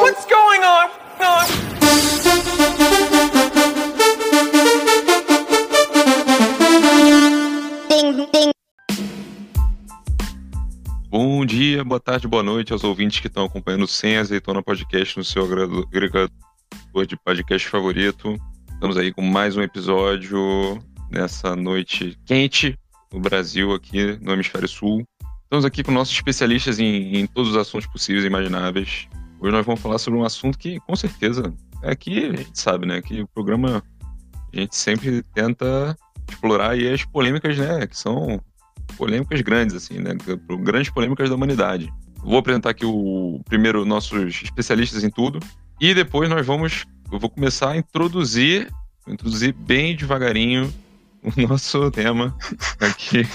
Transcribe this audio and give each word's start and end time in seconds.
What's 0.00 0.24
going 0.24 0.64
on? 0.64 0.88
Bom 11.10 11.44
dia, 11.44 11.84
boa 11.84 12.00
tarde, 12.00 12.26
boa 12.26 12.42
noite 12.42 12.72
aos 12.72 12.82
ouvintes 12.82 13.20
que 13.20 13.26
estão 13.26 13.44
acompanhando 13.44 13.86
Sem 13.86 14.16
Azeitona 14.16 14.62
Podcast 14.62 15.18
no 15.18 15.24
seu 15.24 15.44
agregador 15.44 16.30
de 17.06 17.18
podcast 17.18 17.68
favorito. 17.68 18.34
Estamos 18.72 18.96
aí 18.96 19.12
com 19.12 19.20
mais 19.20 19.58
um 19.58 19.60
episódio 19.60 20.82
nessa 21.10 21.54
noite 21.54 22.18
quente 22.24 22.78
no 23.12 23.20
Brasil, 23.20 23.74
aqui 23.74 24.18
no 24.22 24.32
Hemisfério 24.32 24.66
Sul. 24.66 25.06
Estamos 25.48 25.64
aqui 25.64 25.82
com 25.82 25.90
nossos 25.90 26.14
especialistas 26.14 26.78
em, 26.78 27.16
em 27.16 27.26
todos 27.26 27.52
os 27.52 27.56
assuntos 27.56 27.86
possíveis 27.86 28.22
e 28.22 28.26
imagináveis. 28.26 29.08
Hoje 29.40 29.50
nós 29.50 29.64
vamos 29.64 29.80
falar 29.80 29.96
sobre 29.96 30.20
um 30.20 30.22
assunto 30.22 30.58
que, 30.58 30.78
com 30.80 30.94
certeza, 30.94 31.54
aqui 31.82 32.26
a 32.26 32.36
gente 32.36 32.60
sabe, 32.60 32.84
né? 32.84 33.00
Que 33.00 33.22
o 33.22 33.28
programa 33.28 33.82
a 34.52 34.60
gente 34.60 34.76
sempre 34.76 35.22
tenta 35.34 35.96
explorar 36.28 36.72
aí 36.72 36.92
as 36.92 37.02
polêmicas, 37.02 37.56
né? 37.56 37.86
Que 37.86 37.96
são 37.96 38.38
polêmicas 38.98 39.40
grandes, 39.40 39.74
assim, 39.74 39.98
né? 39.98 40.10
Grandes 40.60 40.90
polêmicas 40.90 41.30
da 41.30 41.34
humanidade. 41.34 41.90
Vou 42.18 42.36
apresentar 42.36 42.68
aqui 42.68 42.84
o 42.84 43.40
primeiro 43.46 43.86
nossos 43.86 44.42
especialistas 44.42 45.02
em 45.02 45.08
tudo 45.08 45.40
e 45.80 45.94
depois 45.94 46.28
nós 46.28 46.46
vamos, 46.46 46.84
eu 47.10 47.18
vou 47.18 47.30
começar 47.30 47.70
a 47.70 47.76
introduzir, 47.78 48.68
introduzir 49.06 49.54
bem 49.54 49.96
devagarinho 49.96 50.70
o 51.24 51.48
nosso 51.48 51.90
tema 51.90 52.36
aqui. 52.78 53.26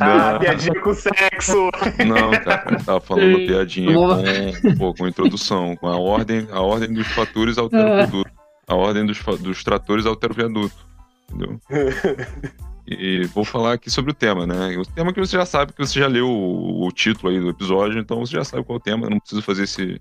Ah, 0.00 0.38
piadinha 0.38 0.80
com 0.80 0.94
sexo! 0.94 1.70
Não, 2.06 2.30
cara, 2.42 2.76
eu 2.78 2.84
tava 2.84 3.00
falando 3.00 3.28
uma 3.28 3.38
piadinha 3.46 3.92
com, 3.94 4.76
pô, 4.76 4.94
com 4.94 5.08
introdução, 5.08 5.76
com 5.76 5.86
a 5.86 5.96
ordem, 5.96 6.48
a 6.50 6.60
ordem 6.60 6.92
dos 6.92 7.06
fatores 7.08 7.58
altera 7.58 8.04
o 8.04 8.08
produto. 8.08 8.30
A 8.66 8.74
ordem 8.74 9.04
dos, 9.04 9.18
dos 9.40 9.62
tratores 9.64 10.06
altera 10.06 10.32
o 10.32 10.36
viaduto. 10.36 10.74
Entendeu? 11.28 11.60
E 12.86 13.24
vou 13.26 13.44
falar 13.44 13.74
aqui 13.74 13.90
sobre 13.90 14.10
o 14.10 14.14
tema, 14.14 14.46
né? 14.46 14.76
O 14.76 14.84
tema 14.84 15.12
que 15.12 15.20
você 15.20 15.36
já 15.36 15.46
sabe, 15.46 15.72
que 15.72 15.78
você 15.78 16.00
já 16.00 16.06
leu 16.06 16.28
o, 16.28 16.86
o 16.86 16.92
título 16.92 17.32
aí 17.32 17.40
do 17.40 17.48
episódio, 17.48 17.98
então 17.98 18.18
você 18.18 18.32
já 18.32 18.44
sabe 18.44 18.64
qual 18.64 18.76
é 18.76 18.80
o 18.80 18.82
tema, 18.82 19.06
eu 19.06 19.10
não 19.10 19.20
preciso 19.20 19.40
fazer 19.40 19.62
esse, 19.62 20.00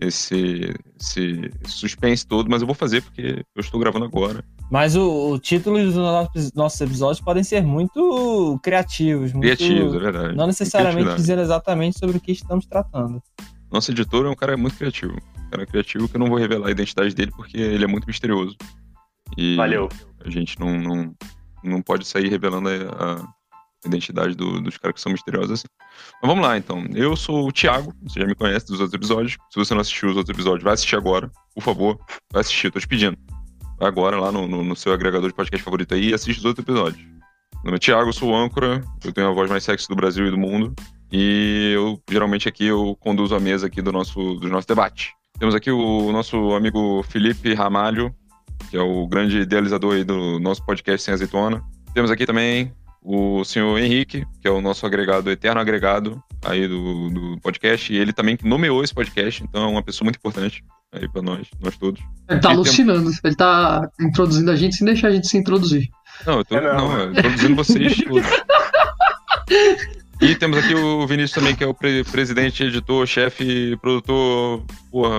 esse, 0.00 0.74
esse 1.00 1.50
suspense 1.66 2.26
todo, 2.26 2.50
mas 2.50 2.62
eu 2.62 2.66
vou 2.66 2.74
fazer 2.74 3.02
porque 3.02 3.44
eu 3.54 3.60
estou 3.60 3.78
gravando 3.78 4.04
agora. 4.04 4.44
Mas 4.70 4.94
o, 4.94 5.32
o 5.32 5.38
título 5.38 5.78
dos 5.82 6.52
nossos 6.54 6.80
episódios 6.80 7.20
podem 7.20 7.42
ser 7.42 7.62
muito 7.62 8.58
criativos. 8.62 9.32
Muito, 9.32 9.42
Criativos, 9.42 9.94
é 9.94 9.98
verdade. 9.98 10.36
Não 10.36 10.46
necessariamente 10.46 11.16
dizendo 11.16 11.42
exatamente 11.42 11.98
sobre 11.98 12.18
o 12.18 12.20
que 12.20 12.30
estamos 12.30 12.66
tratando. 12.66 13.20
Nosso 13.70 13.90
editor 13.90 14.26
é 14.26 14.28
um 14.28 14.34
cara 14.34 14.56
muito 14.56 14.76
criativo. 14.76 15.16
Um 15.46 15.50
cara 15.50 15.66
criativo 15.66 16.08
que 16.08 16.14
eu 16.14 16.20
não 16.20 16.28
vou 16.28 16.38
revelar 16.38 16.68
a 16.68 16.70
identidade 16.70 17.14
dele 17.14 17.32
porque 17.36 17.56
ele 17.58 17.82
é 17.82 17.86
muito 17.88 18.06
misterioso. 18.06 18.56
E 19.36 19.56
Valeu. 19.56 19.88
A 20.24 20.30
gente 20.30 20.58
não, 20.60 20.78
não, 20.78 21.14
não 21.64 21.82
pode 21.82 22.06
sair 22.06 22.28
revelando 22.28 22.68
a, 22.68 23.14
a 23.16 23.88
identidade 23.88 24.36
do, 24.36 24.60
dos 24.60 24.78
caras 24.78 24.94
que 24.94 25.00
são 25.00 25.10
misteriosos 25.10 25.50
assim. 25.50 25.66
Mas 26.22 26.30
vamos 26.30 26.46
lá, 26.46 26.56
então. 26.56 26.84
Eu 26.94 27.16
sou 27.16 27.48
o 27.48 27.52
Thiago, 27.52 27.92
você 28.02 28.20
já 28.20 28.26
me 28.26 28.36
conhece 28.36 28.66
dos 28.66 28.78
outros 28.78 28.94
episódios. 28.94 29.36
Se 29.50 29.58
você 29.58 29.74
não 29.74 29.80
assistiu 29.80 30.10
os 30.10 30.16
outros 30.16 30.32
episódios, 30.32 30.62
vai 30.62 30.74
assistir 30.74 30.94
agora. 30.94 31.28
Por 31.54 31.62
favor, 31.62 31.98
vai 32.32 32.40
assistir, 32.42 32.70
tô 32.70 32.78
te 32.78 32.86
pedindo. 32.86 33.18
Agora 33.80 34.20
lá 34.20 34.30
no, 34.30 34.46
no, 34.46 34.62
no 34.62 34.76
seu 34.76 34.92
agregador 34.92 35.26
de 35.26 35.34
podcast 35.34 35.64
favorito 35.64 35.94
aí 35.94 36.10
e 36.10 36.14
assiste 36.14 36.38
os 36.38 36.44
outros 36.44 36.62
episódios. 36.62 37.02
Meu 37.02 37.64
nome 37.64 37.76
é 37.76 37.78
Thiago, 37.78 38.12
sou 38.12 38.30
o 38.30 38.36
âncora, 38.36 38.84
eu 39.02 39.10
tenho 39.10 39.28
a 39.28 39.32
voz 39.32 39.48
mais 39.48 39.64
sexy 39.64 39.88
do 39.88 39.96
Brasil 39.96 40.26
e 40.26 40.30
do 40.30 40.36
mundo. 40.36 40.74
E 41.10 41.72
eu, 41.74 41.98
geralmente, 42.10 42.46
aqui 42.46 42.66
eu 42.66 42.94
conduzo 43.00 43.34
a 43.34 43.40
mesa 43.40 43.66
aqui 43.66 43.80
do 43.80 43.90
nosso, 43.90 44.34
do 44.34 44.48
nosso 44.48 44.68
debate. 44.68 45.14
Temos 45.38 45.54
aqui 45.54 45.70
o 45.70 46.12
nosso 46.12 46.54
amigo 46.54 47.02
Felipe 47.04 47.54
Ramalho, 47.54 48.14
que 48.70 48.76
é 48.76 48.80
o 48.80 49.06
grande 49.06 49.38
idealizador 49.38 49.94
aí 49.94 50.04
do 50.04 50.38
nosso 50.38 50.64
podcast 50.64 51.02
Sem 51.02 51.14
Azeitona. 51.14 51.62
Temos 51.94 52.10
aqui 52.10 52.26
também 52.26 52.72
o 53.02 53.42
senhor 53.44 53.78
Henrique, 53.78 54.26
que 54.42 54.46
é 54.46 54.50
o 54.50 54.60
nosso 54.60 54.84
agregado, 54.84 55.30
eterno 55.30 55.58
agregado 55.58 56.22
aí 56.44 56.68
do, 56.68 57.08
do 57.08 57.40
podcast, 57.40 57.90
e 57.90 57.96
ele 57.96 58.12
também 58.12 58.38
nomeou 58.44 58.84
esse 58.84 58.94
podcast, 58.94 59.42
então 59.42 59.64
é 59.64 59.66
uma 59.66 59.82
pessoa 59.82 60.04
muito 60.04 60.16
importante 60.16 60.62
aí 60.92 61.08
pra 61.08 61.22
nós, 61.22 61.46
nós 61.62 61.76
todos. 61.76 62.00
Ele 62.28 62.40
tá 62.40 62.50
E 62.50 62.52
alucinando, 62.54 63.10
ele 63.24 63.34
tá 63.36 63.88
introduzindo 64.00 64.50
a 64.50 64.56
gente 64.56 64.76
sem 64.76 64.84
deixar 64.86 65.08
a 65.08 65.12
gente 65.12 65.28
se 65.28 65.36
introduzir. 65.38 65.88
Não, 66.26 66.38
eu 66.38 66.44
tô 66.44 66.56
É, 66.56 66.60
não. 66.60 66.88
não, 66.88 67.00
eu 67.00 67.12
tô 67.12 67.18
introduzindo 67.20 67.54
vocês 67.56 67.96
todos. 67.96 68.26
E 70.20 70.34
temos 70.36 70.58
aqui 70.58 70.74
o 70.74 71.06
Vinícius 71.06 71.32
também, 71.32 71.56
que 71.56 71.64
é 71.64 71.66
o 71.66 71.72
pre- 71.72 72.04
presidente, 72.04 72.62
editor, 72.62 73.06
chefe, 73.06 73.74
produtor, 73.80 74.62
porra, 74.90 75.16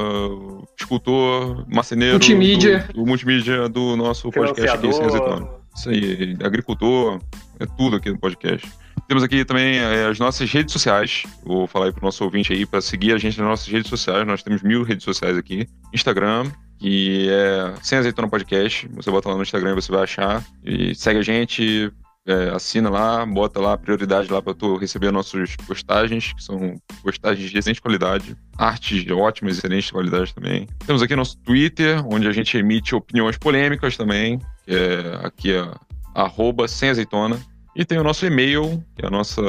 escultor, 0.79 1.65
marceneiro. 1.67 2.13
Multimídia. 2.13 2.85
Do, 2.93 2.93
do 3.01 3.05
multimídia 3.07 3.67
do 3.67 3.95
nosso 3.95 4.29
podcast 4.29 4.77
aqui, 4.77 4.93
Sem. 4.93 5.61
Isso 5.75 5.89
aí, 5.89 6.37
agricultor, 6.43 7.19
é 7.59 7.65
tudo 7.65 7.95
aqui 7.95 8.11
no 8.11 8.19
podcast. 8.19 8.69
Temos 9.11 9.25
aqui 9.25 9.43
também 9.43 9.77
é, 9.77 10.05
as 10.05 10.19
nossas 10.19 10.49
redes 10.49 10.71
sociais. 10.71 11.23
Vou 11.43 11.67
falar 11.67 11.87
aí 11.87 11.91
pro 11.91 12.05
nosso 12.05 12.23
ouvinte 12.23 12.53
aí 12.53 12.65
para 12.65 12.79
seguir 12.79 13.11
a 13.11 13.17
gente 13.17 13.37
nas 13.39 13.45
nossas 13.45 13.67
redes 13.67 13.89
sociais. 13.89 14.25
Nós 14.25 14.41
temos 14.41 14.61
mil 14.63 14.83
redes 14.83 15.03
sociais 15.03 15.37
aqui. 15.37 15.67
Instagram, 15.93 16.49
que 16.79 17.27
é 17.29 17.73
Sem 17.81 17.97
Azeitona 17.97 18.29
Podcast. 18.29 18.87
Você 18.93 19.11
bota 19.11 19.27
lá 19.27 19.35
no 19.35 19.41
Instagram 19.41 19.75
você 19.75 19.91
vai 19.91 20.03
achar. 20.03 20.41
E 20.63 20.95
segue 20.95 21.19
a 21.19 21.23
gente, 21.23 21.91
é, 22.25 22.51
assina 22.51 22.89
lá, 22.89 23.25
bota 23.25 23.59
lá 23.59 23.77
prioridade 23.77 24.31
lá 24.31 24.41
para 24.41 24.53
tu 24.53 24.77
receber 24.77 25.11
nossas 25.11 25.57
postagens, 25.67 26.31
que 26.31 26.41
são 26.41 26.79
postagens 27.03 27.51
de 27.51 27.57
excelente 27.57 27.81
qualidade, 27.81 28.37
artes 28.57 29.03
de 29.03 29.11
ótima 29.11 29.49
e 29.49 29.51
excelente 29.51 29.91
qualidade 29.91 30.33
também. 30.33 30.69
Temos 30.87 31.01
aqui 31.01 31.17
nosso 31.17 31.37
Twitter, 31.39 32.01
onde 32.09 32.29
a 32.29 32.31
gente 32.31 32.57
emite 32.57 32.95
opiniões 32.95 33.37
polêmicas 33.37 33.97
também, 33.97 34.39
que 34.65 34.73
é 34.73 35.19
aqui 35.21 35.51
é 35.51 35.69
arroba 36.15 36.65
sem 36.65 36.89
azeitona. 36.89 37.37
E 37.75 37.85
tem 37.85 37.97
o 37.97 38.03
nosso 38.03 38.25
e-mail, 38.25 38.83
que 38.95 39.03
é 39.03 39.07
a 39.07 39.11
nossa 39.11 39.41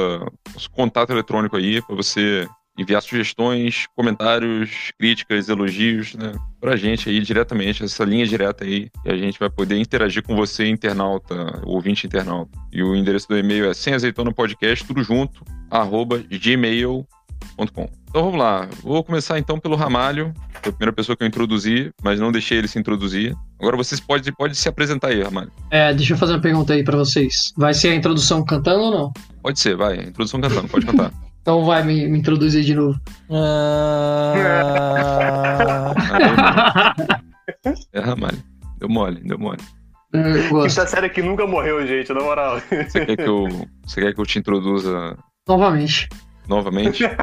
nosso 0.53 0.69
contato 0.71 1.11
eletrônico 1.11 1.57
aí, 1.57 1.81
para 1.81 1.95
você 1.95 2.47
enviar 2.77 3.01
sugestões, 3.01 3.85
comentários, 3.95 4.91
críticas, 4.97 5.47
elogios, 5.47 6.15
né, 6.15 6.33
pra 6.59 6.75
gente 6.75 7.07
aí 7.07 7.19
diretamente, 7.19 7.83
essa 7.83 8.03
linha 8.03 8.25
direta 8.25 8.63
aí, 8.63 8.89
e 9.05 9.11
a 9.11 9.15
gente 9.15 9.39
vai 9.39 9.49
poder 9.49 9.77
interagir 9.77 10.23
com 10.23 10.35
você, 10.35 10.67
internauta, 10.67 11.61
ouvinte 11.65 12.07
internauta. 12.07 12.57
E 12.71 12.81
o 12.81 12.95
endereço 12.95 13.27
do 13.27 13.37
e-mail 13.37 13.69
é 13.69 13.73
sem 13.73 13.93
azeitona 13.93 14.33
podcast, 14.33 14.85
tudo 14.85 15.03
junto, 15.03 15.43
arroba 15.69 16.17
gmail.com. 16.17 17.05
Então 17.57 18.23
vamos 18.25 18.37
lá, 18.39 18.67
vou 18.83 19.03
começar 19.03 19.39
então 19.39 19.59
pelo 19.59 19.75
Ramalho, 19.75 20.33
foi 20.61 20.69
a 20.69 20.73
primeira 20.73 20.93
pessoa 20.93 21.15
que 21.15 21.23
eu 21.23 21.27
introduzi, 21.27 21.91
mas 22.03 22.19
não 22.19 22.31
deixei 22.31 22.57
ele 22.57 22.67
se 22.67 22.77
introduzir. 22.77 23.35
Agora 23.59 23.75
vocês 23.75 23.99
podem 23.99 24.31
pode 24.33 24.55
se 24.55 24.69
apresentar 24.69 25.07
aí, 25.09 25.21
Ramalho. 25.21 25.51
É, 25.71 25.93
deixa 25.93 26.13
eu 26.13 26.17
fazer 26.17 26.33
uma 26.33 26.41
pergunta 26.41 26.73
aí 26.73 26.83
pra 26.83 26.97
vocês. 26.97 27.53
Vai 27.57 27.73
ser 27.73 27.89
a 27.89 27.95
introdução 27.95 28.43
cantando 28.45 28.83
ou 28.83 28.91
não? 28.91 29.11
Pode 29.41 29.59
ser, 29.59 29.75
vai, 29.75 29.95
introdução 29.95 30.39
cantando, 30.39 30.67
pode 30.67 30.85
cantar. 30.85 31.11
Então 31.43 31.65
vai 31.65 31.83
me, 31.83 32.07
me 32.07 32.19
introduzir 32.19 32.63
de 32.63 32.73
novo. 32.73 32.97
Ah, 33.29 34.33
É 37.91 37.99
Ramalho. 37.99 38.41
Deu 38.77 38.87
mole, 38.87 39.19
deu 39.25 39.37
mole. 39.37 39.59
Gosto. 40.49 40.69
Quinta 40.69 40.87
série 40.87 41.09
que 41.09 41.21
nunca 41.21 41.45
morreu, 41.45 41.85
gente, 41.85 42.13
na 42.13 42.21
moral. 42.21 42.61
Você 42.69 43.05
quer 43.05 43.17
que 43.17 43.23
eu, 43.23 43.47
você 43.85 44.01
quer 44.01 44.13
que 44.13 44.21
eu 44.21 44.25
te 44.25 44.39
introduza 44.39 45.17
Novamente. 45.47 46.07
Novamente? 46.47 47.03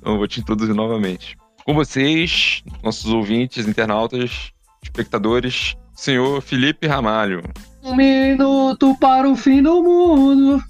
Então 0.00 0.12
eu 0.12 0.18
vou 0.18 0.28
te 0.28 0.40
introduzir 0.40 0.74
novamente. 0.74 1.36
Com 1.64 1.72
vocês, 1.74 2.62
nossos 2.82 3.10
ouvintes, 3.10 3.66
internautas, 3.66 4.50
espectadores, 4.82 5.74
senhor 5.94 6.42
Felipe 6.42 6.86
Ramalho. 6.86 7.42
Um 7.82 7.96
minuto 7.96 8.94
para 9.00 9.28
o 9.28 9.34
fim 9.34 9.62
do 9.62 9.82
mundo. 9.82 10.62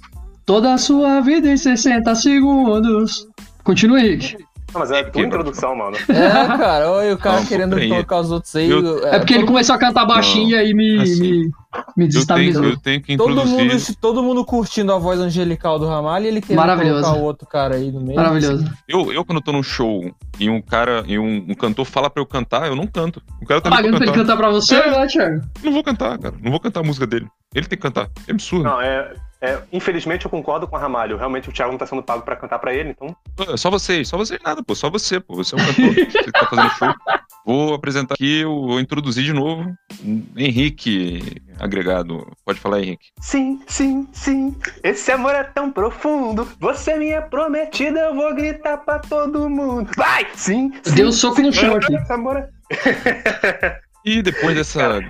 Toda 0.47 0.73
a 0.75 0.79
sua 0.79 1.21
vida 1.21 1.49
em 1.49 1.56
60 1.56 2.15
segundos. 2.15 3.26
Continua, 3.65 3.99
Henrique. 4.00 4.37
Não, 4.73 4.81
mas 4.81 4.91
é 4.91 4.99
a 4.99 5.00
Aqui, 5.00 5.11
tua 5.12 5.23
mano. 5.23 5.35
introdução, 5.35 5.76
mano. 5.76 5.97
é, 5.97 6.59
cara, 6.59 6.91
olha 6.91 7.15
o 7.15 7.19
cara 7.19 7.41
Não, 7.41 7.47
querendo 7.47 7.88
colocar 7.88 8.21
os 8.21 8.31
outros 8.31 8.55
aí. 8.56 8.69
Eu- 8.71 9.06
É 9.09 9.19
porque 9.19 9.35
ele 9.35 9.47
começou 9.47 9.75
a 9.75 9.79
cantar 9.79 10.05
baixinho 10.05 10.50
e 10.50 10.55
aí 10.56 10.75
me, 10.75 11.00
assim. 11.00 11.21
me, 11.44 11.50
me 11.97 12.09
Eu 12.12 12.26
tenho, 12.26 12.65
eu 12.65 12.76
tenho 12.79 13.03
que 13.03 13.17
Todo 13.17 13.44
mundo, 13.47 13.73
todo 14.00 14.23
mundo 14.23 14.44
curtindo 14.44 14.93
a 14.93 14.99
voz 14.99 15.19
angelical 15.21 15.79
do 15.79 15.87
Ramalho 15.87 16.25
e 16.25 16.29
ele 16.29 16.41
querendo 16.41 16.59
Maravilhoso. 16.59 17.03
colocar 17.03 17.21
o 17.21 17.25
outro 17.25 17.47
cara 17.49 17.76
aí 17.76 17.91
no 17.91 18.00
meio. 18.00 18.17
Maravilhoso. 18.17 18.65
Eu, 18.88 19.12
eu, 19.12 19.25
quando 19.25 19.41
tô 19.41 19.53
num 19.53 19.62
show 19.62 20.15
e 20.38 20.49
um 20.50 20.61
cara 20.61 21.05
e 21.06 21.19
um, 21.19 21.47
um 21.49 21.55
cantor 21.55 21.85
fala 21.85 22.09
pra 22.11 22.21
eu 22.23 22.26
cantar, 22.26 22.67
eu 22.69 22.76
não 22.76 22.87
canto. 22.87 23.23
O 23.43 23.47
cara 23.47 23.61
tá 23.61 23.71
me 23.71 23.76
Pagando 23.76 23.97
pra 23.97 24.06
ele 24.06 24.15
cantar. 24.15 24.37
pra 24.37 24.50
você, 24.50 24.76
É. 24.76 24.91
né, 24.91 25.06
Thiago? 25.06 25.41
Não 25.62 25.73
vou 25.73 25.82
cantar, 25.85 26.19
cara. 26.19 26.35
Não 26.43 26.50
vou 26.50 26.61
cantar 26.61 26.81
a 26.81 26.85
música 26.85 27.06
dele. 27.06 27.26
Ele 27.55 27.67
tem 27.67 27.79
que 27.79 27.82
cantar. 27.82 28.09
É 28.26 28.32
absurdo. 28.32 28.65
Não, 28.65 28.81
é, 28.81 29.12
é, 29.41 29.59
Infelizmente 29.73 30.25
eu 30.25 30.31
concordo 30.31 30.67
com 30.67 30.75
o 30.76 30.79
Ramalho. 30.79 31.17
Realmente 31.17 31.49
o 31.49 31.53
Thiago 31.53 31.71
não 31.73 31.79
tá 31.79 31.87
sendo 31.87 32.03
pago 32.03 32.23
pra 32.23 32.35
cantar 32.37 32.59
pra 32.59 32.75
ele, 32.75 32.91
então. 32.91 33.15
Só 33.56 33.71
vocês, 33.71 34.09
só 34.09 34.17
vocês 34.17 34.41
nada, 34.44 34.62
pô. 34.62 34.75
Só 34.75 34.91
você, 34.91 35.21
pô. 35.21 35.35
Você 35.37 35.55
é 35.55 35.59
um 35.59 35.65
cantor. 35.65 35.94
você 36.11 36.23
que 36.25 36.32
tá 36.32 36.47
fazendo 36.47 36.71
show. 36.71 36.94
Vou 37.44 37.75
apresentar 37.75 38.14
aqui, 38.14 38.41
eu 38.41 38.50
vou 38.50 38.81
introduzir 38.81 39.25
de 39.25 39.32
novo 39.32 39.75
Henrique, 40.37 41.43
agregado. 41.58 42.26
Pode 42.44 42.58
falar, 42.58 42.81
Henrique. 42.81 43.06
Sim, 43.20 43.61
sim, 43.67 44.08
sim. 44.12 44.56
Esse 44.82 45.12
amor 45.12 45.35
é 45.35 45.44
tão 45.44 45.70
profundo. 45.70 46.49
Você 46.58 46.93
é 46.93 46.99
minha 46.99 47.23
prometida, 47.23 48.00
eu 48.00 48.14
vou 48.14 48.35
gritar 48.35 48.79
pra 48.79 48.99
todo 48.99 49.49
mundo. 49.49 49.91
Vai! 49.96 50.26
Sim, 50.35 50.73
sim. 50.82 50.94
Deu 50.94 51.08
um 51.08 51.12
soco 51.12 51.41
no 51.43 51.52
chão 51.52 51.75
aqui. 51.75 51.94
Esse 51.94 52.12
amor 52.12 52.37
é... 52.37 53.85
E 54.05 54.20
depois 54.20 54.55
dessa 54.55 55.00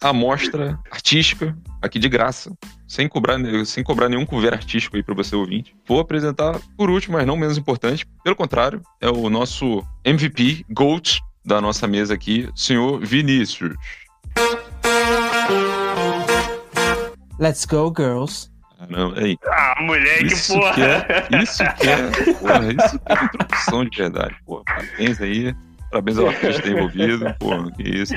amostra 0.00 0.76
artística, 0.90 1.56
aqui 1.80 2.00
de 2.00 2.08
graça, 2.08 2.52
sem 2.88 3.08
cobrar, 3.08 3.38
sem 3.64 3.84
cobrar 3.84 4.08
nenhum 4.08 4.26
cover 4.26 4.52
artístico 4.52 4.96
aí 4.96 5.04
para 5.04 5.14
você 5.14 5.36
ouvinte, 5.36 5.72
vou 5.86 6.00
apresentar 6.00 6.58
por 6.76 6.90
último, 6.90 7.16
mas 7.16 7.24
não 7.24 7.36
menos 7.36 7.56
importante, 7.56 8.04
pelo 8.24 8.34
contrário, 8.34 8.82
é 9.00 9.08
o 9.08 9.30
nosso 9.30 9.84
MVP, 10.04 10.64
GOAT 10.68 11.20
da 11.50 11.60
nossa 11.60 11.86
mesa 11.88 12.14
aqui, 12.14 12.48
senhor 12.54 13.00
Vinícius. 13.04 13.74
Let's 17.40 17.64
go, 17.64 17.92
girls. 17.96 18.48
Caramba, 18.78 19.18
aí. 19.20 19.36
Ah, 19.46 19.74
moleque, 19.82 20.26
Isso 20.26 20.54
porra. 20.54 20.72
que 20.74 20.82
é, 20.82 21.42
isso 21.42 21.58
que 21.74 21.88
é, 21.88 22.32
porra, 22.34 22.72
isso 22.72 22.98
que 22.98 23.12
é 23.12 23.24
introdução 23.24 23.84
de 23.84 23.98
verdade, 23.98 24.36
porra. 24.46 24.62
Parabéns 24.64 25.20
aí, 25.20 25.54
parabéns 25.90 26.18
ao 26.18 26.28
artista 26.28 26.68
envolvido, 26.68 27.34
porra, 27.38 27.70
que 27.72 27.82
isso. 27.82 28.14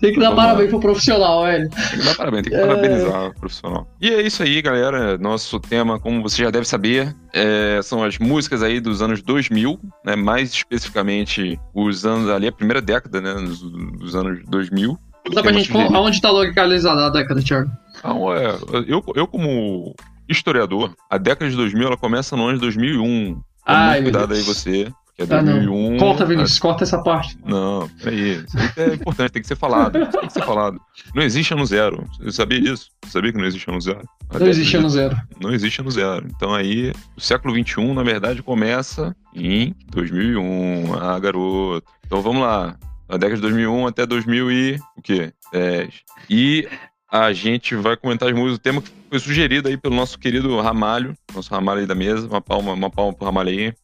Tem 0.00 0.12
que 0.12 0.18
dar 0.18 0.30
Vamos 0.30 0.44
parabéns 0.44 0.64
lá. 0.64 0.70
pro 0.70 0.80
profissional, 0.80 1.44
velho. 1.44 1.70
Tem 1.70 1.98
que 1.98 2.04
dar 2.04 2.14
parabéns, 2.16 2.42
tem 2.42 2.52
que 2.52 2.58
parabenizar 2.58 3.26
o 3.26 3.34
profissional. 3.34 3.88
E 4.00 4.08
é 4.08 4.22
isso 4.22 4.42
aí, 4.42 4.60
galera. 4.60 5.18
Nosso 5.18 5.60
tema, 5.60 5.98
como 5.98 6.22
você 6.22 6.42
já 6.42 6.50
deve 6.50 6.66
saber, 6.66 7.14
é, 7.32 7.80
são 7.82 8.02
as 8.02 8.18
músicas 8.18 8.62
aí 8.62 8.80
dos 8.80 9.02
anos 9.02 9.22
2000, 9.22 9.78
né? 10.04 10.16
Mais 10.16 10.50
especificamente 10.50 11.58
os 11.74 12.04
anos 12.04 12.28
ali, 12.28 12.48
a 12.48 12.52
primeira 12.52 12.82
década, 12.82 13.20
né? 13.20 13.34
Dos, 13.34 13.60
dos 13.60 14.14
anos 14.14 14.40
2000. 14.48 14.98
Dá 15.32 15.42
pra 15.42 15.52
gente. 15.52 15.70
Aonde 15.72 16.20
tá 16.20 16.30
localizada 16.30 17.06
a 17.06 17.10
década, 17.10 17.42
Thiago? 17.42 17.70
Então, 17.98 18.34
é, 18.34 18.56
eu, 18.86 19.04
eu 19.14 19.26
como 19.26 19.94
historiador, 20.28 20.94
a 21.08 21.18
década 21.18 21.50
de 21.50 21.56
2000 21.56 21.86
ela 21.86 21.96
começa 21.96 22.36
no 22.36 22.44
ano 22.44 22.54
de 22.54 22.60
2001. 22.60 23.34
Tome 23.34 23.44
Ai, 23.66 24.02
cuidado 24.02 24.32
aí 24.32 24.40
você, 24.42 24.90
que 25.26 25.32
é 25.32 25.36
Ah, 25.36 25.42
não. 25.42 25.52
2001. 25.54 25.98
Corta, 25.98 26.24
Vinícius, 26.24 26.58
corta 26.58 26.84
essa 26.84 27.02
parte. 27.02 27.38
Não, 27.44 27.88
peraí. 28.02 28.44
Isso 28.44 28.56
aí 28.58 28.90
é 28.90 28.94
importante, 28.94 29.32
tem 29.32 29.42
que 29.42 29.48
ser 29.48 29.56
falado. 29.56 29.92
Tem 29.92 30.26
que 30.26 30.32
ser 30.32 30.42
falado. 30.44 30.80
Não 31.14 31.22
existe 31.22 31.52
ano 31.52 31.66
zero. 31.66 32.04
Você 32.18 32.32
sabia 32.32 32.60
disso? 32.60 32.88
Você 33.04 33.12
sabia 33.12 33.32
que 33.32 33.38
não 33.38 33.44
existe 33.46 33.68
ano 33.68 33.80
zero? 33.80 34.02
A 34.30 34.38
Não 34.38 34.46
existe 34.46 34.76
ano 34.76 34.90
zero. 34.90 35.16
Não 35.40 35.52
existe 35.52 35.80
ano 35.80 35.90
zero. 35.90 36.26
Então 36.34 36.54
aí, 36.54 36.92
o 37.16 37.20
século 37.20 37.54
XXI, 37.54 37.92
na 37.94 38.02
verdade, 38.02 38.42
começa 38.42 39.14
em 39.34 39.74
2001. 39.90 40.94
Ah, 41.00 41.18
garoto. 41.18 41.84
Então 42.06 42.22
vamos 42.22 42.42
lá. 42.42 42.76
Na 43.08 43.16
década 43.16 43.36
de 43.36 43.42
2001 43.42 43.86
até 43.88 44.06
2000 44.06 44.52
e... 44.52 44.80
o 44.96 45.02
quê? 45.02 45.32
10. 45.52 45.92
E 46.28 46.68
a 47.10 47.32
gente 47.32 47.74
vai 47.74 47.96
comentar 47.96 48.28
as 48.28 48.34
músicas. 48.34 48.56
O 48.56 48.60
tema 48.60 48.80
que 48.80 48.90
foi 49.08 49.18
sugerido 49.18 49.68
aí 49.68 49.76
pelo 49.76 49.96
nosso 49.96 50.16
querido 50.18 50.60
Ramalho. 50.60 51.14
Nosso 51.34 51.50
Ramalho 51.50 51.80
aí 51.80 51.86
da 51.86 51.94
mesa. 51.94 52.26
Uma 52.28 52.40
palma, 52.40 52.72
uma 52.72 52.88
palma 52.88 53.12
pro 53.12 53.24
Ramalho 53.26 53.48
aí. 53.48 53.74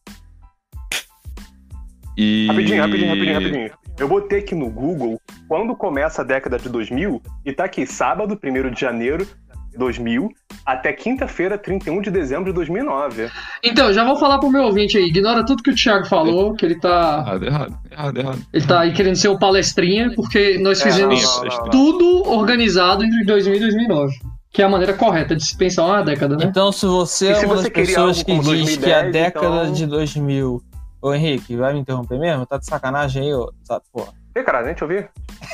E... 2.17 2.47
Rapidinho, 2.47 2.81
rapidinho, 2.81 3.09
rapidinho, 3.09 3.33
rapidinho. 3.35 3.71
Eu 3.99 4.07
botei 4.07 4.39
aqui 4.39 4.55
no 4.55 4.69
Google 4.69 5.19
quando 5.47 5.75
começa 5.75 6.21
a 6.21 6.25
década 6.25 6.57
de 6.57 6.67
2000 6.69 7.21
e 7.45 7.53
tá 7.53 7.65
aqui 7.65 7.85
sábado, 7.85 8.37
1 8.43 8.71
de 8.71 8.79
janeiro 8.81 9.25
de 9.71 9.77
2000 9.77 10.29
até 10.65 10.91
quinta-feira, 10.91 11.57
31 11.57 12.01
de 12.01 12.09
dezembro 12.11 12.45
de 12.45 12.53
2009. 12.53 13.29
Então, 13.63 13.93
já 13.93 14.03
vou 14.03 14.17
falar 14.17 14.39
pro 14.39 14.49
meu 14.49 14.63
ouvinte 14.63 14.97
aí. 14.97 15.05
Ignora 15.05 15.45
tudo 15.45 15.63
que 15.63 15.69
o 15.71 15.75
Thiago 15.75 16.05
falou, 16.05 16.53
que 16.55 16.65
ele 16.65 16.79
tá. 16.79 17.23
Errado, 17.25 17.45
errado, 17.45 17.79
errado, 17.91 18.17
errado. 18.19 18.41
Ele 18.51 18.65
tá 18.65 18.79
aí 18.81 18.93
querendo 18.93 19.15
ser 19.15 19.29
o 19.29 19.37
palestrinha, 19.39 20.11
porque 20.15 20.57
nós 20.57 20.81
É, 20.81 20.83
fizemos 20.83 21.23
não, 21.23 21.35
não, 21.37 21.43
não, 21.49 21.57
não. 21.57 21.69
tudo 21.69 22.23
organizado 22.29 23.03
entre 23.03 23.23
2000 23.23 23.55
e 23.55 23.59
2009. 23.59 24.13
Que 24.51 24.61
é 24.61 24.65
a 24.65 24.69
maneira 24.69 24.93
correta 24.93 25.35
de 25.35 25.45
se 25.45 25.55
pensar 25.55 25.85
uma 25.85 26.01
década, 26.01 26.35
né? 26.35 26.45
Então, 26.45 26.71
se 26.71 26.85
você 26.85 27.27
E 27.27 27.29
é 27.29 27.35
se 27.35 27.45
uma 27.45 27.55
você 27.57 27.69
das 27.69 27.87
pessoas 27.87 28.23
que 28.23 28.33
diz 28.39 28.77
que 28.77 28.91
a 28.91 29.01
2010, 29.01 29.11
década 29.13 29.47
então- 29.63 29.73
de 29.73 29.85
2000. 29.85 30.61
Ô 31.01 31.13
Henrique, 31.13 31.55
vai 31.55 31.73
me 31.73 31.79
interromper 31.79 32.19
mesmo? 32.19 32.45
Tá 32.45 32.57
de 32.57 32.65
sacanagem 32.65 33.23
aí, 33.23 33.33
ô. 33.33 33.51
Sabe, 33.63 33.83
porra. 33.91 34.13
Ih, 34.35 34.43
caralho, 34.43 34.67
nem 34.67 34.75
te 34.75 34.83
ouvi. 34.83 35.07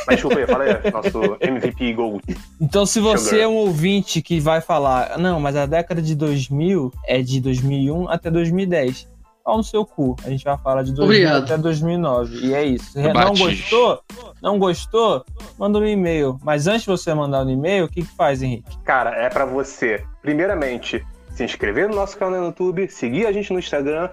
Mas 0.08 0.16
desculpa 0.18 0.40
aí, 0.40 0.48
fala 0.48 0.64
aí, 0.66 0.74
nosso 0.92 1.38
MVP 1.40 1.94
Gold. 1.94 2.22
Então, 2.60 2.86
se 2.86 3.00
você 3.00 3.30
Sugar. 3.30 3.42
é 3.42 3.48
um 3.48 3.56
ouvinte 3.56 4.22
que 4.22 4.40
vai 4.40 4.60
falar, 4.62 5.18
não, 5.18 5.40
mas 5.40 5.56
a 5.56 5.66
década 5.66 6.02
de 6.02 6.16
2000 6.16 6.92
é 7.06 7.22
de 7.22 7.40
2001 7.40 8.10
até 8.10 8.30
2010. 8.30 9.12
Pau 9.46 9.58
no 9.58 9.64
seu 9.64 9.86
cu. 9.86 10.16
A 10.26 10.30
gente 10.30 10.44
vai 10.46 10.58
falar 10.58 10.84
de 10.84 10.94
2000 10.94 11.04
Obrigado. 11.28 11.44
até 11.44 11.58
2009. 11.58 12.46
E 12.48 12.54
é 12.54 12.64
isso. 12.64 12.98
Não 12.98 13.12
Bate. 13.12 13.40
gostou? 13.44 14.02
Não 14.42 14.58
gostou? 14.60 15.26
Manda 15.58 15.80
um 15.80 15.86
e-mail. 15.86 16.40
Mas 16.42 16.66
antes 16.66 16.82
de 16.84 16.88
você 16.88 17.14
mandar 17.14 17.46
um 17.46 17.50
e-mail, 17.50 17.84
o 17.86 17.90
que 17.90 18.04
que 18.04 18.16
faz, 18.16 18.42
Henrique? 18.42 18.78
Cara, 18.86 19.10
é 19.12 19.28
pra 19.30 19.44
você, 19.46 20.02
primeiramente, 20.22 21.06
se 21.30 21.44
inscrever 21.44 21.90
no 21.90 21.96
nosso 21.96 22.18
canal 22.18 22.40
no 22.40 22.48
YouTube, 22.48 22.88
seguir 22.90 23.26
a 23.26 23.34
gente 23.34 23.52
no 23.52 23.60
Instagram, 23.60 24.10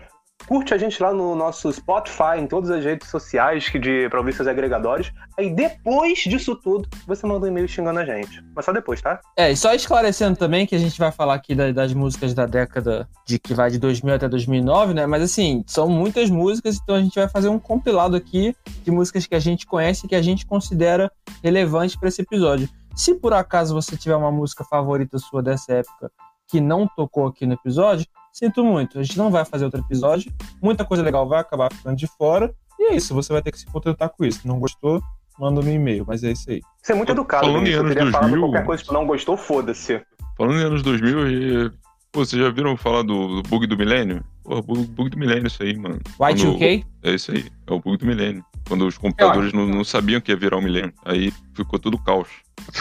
curte 0.46 0.74
a 0.74 0.78
gente 0.78 1.02
lá 1.02 1.12
no 1.12 1.34
nosso 1.34 1.72
Spotify, 1.72 2.38
em 2.38 2.46
todas 2.46 2.70
as 2.70 2.84
redes 2.84 3.08
sociais 3.08 3.68
que 3.68 3.78
de, 3.78 4.08
seus 4.32 4.48
agregadores. 4.48 5.12
Aí 5.38 5.50
depois 5.54 6.18
disso 6.18 6.54
tudo, 6.56 6.88
você 7.06 7.26
manda 7.26 7.46
um 7.46 7.48
e-mail 7.48 7.68
xingando 7.68 8.00
a 8.00 8.04
gente. 8.04 8.42
Mas 8.54 8.64
só 8.64 8.72
depois, 8.72 9.00
tá? 9.00 9.20
É, 9.36 9.50
e 9.50 9.56
só 9.56 9.72
esclarecendo 9.72 10.36
também 10.36 10.66
que 10.66 10.74
a 10.74 10.78
gente 10.78 10.98
vai 10.98 11.10
falar 11.12 11.34
aqui 11.34 11.54
da- 11.54 11.72
das 11.72 11.92
músicas 11.92 12.34
da 12.34 12.46
década 12.46 13.08
de 13.26 13.38
que 13.38 13.54
vai 13.54 13.70
de 13.70 13.78
2000 13.78 14.14
até 14.14 14.28
2009, 14.28 14.94
né? 14.94 15.06
Mas 15.06 15.22
assim, 15.22 15.64
são 15.66 15.88
muitas 15.88 16.28
músicas, 16.30 16.78
então 16.82 16.96
a 16.96 17.00
gente 17.00 17.14
vai 17.14 17.28
fazer 17.28 17.48
um 17.48 17.58
compilado 17.58 18.16
aqui 18.16 18.54
de 18.84 18.90
músicas 18.90 19.26
que 19.26 19.34
a 19.34 19.40
gente 19.40 19.66
conhece 19.66 20.06
e 20.06 20.08
que 20.08 20.14
a 20.14 20.22
gente 20.22 20.46
considera 20.46 21.10
relevante 21.42 21.98
para 21.98 22.08
esse 22.08 22.22
episódio. 22.22 22.68
Se 22.94 23.14
por 23.14 23.32
acaso 23.32 23.74
você 23.74 23.96
tiver 23.96 24.16
uma 24.16 24.32
música 24.32 24.64
favorita 24.64 25.16
sua 25.18 25.42
dessa 25.42 25.72
época 25.74 26.10
que 26.48 26.60
não 26.60 26.88
tocou 26.96 27.26
aqui 27.28 27.46
no 27.46 27.54
episódio, 27.54 28.04
sinto 28.40 28.64
muito, 28.64 28.98
a 28.98 29.02
gente 29.02 29.18
não 29.18 29.30
vai 29.30 29.44
fazer 29.44 29.66
outro 29.66 29.80
episódio. 29.80 30.32
Muita 30.62 30.82
coisa 30.82 31.02
legal 31.02 31.28
vai 31.28 31.40
acabar 31.40 31.70
ficando 31.70 31.96
de 31.96 32.06
fora. 32.06 32.54
E 32.78 32.84
é 32.84 32.96
isso, 32.96 33.14
você 33.14 33.30
vai 33.30 33.42
ter 33.42 33.52
que 33.52 33.58
se 33.58 33.66
contentar 33.66 34.08
com 34.08 34.24
isso. 34.24 34.48
Não 34.48 34.58
gostou? 34.58 35.02
Manda 35.38 35.60
no 35.60 35.70
e-mail, 35.70 36.04
mas 36.08 36.24
é 36.24 36.32
isso 36.32 36.50
aí. 36.50 36.62
Você 36.82 36.92
é 36.92 36.94
muito 36.94 37.12
educado, 37.12 37.46
Falando 37.46 37.60
em 37.60 37.64
Vinícius. 37.64 37.78
Eu 37.78 37.84
anos 37.84 37.94
teria 37.94 38.12
falado 38.12 38.30
2000, 38.30 38.48
qualquer 38.48 38.66
coisa 38.66 38.84
que 38.84 38.92
não 38.92 39.06
gostou, 39.06 39.36
foda-se. 39.36 40.02
Falando 40.36 40.58
em 40.58 40.64
anos 40.64 40.82
2000, 40.82 41.30
e, 41.30 41.70
pô, 42.10 42.24
vocês 42.24 42.42
já 42.42 42.50
viram 42.50 42.76
falar 42.76 43.02
do, 43.02 43.42
do 43.42 43.48
bug 43.48 43.66
do 43.66 43.76
milênio? 43.76 44.24
Pô, 44.42 44.62
bug, 44.62 44.86
bug 44.86 45.10
do 45.10 45.18
milênio 45.18 45.46
isso 45.46 45.62
aí, 45.62 45.76
mano. 45.76 45.98
Y2K? 46.18 46.84
É 47.02 47.14
isso 47.14 47.32
aí, 47.32 47.44
é 47.66 47.72
o 47.72 47.78
bug 47.78 47.98
do 47.98 48.06
milênio. 48.06 48.44
Quando 48.70 48.86
os 48.86 48.96
computadores 48.96 49.52
não, 49.52 49.66
não 49.66 49.82
sabiam 49.82 50.20
que 50.20 50.30
ia 50.30 50.36
virar 50.36 50.56
o 50.56 50.62
milênio. 50.62 50.92
Aí 51.04 51.32
ficou 51.56 51.76
tudo 51.76 51.98
caos. 51.98 52.28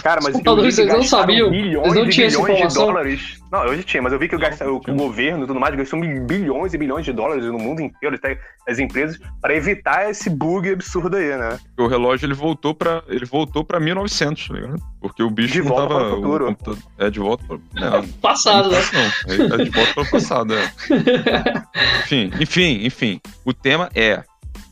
Cara, 0.04 0.18
mas 0.22 0.28
Os 0.28 0.34
computadores, 0.34 0.78
eu 0.78 0.84
eles 0.84 0.94
não 0.94 1.04
sabiam? 1.04 1.50
bilhões 1.50 1.86
Eles 1.86 1.96
não 1.98 2.06
e 2.06 2.10
tinham 2.10 2.28
essa 2.28 2.38
bilhões 2.38 2.48
de 2.58 2.64
informação? 2.66 2.86
dólares. 2.86 3.40
Não, 3.52 3.64
eu 3.66 3.78
já 3.78 3.84
tinha, 3.84 4.04
mas 4.04 4.14
eu 4.14 4.20
vi 4.20 4.28
que 4.30 4.36
o, 4.36 4.40
gasta- 4.40 4.70
o- 4.70 4.76
o 4.76 4.94
governo 4.94 5.46
e 5.46 5.48
tudo 5.48 5.60
mais 5.60 5.74
gastou 5.76 6.00
bilhões 6.28 6.74
e 6.74 6.78
bilhões 6.78 7.06
de 7.06 7.12
dólares 7.14 7.46
no 7.46 7.58
mundo 7.58 7.82
inteiro, 7.82 8.14
até 8.16 8.40
as 8.68 8.78
empresas, 8.78 9.18
para 9.42 9.56
evitar 9.56 10.08
esse 10.12 10.30
bug 10.30 10.70
absurdo 10.72 11.16
aí, 11.18 11.30
né? 11.36 11.58
O 11.78 11.88
relógio 11.88 12.28
ele 12.28 12.34
voltou 12.36 12.76
pra, 12.76 13.02
ele 13.08 13.26
voltou 13.26 13.64
pra 13.64 13.80
1900, 13.80 14.48
tá 14.50 14.54
ligado? 14.54 14.76
Porque 15.02 15.24
o 15.24 15.30
bicho 15.32 15.54
De 15.54 15.60
não 15.62 15.68
volta 15.70 15.88
tava. 15.88 16.00
para 16.02 16.14
o 16.14 16.16
futuro. 16.18 16.46
computador- 16.46 16.84
é, 17.00 17.10
de 17.10 17.20
volta 17.20 17.44
para. 17.74 17.90
Não, 17.90 18.08
Passado, 18.22 18.70
né? 18.70 18.78
Não, 18.94 19.56
é 19.56 19.64
de 19.64 19.70
volta 19.72 19.94
para 19.96 20.04
o 20.04 20.12
passado, 20.12 20.54
é. 20.54 20.72
enfim, 22.04 22.32
enfim, 22.40 22.86
enfim. 22.86 23.22
O 23.46 23.54
tema 23.54 23.90
é 23.96 24.24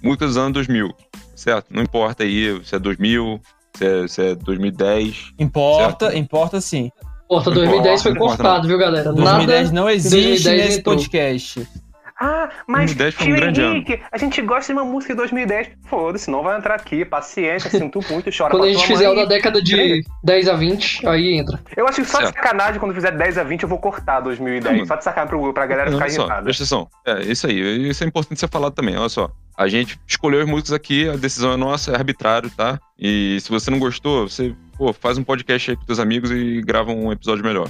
músicas 0.03 0.29
dos 0.29 0.37
anos 0.37 0.53
2000, 0.53 0.93
certo? 1.37 1.67
Não 1.71 1.81
importa 1.83 2.23
aí 2.23 2.59
se 2.65 2.75
é 2.75 2.79
2000, 2.79 3.39
se 3.77 3.85
é, 3.85 4.07
se 4.07 4.21
é 4.21 4.35
2010. 4.35 5.31
Importa, 5.39 6.05
Certo. 6.07 6.17
importa 6.17 6.59
sim. 6.59 6.91
Porta, 7.29 7.51
2010 7.51 8.01
foi 8.03 8.11
Não 8.11 8.17
importa, 8.17 8.43
cortado, 8.43 8.67
viu, 8.69 8.77
galera? 8.77 9.11
2010 9.13 9.63
Nada. 9.71 9.75
não 9.81 9.89
existe 9.89 10.15
2010 10.15 10.65
nesse 10.65 10.79
entrou. 10.79 10.95
podcast. 10.95 11.67
Ah, 12.19 12.49
mas 12.65 12.95
2010 12.95 13.13
foi 13.13 13.23
um 13.23 13.27
tio 13.27 13.35
grande 13.35 13.61
Henrique, 13.61 14.01
a 14.11 14.17
gente 14.17 14.41
gosta 14.41 14.73
de 14.73 14.79
uma 14.79 14.85
música 14.85 15.13
de 15.13 15.17
2010. 15.17 15.69
Foda-se, 15.85 16.29
não 16.31 16.41
vai 16.41 16.57
entrar 16.57 16.75
aqui. 16.75 17.05
Paciência, 17.05 17.69
sinto 17.69 17.99
muito, 18.09 18.29
chora 18.35 18.51
Quando 18.51 18.63
pra 18.63 18.69
a 18.69 18.73
gente 18.73 18.87
fizer 18.87 19.09
o 19.09 19.15
da 19.15 19.25
década 19.25 19.61
de 19.61 20.03
10 20.23 20.47
a 20.49 20.55
20, 20.55 21.07
aí 21.07 21.37
entra. 21.37 21.59
Eu 21.75 21.87
acho 21.87 22.01
que 22.01 22.07
só 22.07 22.17
de 22.19 22.25
Certo. 22.25 22.35
sacanagem, 22.35 22.79
quando 22.79 22.93
fizer 22.93 23.11
10 23.11 23.37
a 23.37 23.43
20, 23.43 23.63
eu 23.63 23.69
vou 23.69 23.77
cortar 23.77 24.19
2010. 24.21 24.81
Hum. 24.81 24.85
Só 24.85 24.95
de 24.95 25.03
sacanagem 25.03 25.39
pro, 25.39 25.53
pra 25.53 25.65
galera 25.67 25.91
ficar 25.91 26.07
irritada. 26.07 26.43
presta 26.43 26.63
atenção. 26.63 26.87
É, 27.05 27.21
isso 27.21 27.45
aí. 27.47 27.89
Isso 27.89 28.03
é 28.03 28.07
importante 28.07 28.39
ser 28.39 28.49
falado 28.49 28.73
também. 28.73 28.97
Olha 28.97 29.09
só. 29.09 29.29
A 29.55 29.67
gente 29.67 29.99
escolheu 30.07 30.41
as 30.41 30.47
músicas 30.47 30.71
aqui, 30.73 31.09
a 31.09 31.15
decisão 31.15 31.51
é 31.51 31.57
nossa, 31.57 31.91
é 31.91 31.95
arbitrário, 31.95 32.49
tá? 32.49 32.79
E 32.97 33.39
se 33.41 33.49
você 33.49 33.71
não 33.71 33.79
gostou, 33.79 34.29
você 34.29 34.53
pô, 34.77 34.93
faz 34.93 35.17
um 35.17 35.23
podcast 35.23 35.71
aí 35.71 35.77
com 35.77 35.83
teus 35.83 35.99
amigos 35.99 36.29
e 36.29 36.61
grava 36.61 36.91
um 36.91 37.11
episódio 37.11 37.43
melhor. 37.43 37.67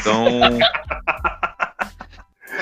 Então. 0.00 0.58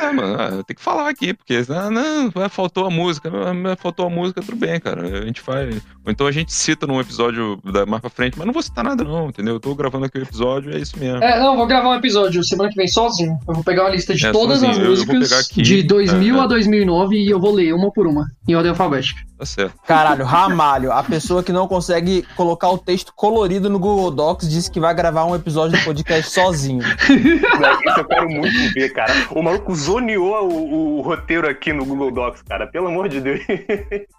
É, 0.01 0.13
mano, 0.13 0.37
ah, 0.41 0.63
tem 0.65 0.75
que 0.75 0.83
falar 0.83 1.09
aqui, 1.09 1.35
porque 1.35 1.63
ah, 1.69 1.91
não, 1.91 2.31
faltou 2.49 2.87
a 2.87 2.91
música, 2.91 3.31
faltou 3.79 4.07
a 4.07 4.11
música, 4.11 4.41
tudo 4.41 4.57
bem, 4.57 4.81
cara. 4.81 5.03
A 5.03 5.27
gente 5.27 5.41
faz. 5.41 5.75
Ou 6.05 6.11
então 6.11 6.27
a 6.27 6.33
gente 6.33 6.53
cita 6.53 6.87
num 6.87 7.01
episódio 7.01 7.59
da 7.65 7.85
mais 7.85 8.01
pra 8.01 8.11
frente, 8.11 8.39
mas 8.39 8.47
não 8.47 8.53
vou 8.53 8.63
citar 8.63 8.83
nada, 8.83 9.05
não, 9.05 9.29
entendeu? 9.29 9.55
Eu 9.55 9.61
tô 9.61 9.75
gravando 9.75 10.07
aqui 10.07 10.19
o 10.19 10.23
episódio, 10.23 10.75
é 10.75 10.79
isso 10.79 10.99
mesmo. 10.99 11.23
É, 11.23 11.39
não, 11.39 11.57
vou 11.57 11.67
gravar 11.67 11.91
um 11.91 11.95
episódio 11.95 12.43
semana 12.43 12.71
que 12.71 12.77
vem 12.77 12.89
sozinho. 12.89 13.39
Eu 13.47 13.55
vou 13.55 13.65
pegar 13.65 13.83
uma 13.83 13.91
lista 13.91 14.15
de 14.15 14.27
é, 14.27 14.33
todas 14.33 14.61
sozinho. 14.61 14.83
as 14.83 14.89
músicas 14.89 15.33
aqui, 15.33 15.63
de 15.63 15.83
2000 15.83 16.37
é, 16.37 16.41
a 16.41 16.47
2009 16.47 17.17
e 17.17 17.31
eu 17.31 17.39
vou 17.39 17.53
ler 17.53 17.75
uma 17.75 17.93
por 17.93 18.07
uma, 18.07 18.27
em 18.49 18.55
ordem 18.55 18.71
alfabética. 18.71 19.21
Tá 19.41 19.47
certo. 19.47 19.75
Caralho, 19.87 20.23
Ramalho, 20.25 20.93
a 20.93 21.03
pessoa 21.03 21.43
que 21.43 21.51
não 21.51 21.67
consegue 21.67 22.27
colocar 22.37 22.69
o 22.69 22.77
texto 22.77 23.13
colorido 23.17 23.71
no 23.71 23.79
Google 23.79 24.11
Docs 24.11 24.47
disse 24.49 24.71
que 24.71 24.79
vai 24.79 24.95
gravar 24.95 25.25
um 25.25 25.35
episódio 25.35 25.79
do 25.79 25.85
podcast 25.85 26.31
sozinho. 26.31 26.83
Isso 26.83 27.99
eu 27.99 28.05
quero 28.05 28.29
muito 28.29 28.75
ver, 28.75 28.91
cara. 28.93 29.13
O 29.31 29.43
maluco 29.43 29.75
zoneou 29.91 30.49
o, 30.49 30.99
o 30.99 31.01
roteiro 31.01 31.49
aqui 31.49 31.73
no 31.73 31.85
Google 31.85 32.13
Docs, 32.13 32.43
cara. 32.43 32.67
Pelo 32.67 32.89
amor 32.89 33.09
de 33.09 33.21
Deus. 33.21 33.41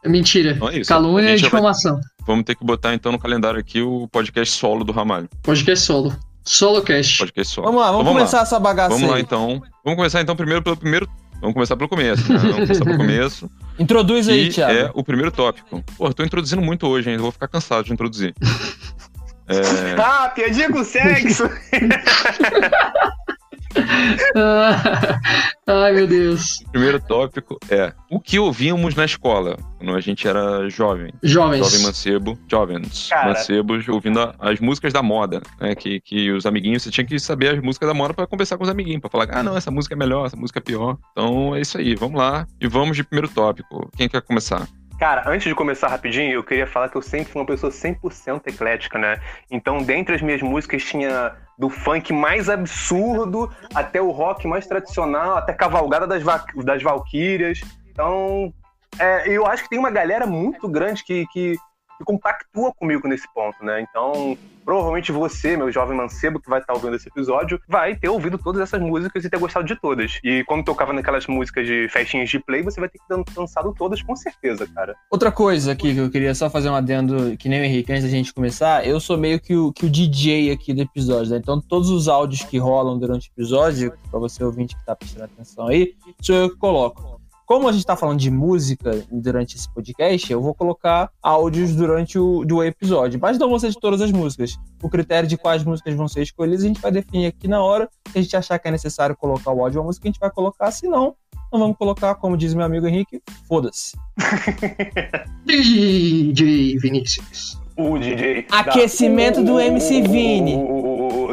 Mentira. 0.06 0.52
Então 0.52 0.70
é 0.70 0.82
Calúnia 0.82 1.36
e 1.36 1.38
difamação. 1.38 1.96
Vai... 1.96 2.04
Vamos 2.28 2.46
ter 2.46 2.56
que 2.56 2.66
botar 2.66 2.94
então 2.94 3.12
no 3.12 3.20
calendário 3.20 3.60
aqui 3.60 3.82
o 3.82 4.08
podcast 4.08 4.54
solo 4.54 4.84
do 4.84 4.92
Ramalho. 4.92 5.30
Podcast 5.42 5.86
solo. 5.86 6.16
Solo 6.44 6.82
cast. 6.82 7.20
Podcast 7.20 7.54
solo. 7.54 7.68
Vamos 7.68 7.82
lá, 7.82 7.88
vamos, 7.88 8.02
então, 8.02 8.14
vamos 8.14 8.20
começar 8.20 8.38
lá. 8.38 8.44
essa 8.44 8.60
bagaça 8.60 8.90
Vamos 8.90 9.04
aí. 9.06 9.12
lá 9.12 9.20
então. 9.20 9.62
Vamos 9.84 9.98
começar 9.98 10.22
então 10.22 10.36
primeiro 10.36 10.62
pelo 10.62 10.78
primeiro 10.78 11.08
Vamos 11.40 11.56
começar 11.56 11.76
pelo 11.76 11.90
começo, 11.90 12.32
né? 12.32 12.38
Vamos 12.38 12.56
começar 12.56 12.86
pelo 12.86 12.98
começo. 12.98 13.50
Introduz 13.80 14.30
aí, 14.30 14.50
Thiago. 14.50 14.74
É 14.74 14.92
o 14.94 15.04
primeiro 15.04 15.32
tópico. 15.32 15.84
Pô, 15.98 16.06
eu 16.06 16.14
tô 16.14 16.24
introduzindo 16.24 16.62
muito 16.62 16.86
hoje, 16.88 17.10
hein? 17.10 17.16
Eu 17.16 17.24
vou 17.24 17.32
ficar 17.32 17.48
cansado 17.48 17.84
de 17.84 17.92
introduzir. 17.92 18.36
é... 19.50 20.00
Ah, 20.00 20.30
piadinha 20.30 20.72
com 20.72 20.84
sexo! 20.84 21.50
Ai, 25.68 25.94
meu 25.94 26.08
Deus. 26.08 26.62
O 26.68 26.72
primeiro 26.72 27.00
tópico 27.00 27.58
é 27.70 27.94
o 28.10 28.20
que 28.20 28.40
ouvíamos 28.40 28.96
na 28.96 29.06
escola 29.06 29.58
quando 29.78 29.96
a 29.96 30.02
gente 30.02 30.28
era 30.28 30.70
jovem. 30.70 31.12
Jovens. 31.24 31.66
Jovem 31.66 31.86
mancebo, 31.86 32.38
jovens. 32.48 33.10
Cara. 33.10 33.30
Mancebos 33.30 33.88
ouvindo 33.88 34.34
as 34.40 34.60
músicas 34.60 34.94
da 34.94 35.02
moda, 35.02 35.42
né? 35.60 35.76
Que, 35.76 36.00
que 36.00 36.32
os 36.32 36.46
amiguinhos, 36.46 36.84
você 36.84 36.92
tinha 36.92 37.06
que 37.06 37.20
saber 37.20 37.56
as 37.56 37.62
músicas 37.62 37.88
da 37.88 37.94
moda 37.94 38.14
para 38.14 38.28
conversar 38.28 38.58
com 38.58 38.64
os 38.64 38.70
amiguinhos, 38.70 39.02
para 39.02 39.10
falar, 39.10 39.28
ah, 39.32 39.44
não, 39.44 39.58
essa 39.58 39.72
música 39.72 39.96
é 39.96 39.98
melhor, 39.98 40.26
essa 40.26 40.38
música 40.38 40.60
é 40.60 40.62
pior. 40.62 40.98
Então 41.12 41.56
é 41.56 41.62
isso 41.62 41.78
aí, 41.78 41.96
vamos 41.96 42.18
lá. 42.18 42.46
E 42.60 42.68
vamos 42.68 42.98
de 42.98 43.04
primeiro 43.04 43.28
tópico. 43.28 43.90
Quem 43.96 44.10
quer 44.10 44.22
começar? 44.22 44.68
Cara, 45.02 45.24
antes 45.26 45.48
de 45.48 45.56
começar 45.56 45.88
rapidinho, 45.88 46.32
eu 46.32 46.44
queria 46.44 46.68
falar 46.68 46.88
que 46.88 46.96
eu 46.96 47.02
sempre 47.02 47.32
fui 47.32 47.42
uma 47.42 47.48
pessoa 47.48 47.72
100% 47.72 48.44
eclética, 48.46 49.00
né? 49.00 49.20
Então, 49.50 49.82
dentre 49.82 50.14
as 50.14 50.22
minhas 50.22 50.44
músicas, 50.44 50.84
tinha 50.84 51.36
do 51.58 51.72
funk 51.72 52.14
mais 52.14 52.48
absurdo 52.48 53.52
até 53.74 54.00
o 54.00 54.12
rock 54.12 54.48
mais 54.48 54.68
tradicional, 54.68 55.38
até 55.38 55.54
Cavalgada 55.54 56.06
das, 56.06 56.22
Va 56.22 56.46
das 56.64 56.84
Valquírias. 56.84 57.62
Então, 57.90 58.54
é, 59.00 59.28
eu 59.28 59.48
acho 59.48 59.64
que 59.64 59.70
tem 59.70 59.80
uma 59.80 59.90
galera 59.90 60.28
muito 60.28 60.70
grande 60.70 61.04
que, 61.04 61.26
que 61.34 61.58
que 62.02 62.06
compactua 62.06 62.74
comigo 62.74 63.08
nesse 63.08 63.32
ponto, 63.34 63.64
né? 63.64 63.82
Então, 63.82 64.38
provavelmente 64.64 65.12
você, 65.12 65.58
meu 65.58 65.72
jovem 65.72 65.96
mancebo 65.96 66.40
que 66.40 66.50
vai 66.50 66.60
estar 66.60 66.74
ouvindo 66.74 66.96
esse 66.96 67.08
episódio, 67.08 67.60
vai 67.68 67.96
ter 67.96 68.10
ouvido 68.10 68.38
todas 68.38 68.62
essas 68.62 68.82
músicas 68.82 69.24
e 69.24 69.30
ter 69.30 69.40
gostado 69.40 69.66
de 69.66 69.76
todas. 69.76 70.20
E 70.24 70.44
quando 70.46 70.66
tocava 70.66 70.94
naquelas 70.94 71.28
músicas 71.28 71.66
de 71.66 71.88
festinhas 71.90 72.30
de 72.30 72.40
play, 72.40 72.62
você 72.62 72.80
vai 72.80 72.90
ter 72.90 73.00
que 73.00 73.34
dançado 73.36 73.74
todas 73.78 74.02
com 74.02 74.16
certeza, 74.16 74.68
cara. 74.68 74.96
Outra 75.10 75.32
coisa 75.32 75.72
aqui 75.72 75.94
que 75.94 76.00
eu 76.00 76.10
queria 76.10 76.34
só 76.36 76.50
fazer 76.50 76.70
um 76.70 76.76
adendo, 76.76 77.36
que 77.38 77.50
nem 77.50 77.62
o 77.62 77.64
Henrique, 77.64 77.92
antes 77.92 78.04
da 78.04 78.10
gente 78.10 78.34
começar, 78.34 78.86
eu 78.86 79.00
sou 79.00 79.18
meio 79.18 79.40
que 79.40 79.56
o, 79.56 79.72
que 79.72 79.86
o 79.86 79.90
DJ 79.90 80.52
aqui 80.52 80.74
do 80.74 80.82
episódio, 80.82 81.32
né? 81.32 81.38
Então 81.38 81.62
todos 81.62 81.90
os 81.90 82.08
áudios 82.08 82.44
que 82.44 82.58
rolam 82.58 82.98
durante 82.98 83.30
o 83.30 83.32
episódio, 83.36 83.94
pra 84.10 84.20
você 84.20 84.44
ouvinte 84.44 84.76
que 84.76 84.86
tá 84.86 84.96
prestando 84.96 85.26
atenção 85.26 85.68
aí, 85.68 85.94
sou 86.22 86.36
eu 86.36 86.50
que 86.50 86.58
coloco 86.58 87.21
como 87.52 87.68
a 87.68 87.72
gente 87.74 87.82
está 87.82 87.98
falando 87.98 88.18
de 88.18 88.32
música 88.32 89.06
durante 89.12 89.58
esse 89.58 89.70
podcast, 89.74 90.32
eu 90.32 90.42
vou 90.42 90.56
colocar 90.56 91.10
áudios 91.22 91.76
durante 91.76 92.18
o 92.18 92.46
do 92.46 92.64
episódio, 92.64 93.20
mas 93.22 93.38
não 93.38 93.50
vão 93.50 93.60
ser 93.60 93.72
de 93.72 93.78
todas 93.78 94.00
as 94.00 94.10
músicas. 94.10 94.58
O 94.82 94.90
critério 94.90 95.28
de 95.28 95.36
quais 95.36 95.62
músicas 95.62 95.94
vão 95.94 96.08
ser 96.08 96.22
escolhidas 96.22 96.64
a 96.64 96.68
gente 96.68 96.80
vai 96.80 96.94
definir 96.94 97.26
aqui 97.26 97.50
na 97.50 97.62
hora. 97.62 97.90
Se 98.10 98.20
a 98.20 98.22
gente 98.22 98.38
achar 98.38 98.58
que 98.58 98.70
é 98.70 98.72
necessário 98.72 99.18
colocar 99.18 99.52
o 99.52 99.60
áudio 99.60 99.72
de 99.72 99.78
uma 99.80 99.84
música, 99.88 100.08
a 100.08 100.10
gente 100.10 100.20
vai 100.22 100.32
colocar. 100.32 100.72
Se 100.72 100.88
não, 100.88 101.14
não 101.52 101.60
vamos 101.60 101.76
colocar, 101.76 102.16
como 102.16 102.38
diz 102.38 102.54
meu 102.54 102.66
amigo 102.66 102.88
Henrique, 102.88 103.22
foda-se. 103.46 103.98
DJ 105.46 106.78
Vinícius. 106.78 107.60
O 107.76 107.98
DJ. 107.98 108.46
Aquecimento 108.50 109.44
da... 109.44 109.52
do 109.52 109.60
MC 109.60 110.04
Vini. 110.04 110.56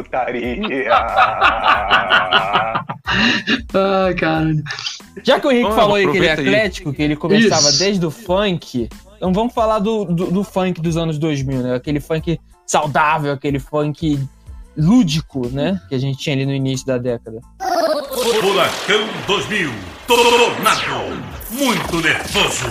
Putaria. 0.03 0.89
Ai, 3.73 4.13
cara. 4.15 4.53
Já 5.23 5.39
que 5.39 5.47
o 5.47 5.51
Henrique 5.51 5.73
falou 5.73 5.95
aí 5.95 6.09
que 6.09 6.17
ele 6.17 6.27
é 6.27 6.33
atlético, 6.33 6.93
que 6.93 7.01
ele 7.01 7.15
começava 7.15 7.69
Isso. 7.69 7.79
desde 7.79 8.05
o 8.05 8.11
funk, 8.11 8.89
então 9.17 9.33
vamos 9.33 9.53
falar 9.53 9.79
do, 9.79 10.05
do, 10.05 10.31
do, 10.31 10.43
funk 10.43 10.79
dos 10.81 10.95
anos 10.95 11.17
2000, 11.17 11.61
né? 11.61 11.75
Aquele 11.75 11.99
funk 11.99 12.39
saudável, 12.65 13.33
aquele 13.33 13.59
funk 13.59 14.19
lúdico, 14.77 15.47
né? 15.49 15.79
Que 15.89 15.95
a 15.95 15.97
gente 15.99 16.17
tinha 16.17 16.35
ali 16.35 16.45
no 16.45 16.53
início 16.53 16.85
da 16.87 16.97
década. 16.97 17.41
Furacão 17.59 19.07
2000, 19.27 19.71
tornado, 20.07 21.23
muito 21.51 21.97
nervoso. 21.97 22.65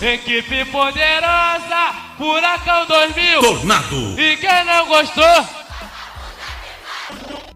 Equipe 0.00 0.64
poderosa, 0.64 1.92
Furacão 2.18 2.86
2000, 2.86 3.40
tornado. 3.40 4.20
E 4.20 4.36
quem 4.36 4.64
não 4.64 4.88
gostou? 4.88 5.61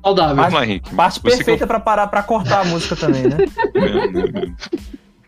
Saudável. 0.02 0.36
Parte, 0.36 0.56
Henrique. 0.56 0.94
Parte 0.94 1.20
perfeita 1.20 1.58
que... 1.58 1.66
para 1.66 1.80
parar 1.80 2.06
para 2.06 2.22
cortar 2.22 2.60
a 2.60 2.64
música 2.64 2.96
também, 2.96 3.24
né? 3.24 3.36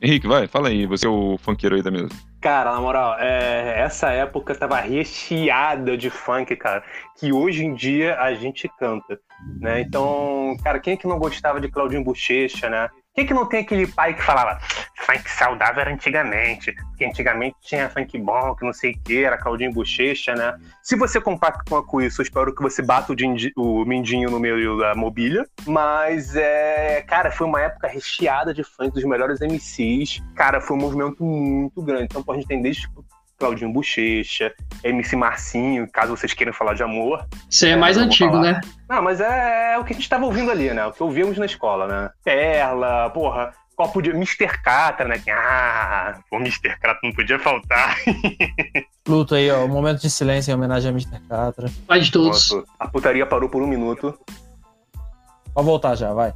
Henrique, 0.00 0.28
vai, 0.28 0.46
fala 0.46 0.68
aí, 0.68 0.86
você 0.86 1.06
é 1.06 1.08
o 1.08 1.36
funkeiro 1.42 1.74
aí 1.74 1.82
da 1.82 1.90
mesa. 1.90 2.08
Cara, 2.40 2.72
na 2.72 2.80
moral, 2.80 3.16
é, 3.18 3.80
essa 3.80 4.10
época 4.12 4.54
tava 4.54 4.78
recheada 4.80 5.96
de 5.96 6.08
funk, 6.08 6.54
cara, 6.54 6.84
que 7.18 7.32
hoje 7.32 7.64
em 7.64 7.74
dia 7.74 8.16
a 8.20 8.32
gente 8.32 8.68
canta, 8.78 9.18
né? 9.60 9.80
Então, 9.80 10.56
cara, 10.62 10.78
quem 10.78 10.94
é 10.94 10.96
que 10.96 11.06
não 11.06 11.18
gostava 11.18 11.60
de 11.60 11.68
Claudinho 11.68 12.04
Bochecha, 12.04 12.70
né? 12.70 12.88
Quem 13.12 13.26
que 13.26 13.34
não 13.34 13.46
tem 13.46 13.62
aquele 13.62 13.88
pai 13.88 14.14
que 14.14 14.22
falava 14.22 14.60
funk 15.08 15.30
saudável 15.30 15.80
era 15.80 15.90
antigamente, 15.92 16.72
porque 16.72 17.04
antigamente 17.04 17.56
tinha 17.62 17.88
funk 17.88 18.18
bom, 18.18 18.54
que 18.54 18.64
não 18.64 18.72
sei 18.72 18.92
o 18.92 19.00
que, 19.02 19.24
era 19.24 19.38
caldinho 19.38 19.72
bochecha, 19.72 20.34
né? 20.34 20.54
Se 20.82 20.96
você 20.96 21.20
compactua 21.20 21.82
com 21.82 22.00
isso, 22.00 22.20
eu 22.20 22.24
espero 22.24 22.54
que 22.54 22.62
você 22.62 22.82
bata 22.82 23.12
o, 23.12 23.60
o 23.60 23.84
mindinho 23.86 24.30
no 24.30 24.38
meio 24.38 24.78
da 24.78 24.94
mobília, 24.94 25.46
mas 25.66 26.36
é, 26.36 27.02
cara, 27.08 27.30
foi 27.30 27.46
uma 27.46 27.60
época 27.60 27.88
recheada 27.88 28.52
de 28.52 28.62
funk 28.62 28.92
dos 28.92 29.04
melhores 29.04 29.40
MCs, 29.40 30.22
cara, 30.34 30.60
foi 30.60 30.76
um 30.76 30.80
movimento 30.80 31.24
muito 31.24 31.82
grande, 31.82 32.04
então 32.04 32.22
a 32.32 32.34
gente 32.36 32.46
tem 32.46 32.62
desde 32.62 32.82
tipo, 32.82 33.04
Claudinho 33.38 33.72
Bochecha, 33.72 34.52
MC 34.82 35.14
Marcinho, 35.14 35.88
caso 35.90 36.16
vocês 36.16 36.34
queiram 36.34 36.52
falar 36.52 36.74
de 36.74 36.82
amor. 36.82 37.26
Isso 37.48 37.66
é, 37.66 37.70
é 37.70 37.76
mais 37.76 37.96
antigo, 37.96 38.38
né? 38.38 38.60
Não, 38.88 39.00
mas 39.00 39.20
é, 39.20 39.74
é, 39.74 39.78
o 39.78 39.84
que 39.84 39.92
a 39.92 39.96
gente 39.96 40.08
tava 40.08 40.26
ouvindo 40.26 40.50
ali, 40.50 40.72
né? 40.74 40.84
O 40.86 40.92
que 40.92 41.02
ouvíamos 41.02 41.38
na 41.38 41.46
escola, 41.46 41.86
né? 41.86 42.10
Perla, 42.24 43.10
porra, 43.10 43.52
copo 43.76 44.02
de 44.02 44.10
Mr. 44.10 44.48
Catra, 44.60 45.06
né? 45.06 45.22
Ah, 45.30 46.18
o 46.32 46.36
Mr. 46.36 46.76
Catra 46.80 46.98
não 47.04 47.12
podia 47.12 47.38
faltar. 47.38 47.96
Luto 49.06 49.36
aí, 49.36 49.48
ó, 49.50 49.64
um 49.64 49.68
momento 49.68 50.00
de 50.00 50.10
silêncio 50.10 50.50
em 50.50 50.54
homenagem 50.54 50.90
a 50.90 50.92
Mr. 50.92 51.20
Catra. 51.28 51.70
Vai 51.86 52.00
de 52.00 52.10
todos. 52.10 52.50
Nossa, 52.50 52.64
a 52.78 52.88
putaria 52.88 53.24
parou 53.24 53.48
por 53.48 53.62
um 53.62 53.68
minuto. 53.68 54.18
Pode 55.54 55.66
voltar 55.66 55.94
já, 55.94 56.12
vai. 56.12 56.32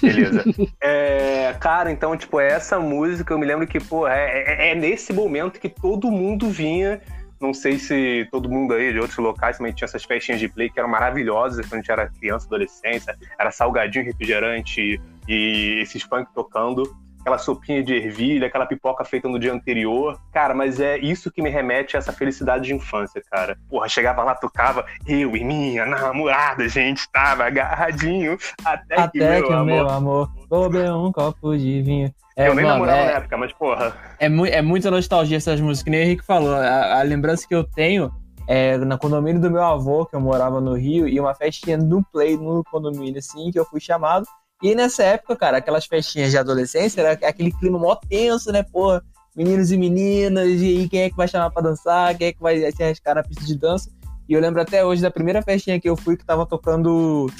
Beleza. 0.00 0.44
É, 0.80 1.26
cara, 1.52 1.90
então, 1.90 2.16
tipo, 2.16 2.40
essa 2.40 2.78
música, 2.78 3.32
eu 3.32 3.38
me 3.38 3.46
lembro 3.46 3.66
que, 3.66 3.78
pô, 3.78 4.06
é, 4.06 4.42
é, 4.42 4.70
é, 4.70 4.74
nesse 4.74 5.12
momento 5.12 5.60
que 5.60 5.68
todo 5.68 6.10
mundo 6.10 6.48
vinha. 6.48 7.00
Não 7.40 7.54
sei 7.54 7.78
se 7.78 8.26
todo 8.32 8.50
mundo 8.50 8.74
aí 8.74 8.92
de 8.92 8.98
outros 8.98 9.18
locais 9.18 9.58
também 9.58 9.72
tinha 9.72 9.86
essas 9.86 10.02
festinhas 10.02 10.40
de 10.40 10.48
play 10.48 10.68
que 10.68 10.78
eram 10.80 10.88
maravilhosas 10.88 11.64
quando 11.66 11.74
a 11.74 11.76
gente 11.76 11.92
era 11.92 12.08
criança, 12.08 12.46
adolescência. 12.46 13.16
Era 13.38 13.52
salgadinho, 13.52 14.04
refrigerante 14.04 15.00
e 15.28 15.80
esses 15.80 16.02
funk 16.02 16.28
tocando 16.34 16.82
aquela 17.28 17.38
sopinha 17.38 17.82
de 17.82 17.94
ervilha, 17.94 18.46
aquela 18.46 18.66
pipoca 18.66 19.04
feita 19.04 19.28
no 19.28 19.38
dia 19.38 19.52
anterior. 19.52 20.18
Cara, 20.32 20.54
mas 20.54 20.80
é 20.80 20.98
isso 20.98 21.30
que 21.30 21.42
me 21.42 21.50
remete 21.50 21.96
a 21.96 21.98
essa 21.98 22.12
felicidade 22.12 22.64
de 22.64 22.74
infância, 22.74 23.22
cara. 23.30 23.56
Porra, 23.68 23.88
chegava 23.88 24.24
lá, 24.24 24.34
tocava, 24.34 24.84
eu 25.06 25.36
e 25.36 25.44
minha 25.44 25.84
namorada, 25.84 26.64
a 26.64 26.68
gente 26.68 27.08
tava 27.12 27.44
agarradinho 27.44 28.38
até, 28.64 28.98
até 28.98 29.10
que, 29.10 29.18
meu, 29.18 29.46
que 29.46 29.52
amor... 29.52 29.66
meu 29.66 29.88
amor 29.88 30.30
bebeu 30.70 30.94
um 30.94 31.12
copo 31.12 31.56
de 31.56 31.82
vinho. 31.82 32.12
É, 32.36 32.48
eu 32.48 32.54
nem 32.54 32.64
mano, 32.64 32.78
namorava 32.78 32.98
é, 32.98 33.04
na 33.06 33.10
época, 33.18 33.36
mas 33.36 33.52
porra. 33.52 33.94
É, 34.18 34.28
mu 34.28 34.46
é 34.46 34.62
muita 34.62 34.90
nostalgia 34.90 35.36
essas 35.36 35.60
músicas, 35.60 35.82
que 35.82 35.90
nem 35.90 36.00
o 36.00 36.02
Henrique 36.04 36.24
falou. 36.24 36.54
A, 36.54 37.00
a 37.00 37.02
lembrança 37.02 37.46
que 37.46 37.54
eu 37.54 37.64
tenho 37.64 38.10
é, 38.46 38.78
na 38.78 38.96
condomínio 38.96 39.40
do 39.40 39.50
meu 39.50 39.62
avô, 39.62 40.06
que 40.06 40.16
eu 40.16 40.20
morava 40.20 40.60
no 40.60 40.74
Rio, 40.74 41.06
e 41.08 41.18
uma 41.20 41.34
festinha 41.34 41.76
no 41.76 42.02
Play 42.04 42.36
no 42.36 42.62
condomínio, 42.64 43.18
assim, 43.18 43.50
que 43.50 43.58
eu 43.58 43.64
fui 43.64 43.80
chamado. 43.80 44.24
E 44.62 44.74
nessa 44.74 45.02
época, 45.04 45.36
cara, 45.36 45.58
aquelas 45.58 45.86
festinhas 45.86 46.30
de 46.30 46.38
adolescência, 46.38 47.00
era 47.00 47.12
aquele 47.12 47.52
clima 47.52 47.78
mó 47.78 47.94
tenso, 47.94 48.50
né, 48.50 48.62
porra? 48.62 49.02
Meninos 49.36 49.70
e 49.70 49.76
meninas, 49.76 50.48
e 50.60 50.78
aí 50.78 50.88
quem 50.88 51.02
é 51.02 51.10
que 51.10 51.16
vai 51.16 51.28
chamar 51.28 51.50
pra 51.50 51.62
dançar, 51.62 52.16
quem 52.16 52.28
é 52.28 52.32
que 52.32 52.42
vai 52.42 52.58
se 52.72 52.82
arriscar 52.82 53.14
na 53.14 53.22
pista 53.22 53.44
de 53.44 53.56
dança. 53.56 53.88
E 54.28 54.32
eu 54.32 54.40
lembro 54.40 54.60
até 54.60 54.84
hoje 54.84 55.00
da 55.00 55.10
primeira 55.10 55.42
festinha 55.42 55.80
que 55.80 55.88
eu 55.88 55.96
fui 55.96 56.16
que 56.16 56.24
tava 56.24 56.44
tocando 56.44 57.30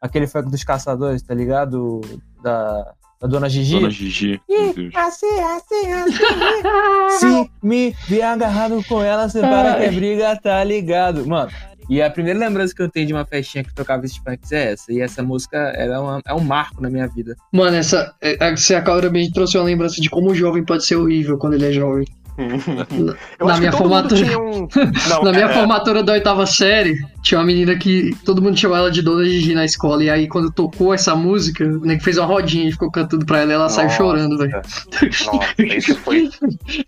aquele 0.00 0.26
funk 0.26 0.50
dos 0.50 0.64
caçadores, 0.64 1.22
tá 1.22 1.34
ligado? 1.34 2.00
Da, 2.42 2.92
da 3.20 3.28
Dona 3.28 3.48
Gigi. 3.48 3.76
Dona 3.76 3.90
Gigi. 3.90 4.40
E, 4.48 4.90
assim, 4.96 5.40
assim, 5.40 5.92
assim. 5.94 7.18
Se 7.18 7.50
me 7.62 7.94
vi 8.08 8.20
agarrado 8.20 8.82
com 8.88 9.00
ela, 9.00 9.28
você 9.28 9.40
para 9.40 9.76
que 9.76 9.84
é 9.84 9.90
briga, 9.92 10.36
tá 10.42 10.64
ligado? 10.64 11.24
Mano, 11.26 11.52
e 11.88 12.00
a 12.00 12.10
primeira 12.10 12.38
lembrança 12.38 12.74
que 12.74 12.82
eu 12.82 12.88
tenho 12.88 13.06
de 13.06 13.12
uma 13.12 13.24
festinha 13.24 13.64
que 13.64 13.74
tocava 13.74 14.04
esses 14.04 14.18
punks 14.18 14.52
é 14.52 14.72
essa. 14.72 14.92
E 14.92 15.00
essa 15.00 15.22
música 15.22 15.56
é, 15.56 15.98
uma, 15.98 16.20
é 16.26 16.34
um 16.34 16.40
marco 16.40 16.80
na 16.80 16.90
minha 16.90 17.06
vida. 17.06 17.34
Mano, 17.52 17.76
essa. 17.76 18.14
É, 18.20 18.54
você 18.54 18.80
claramente 18.80 19.32
trouxe 19.32 19.56
uma 19.56 19.64
lembrança 19.64 20.00
de 20.00 20.08
como 20.08 20.30
o 20.30 20.34
jovem 20.34 20.64
pode 20.64 20.84
ser 20.84 20.96
horrível 20.96 21.38
quando 21.38 21.54
ele 21.54 21.66
é 21.66 21.72
jovem. 21.72 22.06
na, 23.44 23.58
minha 23.58 23.72
formatura, 23.72 24.38
um... 24.38 24.66
Não, 25.08 25.22
na 25.22 25.32
minha 25.32 25.46
é... 25.46 25.52
formatura 25.52 26.02
da 26.02 26.12
oitava 26.12 26.46
série, 26.46 26.96
tinha 27.22 27.38
uma 27.38 27.46
menina 27.46 27.76
que 27.76 28.16
todo 28.24 28.40
mundo 28.40 28.58
chamava 28.58 28.82
ela 28.82 28.90
de 28.90 29.02
Dona 29.02 29.24
Gigi 29.24 29.54
na 29.54 29.64
escola. 29.64 30.02
E 30.02 30.10
aí, 30.10 30.26
quando 30.28 30.50
tocou 30.50 30.94
essa 30.94 31.14
música, 31.14 31.64
o 31.64 31.80
nego 31.80 32.02
fez 32.02 32.16
uma 32.16 32.26
rodinha 32.26 32.68
e 32.68 32.72
ficou 32.72 32.90
cantando 32.90 33.26
pra 33.26 33.40
ela 33.40 33.52
e 33.52 33.54
ela 33.54 33.64
Nossa. 33.64 33.76
saiu 33.76 33.90
chorando, 33.90 34.38
velho. 34.38 34.52
Nossa, 34.52 35.54
isso 35.62 35.94
foi. 35.96 36.30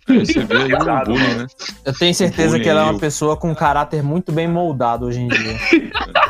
Você 0.07 0.39
bullying, 0.43 1.37
né? 1.37 1.47
Eu 1.85 1.93
tenho 1.93 2.13
certeza 2.13 2.59
que 2.59 2.67
ela 2.67 2.81
é 2.81 2.83
uma 2.83 2.99
pessoa 2.99 3.37
com 3.37 3.51
um 3.51 3.55
caráter 3.55 4.01
muito 4.01 4.31
bem 4.31 4.47
moldado 4.47 5.05
hoje 5.05 5.19
em 5.19 5.27
dia. 5.27 5.55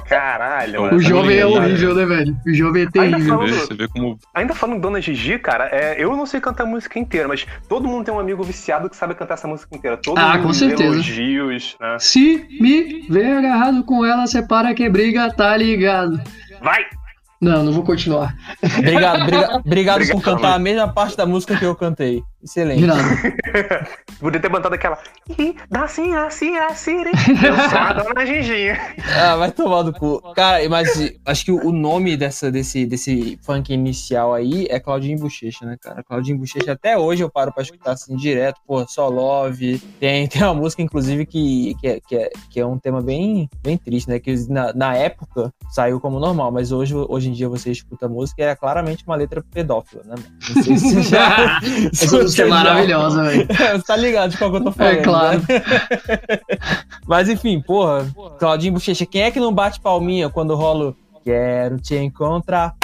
Caralho, 0.08 0.82
mano. 0.82 0.98
O 0.98 1.02
jovem 1.02 1.38
é 1.38 1.46
horrível, 1.46 1.96
né, 1.96 2.06
velho? 2.06 2.38
O 2.46 2.54
jovem 2.54 2.84
é 2.84 2.90
terrível. 2.90 3.18
Ainda 3.18 3.30
falando, 3.30 3.68
você 3.68 3.74
vê 3.74 3.88
como... 3.88 4.20
ainda 4.34 4.54
falando 4.54 4.82
Dona 4.82 5.02
Gigi, 5.02 5.40
cara, 5.40 5.70
é, 5.72 5.96
eu 5.98 6.16
não 6.16 6.26
sei 6.26 6.40
cantar 6.40 6.64
a 6.64 6.68
música 6.68 7.00
inteira, 7.00 7.28
mas 7.28 7.46
todo 7.68 7.88
mundo 7.88 8.06
tem 8.06 8.14
um 8.14 8.20
amigo 8.20 8.44
viciado 8.44 8.90
que 8.90 8.96
sabe 8.96 9.05
cantar 9.14 9.36
essa 9.36 9.48
música 9.48 9.76
inteira. 9.76 9.98
Todo 9.98 10.18
ah, 10.18 10.34
mundo 10.34 10.44
com 10.48 10.54
certeza. 10.54 10.84
elogios, 10.84 11.76
né? 11.80 11.98
Se 12.00 12.48
me 12.60 13.02
vê 13.10 13.26
agarrado 13.34 13.84
com 13.84 14.06
ela, 14.06 14.26
separa 14.26 14.74
que 14.74 14.90
briga, 14.90 15.32
tá 15.32 15.56
ligado? 15.56 16.20
Vai! 16.62 16.86
Não, 17.42 17.64
não 17.64 17.74
vou 17.74 17.84
continuar. 17.84 18.36
Obrigado, 18.80 19.26
briga, 19.26 19.56
obrigado, 19.58 20.08
por 20.10 20.22
cantar 20.22 20.56
a 20.56 20.60
mesma 20.60 20.88
parte 20.92 21.18
da 21.18 21.26
música 21.26 21.58
que 21.58 21.66
eu 21.66 21.76
cantei. 21.76 22.24
Excelente. 22.46 22.82
De 22.82 22.86
nada. 22.86 23.02
Podia 24.20 24.40
ter 24.40 24.52
cantado 24.52 24.76
aquela. 24.76 25.00
Dá 25.70 25.84
assim, 25.84 26.14
assim, 26.14 26.56
assim. 26.58 26.98
Eu 27.04 27.70
sou 27.70 27.80
a 27.80 27.94
dona 27.94 28.24
Ginginha. 28.24 28.80
Ah, 29.18 29.36
vai 29.36 29.52
tomar 29.52 29.82
do 29.82 29.92
cu. 29.92 30.22
Cara, 30.36 30.68
mas 30.70 31.12
acho 31.26 31.46
que 31.46 31.52
o 31.52 31.72
nome 31.72 32.16
dessa, 32.16 32.52
desse, 32.52 32.86
desse 32.86 33.40
funk 33.42 33.74
inicial 33.74 34.32
aí 34.32 34.68
é 34.70 34.80
Claudinho 34.80 35.18
Bochecha, 35.18 35.66
né, 35.66 35.76
cara? 35.82 36.04
Claudinho 36.04 36.38
Bochecha, 36.38 36.74
até 36.74 36.96
hoje 36.96 37.24
eu 37.24 37.32
paro 37.32 37.52
pra 37.52 37.64
escutar 37.64 37.94
assim 37.94 38.16
direto. 38.16 38.62
Pô, 38.68 38.88
só 38.88 39.10
Love. 39.10 39.80
Tem, 40.00 40.28
tem 40.28 40.44
uma 40.44 40.54
música, 40.54 40.84
inclusive, 40.84 41.26
que, 41.26 41.76
que, 41.82 41.88
é, 41.88 42.00
que, 42.00 42.16
é, 42.16 42.30
que 42.52 42.60
é 42.60 42.66
um 42.66 42.78
tema 42.78 43.02
bem, 43.02 43.50
bem 43.64 43.76
triste, 43.76 44.08
né? 44.08 44.20
Que 44.20 44.36
na, 44.50 44.72
na 44.72 44.96
época 44.96 45.52
saiu 45.72 46.00
como 46.00 46.20
normal, 46.20 46.52
mas 46.52 46.72
hoje, 46.72 46.94
hoje 46.94 47.30
em 47.30 47.34
dia 47.34 47.50
você 47.50 47.72
escuta 47.72 48.06
a 48.06 48.10
música 48.10 48.44
e 48.44 48.46
é 48.46 48.56
claramente 48.56 49.04
uma 49.08 49.16
letra 49.16 49.44
pedófila, 49.52 50.04
né? 50.06 50.16
Não 50.56 50.64
sei 50.64 50.78
se 50.78 51.02
já. 51.02 51.60
música 52.44 52.44
é 52.44 52.50
maravilhosa, 52.50 53.24
velho. 53.24 53.48
Você 53.78 53.84
tá 53.84 53.96
ligado 53.96 54.32
de 54.32 54.38
qual 54.38 54.52
que 54.52 54.58
eu 54.58 54.64
tô 54.64 54.72
falando. 54.72 54.98
É 54.98 55.02
claro. 55.02 55.40
Né? 55.40 55.62
Mas 57.08 57.30
enfim, 57.30 57.62
porra, 57.62 58.08
Claudinho 58.40 58.74
Bochecha, 58.74 59.06
quem 59.06 59.24
é 59.24 59.32
que 59.32 59.40
não 59.40 59.54
bate 59.54 59.80
palminha 59.80 60.30
quando 60.30 60.56
rola 60.56 60.96
Quero 61.24 61.80
te 61.80 61.96
encontrar 61.96 62.76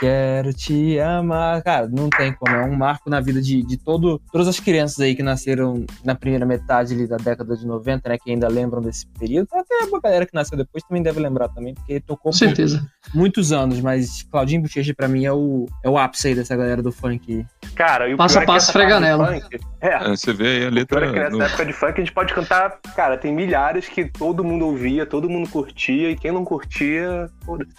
Quero 0.00 0.54
te 0.54 0.98
amar. 0.98 1.62
Cara, 1.62 1.86
não 1.86 2.08
tem 2.08 2.32
como. 2.32 2.56
É 2.56 2.64
um 2.64 2.74
marco 2.74 3.10
na 3.10 3.20
vida 3.20 3.40
de, 3.42 3.62
de 3.62 3.76
todo, 3.76 4.18
todas 4.32 4.48
as 4.48 4.58
crianças 4.58 4.98
aí 4.98 5.14
que 5.14 5.22
nasceram 5.22 5.84
na 6.02 6.14
primeira 6.14 6.46
metade 6.46 6.94
ali 6.94 7.06
da 7.06 7.18
década 7.18 7.54
de 7.54 7.66
90, 7.66 8.08
né? 8.08 8.16
Que 8.16 8.30
ainda 8.30 8.48
lembram 8.48 8.80
desse 8.80 9.06
período. 9.18 9.48
Até 9.52 9.74
a 9.82 10.00
galera 10.00 10.24
que 10.24 10.34
nasceu 10.34 10.56
depois 10.56 10.82
também 10.84 11.02
deve 11.02 11.20
lembrar 11.20 11.48
também, 11.50 11.74
porque 11.74 12.00
tocou 12.00 12.32
Com 12.32 12.38
certeza. 12.38 12.82
muitos 13.14 13.52
anos. 13.52 13.78
Mas 13.82 14.22
Claudinho 14.22 14.62
Bochecha, 14.62 14.94
pra 14.94 15.06
mim, 15.06 15.26
é 15.26 15.32
o, 15.32 15.66
é 15.84 15.90
o 15.90 15.98
ápice 15.98 16.28
aí 16.28 16.34
dessa 16.34 16.56
galera 16.56 16.82
do 16.82 16.90
funk. 16.90 17.44
Cara, 17.74 18.08
e 18.08 18.14
o 18.14 18.16
passo 18.16 18.38
a 18.38 18.42
é 18.42 18.46
passo 18.46 18.72
frega 18.72 18.98
nela. 18.98 19.36
É, 19.82 19.88
é, 19.88 20.08
você 20.08 20.32
vê 20.32 20.46
aí 20.46 20.66
a 20.66 20.70
letra. 20.70 21.06
É 21.06 21.12
que 21.12 21.18
nessa 21.18 21.36
no... 21.36 21.42
época 21.42 21.66
de 21.66 21.72
funk 21.74 21.92
a 21.92 22.00
gente 22.00 22.12
pode 22.12 22.32
cantar. 22.32 22.78
Cara, 22.96 23.18
tem 23.18 23.34
milhares 23.34 23.86
que 23.86 24.06
todo 24.06 24.42
mundo 24.42 24.66
ouvia, 24.66 25.04
todo 25.04 25.28
mundo 25.28 25.46
curtia, 25.50 26.10
e 26.10 26.16
quem 26.16 26.32
não 26.32 26.44
curtia. 26.44 27.30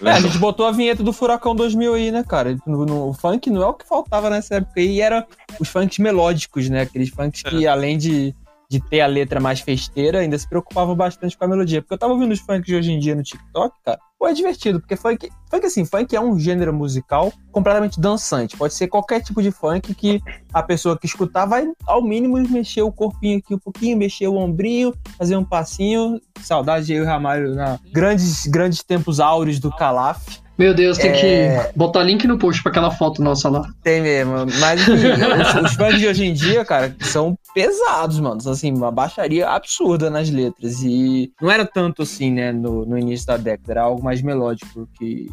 É, 0.03 0.11
a 0.11 0.19
gente 0.19 0.37
botou 0.37 0.67
a 0.67 0.71
vinheta 0.71 1.01
do 1.01 1.11
Furacão 1.11 1.55
2000 1.55 1.93
aí, 1.93 2.10
né, 2.11 2.23
cara? 2.23 2.57
No, 2.65 2.85
no, 2.85 3.09
o 3.09 3.13
funk 3.13 3.49
não 3.49 3.61
é 3.61 3.67
o 3.67 3.73
que 3.73 3.87
faltava 3.87 4.29
nessa 4.29 4.55
época 4.55 4.79
aí, 4.79 5.01
era 5.01 5.25
os 5.59 5.69
funks 5.69 5.97
melódicos, 5.99 6.69
né? 6.69 6.81
Aqueles 6.81 7.09
funks 7.09 7.41
que, 7.41 7.65
é. 7.65 7.69
além 7.69 7.97
de, 7.97 8.35
de 8.69 8.79
ter 8.79 9.01
a 9.01 9.07
letra 9.07 9.39
mais 9.39 9.59
festeira, 9.59 10.19
ainda 10.19 10.37
se 10.37 10.47
preocupavam 10.47 10.95
bastante 10.95 11.37
com 11.37 11.43
a 11.43 11.47
melodia. 11.47 11.81
Porque 11.81 11.93
eu 11.93 11.97
tava 11.97 12.13
ouvindo 12.13 12.31
os 12.31 12.39
funks 12.39 12.65
de 12.65 12.75
hoje 12.75 12.91
em 12.91 12.99
dia 12.99 13.15
no 13.15 13.23
TikTok, 13.23 13.75
cara. 13.83 13.99
Pô, 14.21 14.27
é 14.27 14.33
divertido, 14.33 14.79
porque 14.79 14.95
funk, 14.95 15.31
funk 15.49 15.65
assim, 15.65 15.83
funk 15.83 16.15
é 16.15 16.21
um 16.21 16.37
gênero 16.37 16.71
musical 16.71 17.33
completamente 17.51 17.99
dançante. 17.99 18.55
Pode 18.55 18.73
ser 18.75 18.87
qualquer 18.87 19.19
tipo 19.19 19.41
de 19.41 19.49
funk 19.49 19.95
que 19.95 20.21
a 20.53 20.61
pessoa 20.61 20.95
que 20.95 21.07
escutar 21.07 21.47
vai, 21.47 21.67
ao 21.87 22.03
mínimo, 22.03 22.37
mexer 22.37 22.83
o 22.83 22.91
corpinho 22.91 23.39
aqui 23.39 23.55
um 23.55 23.57
pouquinho, 23.57 23.97
mexer 23.97 24.27
o 24.27 24.35
ombrinho, 24.35 24.93
fazer 25.17 25.35
um 25.35 25.43
passinho. 25.43 26.21
Saudade 26.39 26.85
de 26.85 26.93
eu 26.93 27.03
e 27.03 27.05
Ramalho 27.07 27.55
na 27.55 27.79
grandes, 27.91 28.45
grandes 28.45 28.83
tempos 28.83 29.19
áureos 29.19 29.59
do 29.59 29.71
Calaf. 29.71 30.39
Meu 30.61 30.75
Deus, 30.75 30.99
tem 30.99 31.09
é... 31.09 31.63
que 31.63 31.75
botar 31.75 32.03
link 32.03 32.27
no 32.27 32.37
post 32.37 32.61
pra 32.61 32.69
aquela 32.69 32.91
foto 32.91 33.19
nossa 33.19 33.49
lá. 33.49 33.67
Tem 33.81 33.99
mesmo. 33.99 34.45
Mas 34.59 34.87
enfim, 34.87 35.07
os, 35.07 35.71
os 35.71 35.73
fãs 35.73 35.97
de 35.97 36.07
hoje 36.07 36.23
em 36.23 36.33
dia, 36.33 36.63
cara, 36.63 36.95
são 36.99 37.35
pesados, 37.55 38.19
mano. 38.19 38.39
São 38.39 38.51
assim, 38.51 38.71
uma 38.71 38.91
baixaria 38.91 39.49
absurda 39.49 40.07
nas 40.11 40.29
letras. 40.29 40.83
E 40.83 41.33
não 41.41 41.49
era 41.49 41.65
tanto 41.65 42.03
assim, 42.03 42.31
né, 42.31 42.51
no, 42.51 42.85
no 42.85 42.95
início 42.95 43.25
da 43.25 43.37
década. 43.37 43.71
Era 43.71 43.81
algo 43.81 44.03
mais 44.03 44.21
melódico 44.21 44.87
que 44.99 45.29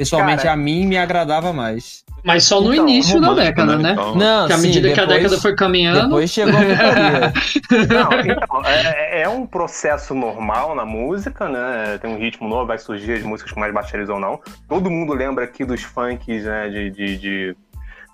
Pessoalmente, 0.00 0.44
Cara, 0.44 0.54
a 0.54 0.56
mim 0.56 0.86
me 0.86 0.96
agradava 0.96 1.52
mais. 1.52 2.02
Mas 2.24 2.44
só 2.44 2.58
no 2.58 2.72
então, 2.72 2.88
início 2.88 3.20
da 3.20 3.34
década, 3.34 3.76
né? 3.76 3.92
Então. 3.92 4.14
Não, 4.14 4.46
que 4.46 4.52
à 4.54 4.56
medida 4.56 4.88
depois, 4.88 4.94
que 4.94 5.00
a 5.00 5.16
década 5.18 5.38
foi 5.38 5.54
caminhando. 5.54 6.04
Depois 6.04 6.30
chegou 6.30 6.54
a 6.54 6.62
Não, 7.86 8.20
então, 8.20 8.64
é, 8.64 9.20
é, 9.20 9.28
um 9.28 9.44
processo 9.44 10.14
normal 10.14 10.74
na 10.74 10.86
música, 10.86 11.50
né? 11.50 11.98
Tem 12.00 12.10
um 12.10 12.18
ritmo 12.18 12.48
novo, 12.48 12.66
vai 12.66 12.78
surgir 12.78 13.12
as 13.12 13.22
músicas 13.22 13.52
com 13.52 13.60
mais 13.60 13.74
baixarias 13.74 14.08
ou 14.08 14.18
não. 14.18 14.40
Todo 14.66 14.90
mundo 14.90 15.12
lembra 15.12 15.44
aqui 15.44 15.66
dos 15.66 15.82
funks, 15.82 16.44
né? 16.44 16.70
de, 16.70 16.90
de, 16.90 17.18
de 17.18 17.56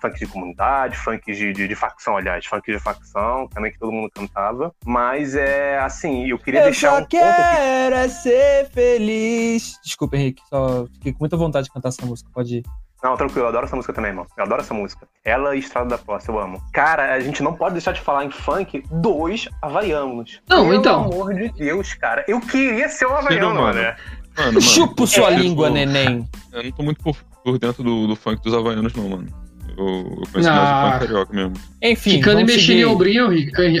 funk 0.01 0.19
de 0.19 0.27
comunidade, 0.27 0.97
funk 0.97 1.33
de, 1.33 1.53
de, 1.53 1.67
de, 1.67 1.75
facção, 1.75 2.17
aliás, 2.17 2.45
funk 2.45 2.71
de 2.71 2.79
facção, 2.79 3.47
também 3.47 3.71
que 3.71 3.79
todo 3.79 3.91
mundo 3.91 4.09
cantava. 4.13 4.73
Mas 4.85 5.35
é 5.35 5.79
assim, 5.79 6.27
eu 6.27 6.37
queria 6.37 6.61
eu 6.61 6.65
deixar 6.65 6.91
só 6.91 6.99
um 6.99 7.05
quero 7.05 7.95
é 7.95 8.07
ser 8.07 8.69
feliz. 8.69 9.79
Desculpa, 9.83 10.15
Henrique, 10.15 10.41
só 10.49 10.85
fiquei 10.93 11.13
com 11.13 11.19
muita 11.19 11.37
vontade 11.37 11.65
de 11.65 11.73
cantar 11.73 11.89
essa 11.89 12.05
música, 12.05 12.29
pode 12.33 12.57
ir. 12.57 12.63
Não, 13.03 13.15
tranquilo, 13.15 13.45
eu 13.45 13.49
adoro 13.49 13.65
essa 13.65 13.75
música 13.75 13.93
também, 13.93 14.09
irmão. 14.09 14.25
Eu 14.35 14.43
adoro 14.43 14.61
essa 14.61 14.73
música. 14.73 15.07
Ela 15.23 15.55
e 15.55 15.59
Estrada 15.59 15.89
da 15.89 15.97
Posse, 15.99 16.29
eu 16.29 16.39
amo. 16.39 16.61
Cara, 16.73 17.13
a 17.13 17.19
gente 17.19 17.43
não 17.43 17.53
pode 17.53 17.73
deixar 17.73 17.91
de 17.91 18.01
falar 18.01 18.25
em 18.25 18.31
funk 18.31 18.83
dos 18.91 19.47
havaianos. 19.61 20.41
Não, 20.49 20.63
Pelo 20.63 20.73
então. 20.73 21.09
Pelo 21.09 21.21
amor 21.21 21.33
de 21.35 21.49
Deus, 21.49 21.93
cara. 21.93 22.25
Eu 22.27 22.41
queria 22.41 22.89
ser 22.89 23.05
um 23.05 23.15
havaiano, 23.15 23.53
mano. 23.53 23.79
né? 23.79 23.95
Mano, 24.35 24.47
mano, 24.53 24.61
Chupa 24.61 25.05
sua 25.05 25.31
é, 25.31 25.35
língua, 25.35 25.67
tipo, 25.67 25.75
neném. 25.75 26.27
Eu 26.51 26.63
não 26.63 26.71
tô 26.71 26.83
muito 26.83 27.03
por, 27.03 27.15
por 27.43 27.59
dentro 27.59 27.83
do, 27.83 28.07
do 28.07 28.15
funk 28.15 28.41
dos 28.41 28.53
havaianos, 28.53 28.93
não, 28.93 29.09
mano. 29.09 29.46
Eu, 29.77 29.85
eu 29.85 30.23
conheço 30.31 30.49
ah. 30.49 30.55
mais 30.55 30.69
o 30.69 30.91
funk 30.91 30.99
carioca 30.99 31.33
mesmo. 31.33 31.53
Enfim. 31.81 32.09
Quicando 32.09 32.41
e 32.41 32.43
mexendo 32.43 32.77
em 32.79 32.85
ombrinho, 32.85 33.29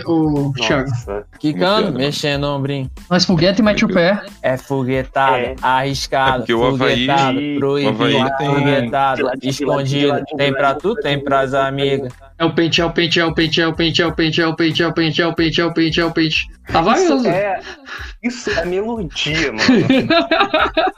o 0.05 0.53
Thiago. 0.53 0.91
Quicando, 1.39 1.91
mexendo 1.97 2.41
no 2.41 2.55
ombrinho. 2.55 2.91
Mas 3.09 3.25
foguete 3.25 3.63
mete 3.63 3.83
o 3.83 3.87
pé. 3.87 4.23
É 4.43 4.55
foguetado, 4.57 5.35
é. 5.35 5.55
arriscado, 5.61 6.43
é 6.43 6.47
foguetado, 6.47 7.39
proibido, 7.57 8.37
tem... 8.37 8.47
foguetado, 8.47 9.31
escondido. 9.41 10.23
Tem 10.37 10.53
pra 10.53 10.75
tu, 10.75 10.93
tem 10.95 11.19
pras 11.19 11.55
amigas. 11.55 12.13
É 12.39 12.45
o 12.45 12.53
pente, 12.53 12.79
é 12.79 12.85
o 12.85 12.91
pente, 12.91 13.19
é 13.19 13.25
o 13.25 13.33
pente, 13.33 13.59
é 13.59 13.67
o 13.67 13.73
pente, 13.73 13.99
é 13.99 14.05
o 14.05 14.13
pente, 14.13 14.41
é 14.41 14.47
o 14.47 14.53
pente, 14.55 14.81
é 14.83 14.87
o 14.87 14.93
pente, 14.93 15.21
é 15.21 15.27
o 15.27 15.33
pente, 15.33 15.61
é 15.61 15.65
o 15.65 15.73
pente, 15.73 15.99
é 15.99 16.05
o 16.05 16.11
pente. 16.11 16.47
Havaiano. 16.71 17.27
É, 17.27 17.59
isso 18.21 18.49
é 18.51 18.65
melodia, 18.65 19.53
mano. 19.53 19.63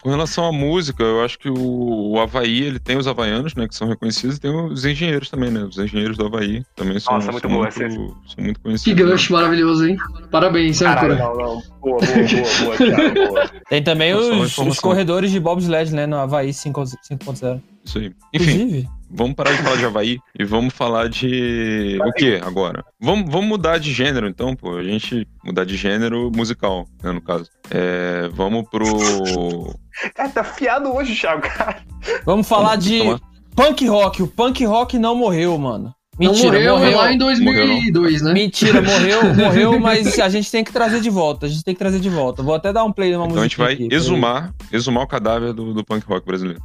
Com 0.02 0.10
relação 0.10 0.46
à 0.46 0.52
música, 0.52 1.04
eu 1.04 1.24
acho 1.24 1.38
que 1.40 1.50
o, 1.50 2.12
o 2.12 2.20
Havaí, 2.20 2.64
ele 2.64 2.80
tem 2.80 2.98
os 2.98 3.08
havaianos, 3.08 3.56
né, 3.56 3.68
que 3.68 3.76
são 3.76 3.88
reconhecidos, 3.88 4.38
e 4.38 4.42
tem 4.42 4.52
os 4.52 4.84
engenheiros 4.90 5.30
também, 5.30 5.52
né? 5.52 5.64
Os 5.64 5.78
engenheiros 5.78 6.18
do 6.18 6.26
Havaí 6.26 6.64
também 6.76 7.00
são, 7.00 7.14
Nossa, 7.16 7.32
muito 7.32 7.48
são, 7.48 7.58
muito, 7.58 8.18
são 8.28 8.44
muito 8.44 8.60
conhecidos. 8.60 8.84
Que 8.84 8.94
gancho 8.94 9.34
né? 9.34 9.40
maravilhoso, 9.40 9.88
hein? 9.88 9.98
Parabéns, 10.32 10.80
Caralho, 10.80 11.16
não, 11.16 11.36
não. 11.36 11.62
Boa, 11.82 11.98
boa, 11.98 12.00
boa, 12.00 12.64
boa, 12.64 12.78
Thiago, 12.78 13.14
boa. 13.14 13.50
Tem 13.70 13.84
também 13.84 14.14
os, 14.14 14.58
os, 14.58 14.80
corredores 14.80 15.32
de 15.32 15.40
bobsled, 15.40 15.94
né, 15.94 16.06
no 16.06 16.18
Havaí 16.18 16.50
5.0. 16.50 17.62
Isso 17.86 17.98
aí. 17.98 18.12
Enfim. 18.34 18.52
Inclusive, 18.52 18.90
Vamos 19.12 19.34
parar 19.34 19.54
de 19.54 19.64
falar 19.64 19.76
de 19.78 19.86
Havaí 19.86 20.20
e 20.38 20.46
vamos 20.46 20.74
falar 20.74 21.10
de. 21.10 21.98
O 22.06 22.14
que 22.14 22.36
agora? 22.36 22.86
Vamos, 23.02 23.32
vamos 23.32 23.48
mudar 23.48 23.80
de 23.80 23.92
gênero, 23.92 24.28
então, 24.28 24.56
pô. 24.56 24.78
A 24.78 24.84
gente 24.84 25.28
mudar 25.44 25.66
de 25.66 25.76
gênero 25.76 26.30
musical, 26.34 26.86
né, 27.02 27.12
no 27.12 27.20
caso. 27.20 27.50
É, 27.72 28.30
vamos 28.32 28.70
pro. 28.70 29.76
Cara, 30.14 30.30
tá 30.30 30.44
fiado 30.44 30.94
hoje, 30.94 31.16
Thiago, 31.16 31.42
cara. 31.42 31.82
Vamos 32.24 32.48
falar 32.48 32.70
vamos 32.70 32.86
de 32.86 33.00
tomar. 33.00 33.20
Punk 33.56 33.88
rock. 33.88 34.24
O 34.24 34.28
punk 34.28 34.66
rock 34.66 34.98
não 34.98 35.16
morreu, 35.16 35.58
mano. 35.58 35.94
Mentira, 36.20 36.52
morreu, 36.52 36.78
morreu 36.78 36.98
lá 36.98 37.14
em 37.14 37.18
2002, 37.18 38.22
né? 38.22 38.34
Mentira, 38.34 38.82
morreu, 38.82 39.24
morreu, 39.34 39.80
mas 39.80 40.20
a 40.20 40.28
gente 40.28 40.52
tem 40.52 40.66
que 40.66 40.74
trazer 40.74 41.00
de 41.00 41.10
volta. 41.10 41.46
A 41.46 41.50
gente 41.50 41.64
tem 41.64 41.74
que 41.74 41.80
trazer 41.80 42.00
de 42.00 42.10
volta. 42.10 42.44
Vou 42.44 42.54
até 42.54 42.74
dar 42.74 42.84
um 42.84 42.92
play 42.92 43.14
numa 43.14 43.26
então 43.26 43.38
música. 43.38 43.56
Então 43.56 43.66
a 43.66 43.70
gente 43.70 43.80
vai 43.80 43.88
aqui, 43.88 43.96
exumar, 43.96 44.54
exumar 44.70 45.04
o 45.04 45.08
cadáver 45.08 45.54
do, 45.54 45.74
do 45.74 45.82
punk 45.82 46.06
rock 46.06 46.26
brasileiro. 46.26 46.62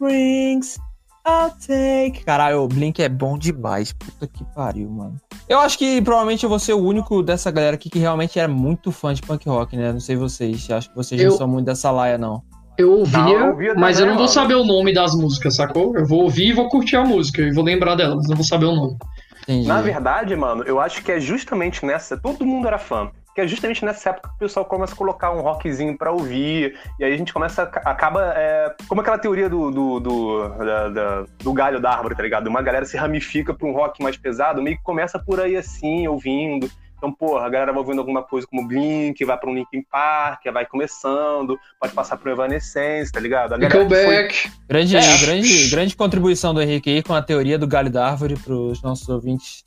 Brings, 0.00 0.78
I'll 1.26 1.52
take. 1.64 2.24
Caralho, 2.24 2.62
o 2.62 2.68
Blink 2.68 3.00
é 3.00 3.08
bom 3.08 3.36
demais. 3.36 3.92
Puta 3.92 4.26
que 4.26 4.42
pariu, 4.54 4.88
mano. 4.88 5.20
Eu 5.46 5.58
acho 5.58 5.76
que 5.78 6.00
provavelmente 6.00 6.42
eu 6.42 6.48
vou 6.48 6.58
ser 6.58 6.72
o 6.72 6.78
único 6.78 7.22
dessa 7.22 7.50
galera 7.50 7.74
aqui 7.74 7.90
que 7.90 7.98
realmente 7.98 8.38
era 8.38 8.48
muito 8.48 8.90
fã 8.90 9.12
de 9.12 9.20
punk 9.20 9.48
rock, 9.48 9.76
né? 9.76 9.92
Não 9.92 10.00
sei 10.00 10.16
vocês. 10.16 10.70
Acho 10.70 10.88
que 10.88 10.96
vocês 10.96 11.20
eu... 11.20 11.30
não 11.30 11.36
são 11.36 11.46
muito 11.46 11.66
dessa 11.66 11.90
laia, 11.90 12.16
não. 12.16 12.42
Eu 12.78 13.00
ouvia, 13.00 13.18
não, 13.18 13.30
eu 13.30 13.46
ouvia 13.48 13.74
mas 13.74 14.00
eu 14.00 14.06
não 14.06 14.16
vou 14.16 14.26
saber 14.26 14.54
o 14.54 14.64
nome 14.64 14.94
das 14.94 15.14
músicas, 15.14 15.56
sacou? 15.56 15.94
Eu 15.98 16.06
vou 16.06 16.22
ouvir 16.22 16.46
e 16.46 16.52
vou 16.54 16.66
curtir 16.70 16.96
a 16.96 17.04
música 17.04 17.42
e 17.42 17.52
vou 17.52 17.62
lembrar 17.62 17.94
dela, 17.94 18.16
mas 18.16 18.26
não 18.26 18.36
vou 18.36 18.44
saber 18.44 18.64
o 18.64 18.74
nome. 18.74 18.96
Entendi. 19.42 19.68
Na 19.68 19.82
verdade, 19.82 20.34
mano, 20.34 20.62
eu 20.62 20.80
acho 20.80 21.02
que 21.02 21.12
é 21.12 21.20
justamente 21.20 21.84
nessa. 21.84 22.16
Todo 22.16 22.46
mundo 22.46 22.66
era 22.66 22.78
fã 22.78 23.10
que 23.40 23.44
é 23.44 23.48
justamente 23.48 23.84
nessa 23.84 24.10
época 24.10 24.28
que 24.28 24.34
o 24.34 24.38
pessoal 24.38 24.66
começa 24.66 24.92
a 24.92 24.96
colocar 24.96 25.32
um 25.32 25.40
rockzinho 25.40 25.96
pra 25.96 26.12
ouvir, 26.12 26.78
e 26.98 27.04
aí 27.04 27.14
a 27.14 27.16
gente 27.16 27.32
começa, 27.32 27.62
acaba, 27.62 28.34
é, 28.36 28.74
como 28.86 29.00
aquela 29.00 29.18
teoria 29.18 29.48
do, 29.48 29.70
do, 29.70 30.00
do, 30.00 30.48
da, 30.58 30.88
da, 30.88 31.24
do 31.38 31.52
galho 31.52 31.80
da 31.80 31.90
árvore, 31.90 32.14
tá 32.14 32.22
ligado? 32.22 32.46
Uma 32.48 32.60
galera 32.60 32.84
se 32.84 32.96
ramifica 32.96 33.54
pra 33.54 33.66
um 33.66 33.72
rock 33.72 34.02
mais 34.02 34.16
pesado, 34.16 34.62
meio 34.62 34.76
que 34.76 34.82
começa 34.82 35.18
por 35.18 35.40
aí 35.40 35.56
assim, 35.56 36.06
ouvindo, 36.06 36.70
então, 37.00 37.10
porra, 37.10 37.46
a 37.46 37.48
galera 37.48 37.72
vai 37.72 37.80
ouvindo 37.80 37.98
alguma 37.98 38.22
coisa 38.22 38.46
como 38.46 38.68
Blink, 38.68 39.24
vai 39.24 39.38
para 39.38 39.48
um 39.48 39.54
Linkin 39.54 39.82
Park, 39.90 40.44
vai 40.52 40.66
começando, 40.66 41.58
pode 41.80 41.94
passar 41.94 42.18
pro 42.18 42.30
Evanescence, 42.30 43.10
tá 43.10 43.18
ligado? 43.18 43.56
Nickelback. 43.56 44.36
Foi... 44.36 44.52
Grande, 44.68 44.96
é. 44.98 45.18
grande, 45.24 45.70
grande 45.70 45.96
contribuição 45.96 46.52
do 46.52 46.60
Henrique 46.60 46.90
aí 46.90 47.02
com 47.02 47.14
a 47.14 47.22
teoria 47.22 47.58
do 47.58 47.66
galho 47.66 47.88
da 47.88 48.06
árvore 48.06 48.36
pros 48.36 48.82
nossos 48.82 49.08
ouvintes. 49.08 49.64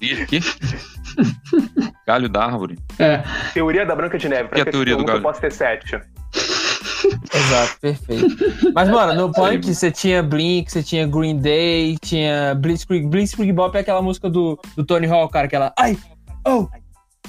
Teoria 0.00 0.24
aqui? 0.24 0.40
galho 2.08 2.30
da 2.30 2.46
árvore? 2.46 2.78
É. 2.98 3.22
Teoria 3.52 3.84
da 3.84 3.94
Branca 3.94 4.16
de 4.16 4.26
Neve. 4.26 4.48
Pra 4.48 4.62
que 4.62 4.68
a 4.70 4.72
teoria 4.72 4.96
do 4.96 5.04
galho? 5.04 5.18
Eu 5.18 5.22
posso 5.22 5.38
ter 5.38 5.52
sete. 5.52 6.00
Exato, 7.34 7.78
perfeito. 7.80 8.36
Mas, 8.74 8.88
mano, 8.88 9.14
no 9.14 9.32
punk 9.32 9.74
você 9.74 9.90
tinha 9.90 10.22
Blink, 10.22 10.70
você 10.70 10.82
tinha 10.82 11.06
Green 11.06 11.38
Day, 11.38 11.96
tinha 12.00 12.54
Blitzkrieg. 12.54 13.06
Blitzkrieg 13.06 13.52
Bop 13.52 13.76
é 13.76 13.80
aquela 13.80 14.02
música 14.02 14.30
do, 14.30 14.58
do 14.76 14.84
Tony 14.84 15.06
Hawk, 15.06 15.32
cara, 15.32 15.46
aquela. 15.46 15.72
Ai, 15.78 15.96
oh, 16.46 16.68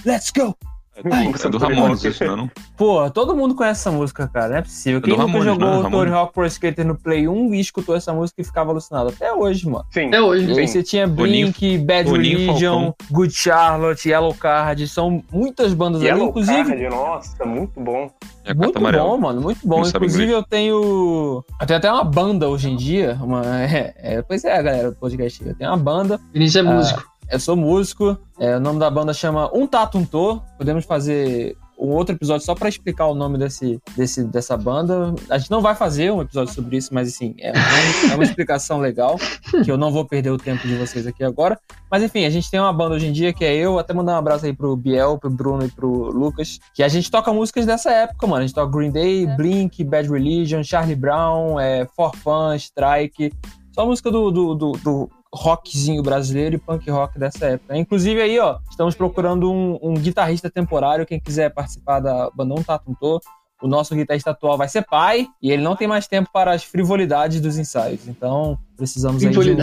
let's 0.05 0.31
go. 0.31 0.55
É 0.95 1.49
do 1.49 1.57
Ramones 1.57 2.03
isso, 2.03 2.23
não 2.23 2.33
é 2.33 2.35
não? 2.35 2.51
Pô, 2.77 3.09
todo 3.09 3.35
mundo 3.35 3.55
conhece 3.55 3.81
essa 3.81 3.91
música, 3.91 4.27
cara. 4.27 4.49
Não 4.49 4.57
é 4.57 4.61
possível. 4.61 4.99
É 4.99 5.01
Quem 5.01 5.13
nunca 5.13 5.25
Ramones, 5.25 5.45
jogou 5.45 5.79
o 5.79 5.89
Tony 5.89 6.11
Hawk 6.11 6.33
Pro 6.33 6.45
Skater 6.45 6.85
no 6.85 6.95
Play 6.95 7.27
1 7.27 7.55
e 7.55 7.59
escutou 7.59 7.95
essa 7.95 8.13
música 8.13 8.41
e 8.41 8.43
ficava 8.43 8.69
alucinado? 8.69 9.09
Até 9.09 9.33
hoje, 9.33 9.67
mano. 9.67 9.85
Sim. 9.89 10.09
Até 10.09 10.21
hoje. 10.21 10.59
Aí 10.59 10.67
você 10.67 10.83
tinha 10.83 11.07
Blink, 11.07 11.59
Boninho, 11.59 11.85
Bad 11.85 12.09
Boninho, 12.09 12.37
Religion, 12.37 12.79
Falcão. 12.81 12.95
Good 13.09 13.33
Charlotte, 13.33 14.07
Yellow 14.07 14.35
Card. 14.35 14.87
São 14.87 15.23
muitas 15.31 15.73
bandas 15.73 16.03
Yellow 16.03 16.21
ali, 16.21 16.29
inclusive. 16.29 16.63
Card, 16.63 16.89
nossa, 16.89 17.43
muito 17.43 17.79
bom. 17.79 18.11
É 18.45 18.53
muito 18.53 18.79
bom, 18.79 19.17
mano, 19.17 19.41
muito 19.41 19.67
bom. 19.67 19.81
Inclusive, 19.81 20.31
eu 20.31 20.43
tenho. 20.43 21.43
Eu 21.59 21.65
tenho 21.65 21.77
até 21.79 21.91
uma 21.91 22.03
banda 22.03 22.47
hoje 22.47 22.69
em 22.69 22.75
dia. 22.75 23.17
Uma... 23.21 23.41
É, 23.63 23.93
é, 23.97 24.21
pois 24.21 24.43
é, 24.43 24.61
galera 24.61 24.91
do 24.91 24.97
podcast. 24.97 25.43
Eu 25.43 25.55
tenho 25.55 25.71
uma 25.71 25.77
banda. 25.77 26.19
Vinícius 26.31 26.63
é 26.65 26.69
músico. 26.69 27.12
Eu 27.33 27.39
sou 27.39 27.55
músico. 27.55 28.15
É, 28.39 28.57
o 28.57 28.59
nome 28.59 28.77
da 28.79 28.91
banda 28.91 29.11
chama 29.11 29.49
Um 29.57 29.65
Tatuntor. 29.65 30.39
Podemos 30.55 30.85
fazer 30.85 31.57
um 31.79 31.87
outro 31.87 32.13
episódio 32.13 32.45
só 32.45 32.53
para 32.53 32.69
explicar 32.69 33.07
o 33.07 33.15
nome 33.15 33.39
desse, 33.39 33.81
desse, 33.97 34.23
dessa 34.25 34.55
banda. 34.55 35.15
A 35.27 35.39
gente 35.39 35.49
não 35.49 35.59
vai 35.59 35.73
fazer 35.73 36.11
um 36.11 36.21
episódio 36.21 36.53
sobre 36.53 36.77
isso, 36.77 36.93
mas 36.93 37.09
assim, 37.09 37.33
é 37.39 37.51
uma, 37.51 38.11
é 38.11 38.15
uma 38.17 38.23
explicação 38.23 38.77
legal, 38.77 39.17
que 39.65 39.71
eu 39.71 39.77
não 39.77 39.91
vou 39.91 40.05
perder 40.05 40.29
o 40.29 40.37
tempo 40.37 40.67
de 40.67 40.75
vocês 40.75 41.07
aqui 41.07 41.23
agora. 41.23 41.59
Mas 41.89 42.03
enfim, 42.03 42.23
a 42.23 42.29
gente 42.29 42.51
tem 42.51 42.59
uma 42.59 42.71
banda 42.71 42.93
hoje 42.93 43.07
em 43.07 43.11
dia 43.11 43.33
que 43.33 43.43
é 43.43 43.55
eu, 43.55 43.79
até 43.79 43.95
mandar 43.95 44.13
um 44.13 44.17
abraço 44.19 44.45
aí 44.45 44.53
pro 44.53 44.77
Biel, 44.77 45.17
pro 45.17 45.31
Bruno 45.31 45.65
e 45.65 45.71
pro 45.71 45.89
Lucas, 46.11 46.59
que 46.71 46.83
a 46.83 46.87
gente 46.87 47.09
toca 47.09 47.33
músicas 47.33 47.65
dessa 47.65 47.89
época, 47.89 48.27
mano. 48.27 48.43
A 48.43 48.45
gente 48.45 48.53
toca 48.53 48.71
Green 48.71 48.91
Day, 48.91 49.25
Blink, 49.25 49.83
Bad 49.83 50.07
Religion, 50.07 50.61
Charlie 50.61 50.95
Brown, 50.95 51.59
é, 51.59 51.87
For 51.95 52.15
Fun, 52.15 52.53
Strike. 52.53 53.33
Só 53.71 53.87
música 53.87 54.11
do, 54.11 54.29
do, 54.29 54.53
do, 54.53 54.71
do 54.73 55.09
rockzinho 55.33 56.03
brasileiro 56.03 56.55
e 56.55 56.59
punk 56.59 56.89
rock 56.91 57.17
dessa 57.17 57.47
época. 57.47 57.75
Inclusive 57.75 58.21
aí, 58.21 58.39
ó, 58.39 58.59
estamos 58.69 58.93
procurando 58.93 59.51
um, 59.51 59.79
um 59.81 59.93
guitarrista 59.95 60.49
temporário, 60.49 61.05
quem 61.05 61.19
quiser 61.19 61.51
participar 61.51 61.99
da 61.99 62.29
banda 62.35 62.53
Um 62.53 62.63
Tatuntor, 62.63 63.19
o 63.61 63.67
nosso 63.67 63.95
guitarrista 63.95 64.31
atual 64.31 64.57
vai 64.57 64.67
ser 64.67 64.83
pai 64.83 65.25
e 65.41 65.51
ele 65.51 65.63
não 65.63 65.75
tem 65.75 65.87
mais 65.87 66.05
tempo 66.05 66.29
para 66.31 66.51
as 66.53 66.63
frivolidades 66.63 67.41
dos 67.41 67.57
ensaios. 67.57 68.07
Então, 68.07 68.57
precisamos 68.75 69.23
aí 69.23 69.31
de 69.31 69.39
um, 69.39 69.55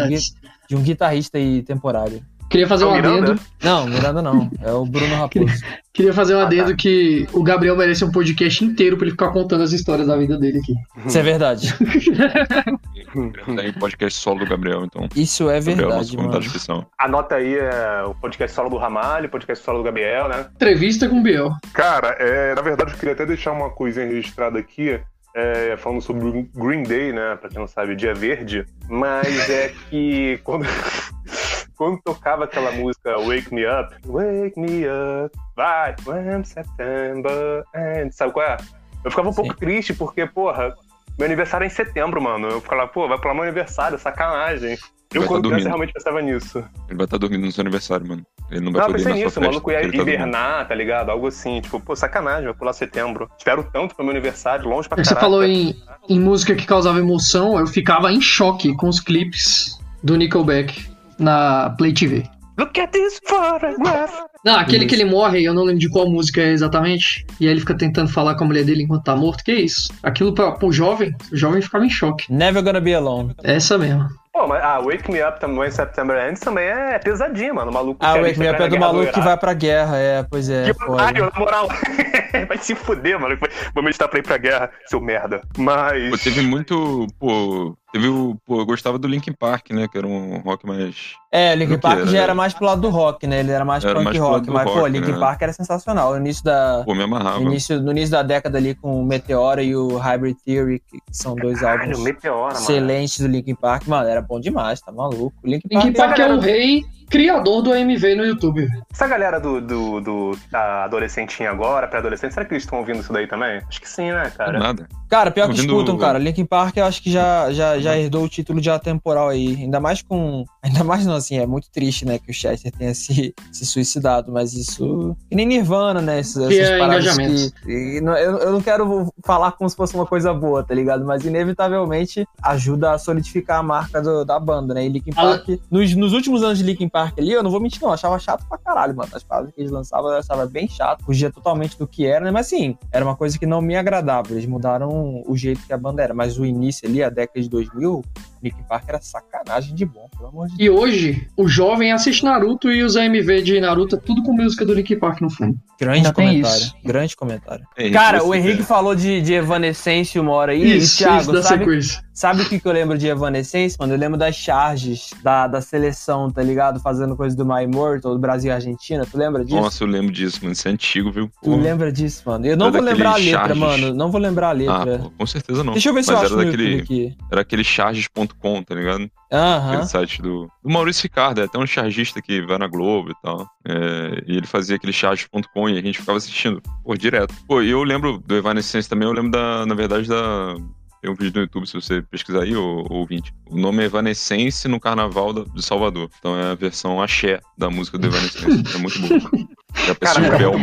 de 0.69 0.77
um 0.77 0.83
guitarrista 0.83 1.39
aí 1.39 1.63
temporário. 1.63 2.23
Queria 2.51 2.67
fazer 2.67 2.85
um 2.85 2.93
adendo. 2.93 3.39
Não, 3.63 3.87
Miranda 3.87 4.21
não. 4.21 4.51
É 4.61 4.73
o 4.73 4.85
Bruno 4.85 5.15
Raposo. 5.15 5.55
Queria 5.93 6.13
fazer 6.13 6.35
um 6.35 6.41
ah, 6.41 6.47
adendo 6.47 6.71
tá. 6.71 6.77
que 6.77 7.25
o 7.33 7.45
Gabriel 7.45 7.77
merece 7.77 8.05
um 8.05 8.11
podcast 8.11 8.65
inteiro 8.65 8.97
pra 8.97 9.05
ele 9.05 9.13
ficar 9.13 9.29
contando 9.29 9.63
as 9.63 9.71
histórias 9.71 10.09
da 10.09 10.17
vida 10.17 10.37
dele 10.37 10.59
aqui. 10.59 10.75
Isso 11.07 11.17
é 11.17 11.23
verdade. 11.23 11.73
Tem 13.57 13.71
o 13.71 13.79
podcast 13.79 14.19
solo 14.19 14.41
do 14.41 14.47
Gabriel, 14.47 14.85
então. 14.85 15.09
Isso 15.15 15.51
é 15.51 15.61
verdade, 15.61 16.17
Gabriel, 16.17 16.43
mano. 16.69 16.87
Anota 16.99 17.37
aí 17.37 17.57
é, 17.57 18.03
o 18.05 18.15
podcast 18.15 18.55
solo 18.55 18.71
do 18.71 18.77
Ramalho, 18.77 19.27
o 19.27 19.31
podcast 19.31 19.65
solo 19.65 19.79
do 19.79 19.85
Gabriel, 19.85 20.29
né? 20.29 20.47
Entrevista 20.55 21.09
com 21.09 21.21
o 21.21 21.23
Biel. 21.23 21.51
Cara, 21.73 22.17
é, 22.19 22.55
na 22.55 22.63
verdade 22.63 22.93
eu 22.93 22.99
queria 22.99 23.15
até 23.15 23.27
deixar 23.27 23.53
uma 23.53 23.71
coisinha 23.71 24.07
registrada 24.07 24.59
aqui. 24.59 25.01
É, 25.33 25.77
falando 25.77 26.03
sobre 26.03 26.27
o 26.27 26.43
Green 26.57 26.83
Day, 26.83 27.13
né? 27.13 27.37
Pra 27.37 27.49
quem 27.49 27.59
não 27.59 27.69
sabe, 27.69 27.95
Dia 27.95 28.13
Verde. 28.13 28.67
Mas 28.89 29.49
é 29.49 29.69
que 29.89 30.41
quando, 30.43 30.67
quando 31.77 32.01
tocava 32.03 32.45
aquela 32.45 32.73
música 32.73 33.17
Wake 33.17 33.55
Me 33.55 33.65
Up, 33.65 33.95
Wake 34.05 34.59
Me 34.59 34.85
Up, 34.89 35.39
vai, 35.55 35.95
when 36.05 36.43
September, 36.43 37.65
and... 37.75 38.11
sabe 38.11 38.33
qual 38.33 38.45
é? 38.45 38.57
Eu 39.05 39.11
ficava 39.11 39.29
um 39.29 39.33
Sim. 39.33 39.43
pouco 39.43 39.57
triste 39.57 39.95
porque, 39.95 40.27
porra, 40.27 40.75
meu 41.19 41.27
aniversário 41.27 41.65
é 41.65 41.67
em 41.67 41.71
setembro, 41.71 42.21
mano. 42.21 42.49
Eu 42.49 42.61
ficava, 42.61 42.87
pô, 42.87 43.09
vai 43.09 43.19
pular 43.19 43.35
meu 43.35 43.43
aniversário, 43.45 43.99
sacanagem. 43.99 44.79
Eu, 45.13 45.27
quando 45.27 45.49
criança, 45.49 45.67
realmente 45.67 45.93
pensava 45.93 46.23
nisso. 46.23 46.59
Ele 46.89 46.97
vai 46.97 47.05
estar 47.05 47.09
tá 47.09 47.19
dormindo 47.19 47.45
no 47.45 47.51
seu 47.51 47.63
aniversário, 47.63 48.07
mano. 48.07 48.25
Ele 48.49 48.61
não 48.61 48.71
vai 48.71 48.83
não, 48.83 48.87
poder 48.93 49.05
pensei 49.05 49.25
nisso, 49.25 49.41
o 49.41 49.43
maluco 49.43 49.71
ia 49.73 49.81
tá 49.81 49.97
hibernar, 49.97 50.69
tá 50.69 50.75
ligado? 50.75 51.11
Algo 51.11 51.27
assim, 51.27 51.61
tipo, 51.61 51.81
pô, 51.81 51.97
sacanagem, 51.97 52.45
vai 52.45 52.55
pular 52.55 52.73
setembro. 52.73 53.29
Espero 53.37 53.69
tanto 53.73 53.97
pro 53.97 54.05
meu 54.05 54.13
aniversário, 54.13 54.69
longe 54.69 54.89
pra 54.89 54.97
caralho. 54.97 55.15
Você 55.15 55.21
falou 55.21 55.45
em, 55.45 55.75
em 56.09 56.21
música 56.21 56.55
que 56.55 56.65
causava 56.65 57.01
emoção, 57.01 57.59
eu 57.59 57.67
ficava 57.67 58.13
em 58.13 58.21
choque 58.21 58.73
com 58.77 58.89
os 58.89 59.01
clipes 59.01 59.81
do 60.03 60.17
Nickelback 60.17 60.89
na 61.19 61.71
Play 61.71 61.93
TV. 61.93 62.25
Look 62.61 62.79
at 62.79 62.91
this 62.93 63.19
photograph. 63.27 64.13
Não, 64.45 64.59
aquele 64.59 64.85
que 64.85 64.95
ele 64.95 65.07
morre, 65.07 65.43
eu 65.43 65.55
não 65.55 65.65
lembro 65.65 65.81
de 65.81 65.89
qual 65.89 66.07
música 66.11 66.43
é 66.43 66.51
exatamente. 66.51 67.27
E 67.41 67.47
aí 67.47 67.53
ele 67.55 67.61
fica 67.61 67.75
tentando 67.75 68.11
falar 68.11 68.35
com 68.35 68.45
a 68.45 68.47
mulher 68.47 68.65
dele 68.65 68.83
enquanto 68.83 69.05
tá 69.05 69.17
morto. 69.17 69.43
Que 69.43 69.55
isso? 69.55 69.91
Aquilo 70.03 70.35
pra, 70.35 70.53
pro 70.53 70.71
jovem, 70.71 71.17
o 71.33 71.37
jovem 71.37 71.63
ficava 71.63 71.87
em 71.87 71.89
choque. 71.89 72.31
Never 72.31 72.63
gonna 72.63 72.79
be 72.79 72.93
alone. 72.93 73.35
Essa 73.43 73.79
mesmo. 73.79 74.07
Pô, 74.31 74.47
mas 74.47 74.63
a 74.63 74.77
ah, 74.77 74.81
Wake 74.81 75.11
Me 75.11 75.27
Up 75.27 75.41
também, 75.41 75.71
September 75.71 76.29
Ends, 76.29 76.41
também 76.41 76.65
é 76.65 76.99
pesadinha, 76.99 77.53
mano. 77.53 77.71
O 77.71 77.75
maluco 77.75 78.05
Ah, 78.05 78.15
Wake 78.15 78.39
Me 78.39 78.49
Up 78.49 78.63
é 78.63 78.69
do 78.69 78.79
maluco 78.79 79.13
que 79.13 79.21
vai 79.21 79.37
pra 79.37 79.53
guerra, 79.55 79.97
é, 79.97 80.23
pois 80.23 80.49
é. 80.49 80.73
Que 80.73 80.85
otário, 80.85 81.31
na 81.33 81.41
moral. 81.41 81.69
vai 82.47 82.59
se 82.59 82.75
fuder, 82.75 83.19
mano. 83.19 83.37
Vou 83.75 83.83
meditar 83.83 84.07
pra 84.07 84.21
ir 84.21 84.23
pra 84.23 84.37
guerra, 84.37 84.71
seu 84.87 85.01
merda. 85.01 85.41
Mas. 85.59 86.11
Pô, 86.11 86.19
teve 86.19 86.43
muito. 86.43 87.07
Pô, 87.19 87.77
teve 87.93 88.09
o. 88.09 88.37
Pô, 88.47 88.61
eu 88.61 88.67
gostava 88.67 88.99
do 88.99 89.09
Linkin 89.09 89.33
Park, 89.33 89.71
né? 89.71 89.87
Que 89.89 89.99
era 89.99 90.07
um 90.07 90.39
rock 90.39 90.67
mais. 90.67 91.15
É, 91.33 91.55
Linkin 91.55 91.79
Park 91.79 91.99
era, 91.99 92.07
já 92.07 92.19
era 92.23 92.35
mais 92.35 92.55
pro 92.55 92.65
lado 92.65 92.81
do 92.81 92.89
rock, 92.91 93.27
né? 93.27 93.41
Ele 93.41 93.51
era 93.51 93.65
mais 93.65 93.85
era 93.85 93.95
punk 93.95 94.05
mais 94.05 94.19
rock. 94.19 94.51
Mas, 94.51 94.65
rock, 94.65 94.79
pô, 94.79 94.87
Linkin 94.87 95.13
né? 95.13 95.19
Park 95.19 95.43
era 95.43 95.53
sensacional. 95.53 96.13
No 96.13 96.19
início 96.19 96.45
da. 96.45 96.83
Pô, 96.85 96.95
me 96.95 97.03
amarrava. 97.03 97.41
No 97.41 97.47
início, 97.51 97.81
no 97.81 97.91
início 97.93 98.11
da 98.11 98.23
década 98.23 98.59
ali 98.59 98.75
com 98.75 99.01
o 99.01 99.05
Meteora 99.05 99.63
e 99.63 99.75
o 99.75 99.97
Hybrid 99.97 100.37
Theory, 100.45 100.81
que 100.81 100.99
são 101.11 101.35
dois 101.35 101.61
Caralho, 101.61 101.83
álbuns 101.83 102.05
Meteora, 102.05 102.55
excelentes 102.55 103.21
mano. 103.21 103.33
do 103.33 103.37
Linkin 103.37 103.55
Park. 103.55 103.87
Mano, 103.87 104.09
era 104.09 104.23
bom 104.23 104.41
demais, 104.41 104.81
tá 104.81 104.93
maluco. 104.93 105.35
Linkin 105.45 105.69
Park, 105.69 105.85
Linkin 105.85 105.99
Park 105.99 106.19
é 106.19 106.33
o 106.33 106.41
rei 106.41 106.85
criador 107.11 107.61
do 107.61 107.73
AMV 107.73 108.15
no 108.15 108.25
YouTube. 108.25 108.69
Essa 108.91 109.09
galera 109.09 109.41
do, 109.41 109.61
do, 109.61 110.01
do 110.01 110.39
da 110.51 110.85
adolescentinha 110.85 111.51
agora, 111.51 111.89
pré-adolescente, 111.89 112.33
será 112.33 112.47
que 112.47 112.55
eles 112.55 112.63
estão 112.63 112.79
ouvindo 112.79 113.01
isso 113.01 113.13
daí 113.13 113.27
também? 113.27 113.61
Acho 113.69 113.81
que 113.81 113.89
sim, 113.89 114.13
né, 114.13 114.31
cara? 114.37 114.59
Nada. 114.59 114.89
Cara, 115.09 115.31
pior 115.33 115.49
que 115.49 115.57
escutam, 115.57 115.99
cara. 115.99 116.19
Linkin 116.19 116.47
Park 116.47 116.77
eu 116.77 116.85
acho 116.85 117.03
que 117.03 117.11
já, 117.11 117.51
já, 117.51 117.80
já 117.81 117.99
herdou 117.99 118.25
o 118.25 118.29
título 118.29 118.61
de 118.61 118.71
atemporal 118.71 119.29
aí. 119.29 119.57
Ainda 119.57 119.81
mais 119.81 120.03
com 120.03 120.45
Ainda 120.63 120.85
mais 120.85 121.07
não, 121.07 121.15
assim, 121.15 121.39
é 121.39 121.47
muito 121.47 121.71
triste, 121.71 122.05
né, 122.05 122.19
que 122.19 122.31
o 122.31 122.35
Chester 122.35 122.71
tenha 122.71 122.95
se, 122.95 123.35
se 123.51 123.65
suicidado, 123.65 124.31
mas 124.31 124.53
isso. 124.53 125.17
Nem 125.31 125.47
Nirvana, 125.47 126.03
né? 126.03 126.19
Essas, 126.19 126.49
que 126.49 126.61
essas 126.61 127.19
é. 127.19 127.51
Que, 127.65 127.99
eu, 127.99 128.39
eu 128.39 128.53
não 128.53 128.61
quero 128.61 129.13
falar 129.25 129.53
como 129.53 129.71
se 129.71 129.77
fosse 129.77 129.95
uma 129.95 130.05
coisa 130.05 130.35
boa, 130.35 130.63
tá 130.63 130.75
ligado? 130.75 131.05
Mas 131.05 131.25
inevitavelmente 131.25 132.27
ajuda 132.43 132.93
a 132.93 132.99
solidificar 132.99 133.61
a 133.61 133.63
marca 133.63 134.03
do, 134.03 134.25
da 134.25 134.39
banda, 134.39 134.75
né? 134.75 134.85
E 134.85 134.89
Linkin 134.91 135.13
Park, 135.13 135.49
ah. 135.49 135.57
nos, 135.71 135.95
nos 135.95 136.13
últimos 136.13 136.43
anos 136.43 136.59
de 136.59 136.65
Linkin 136.65 136.89
Park 136.89 137.19
ali, 137.19 137.33
eu 137.33 137.43
não 137.43 137.51
vou 137.51 137.61
mentir, 137.61 137.81
não, 137.81 137.89
eu 137.89 137.95
achava 137.95 138.19
chato 138.19 138.47
pra 138.47 138.59
caralho, 138.59 138.95
mano. 138.95 139.11
As 139.15 139.23
paradas 139.23 139.55
que 139.55 139.61
eles 139.61 139.71
lançavam 139.71 140.11
eu 140.11 140.19
achava 140.19 140.47
bem 140.47 140.69
chato, 140.69 141.05
fugia 141.05 141.33
totalmente 141.33 141.79
do 141.79 141.87
que 141.87 142.05
era, 142.05 142.25
né? 142.25 142.31
Mas 142.31 142.47
assim, 142.47 142.77
era 142.93 143.05
uma 143.05 143.17
coisa 143.17 143.39
que 143.39 143.47
não 143.47 143.63
me 143.63 143.77
agradava. 143.77 144.31
Eles 144.31 144.45
mudaram 144.45 145.23
o 145.27 145.37
jeito 145.37 145.63
que 145.67 145.73
a 145.73 145.79
banda 145.79 146.03
era, 146.03 146.13
mas 146.13 146.39
o 146.39 146.45
início 146.45 146.87
ali, 146.87 147.03
a 147.03 147.09
década 147.09 147.41
de 147.41 147.49
2000, 147.49 148.05
Linkin 148.43 148.63
Park 148.65 148.85
era 148.89 149.01
sacanagem 149.01 149.75
de 149.75 149.87
bom, 149.87 150.09
pelo 150.21 150.29
amor 150.29 150.49
de 150.49 150.57
Deus. 150.57 150.61
E 150.61 150.71
hoje, 150.71 151.29
o 151.37 151.49
jovem 151.49 151.93
assiste 151.93 152.25
Naruto 152.25 152.71
e 152.71 152.83
os 152.83 152.97
AMV 152.97 153.43
de 153.43 153.61
Naruto 153.61 153.97
é 153.97 153.99
tudo 153.99 154.23
com 154.23 154.33
música 154.33 154.65
do 154.65 154.75
Linkin 154.75 154.99
Park 154.99 155.23
no 155.23 155.31
fundo. 155.31 155.59
Grande 155.81 155.99
Ainda 155.99 156.13
comentário. 156.13 156.67
Grande 156.85 157.17
comentário. 157.17 157.65
É, 157.77 157.91
Cara, 157.91 158.23
o 158.23 158.35
Henrique 158.35 158.63
falou 158.63 158.95
de, 158.95 159.23
de 159.23 159.33
Evanescence 159.33 160.19
uma 160.19 160.33
hora 160.33 160.53
aí. 160.53 160.77
Isso, 160.77 160.97
e, 160.97 160.99
Thiago, 160.99 161.21
isso 161.23 161.33
da 161.33 161.43
sabe, 161.43 161.65
sequência. 161.65 162.03
Sabe 162.13 162.43
o 162.43 162.49
que, 162.49 162.61
que 162.61 162.69
eu 162.69 162.73
lembro 162.73 162.99
de 162.99 163.07
Evanescence, 163.07 163.77
mano? 163.81 163.95
Eu 163.95 163.99
lembro 163.99 164.19
das 164.19 164.37
charges 164.37 165.11
da, 165.23 165.47
da 165.47 165.63
seleção, 165.63 166.31
tá 166.31 166.43
ligado? 166.43 166.81
Fazendo 166.81 167.17
coisa 167.17 167.35
do 167.35 167.47
My 167.47 167.65
Immortal, 167.65 168.13
do 168.13 168.19
Brasil 168.19 168.51
e 168.51 168.55
Argentina. 168.55 169.07
Tu 169.11 169.17
lembra 169.17 169.43
disso? 169.43 169.57
Nossa, 169.57 169.83
eu 169.83 169.89
lembro 169.89 170.13
disso, 170.13 170.41
mano. 170.43 170.53
Isso 170.53 170.69
é 170.69 170.71
antigo, 170.71 171.11
viu? 171.11 171.31
Tu 171.43 171.57
lembra 171.57 171.91
disso, 171.91 172.23
mano? 172.27 172.45
Eu 172.45 172.59
não 172.59 172.67
era 172.67 172.77
vou 172.77 172.83
lembrar 172.83 173.13
a 173.13 173.17
letra, 173.17 173.39
charges... 173.39 173.59
mano. 173.59 173.95
Não 173.95 174.11
vou 174.11 174.21
lembrar 174.21 174.49
a 174.51 174.53
letra. 174.53 174.97
Ah, 174.97 174.99
pô, 174.99 175.11
com 175.11 175.27
certeza 175.27 175.65
não. 175.65 175.73
Deixa 175.73 175.89
eu 175.89 175.95
ver 175.95 176.05
se 176.05 176.13
Mas 176.13 176.21
eu 176.21 176.27
acho 176.27 176.35
era 176.35 176.45
daquele, 176.45 176.81
aqui. 176.81 177.17
Era 177.33 177.41
aquele 177.41 177.65
charges.com, 177.65 178.63
tá 178.63 178.75
ligado? 178.75 179.11
Aham. 179.33 179.73
Aquele 179.73 179.87
site 179.87 180.23
do, 180.23 180.51
do 180.63 180.71
Maurício 180.71 181.05
Ricardo, 181.05 181.41
é 181.41 181.45
até 181.45 181.59
um 181.59 181.67
chargista 181.67 182.21
que 182.21 182.43
vai 182.43 182.59
na 182.59 182.67
Globo 182.67 183.11
e 183.11 183.15
tal. 183.23 183.47
É, 183.67 184.25
e 184.27 184.37
ele 184.37 184.47
fazia 184.47 184.77
aquele 184.77 184.93
charges.com 184.93 185.69
e 185.69 185.79
a 185.79 185.83
gente 185.83 186.01
ficava 186.01 186.19
assistindo, 186.19 186.61
pô, 186.85 186.95
direto. 186.95 187.35
Pô, 187.47 187.63
e 187.63 187.71
eu 187.71 187.83
lembro 187.83 188.19
do 188.19 188.37
Evanescence 188.37 188.89
também, 188.89 189.07
eu 189.07 189.15
lembro 189.15 189.31
da, 189.31 189.65
na 189.67 189.75
verdade, 189.75 190.09
da 190.09 190.55
tem 191.01 191.11
um 191.11 191.15
vídeo 191.15 191.37
no 191.37 191.41
YouTube, 191.43 191.67
se 191.67 191.73
você 191.73 192.03
pesquisar 192.03 192.43
aí, 192.43 192.55
ou, 192.55 192.87
ouvinte. 192.91 193.33
O 193.49 193.57
nome 193.57 193.83
é 193.83 193.87
Evanescence 193.87 194.69
no 194.69 194.79
Carnaval 194.79 195.33
de 195.33 195.63
Salvador. 195.65 196.11
Então 196.19 196.39
é 196.39 196.51
a 196.51 196.55
versão 196.55 197.01
axé 197.01 197.41
da 197.57 197.71
música 197.71 197.97
do 197.97 198.07
Evanescence. 198.07 198.77
é 198.77 198.79
muito 198.79 199.01
bom. 199.31 199.47
Já 199.87 199.93
aparece 199.93 200.21
o 200.21 200.39
Bel 200.39 200.59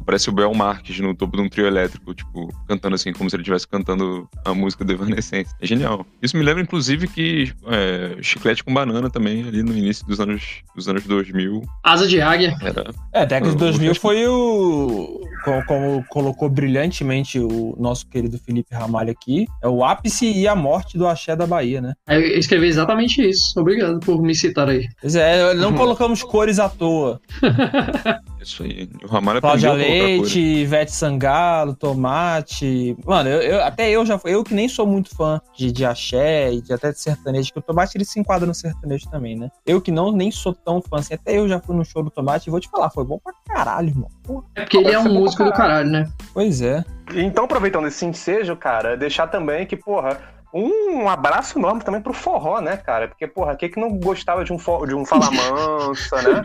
Aparece 0.00 0.28
o 0.30 0.32
Bel 0.32 0.52
Marques 0.54 0.98
no 1.00 1.14
topo 1.14 1.36
de 1.36 1.42
um 1.42 1.48
trio 1.48 1.66
elétrico, 1.66 2.14
tipo, 2.14 2.48
cantando 2.66 2.94
assim, 2.94 3.12
como 3.12 3.28
se 3.28 3.36
ele 3.36 3.42
estivesse 3.42 3.66
cantando 3.66 4.28
a 4.44 4.54
música 4.54 4.84
do 4.84 4.92
Evanescence. 4.92 5.54
É 5.60 5.66
genial. 5.66 6.06
Isso 6.22 6.36
me 6.36 6.42
lembra, 6.42 6.62
inclusive, 6.62 7.06
que 7.08 7.52
é, 7.66 8.16
Chiclete 8.22 8.64
com 8.64 8.72
Banana 8.72 9.10
também, 9.10 9.46
ali 9.46 9.62
no 9.62 9.76
início 9.76 10.06
dos 10.06 10.20
anos, 10.20 10.62
dos 10.74 10.88
anos 10.88 11.04
2000. 11.04 11.62
Asa 11.84 12.06
de 12.06 12.20
Águia. 12.20 12.56
Era, 12.60 12.90
é, 13.12 13.26
década 13.26 13.52
de 13.52 13.58
2000 13.58 13.94
foi 13.94 14.26
o... 14.26 15.20
Como, 15.44 15.64
como, 15.64 16.04
colocou 16.08 16.50
brilhantemente 16.50 17.38
o 17.38 17.74
nosso 17.78 18.06
querido 18.06 18.38
Felipe 18.38 18.74
Ramalho 18.74 19.10
aqui, 19.10 19.46
é 19.62 19.68
o 19.68 19.82
ápice 19.82 20.30
e 20.30 20.46
a 20.46 20.54
morte 20.54 20.98
do 20.98 21.06
axé 21.06 21.34
da 21.34 21.46
Bahia, 21.46 21.80
né? 21.80 21.94
Eu 22.08 22.20
escrevi 22.20 22.66
exatamente 22.66 23.26
isso. 23.26 23.58
Obrigado 23.58 24.00
por 24.00 24.20
me 24.22 24.34
citar 24.34 24.68
aí. 24.68 24.86
Pois 25.00 25.14
é, 25.14 25.54
não 25.54 25.74
colocamos 25.74 26.22
cores 26.22 26.58
à 26.58 26.68
toa. 26.68 27.20
Isso 28.42 28.62
aí. 28.62 28.88
O 29.02 29.06
Ramalho 29.06 29.40
Cláudia 29.40 29.72
Leite, 29.72 30.40
Ivete 30.40 30.92
Sangalo, 30.92 31.74
Tomate. 31.74 32.96
Mano, 33.04 33.28
eu, 33.28 33.42
eu, 33.42 33.64
até 33.64 33.90
eu 33.90 34.04
já 34.06 34.18
eu 34.24 34.42
que 34.42 34.54
nem 34.54 34.68
sou 34.68 34.86
muito 34.86 35.14
fã 35.14 35.40
de, 35.56 35.70
de 35.70 35.84
axé 35.84 36.52
e 36.52 36.60
de, 36.60 36.72
até 36.72 36.90
de 36.90 36.98
sertanejo, 36.98 37.52
que 37.52 37.58
o 37.58 37.62
Tomate 37.62 37.96
ele 37.96 38.04
se 38.04 38.18
enquadra 38.18 38.46
no 38.46 38.54
sertanejo 38.54 39.08
também, 39.10 39.36
né? 39.36 39.50
Eu 39.66 39.80
que 39.80 39.90
não 39.90 40.10
nem 40.10 40.30
sou 40.30 40.54
tão 40.54 40.80
fã 40.80 40.98
assim, 40.98 41.14
até 41.14 41.36
eu 41.36 41.48
já 41.48 41.60
fui 41.60 41.76
no 41.76 41.84
show 41.84 42.02
do 42.02 42.10
Tomate 42.10 42.48
e 42.48 42.50
vou 42.50 42.60
te 42.60 42.68
falar, 42.68 42.90
foi 42.90 43.04
bom 43.04 43.18
pra 43.18 43.32
caralho, 43.46 43.88
irmão. 43.88 44.10
Porra, 44.22 44.44
é 44.54 44.62
porque 44.62 44.78
ele 44.78 44.90
é 44.90 44.98
um 44.98 45.12
músico 45.12 45.44
do 45.44 45.52
caralho, 45.52 45.90
né? 45.90 46.10
Pois 46.32 46.62
é. 46.62 46.84
Então, 47.14 47.44
aproveitando 47.44 47.88
esse 47.88 48.04
ensejo, 48.06 48.56
cara, 48.56 48.96
deixar 48.96 49.26
também 49.26 49.66
que, 49.66 49.76
porra, 49.76 50.18
um 50.52 51.08
abraço 51.08 51.58
enorme 51.58 51.82
também 51.82 52.00
pro 52.00 52.12
forró, 52.12 52.60
né, 52.60 52.76
cara? 52.76 53.08
Porque, 53.08 53.26
porra, 53.26 53.56
quem 53.56 53.70
que 53.70 53.80
não 53.80 53.98
gostava 53.98 54.44
de 54.44 54.52
um, 54.52 54.56
de 54.56 54.94
um 54.94 55.04
Fala 55.04 55.30
Mansa, 55.30 56.22
né? 56.22 56.42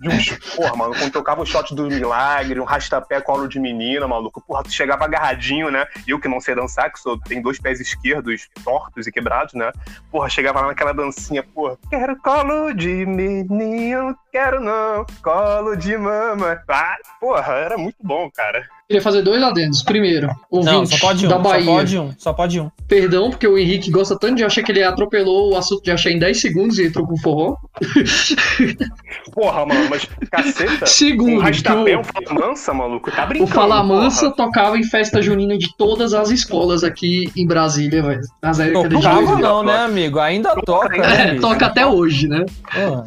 De 0.00 0.08
um, 0.08 0.56
porra, 0.56 0.76
mano, 0.76 0.94
quando 0.98 1.12
tocava 1.12 1.42
o 1.42 1.46
shot 1.46 1.74
do 1.74 1.86
Milagre, 1.86 2.58
um 2.58 2.64
rastapé 2.64 3.20
colo 3.20 3.46
de 3.46 3.60
menina, 3.60 4.08
maluco. 4.08 4.40
Porra, 4.40 4.64
tu 4.64 4.72
chegava 4.72 5.04
agarradinho, 5.04 5.70
né? 5.70 5.86
Eu 6.06 6.18
que 6.18 6.28
não 6.28 6.40
sei 6.40 6.54
dançar, 6.54 6.90
que 6.90 6.98
sou, 6.98 7.18
tem 7.20 7.40
dois 7.40 7.60
pés 7.60 7.80
esquerdos 7.80 8.48
tortos 8.64 9.06
e 9.06 9.12
quebrados, 9.12 9.54
né? 9.54 9.70
Porra, 10.10 10.28
chegava 10.28 10.60
lá 10.60 10.68
naquela 10.68 10.92
dancinha, 10.92 11.42
porra, 11.42 11.78
quero 11.88 12.16
colo 12.16 12.72
de 12.72 13.06
menino, 13.06 14.16
quero 14.30 14.60
não, 14.60 15.04
colo 15.22 15.76
de 15.76 15.96
mama. 15.96 16.62
Ah, 16.68 16.96
porra, 17.20 17.54
era 17.54 17.76
muito 17.76 17.98
bom, 18.02 18.30
cara. 18.30 18.64
Queria 18.90 19.02
fazer 19.02 19.22
dois 19.22 19.40
adendos. 19.40 19.84
Primeiro, 19.84 20.28
ouvinte 20.50 20.72
Não, 20.72 20.84
só 20.84 20.98
pode 20.98 21.24
um, 21.24 21.28
da 21.28 21.38
Bahia. 21.38 21.64
Só 21.64 21.72
pode 21.72 21.98
um, 21.98 22.14
só 22.18 22.32
pode 22.32 22.60
um. 22.60 22.70
Perdão, 22.88 23.30
porque 23.30 23.46
o 23.46 23.56
Henrique 23.56 23.88
gosta 23.88 24.18
tanto 24.18 24.34
de 24.34 24.44
achar 24.44 24.64
que 24.64 24.72
ele 24.72 24.82
atropelou 24.82 25.52
o 25.52 25.56
assunto 25.56 25.84
de 25.84 25.92
achar 25.92 26.10
em 26.10 26.18
10 26.18 26.40
segundos 26.40 26.76
e 26.76 26.88
entrou 26.88 27.06
com 27.06 27.16
forró. 27.16 27.56
Porra, 29.32 29.64
mano, 29.64 29.88
mas 29.88 30.08
caceta. 30.28 30.86
Segundo, 30.86 31.34
um 31.34 31.38
rastapé, 31.38 31.96
o... 31.96 32.00
um 32.00 32.04
Fala 32.04 32.34
Mansa, 32.48 32.74
maluco, 32.74 33.12
tá 33.12 33.26
brincando. 33.26 33.48
O 33.48 33.54
Fala 33.54 33.84
Mansa 33.84 34.30
porra. 34.30 34.48
tocava 34.48 34.76
em 34.76 34.82
festa 34.82 35.22
junina 35.22 35.56
de 35.56 35.72
todas 35.76 36.12
as 36.12 36.30
escolas 36.30 36.82
aqui 36.82 37.30
em 37.36 37.46
Brasília, 37.46 38.02
velho. 38.02 38.22
Nas 38.42 38.58
épocas 38.58 38.90
de 38.90 38.96
Tocava 38.96 39.38
não, 39.38 39.62
né, 39.62 39.84
amigo? 39.84 40.18
Ainda 40.18 40.52
toca, 40.66 40.96
né? 40.96 41.36
É, 41.36 41.38
toca 41.38 41.66
até 41.66 41.86
hoje, 41.86 42.26
né? 42.26 42.44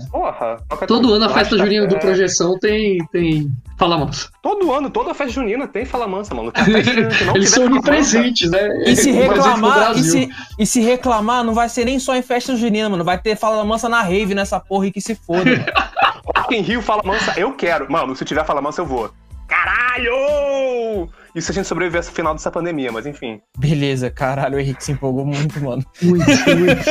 Porra. 0.09 0.63
Todo 0.87 1.12
ano 1.13 1.25
a 1.25 1.29
festa 1.29 1.57
junina 1.57 1.87
do 1.87 1.97
Projeção 1.99 2.57
tem, 2.59 2.97
tem 3.11 3.51
Fala 3.77 3.97
Mansa. 3.97 4.29
Todo 4.41 4.71
ano, 4.71 4.89
toda 4.89 5.13
festa 5.13 5.33
junina 5.33 5.67
tem 5.67 5.85
Fala 5.85 6.07
Mansa, 6.07 6.33
mano. 6.33 6.51
Eles 7.35 7.49
são 7.49 7.65
onipresentes, 7.65 8.49
né? 8.49 8.83
E 8.85 8.95
se 8.95 9.11
reclamar, 9.13 9.97
e 9.97 10.03
se, 10.03 10.29
e 10.59 10.65
se 10.65 10.81
reclamar, 10.81 11.43
não 11.43 11.53
vai 11.53 11.69
ser 11.69 11.85
nem 11.85 11.99
só 11.99 12.15
em 12.15 12.21
festa 12.21 12.55
junina, 12.55 12.89
mano. 12.89 13.03
Vai 13.03 13.17
ter 13.17 13.35
Fala 13.35 13.63
Mansa 13.63 13.89
na 13.89 14.01
rave 14.01 14.35
nessa 14.35 14.59
porra 14.59 14.87
e 14.87 14.91
que 14.91 15.01
se 15.01 15.15
foda. 15.15 15.43
Rock 16.37 16.55
in 16.55 16.61
Rio, 16.61 16.81
Fala 16.81 17.03
Mansa, 17.03 17.33
eu 17.37 17.53
quero. 17.53 17.91
Mano, 17.91 18.15
se 18.15 18.25
tiver 18.25 18.45
Fala 18.45 18.61
Mansa, 18.61 18.81
eu 18.81 18.85
vou. 18.85 19.09
Caralho! 19.47 21.09
Isso 21.35 21.51
a 21.51 21.53
gente 21.53 21.67
sobreviver 21.67 22.05
ao 22.05 22.13
final 22.13 22.33
dessa 22.33 22.51
pandemia, 22.51 22.91
mas 22.91 23.05
enfim. 23.07 23.41
Beleza, 23.57 24.11
caralho, 24.11 24.57
o 24.57 24.59
Henrique 24.59 24.83
se 24.83 24.91
empolgou 24.91 25.25
muito, 25.25 25.59
mano. 25.61 25.83
Muito, 26.01 26.25
muito. 26.25 26.83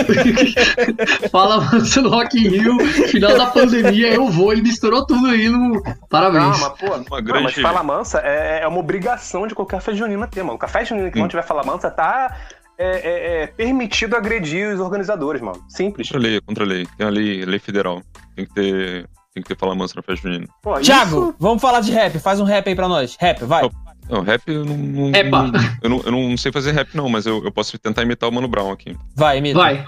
Fala, 1.31 1.61
mano, 1.61 1.85
no 2.03 2.09
Rock 2.09 2.39
in 2.39 2.49
Rio, 2.49 2.79
final 3.09 3.37
da 3.37 3.47
pandemia, 3.47 4.13
eu 4.13 4.29
vou, 4.29 4.53
ele 4.53 4.63
misturou 4.63 5.07
tudo 5.07 5.27
aí 5.29 5.49
no... 5.49 5.81
Parabéns. 6.09 6.43
Não, 6.43 6.51
mas, 6.51 6.79
pô, 6.79 6.87
uma 6.87 7.21
grande... 7.21 7.33
não, 7.33 7.43
mas 7.43 7.55
Fala 7.55 7.83
Mansa 7.83 8.21
é, 8.25 8.63
é 8.63 8.69
uma 8.69 8.79
obrigação 8.79 9.47
de 9.47 9.55
qualquer 9.55 9.81
festa 9.81 9.95
junina 9.95 10.27
ter, 10.27 10.43
mano. 10.43 10.59
Café 10.59 10.85
junina 10.85 11.11
que 11.11 11.19
hum. 11.19 11.23
não 11.23 11.29
tiver 11.29 11.43
Fala 11.43 11.63
Mansa 11.65 11.91
tá... 11.91 12.37
É, 12.79 12.87
é, 12.89 13.43
é, 13.43 13.47
permitido 13.47 14.17
agredir 14.17 14.75
os 14.75 14.81
organizadores, 14.81 15.41
mano. 15.41 15.63
Simples. 15.69 16.09
Contra 16.09 16.19
a 16.19 16.31
lei, 16.31 16.41
contra 16.41 16.65
a 16.65 16.67
lei. 16.67 16.87
Tem 16.97 17.07
a 17.07 17.11
lei, 17.11 17.45
lei 17.45 17.59
federal. 17.59 18.03
Tem 18.35 18.45
que 18.47 18.55
ter 18.55 19.09
tem 19.35 19.43
que 19.43 19.49
ter 19.49 19.57
Fala 19.57 19.75
Mansa 19.75 19.95
na 19.95 20.03
festa 20.03 20.29
junina. 20.29 20.47
Pô, 20.63 20.81
Thiago, 20.81 21.29
isso... 21.29 21.35
vamos 21.39 21.63
falar 21.63 21.81
de 21.81 21.93
rap. 21.93 22.19
Faz 22.19 22.41
um 22.41 22.45
rap 22.45 22.67
aí 22.67 22.75
pra 22.75 22.89
nós. 22.89 23.17
Rap, 23.21 23.45
vai. 23.45 23.71
Não, 24.09 24.23
rap 24.23 24.43
eu 24.47 24.65
não. 24.65 24.77
não, 24.77 25.11
não 25.11 25.53
eu, 25.83 25.89
não 25.89 26.01
eu 26.05 26.13
não 26.13 26.37
sei 26.37 26.53
fazer 26.53 26.73
rap, 26.73 26.95
não, 26.95 27.09
mas 27.09 27.27
eu, 27.27 27.43
eu 27.45 27.53
posso 27.53 27.79
tentar 27.79 28.03
imitar 28.03 28.29
o 28.29 28.33
Mano 28.33 28.49
Brown 28.49 28.73
aqui. 28.73 28.97
Vai, 29.15 29.39
imita. 29.39 29.59
Vai. 29.59 29.87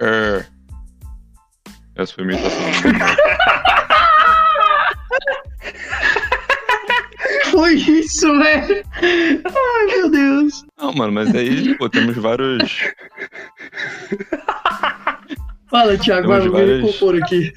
É... 0.00 0.44
Essa 1.96 2.14
foi 2.14 2.24
a 2.24 2.28
imitação. 2.28 2.60
foi 7.50 7.74
isso, 7.74 8.26
velho? 8.38 8.84
Ai, 9.02 9.86
meu 9.86 10.08
Deus. 10.10 10.64
Não, 10.78 10.92
mano, 10.92 11.12
mas 11.12 11.34
aí, 11.34 11.76
pô, 11.76 11.88
temos 11.88 12.16
vários. 12.16 12.92
Fala, 15.68 15.98
Thiago, 15.98 16.28
vai, 16.28 16.48
várias... 16.48 16.80
compor 16.80 17.20
aqui. 17.20 17.52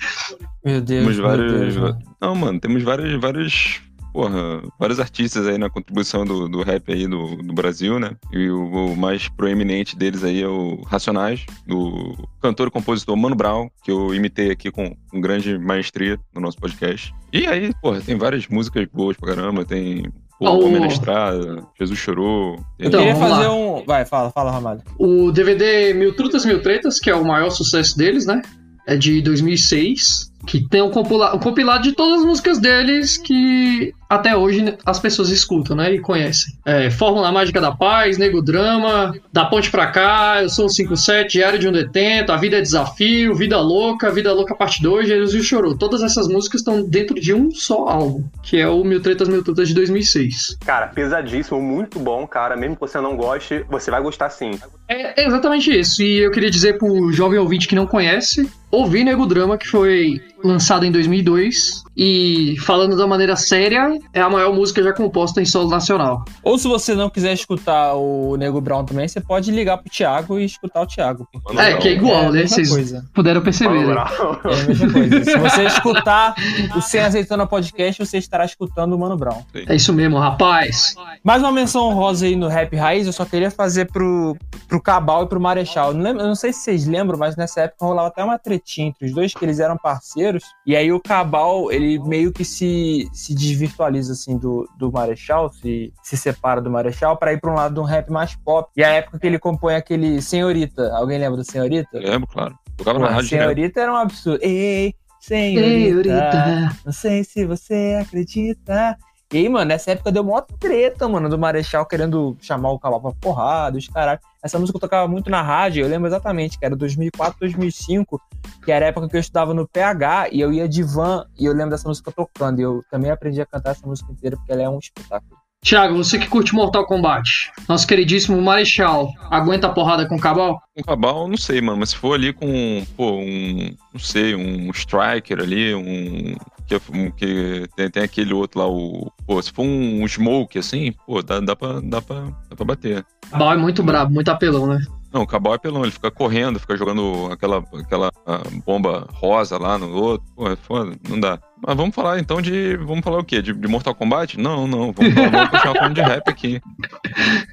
Meu 0.66 0.82
Deus. 0.82 1.02
Temos 1.02 1.18
vários. 1.18 1.54
Deus, 1.54 1.78
mano. 1.78 2.00
Não, 2.20 2.36
mano, 2.36 2.60
temos 2.60 2.82
vários, 2.84 3.22
vários 3.22 3.80
porra, 4.12 4.62
vários 4.80 5.00
artistas 5.00 5.48
aí 5.48 5.58
na 5.58 5.70
contribuição 5.70 6.26
do, 6.26 6.48
do 6.48 6.62
rap 6.62 6.92
aí 6.92 7.08
do, 7.08 7.36
do 7.38 7.54
Brasil, 7.54 8.00
né? 8.00 8.16
E 8.32 8.50
o, 8.50 8.64
o, 8.64 8.96
mais 8.96 9.28
proeminente 9.30 9.96
deles 9.96 10.24
aí 10.24 10.42
é 10.42 10.48
o 10.48 10.82
Racionais, 10.84 11.46
do 11.66 12.16
cantor 12.42 12.68
e 12.68 12.72
compositor 12.72 13.16
Mano 13.16 13.36
Brown, 13.36 13.70
que 13.84 13.92
eu 13.92 14.14
imitei 14.14 14.52
aqui 14.52 14.72
com, 14.72 14.96
com 15.10 15.22
grande 15.22 15.58
maestria 15.58 16.20
no 16.34 16.42
nosso 16.42 16.58
podcast. 16.58 17.14
E 17.32 17.48
aí, 17.48 17.72
porra, 17.82 18.02
tem 18.02 18.18
várias 18.18 18.48
músicas 18.48 18.88
boas 18.94 19.16
pra 19.18 19.36
caramba, 19.36 19.66
tem 19.66 20.04
Pô, 20.42 20.50
oh. 20.50 20.66
Homem 20.66 20.80
na 20.80 20.88
Estrada, 20.88 21.64
Jesus 21.80 22.00
Chorou. 22.00 22.56
Eu 22.80 22.88
então, 22.88 23.00
queria 23.00 23.16
fazer 23.16 23.48
lá. 23.48 23.54
um. 23.54 23.86
Vai, 23.86 24.06
fala, 24.06 24.32
fala, 24.32 24.52
Ramalho. 24.52 24.82
O 24.98 25.32
DVD 25.32 25.94
Mil 25.94 26.16
Trutas, 26.16 26.44
Mil 26.46 26.64
Tretas, 26.64 27.00
que 27.00 27.12
é 27.12 27.16
o 27.16 27.24
maior 27.24 27.52
sucesso 27.52 27.96
deles, 27.96 28.26
né? 28.26 28.42
É 28.88 28.98
de 28.98 29.22
2006. 29.22 30.31
Que 30.46 30.68
tem 30.68 30.82
um, 30.82 30.90
compila 30.90 31.36
um 31.36 31.40
compilado 31.40 31.84
de 31.84 31.94
todas 31.94 32.20
as 32.20 32.26
músicas 32.26 32.60
deles 32.60 33.18
que 33.18 33.94
até 34.10 34.36
hoje 34.36 34.78
as 34.86 35.00
pessoas 35.00 35.30
escutam, 35.30 35.76
né? 35.76 35.94
E 35.94 36.00
conhecem. 36.00 36.54
É, 36.66 36.90
Fórmula 36.90 37.32
Mágica 37.32 37.62
da 37.62 37.72
Paz, 37.72 38.18
Nego 38.18 38.42
Drama, 38.42 39.16
Da 39.32 39.46
Ponte 39.46 39.72
Pra 39.72 39.88
Cá, 39.88 40.40
Eu 40.42 40.50
Sou 40.50 40.66
o 40.66 40.70
57, 40.70 41.32
Diário 41.32 41.58
de 41.58 41.68
um 41.68 41.72
Detento, 41.72 42.34
A 42.34 42.38
Vida 42.38 42.58
é 42.58 42.62
Desafio, 42.62 43.34
Vida 43.34 43.60
Louca, 43.62 44.12
Vida 44.12 44.34
Louca 44.34 44.54
Parte 44.54 44.84
2, 44.84 45.08
Jesus 45.08 45.34
e 45.34 45.38
o 45.38 45.44
Chorou. 45.44 45.78
Todas 45.78 46.04
essas 46.04 46.28
músicas 46.28 46.60
estão 46.60 46.84
dentro 46.84 47.16
de 47.16 47.34
um 47.34 47.52
só 47.52 47.88
álbum, 47.88 48.26
que 48.44 48.60
é 48.60 48.68
o 48.68 48.84
Mil 48.84 49.02
Tretas, 49.02 49.30
Mil 49.30 49.44
Tretas 49.44 49.70
de 49.70 49.74
2006. 49.76 50.58
Cara, 50.66 50.88
pesadíssimo, 50.88 51.62
muito 51.62 51.98
bom, 51.98 52.28
cara. 52.28 52.58
Mesmo 52.58 52.76
que 52.76 52.82
você 52.82 53.00
não 53.00 53.16
goste, 53.16 53.64
você 53.70 53.90
vai 53.90 54.02
gostar 54.02 54.30
sim. 54.30 54.60
É 54.90 55.26
exatamente 55.26 55.72
isso. 55.72 56.04
E 56.04 56.18
eu 56.18 56.32
queria 56.32 56.52
dizer 56.52 56.78
pro 56.78 57.14
jovem 57.14 57.40
ouvinte 57.40 57.66
que 57.66 57.76
não 57.76 57.88
conhece, 57.88 58.52
ouvi 58.70 59.06
Nego 59.06 59.26
Drama, 59.26 59.58
que 59.58 59.68
foi 59.68 60.22
lançado 60.44 60.86
em 60.86 60.92
2002. 60.92 61.84
E 61.96 62.56
falando 62.62 62.96
da 62.96 63.06
maneira 63.06 63.36
séria, 63.36 64.00
é 64.14 64.22
a 64.22 64.30
maior 64.30 64.54
música 64.54 64.82
já 64.82 64.94
composta 64.94 65.42
em 65.42 65.46
solo 65.46 65.70
nacional. 65.70 66.24
Ou 66.44 66.58
se 66.58 66.68
você 66.68 66.96
não 66.96 67.10
quiser 67.10 67.34
escutar 67.34 67.96
o 67.96 68.36
Nego 68.38 68.62
Brown 68.62 68.86
também, 68.86 69.08
você 69.08 69.20
pode 69.20 69.52
ligar 69.52 69.78
pro 69.78 69.92
Thiago 69.92 70.40
e 70.40 70.46
escutar 70.46 70.82
o 70.82 70.88
Thiago. 70.88 71.28
É, 71.58 71.74
que 71.76 71.90
é 71.90 71.92
igual, 71.94 72.26
é 72.26 72.32
né? 72.32 72.48
Vocês 72.48 72.70
coisa. 72.70 73.06
puderam 73.14 73.42
perceber. 73.42 73.86
Né? 73.86 73.94
É 73.94 74.54
a 74.54 74.68
mesma 74.68 74.94
coisa. 74.94 75.24
Se 75.24 75.38
você 75.38 75.64
escutar 75.66 76.36
o 76.76 76.82
Sem 76.82 77.02
Azeitona 77.02 77.46
Podcast, 77.46 78.06
você 78.06 78.18
estará 78.18 78.46
escutando 78.46 78.94
o 78.94 79.00
Mano 79.00 79.18
Brown. 79.18 79.44
É 79.54 79.76
isso 79.76 79.94
mesmo, 79.94 80.18
rapaz. 80.18 80.96
Mais 81.24 81.42
uma 81.42 81.52
menção 81.52 81.94
rosa 81.94 82.26
aí 82.26 82.36
no 82.36 82.48
Rap 82.48 82.76
Raiz, 82.76 83.06
eu 83.08 83.14
só 83.14 83.26
queria 83.26 83.52
fazer 83.52 83.92
pro, 83.92 84.36
pro 84.68 84.82
Cabal 84.82 85.24
e 85.24 85.28
pro 85.28 85.40
Marechal. 85.40 85.94
Não, 85.94 86.02
lembro, 86.02 86.22
eu 86.22 86.28
não 86.28 86.36
sei 86.36 86.54
se 86.54 86.62
vocês 86.62 86.88
lembram, 86.88 87.18
mas 87.18 87.36
nessa 87.36 87.62
época 87.62 87.86
rolava 87.86 88.08
até 88.08 88.24
uma 88.24 88.40
tretinha 88.40 88.88
entre 88.88 89.06
os 89.06 89.14
dois, 89.14 89.34
que 89.34 89.44
eles 89.44 89.60
eram 89.60 89.78
parceiros. 89.78 90.44
E 90.66 90.76
aí 90.76 90.92
o 90.92 91.00
Cabal, 91.00 91.72
ele 91.72 91.91
meio 92.00 92.32
que 92.32 92.44
se, 92.44 93.10
se 93.14 93.34
desvirtualiza, 93.34 94.14
assim, 94.14 94.38
do, 94.38 94.68
do 94.78 94.92
Marechal, 94.92 95.50
se, 95.50 95.94
se 96.04 96.18
separa 96.18 96.62
do 96.62 96.70
Marechal 96.70 97.18
para 97.18 97.34
ir 97.34 97.40
pra 97.40 97.52
um 97.52 97.56
lado 97.56 97.74
de 97.74 97.80
um 97.80 97.84
rap 97.84 98.10
mais 98.10 98.36
pop. 98.36 98.70
E 98.76 98.84
a 98.84 98.90
época 98.90 99.20
que 99.20 99.28
ele 99.28 99.40
compõe 99.40 99.76
aquele 99.76 100.22
Senhorita. 100.22 100.94
Alguém 100.96 101.20
lembra 101.20 101.38
do 101.38 101.44
Senhorita? 101.44 102.00
lembro, 102.00 102.28
claro. 102.28 102.58
Tocava 102.78 103.00
na 103.00 103.10
rádio 103.10 103.30
Senhorita 103.30 103.82
era 103.82 103.94
um 103.94 103.96
absurdo. 103.96 104.40
Ei, 104.44 104.94
senhorita, 105.20 106.10
senhorita, 106.10 106.78
não 106.86 106.94
sei 106.94 107.24
se 107.24 107.46
você 107.46 108.00
acredita. 108.02 108.98
E 109.32 109.38
aí, 109.38 109.48
mano, 109.48 109.66
nessa 109.66 109.92
época 109.92 110.12
deu 110.12 110.26
mó 110.26 110.42
treta, 110.42 111.08
mano, 111.08 111.30
do 111.30 111.40
Marechal 111.40 111.86
querendo 111.86 112.36
chamar 112.42 112.72
o 112.72 112.80
Cabal 112.80 113.00
pra 113.00 113.12
porrada, 113.14 113.78
os 113.78 113.88
caralho. 113.88 114.20
Essa 114.44 114.60
música 114.60 114.76
eu 114.76 114.82
tocava 114.82 115.08
muito 115.08 115.30
na 115.30 115.42
rádio, 115.42 115.86
eu 115.86 115.88
lembro 115.88 116.08
exatamente, 116.08 116.60
que 116.60 116.66
era 116.66 116.76
2004, 116.76 117.40
2005, 117.40 118.22
que 118.66 118.72
era 118.74 118.86
a 118.86 118.90
época 118.90 119.08
que 119.08 119.16
eu 119.16 119.22
estudava 119.22 119.54
no 119.54 119.66
PH 119.66 120.30
e 120.34 120.42
eu 120.42 120.52
ia 120.52 120.68
de 120.68 120.84
van 120.84 121.26
e 121.40 121.46
eu 121.46 121.54
lembro 121.54 121.70
dessa 121.70 121.88
música 121.88 122.12
tocando. 122.12 122.60
E 122.60 122.64
eu 122.64 122.84
também 122.92 123.10
aprendi 123.10 123.40
a 123.40 123.46
cantar 123.46 123.72
essa 123.72 123.88
música 123.88 124.12
inteira 124.12 124.36
porque 124.36 124.52
ela 124.52 124.64
é 124.64 124.70
um 124.70 124.80
espetáculo. 124.80 125.40
Tiago, 125.64 125.96
você 125.96 126.18
que 126.18 126.28
curte 126.28 126.56
Mortal 126.56 126.88
Kombat, 126.88 127.52
nosso 127.70 127.86
queridíssimo 127.86 128.42
Marechal, 128.42 129.14
aguenta 129.30 129.68
a 129.68 129.72
porrada 129.72 130.08
com 130.08 130.16
o 130.16 130.20
Cabal? 130.20 130.60
Com 130.76 130.82
o 130.82 130.84
Cabal, 130.84 131.28
não 131.28 131.38
sei, 131.38 131.62
mano, 131.62 131.78
mas 131.78 131.92
se 131.92 131.98
for 131.98 132.16
ali 132.16 132.34
com, 132.34 132.84
pô, 132.98 133.12
um, 133.12 133.72
não 133.94 134.00
sei, 134.00 134.34
um 134.34 134.72
Striker 134.72 135.40
ali, 135.40 135.76
um 135.76 136.36
que, 136.80 137.12
que 137.12 137.68
tem, 137.76 137.90
tem, 137.90 138.04
aquele 138.04 138.34
outro 138.34 138.60
lá, 138.60 138.68
o. 138.68 139.12
Pô, 139.26 139.42
se 139.42 139.52
for 139.52 139.64
um, 139.64 140.04
um 140.04 140.08
smoke 140.08 140.58
assim, 140.58 140.94
pô, 141.06 141.22
dá, 141.22 141.40
dá, 141.40 141.56
pra, 141.56 141.80
dá, 141.82 142.02
pra, 142.02 142.22
dá 142.50 142.56
pra 142.56 142.66
bater. 142.66 143.06
Cabal 143.30 143.54
é 143.54 143.58
muito 143.58 143.84
brabo, 143.84 144.14
muito 144.14 144.30
apelão, 144.30 144.68
né? 144.68 144.80
Não, 145.14 145.24
o 145.24 145.28
Cabal 145.28 145.54
é 145.54 145.56
apelão, 145.58 145.84
ele 145.84 145.92
fica 145.92 146.10
correndo, 146.10 146.60
fica 146.60 146.78
jogando 146.78 147.28
aquela, 147.32 147.62
aquela 147.74 148.12
ah, 148.26 148.44
bomba 148.66 149.08
rosa 149.12 149.58
lá 149.58 149.78
no 149.78 149.92
outro. 149.92 150.26
Pô, 150.34 150.50
é 150.50 150.56
foda, 150.56 150.96
não 151.10 151.20
dá. 151.20 151.38
Mas 151.66 151.76
vamos 151.76 151.94
falar 151.94 152.20
então 152.20 152.42
de. 152.42 152.78
Vamos 152.78 153.04
falar 153.04 153.20
o 153.20 153.24
quê? 153.24 153.42
De, 153.42 153.54
de 153.54 153.68
Mortal 153.68 153.94
Kombat? 153.94 154.40
Não, 154.40 154.66
não. 154.66 154.94
Vamos, 154.94 155.14
falar, 155.14 155.30
vamos 155.30 155.50
continuar 155.50 155.76
falando 155.76 155.96
de 155.96 156.02
rap 156.02 156.30
aqui. 156.30 156.62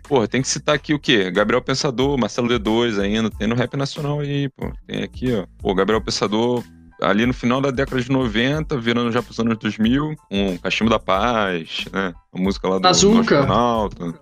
Porra, 0.08 0.28
tem 0.28 0.40
que 0.40 0.48
citar 0.48 0.76
aqui 0.76 0.94
o 0.94 1.00
quê? 1.00 1.32
Gabriel 1.32 1.60
Pensador, 1.60 2.16
Marcelo 2.16 2.48
D2 2.48 3.00
ainda. 3.00 3.28
Tem 3.28 3.48
no 3.48 3.56
rap 3.56 3.76
nacional 3.76 4.20
aí, 4.20 4.48
pô. 4.50 4.72
Tem 4.86 5.02
aqui, 5.02 5.34
ó. 5.34 5.44
Pô, 5.58 5.74
Gabriel 5.74 6.00
Pensador, 6.00 6.62
ali 7.00 7.26
no 7.26 7.32
final 7.32 7.60
da 7.60 7.70
década 7.70 8.00
de 8.00 8.10
90, 8.10 8.76
virando 8.78 9.12
já 9.12 9.22
para 9.22 9.30
os 9.30 9.38
anos 9.38 9.56
2000, 9.58 10.16
com 10.28 10.48
um 10.48 10.56
Cachimbo 10.58 10.90
da 10.90 10.98
Paz, 10.98 11.84
né? 11.92 12.12
A 12.32 12.38
música 12.40 12.68
lá 12.68 12.78
do, 12.78 12.88
Azuca. 12.88 13.46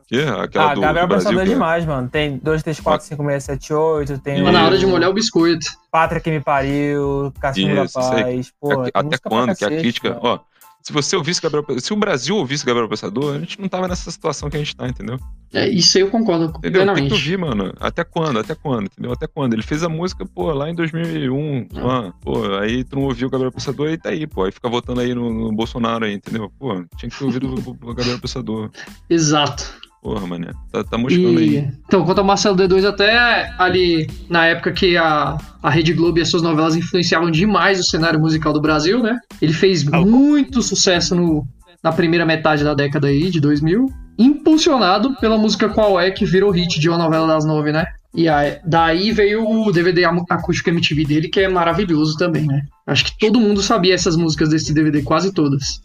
Que? 0.07 0.21
Aquela 0.21 0.71
ah, 0.71 0.75
do, 0.75 0.81
Gabriel 0.81 1.07
do 1.07 1.09
Brasil, 1.09 1.41
é 1.41 1.45
demais, 1.45 1.85
mano. 1.85 2.09
Tem 2.09 2.39
2, 2.39 2.63
3, 2.63 2.81
4, 2.81 3.07
5, 3.07 3.25
6, 3.25 3.45
7, 3.45 3.73
8, 3.73 4.19
tem... 4.19 4.43
Na 4.43 4.67
hora 4.67 4.79
de 4.79 4.87
molhar 4.87 5.11
o 5.11 5.15
biscoito. 5.15 5.67
Pátria 5.91 6.21
que 6.21 6.31
me 6.31 6.41
pariu, 6.41 7.33
Cachimbo 7.41 7.85
Isso, 7.85 7.99
da 7.99 8.11
Paz, 8.11 8.53
pô. 8.61 8.83
Até 8.93 9.19
quando 9.19 9.55
que 9.55 9.65
a 9.65 9.69
crítica... 9.69 10.11
Mano. 10.11 10.21
Ó, 10.23 10.39
se 10.87 10.93
você 10.93 11.17
ouvisse 11.17 11.43
Gabriel 11.43 11.65
Se 11.81 11.93
o 11.93 11.97
Brasil 11.97 12.37
ouvisse 12.37 12.65
Gabriel 12.65 12.89
Pensador, 12.89 13.35
a 13.35 13.39
gente 13.41 13.61
não 13.61 13.69
tava 13.69 13.89
nessa 13.89 14.09
situação 14.09 14.49
que 14.49 14.57
a 14.57 14.61
gente 14.61 14.77
tá, 14.77 14.87
entendeu? 14.87 15.19
É, 15.53 15.69
isso 15.69 15.99
aí 15.99 16.05
eu 16.05 16.11
concordo 16.11 16.45
entendeu? 16.45 16.83
plenamente. 16.83 17.09
Tem 17.09 17.09
que 17.09 17.15
ouvir, 17.15 17.37
mano. 17.37 17.75
Até 17.81 18.05
quando? 18.05 18.39
Até 18.39 18.55
quando? 18.55 18.87
Entendeu? 18.87 19.11
Até 19.11 19.27
quando? 19.27 19.55
Ele 19.55 19.65
fez 19.65 19.83
a 19.83 19.89
música, 19.89 20.25
pô, 20.25 20.53
lá 20.53 20.71
em 20.71 20.77
2001, 20.77 21.67
mano. 21.75 22.15
Pô, 22.23 22.55
aí 22.61 22.85
tu 22.85 22.95
não 22.95 23.03
ouviu 23.03 23.27
o 23.27 23.31
Gabriel 23.33 23.51
Pensador 23.51 23.91
e 23.91 23.99
tá 23.99 24.11
aí, 24.11 24.29
pô. 24.29 24.45
Aí 24.45 24.53
fica 24.53 24.69
votando 24.69 25.01
aí 25.01 25.13
no, 25.13 25.29
no 25.29 25.53
Bolsonaro 25.53 26.05
aí, 26.05 26.15
entendeu? 26.15 26.53
Pô, 26.57 26.73
tinha 26.97 27.11
que 27.11 27.19
ter 27.19 27.25
ouvido 27.25 27.49
o, 27.49 27.71
o 27.91 27.93
Gabriel 27.93 28.21
Pensador. 28.21 28.71
Exato. 29.11 29.86
Porra, 30.07 30.25
mané. 30.25 30.53
Tá, 30.71 30.85
tá 30.85 30.97
moscando 30.97 31.41
e... 31.41 31.59
aí. 31.59 31.69
Então, 31.85 32.05
quanto 32.05 32.21
ao 32.21 32.25
Marcelo 32.25 32.57
D2, 32.57 32.85
até 32.85 33.53
ali 33.59 34.09
na 34.31 34.47
época 34.47 34.71
que 34.71 34.97
a, 34.97 35.37
a 35.61 35.69
Rede 35.69 35.93
Globo 35.93 36.21
e 36.21 36.23
as 36.23 36.31
suas 36.31 36.45
novelas 36.45 36.77
influenciavam 36.77 37.29
demais 37.29 37.81
o 37.81 37.83
cenário 37.83 38.21
musical 38.21 38.53
do 38.53 38.61
Brasil, 38.61 39.03
né? 39.03 39.19
Ele 39.43 39.53
fez 39.53 39.83
muito 39.83 40.63
sucesso 40.63 41.17
no, 41.17 41.45
na 41.83 41.91
primeira 41.91 42.25
metade 42.25 42.63
da 42.63 42.73
década 42.73 43.09
aí, 43.09 43.31
de 43.31 43.41
2000, 43.41 43.89
impulsionado 44.17 45.17
pela 45.17 45.37
música 45.37 45.69
Qual 45.69 45.99
É, 45.99 46.13
que 46.13 46.25
virou 46.25 46.53
hit 46.53 46.79
de 46.79 46.89
uma 46.89 46.99
novela 46.99 47.27
das 47.27 47.45
nove, 47.45 47.73
né? 47.73 47.85
E 48.15 48.29
aí, 48.29 48.59
daí 48.65 49.11
veio 49.11 49.45
o 49.45 49.73
DVD 49.73 50.05
acústico 50.05 50.71
MTV 50.71 51.05
dele, 51.05 51.29
que 51.29 51.41
é 51.41 51.49
maravilhoso 51.49 52.17
também, 52.17 52.47
né? 52.47 52.63
Acho 52.87 53.07
que 53.07 53.19
todo 53.19 53.41
mundo 53.41 53.61
sabia 53.61 53.95
essas 53.95 54.17
músicas 54.17 54.51
desse 54.51 54.73
DVD, 54.73 55.03
quase 55.03 55.33
todas. 55.33 55.81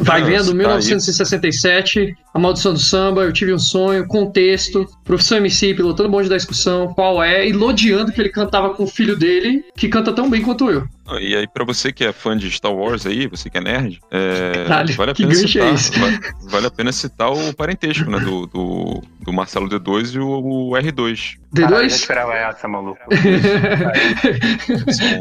Vai 0.00 0.22
vendo, 0.22 0.54
1967, 0.54 2.16
A 2.34 2.38
Maldição 2.38 2.72
do 2.72 2.78
Samba, 2.78 3.22
Eu 3.22 3.32
Tive 3.32 3.52
um 3.52 3.58
Sonho, 3.58 4.06
Contexto, 4.06 4.86
Professor 5.04 5.36
MC, 5.36 5.74
pilotando 5.74 6.10
bonde 6.10 6.28
da 6.28 6.36
discussão, 6.36 6.92
qual 6.94 7.22
é, 7.22 7.46
e 7.46 7.52
lodeando 7.52 8.12
que 8.12 8.20
ele 8.20 8.30
cantava 8.30 8.70
com 8.74 8.84
o 8.84 8.88
filho 8.88 9.16
dele, 9.16 9.64
que 9.76 9.88
canta 9.88 10.12
tão 10.12 10.28
bem 10.28 10.42
quanto 10.42 10.70
eu. 10.70 10.86
E 11.20 11.36
aí, 11.36 11.46
pra 11.46 11.64
você 11.64 11.92
que 11.92 12.04
é 12.04 12.12
fã 12.12 12.36
de 12.36 12.50
Star 12.50 12.74
Wars 12.74 13.06
aí, 13.06 13.28
você 13.28 13.48
que 13.48 13.56
é 13.58 13.60
nerd, 13.60 14.00
é, 14.10 14.64
Caralho, 14.66 14.94
vale, 14.94 15.10
a 15.12 15.14
pena 15.14 15.34
citar, 15.34 15.66
é 15.66 15.72
vale, 16.00 16.18
vale, 16.50 16.66
a 16.66 16.70
pena 16.70 16.90
citar 16.92 17.32
o 17.32 17.54
parentesco, 17.54 18.10
né? 18.10 18.18
Do, 18.18 18.46
do, 18.46 19.02
do 19.20 19.32
Marcelo 19.32 19.68
D2 19.68 20.14
e 20.14 20.18
o, 20.18 20.28
o 20.28 20.70
R2. 20.72 21.36
D2? 21.54 21.60
Caralho, 21.62 21.76
eu 21.76 21.86
esperava 21.86 22.34
essa, 22.34 22.66
maluco. 22.66 23.00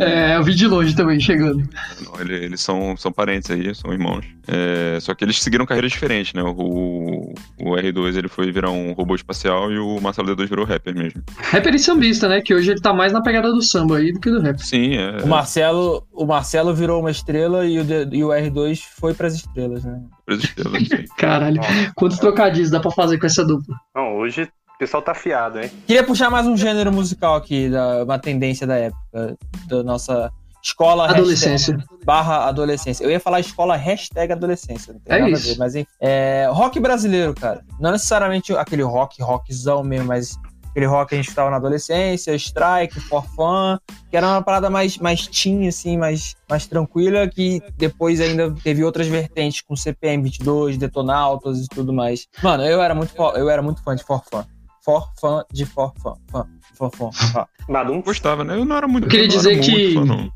é, 0.02 0.38
eu 0.38 0.44
vi 0.44 0.56
de 0.56 0.68
longe 0.68 0.96
também, 0.96 1.20
chegando. 1.20 1.64
Não, 2.02 2.20
eles 2.20 2.62
são, 2.62 2.98
são 2.98 3.12
parentes 3.12 3.52
aí, 3.52 3.74
são 3.76 3.94
irmãos. 3.94 4.26
É, 4.48 4.98
só 5.00 5.14
que 5.14 5.24
eles 5.24 5.42
seguiram 5.42 5.66
carreiras 5.66 5.92
diferentes, 5.92 6.34
né? 6.34 6.42
O, 6.44 7.34
o 7.60 7.72
R2 7.72 8.18
ele 8.18 8.28
foi 8.28 8.52
virar 8.52 8.72
um 8.72 8.94
robô 8.94 9.16
espacial 9.16 9.72
e 9.72 9.78
o 9.78 10.00
Marcelo 10.02 10.36
D2 10.36 10.48
virou 10.48 10.66
rapper 10.66 10.96
mesmo. 10.96 11.22
Rapper 11.38 11.76
e 11.76 11.80
sambista, 11.80 12.28
né? 12.28 12.42
Que 12.42 12.54
hoje 12.54 12.72
ele 12.72 12.82
tá 12.82 12.92
mais 12.94 13.14
na 13.14 13.22
pegada 13.22 13.52
do 13.52 13.62
samba 13.62 13.98
aí 13.98 14.12
do 14.12 14.20
que 14.20 14.30
do 14.30 14.42
rap. 14.42 14.58
Sim, 14.60 14.96
é. 14.96 15.24
O 15.24 15.28
Marcelo 15.28 15.75
Marcelo, 15.76 16.08
o 16.12 16.26
Marcelo 16.26 16.74
virou 16.74 17.00
uma 17.00 17.12
estrela 17.12 17.66
e 17.66 17.80
o, 17.80 18.14
e 18.14 18.24
o 18.24 18.30
R2 18.30 18.82
foi 18.98 19.14
para 19.14 19.28
as 19.28 19.36
estrelas, 19.36 19.84
né? 19.84 20.02
Para 20.26 20.36
as 20.36 20.44
estrelas, 20.44 20.88
sim. 20.88 21.06
Caralho, 21.18 21.62
quantos 21.96 22.18
trocadilhos 22.18 22.72
dá 22.72 22.80
para 22.80 22.92
fazer 22.92 23.18
com 23.20 23.26
essa 23.26 23.44
dupla? 23.44 23.76
Não, 23.96 24.16
hoje 24.16 24.44
o 24.44 24.78
pessoal 24.78 25.04
tá 25.04 25.12
afiado, 25.12 25.60
hein? 25.60 25.70
Queria 25.86 26.04
puxar 26.04 26.30
mais 26.30 26.48
um 26.48 26.56
gênero 26.56 26.92
musical 26.92 27.36
aqui, 27.36 27.70
da, 27.70 28.04
uma 28.04 28.20
tendência 28.20 28.66
da 28.66 28.76
época, 28.76 29.38
da 29.68 29.84
nossa 29.84 30.32
escola 30.64 31.08
adolescência 31.08 31.78
barra 32.04 32.48
adolescência. 32.48 33.04
Eu 33.04 33.12
ia 33.12 33.20
falar 33.20 33.40
escola 33.40 33.76
hashtag 33.76 34.34
adolescência, 34.34 34.94
não 34.94 35.00
tem 35.00 35.16
é 35.16 35.20
nada 35.20 35.32
isso. 35.32 35.50
a 35.50 35.54
ver, 35.54 35.60
mas 35.60 35.76
enfim. 35.76 35.88
É, 36.02 36.48
rock 36.52 36.80
brasileiro, 36.80 37.34
cara. 37.34 37.64
Não 37.80 37.92
necessariamente 37.92 38.54
aquele 38.56 38.82
rock, 38.82 39.22
rockzão 39.22 39.84
mesmo, 39.84 40.08
mas 40.08 40.38
aquele 40.76 40.88
rock 40.88 41.10
que 41.10 41.16
a 41.16 41.18
gente 41.18 41.28
escutava 41.28 41.50
na 41.50 41.56
adolescência, 41.56 42.36
Strike, 42.36 43.00
For 43.00 43.26
Fun, 43.30 43.78
que 44.10 44.18
era 44.18 44.28
uma 44.28 44.42
parada 44.42 44.70
mais, 44.70 44.98
mais 44.98 45.26
teen, 45.26 45.70
assim, 45.70 45.98
mais, 45.98 46.36
mais 46.50 46.68
tranquila, 46.68 47.30
que 47.30 47.62
depois 47.78 48.20
ainda 48.20 48.54
teve 48.62 48.84
outras 48.84 49.08
vertentes 49.08 49.62
com 49.62 49.74
CPM 49.74 50.22
22, 50.24 50.78
Detonautas 50.78 51.60
e 51.60 51.68
tudo 51.70 51.94
mais. 51.94 52.28
Mano, 52.44 52.66
eu 52.66 52.82
era 52.82 52.94
muito, 52.94 53.16
eu 53.16 53.50
era 53.50 53.62
muito 53.62 53.82
fã 53.82 53.96
de 53.96 54.04
For 54.04 54.22
Fun. 54.30 54.44
For 54.84 55.10
Fun 55.18 55.44
de 55.52 55.66
For 55.66 55.94
Fun. 55.98 56.16
fun. 56.30 56.44
For 56.76 56.92
Fun. 56.92 57.10
Nada, 57.68 57.92
gostava, 58.02 58.44
né? 58.44 58.56
Eu 58.56 58.66
não 58.66 58.76
era 58.78 58.88
muito 58.88 59.06
Eu 59.06 59.10
queria 59.10 59.28
dizer 59.28 59.60
que 59.60 59.94
fã, 59.94 60.30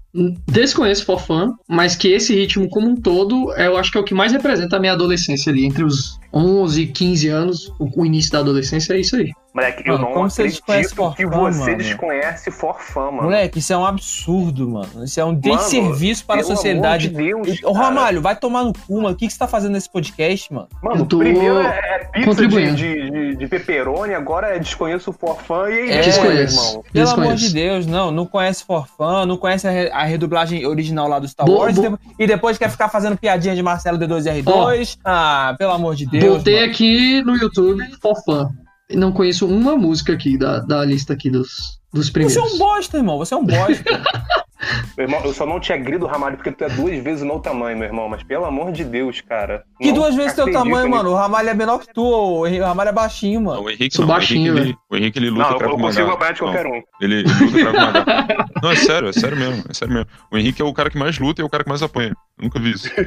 desconheço 0.47 1.05
For 1.05 1.19
Fun, 1.19 1.53
mas 1.67 1.95
que 1.95 2.11
esse 2.11 2.33
ritmo 2.33 2.67
como 2.69 2.89
um 2.89 2.95
todo, 2.95 3.53
eu 3.53 3.77
acho 3.77 3.91
que 3.91 3.97
é 3.97 4.01
o 4.01 4.03
que 4.03 4.13
mais 4.13 4.31
representa 4.31 4.77
a 4.77 4.79
minha 4.79 4.93
adolescência 4.93 5.51
ali, 5.51 5.65
entre 5.65 5.83
os 5.83 6.19
11 6.33 6.81
e 6.81 6.87
15 6.87 7.27
anos, 7.27 7.73
o 7.79 8.05
início 8.05 8.31
da 8.31 8.39
adolescência 8.39 8.93
é 8.93 8.99
isso 8.99 9.15
aí. 9.15 9.31
Moleque, 9.53 9.83
eu 9.89 9.97
não 9.97 10.13
como 10.13 10.29
você 10.29 10.43
desconhece 10.43 10.93
acredito 10.93 11.15
que 11.15 11.25
você 11.25 11.71
mano? 11.71 11.77
desconhece 11.77 12.51
Forfã, 12.51 13.05
mano. 13.05 13.23
Moleque, 13.23 13.57
isso 13.57 13.73
é 13.73 13.77
um 13.77 13.85
absurdo, 13.85 14.69
mano. 14.69 15.03
Isso 15.03 15.19
é 15.19 15.25
um 15.25 15.33
desserviço 15.33 16.23
para 16.23 16.41
a 16.41 16.43
sociedade. 16.43 17.07
amor 17.07 17.17
de 17.19 17.25
Deus, 17.25 17.59
E- 17.59 17.65
Ô. 17.65 17.71
Ramalho, 17.71 18.21
vai 18.21 18.35
tomar 18.35 18.63
no 18.63 18.73
cu, 18.73 18.97
mano. 19.01 19.09
O 19.09 19.15
que, 19.15 19.25
que 19.25 19.33
você 19.33 19.39
tá 19.39 19.47
fazendo 19.47 19.71
nesse 19.73 19.89
podcast, 19.91 20.53
mano? 20.53 20.67
Mano, 20.83 21.01
Eu 21.01 21.05
tô 21.07 21.17
primeiro 21.17 21.57
é, 21.57 21.79
é 22.13 22.21
pizza 22.21 22.47
de, 22.47 22.75
de, 22.75 23.11
de, 23.11 23.35
de 23.37 23.47
pepperoni, 23.47 24.13
agora 24.13 24.55
é 24.55 24.59
desconheço 24.59 25.09
o 25.09 25.13
Forfã 25.13 25.67
e 25.67 25.73
aí, 25.73 25.91
É, 25.91 26.03
irmão. 26.33 26.83
Pelo 26.91 27.09
amor 27.09 27.35
de 27.35 27.49
Deus, 27.53 27.85
não. 27.85 28.11
Não 28.11 28.25
conhece 28.25 28.63
Forfã, 28.63 29.25
não 29.25 29.37
conhece 29.37 29.67
a, 29.67 29.71
re- 29.71 29.89
a 29.91 30.03
redublagem 30.03 30.65
original 30.65 31.07
lá 31.07 31.19
do 31.19 31.27
Star 31.27 31.45
Bo- 31.45 31.57
Wars. 31.57 31.75
bo- 31.75 31.99
e 32.17 32.27
depois- 32.27 32.57
quer 32.57 32.69
ficar 32.69 32.89
fazendo 32.89 33.17
piadinha 33.17 33.55
de 33.55 33.61
Marcelo 33.63 33.97
D2R2. 33.97 34.97
Ah, 35.03 35.55
pelo 35.57 35.71
amor 35.71 35.95
de 35.95 36.05
Deus. 36.05 36.37
Botei 36.37 36.59
mano. 36.61 36.71
aqui 36.71 37.21
no 37.23 37.35
YouTube, 37.37 37.83
fofã. 38.01 38.49
Não 38.91 39.11
conheço 39.11 39.45
uma 39.45 39.75
música 39.75 40.13
aqui 40.13 40.37
da, 40.37 40.59
da 40.59 40.83
lista 40.83 41.13
aqui 41.13 41.29
dos, 41.29 41.79
dos 41.93 42.09
primeiros. 42.09 42.33
Você 42.33 42.39
é 42.39 42.55
um 42.55 42.57
bosta, 42.57 42.97
irmão. 42.97 43.17
Você 43.17 43.33
é 43.33 43.37
um 43.37 43.45
bosta. 43.45 43.83
Meu 44.97 45.05
irmão, 45.05 45.21
eu 45.23 45.33
só 45.33 45.45
não 45.45 45.59
te 45.59 45.71
agrido, 45.71 46.05
Ramalho, 46.05 46.35
porque 46.35 46.51
tu 46.51 46.65
é 46.65 46.69
duas 46.69 47.01
vezes 47.01 47.21
o 47.23 47.25
meu 47.25 47.39
tamanho, 47.39 47.77
meu 47.77 47.87
irmão. 47.87 48.09
Mas 48.09 48.23
pelo 48.23 48.43
amor 48.43 48.73
de 48.73 48.83
Deus, 48.83 49.21
cara. 49.21 49.63
que 49.79 49.87
não 49.87 49.93
duas 49.93 50.15
vezes 50.15 50.33
teu 50.33 50.51
tamanho, 50.51 50.89
mano. 50.89 51.11
O 51.11 51.15
Ramalho 51.15 51.49
é 51.49 51.53
menor 51.53 51.79
que 51.79 51.93
tu. 51.93 52.03
O 52.03 52.59
Ramalho 52.59 52.89
é 52.89 52.91
baixinho, 52.91 53.39
Não, 53.39 53.51
mano. 53.51 53.63
o 53.63 53.69
Henrique 53.69 53.95
Sou 53.95 54.05
não. 54.05 54.13
baixinho, 54.13 54.53
o, 54.53 54.57
Henrique, 54.57 54.59
ele, 54.59 54.65
velho. 54.65 54.77
o 54.89 54.97
Henrique 54.97 55.19
ele 55.19 55.29
luta 55.29 55.43
Não, 55.43 55.51
eu, 55.51 55.57
Krav 55.57 55.71
eu 55.71 55.77
consigo 55.77 56.11
apanhar 56.11 56.33
de 56.33 56.41
Não, 56.41 56.47
qualquer 56.51 56.67
um. 56.67 56.81
Ele, 57.01 57.15
ele 57.15 57.63
luta 57.63 57.73
Maga. 57.73 58.05
Não, 58.61 58.71
é 58.71 58.75
sério, 58.75 59.07
é 59.07 59.13
sério 59.13 59.37
mesmo. 59.37 59.63
É 59.69 59.73
sério 59.73 59.93
mesmo. 59.93 60.09
O 60.29 60.37
Henrique 60.37 60.61
é 60.61 60.65
o 60.65 60.73
cara 60.73 60.89
que 60.89 60.97
mais 60.97 61.17
luta 61.17 61.41
e 61.41 61.43
é 61.43 61.45
o 61.45 61.49
cara 61.49 61.63
que 61.63 61.69
mais 61.69 61.81
apanha. 61.81 62.09
Eu 62.37 62.43
nunca 62.43 62.59
vi 62.59 62.71
isso. 62.71 62.89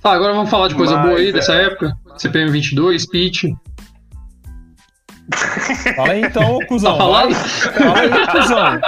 Tá, 0.00 0.12
agora 0.12 0.32
vamos 0.34 0.50
falar 0.50 0.68
de 0.68 0.74
coisa 0.74 0.96
Mas, 0.96 1.06
boa 1.06 1.18
aí 1.18 1.28
é. 1.30 1.32
dessa 1.32 1.54
época. 1.54 1.92
CPM 2.16 2.50
22, 2.50 3.08
Pitch. 3.08 3.44
Fala 5.96 6.12
aí 6.12 6.22
então, 6.22 6.56
ô 6.56 6.66
cuzão. 6.66 6.96
Tá 6.96 7.06
vai. 7.06 7.34
Fala 7.34 8.00
aí, 8.00 8.26
cuzão. 8.28 8.80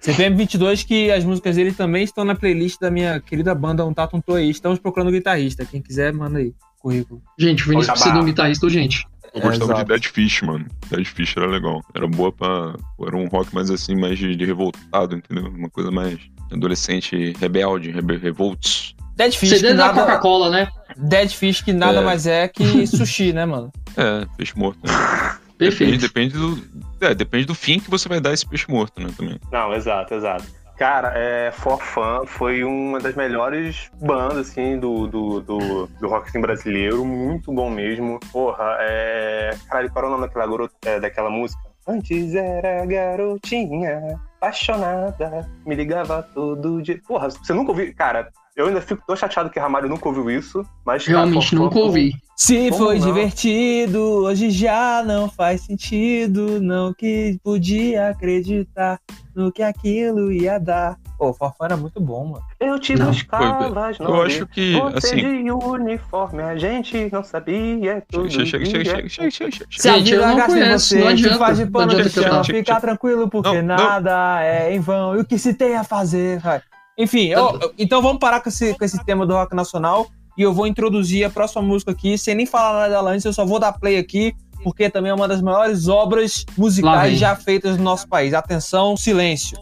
CPM 0.00 0.36
22, 0.36 0.82
que 0.82 1.10
as 1.10 1.24
músicas 1.24 1.56
dele 1.56 1.72
também 1.72 2.04
estão 2.04 2.24
na 2.24 2.34
playlist 2.34 2.78
da 2.78 2.90
minha 2.90 3.18
querida 3.20 3.54
banda 3.54 3.86
Um 3.86 3.94
Tatum 3.94 4.20
Toei. 4.20 4.50
Estamos 4.50 4.78
procurando 4.78 5.10
guitarrista. 5.10 5.64
Quem 5.64 5.80
quiser, 5.80 6.12
manda 6.12 6.38
aí. 6.38 6.52
Currículo. 6.78 7.22
Gente, 7.38 7.64
o 7.64 7.70
Vinícius 7.70 7.92
precisa 7.92 8.14
de 8.14 8.20
um 8.20 8.24
guitarrista 8.26 8.66
urgente. 8.66 9.06
Eu 9.32 9.40
gostava 9.40 9.72
exato. 9.72 9.80
de 9.80 9.88
Dead 9.88 10.04
Fish, 10.04 10.42
mano. 10.42 10.66
Dead 10.90 11.06
Fish 11.06 11.34
era 11.36 11.46
legal. 11.46 11.82
Era 11.94 12.06
boa 12.06 12.30
pra. 12.30 12.76
Era 13.04 13.16
um 13.16 13.26
rock 13.26 13.54
mais 13.54 13.70
assim, 13.70 13.96
mais 13.96 14.18
de, 14.18 14.36
de 14.36 14.44
revoltado, 14.44 15.16
entendeu? 15.16 15.48
Uma 15.48 15.70
coisa 15.70 15.90
mais 15.90 16.20
adolescente, 16.52 17.32
rebelde, 17.40 17.90
rebe 17.90 18.16
revolts. 18.16 18.94
Dead 19.16 19.32
Fish, 19.32 19.50
CD 19.50 19.74
da 19.74 19.86
nada, 19.86 20.00
Coca-Cola, 20.00 20.50
né? 20.50 20.68
Dead 20.96 21.28
Fish, 21.30 21.60
que 21.62 21.72
nada 21.72 22.00
É. 22.00 22.04
mais 22.04 22.26
é 22.26 22.48
que 22.48 22.64
sushi, 22.86 23.32
né, 23.32 23.44
mano? 23.44 23.72
É, 23.96 24.26
peixe 24.36 24.56
morto. 24.56 24.78
Né? 24.84 24.92
Perfeito. 25.56 26.00
Depende, 26.00 26.34
depende 26.34 26.38
do. 26.38 26.84
É, 27.00 27.14
depende 27.14 27.44
do 27.46 27.54
fim 27.54 27.78
que 27.78 27.88
você 27.90 28.08
vai 28.08 28.20
dar 28.20 28.32
esse 28.32 28.46
peixe 28.46 28.68
morto, 28.68 29.00
né? 29.00 29.08
Também. 29.16 29.38
Não, 29.52 29.72
exato, 29.72 30.14
exato. 30.14 30.44
Cara, 30.76 31.12
é, 31.14 31.52
Forfã 31.52 32.22
foi 32.26 32.64
uma 32.64 32.98
das 32.98 33.14
melhores 33.14 33.88
bandas, 34.02 34.48
assim, 34.50 34.76
do, 34.80 35.06
do, 35.06 35.40
do, 35.40 35.86
do 36.00 36.08
rock 36.08 36.28
assim, 36.28 36.40
brasileiro. 36.40 37.04
Muito 37.04 37.52
bom 37.52 37.70
mesmo. 37.70 38.18
Porra, 38.32 38.76
é... 38.80 39.56
Caralho, 39.68 39.88
qual 39.92 40.04
era 40.04 40.08
o 40.08 40.16
nome 40.16 40.26
daquela, 40.26 40.46
garota, 40.48 40.74
é, 40.84 40.98
daquela 40.98 41.30
música? 41.30 41.62
Antes 41.86 42.34
era 42.34 42.84
garotinha, 42.86 44.18
apaixonada, 44.38 45.48
me 45.64 45.76
ligava 45.76 46.22
todo 46.34 46.82
dia. 46.82 47.00
Porra, 47.06 47.30
você 47.30 47.52
nunca 47.52 47.70
ouviu... 47.70 47.94
Cara, 47.94 48.30
eu 48.56 48.66
ainda 48.68 48.80
fico 48.80 49.02
tão 49.06 49.16
chateado 49.16 49.50
que 49.50 49.58
Ramalho 49.58 49.88
nunca 49.88 50.08
ouviu 50.08 50.30
isso, 50.30 50.64
mas... 50.84 51.04
cara, 51.04 51.18
Realmente 51.18 51.50
Forfã 51.50 51.64
nunca 51.64 51.78
ouvi. 51.78 52.12
Se 52.36 52.70
Como 52.70 52.84
foi 52.86 52.98
não? 52.98 53.06
divertido, 53.06 54.00
hoje 54.00 54.50
já 54.50 55.02
não 55.06 55.28
faz 55.30 55.60
sentido. 55.62 56.60
Não 56.60 56.92
que 56.92 57.38
podia 57.44 58.08
acreditar 58.08 58.98
no 59.36 59.52
que 59.52 59.62
aquilo 59.62 60.32
ia 60.32 60.58
dar. 60.58 60.96
Pô, 61.16 61.30
o 61.30 61.32
Forfã 61.32 61.64
era 61.66 61.76
muito 61.76 62.00
bom, 62.00 62.24
mano. 62.26 62.44
Eu 62.58 62.76
te 62.80 62.96
Não, 62.96 63.06
buscava, 63.06 63.94
não 64.00 64.08
Eu 64.16 64.26
vi. 64.26 64.26
acho 64.34 64.46
que, 64.48 64.72
Você 64.80 65.06
assim. 65.14 65.16
de 65.44 65.50
uniforme, 65.52 66.42
a 66.42 66.56
gente 66.56 67.08
não 67.12 67.22
sabia 67.22 68.02
tudo. 68.10 68.28
Chega, 68.28 68.46
chega, 68.46 68.64
chega, 68.66 68.82
dia. 68.82 68.94
chega, 68.96 69.08
chega, 69.08 69.30
chega, 69.30 69.50
chega. 69.52 69.66
Se 69.70 69.88
a 69.88 69.96
vida 69.98 70.26
não 70.26 70.36
gasta 70.36 70.58
em 70.58 70.72
você, 70.72 70.98
não 70.98 71.06
te 71.06 71.12
adianta, 71.12 71.38
faz 71.38 71.58
de 71.58 71.64
não 71.64 71.72
pano 71.72 72.02
de 72.02 72.10
chão, 72.10 72.44
fica 72.44 72.80
tranquilo 72.80 73.28
porque 73.30 73.62
Não, 73.62 73.76
não. 73.76 73.84
nada 73.84 74.42
é 74.42 74.74
em 74.74 74.80
vão. 74.80 75.14
E 75.14 75.20
o 75.20 75.24
que 75.24 75.38
se 75.38 75.54
tem 75.54 75.76
a 75.76 75.84
fazer, 75.84 76.40
vai. 76.40 76.60
Enfim, 76.96 77.26
eu- 77.26 77.38
eu- 77.60 77.74
então 77.78 78.00
vamos 78.00 78.18
parar 78.18 78.40
com 78.40 78.48
esse, 78.48 78.72
com 78.74 78.84
esse 78.84 79.04
tema 79.04 79.26
do 79.26 79.34
rock 79.34 79.54
nacional 79.54 80.06
e 80.38 80.42
eu 80.42 80.52
vou 80.52 80.66
introduzir 80.66 81.24
a 81.24 81.30
próxima 81.30 81.62
música 81.62 81.90
aqui, 81.90 82.16
sem 82.16 82.34
nem 82.34 82.46
falar 82.46 82.72
nada 82.74 82.88
dela 82.90 83.10
antes, 83.10 83.24
eu 83.24 83.32
só 83.32 83.44
vou 83.44 83.58
dar 83.58 83.72
play 83.72 83.98
aqui, 83.98 84.32
porque 84.62 84.88
também 84.88 85.10
é 85.10 85.14
uma 85.14 85.26
das 85.28 85.42
maiores 85.42 85.88
obras 85.88 86.44
musicais 86.56 87.12
já 87.18 87.34
feitas 87.36 87.76
no 87.76 87.82
nosso 87.84 88.08
país. 88.08 88.32
Atenção, 88.32 88.96
silêncio. 88.96 89.58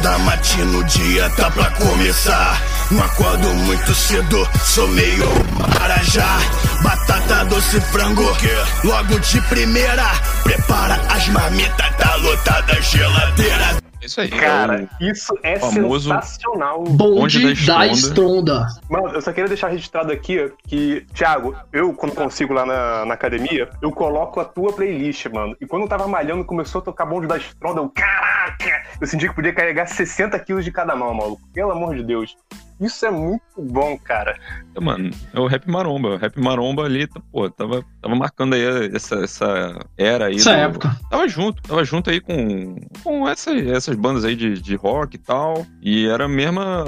Da 0.00 0.18
matina, 0.18 0.78
o 0.78 0.84
dia 0.84 1.28
tá 1.30 1.50
pra 1.50 1.70
começar. 1.70 2.60
Não 2.90 3.02
acordo 3.02 3.48
muito 3.54 3.94
cedo, 3.94 4.48
sou 4.64 4.88
meio 4.88 5.28
marajá. 5.58 6.38
Batata 6.82 7.44
doce 7.46 7.80
frango, 7.92 8.36
logo 8.84 9.18
de 9.20 9.40
primeira. 9.42 10.10
Prepara 10.42 11.00
as 11.10 11.28
marmitas, 11.28 11.96
tá 11.96 12.16
lotada 12.16 12.72
a 12.72 12.80
geladeira. 12.80 13.89
É 14.02 14.06
isso 14.06 14.20
aí. 14.20 14.28
Cara, 14.30 14.88
é 15.00 15.04
isso 15.10 15.38
é 15.42 15.58
famoso- 15.58 16.08
sensacional. 16.08 16.82
Bonde 16.84 17.38
Bonde 17.40 17.64
da 17.66 17.74
da 17.78 17.86
Estronda. 17.86 17.92
Estronda. 17.92 18.66
Mano, 18.88 19.08
eu 19.14 19.20
só 19.20 19.30
queria 19.32 19.48
deixar 19.48 19.68
registrado 19.68 20.10
aqui 20.10 20.50
que, 20.66 21.06
Thiago, 21.12 21.54
eu, 21.72 21.92
quando 21.92 22.14
consigo 22.14 22.54
lá 22.54 22.64
na, 22.64 23.04
na 23.04 23.14
academia, 23.14 23.68
eu 23.82 23.90
coloco 23.92 24.40
a 24.40 24.44
tua 24.44 24.72
playlist, 24.72 25.26
mano. 25.26 25.54
E 25.60 25.66
quando 25.66 25.82
eu 25.82 25.88
tava 25.88 26.08
malhando, 26.08 26.44
começou 26.44 26.80
a 26.80 26.84
tocar 26.84 27.04
bonde 27.04 27.26
da 27.26 27.36
estronda, 27.36 27.80
eu, 27.80 27.88
caraca! 27.90 28.82
Eu 29.00 29.06
senti 29.06 29.28
que 29.28 29.34
podia 29.34 29.52
carregar 29.52 29.86
60 29.86 30.38
quilos 30.40 30.64
de 30.64 30.72
cada 30.72 30.96
mão, 30.96 31.12
maluco. 31.12 31.42
Pelo 31.52 31.70
amor 31.72 31.94
de 31.94 32.02
Deus. 32.02 32.34
Isso 32.80 33.04
é 33.04 33.10
muito 33.10 33.42
bom, 33.58 33.98
cara. 33.98 34.38
É, 34.74 34.80
mano, 34.80 35.10
é 35.34 35.38
o 35.40 35.46
rap 35.46 35.68
maromba. 35.68 36.08
O 36.10 36.16
rap 36.16 36.38
maromba 36.40 36.84
ali, 36.84 37.06
pô, 37.30 37.50
tava, 37.50 37.84
tava 38.00 38.14
marcando 38.14 38.54
aí 38.54 38.62
essa, 38.94 39.16
essa 39.16 39.78
era 39.98 40.26
aí. 40.26 40.36
Essa 40.36 40.52
do- 40.52 40.56
época. 40.60 40.96
Tava 41.10 41.28
junto, 41.28 41.62
tava 41.62 41.84
junto 41.84 42.08
aí 42.10 42.20
com, 42.20 42.76
com 43.02 43.28
essa, 43.28 43.50
essas 43.52 43.96
bandas 43.96 44.24
aí 44.24 44.34
de, 44.34 44.60
de 44.60 44.74
rock 44.76 45.16
e 45.16 45.18
tal. 45.18 45.66
E 45.82 46.06
era 46.06 46.24
a 46.24 46.28
mesma, 46.28 46.84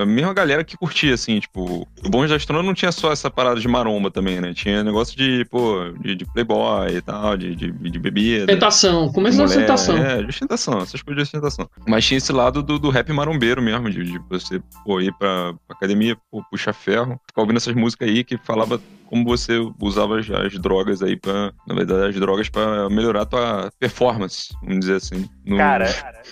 a 0.00 0.06
mesma 0.06 0.34
galera 0.34 0.64
que 0.64 0.76
curtia, 0.76 1.14
assim, 1.14 1.38
tipo, 1.40 1.86
o 2.04 2.08
Bons 2.10 2.28
da 2.30 2.36
Estrona 2.36 2.62
não 2.62 2.74
tinha 2.74 2.92
só 2.92 3.12
essa 3.12 3.30
parada 3.30 3.60
de 3.60 3.68
maromba 3.68 4.10
também, 4.10 4.40
né? 4.40 4.52
Tinha 4.52 4.82
negócio 4.84 5.16
de, 5.16 5.44
pô, 5.50 5.90
de, 6.00 6.14
de 6.14 6.24
playboy 6.32 6.94
e 6.96 7.00
tal, 7.00 7.36
de, 7.36 7.54
de, 7.54 7.70
de 7.72 7.98
bebida. 7.98 8.46
Tentação. 8.46 9.10
Começo 9.12 9.38
da 9.38 9.44
mulher, 9.44 9.60
tentação. 9.60 9.96
É, 9.96 10.22
de 10.22 10.28
ostentação, 10.28 10.78
essas 10.80 11.00
coisas 11.02 11.16
de 11.16 11.28
ostentação. 11.28 11.68
Mas 11.86 12.04
tinha 12.06 12.18
esse 12.18 12.32
lado 12.32 12.62
do, 12.62 12.78
do 12.78 12.90
rap 12.90 13.12
marombeiro 13.12 13.62
mesmo, 13.62 13.88
de, 13.90 14.02
de 14.04 14.18
você 14.28 14.60
pô, 14.84 14.89
ir 14.98 15.12
pra, 15.18 15.52
pra 15.66 15.76
academia, 15.76 16.16
pô, 16.30 16.42
puxar 16.50 16.72
ferro, 16.72 17.20
ficar 17.26 17.42
ouvindo 17.42 17.58
essas 17.58 17.74
músicas 17.74 18.08
aí 18.08 18.24
que 18.24 18.38
falava 18.38 18.80
como 19.10 19.24
você 19.24 19.58
usava 19.80 20.20
as, 20.20 20.30
as 20.30 20.56
drogas 20.56 21.02
aí 21.02 21.16
pra, 21.16 21.52
na 21.66 21.74
verdade, 21.74 22.10
as 22.10 22.14
drogas 22.14 22.48
pra 22.48 22.88
melhorar 22.88 23.22
a 23.22 23.26
tua 23.26 23.72
performance, 23.78 24.54
vamos 24.62 24.80
dizer 24.80 24.94
assim. 24.96 25.28
No 25.44 25.56
Cara, 25.56 25.86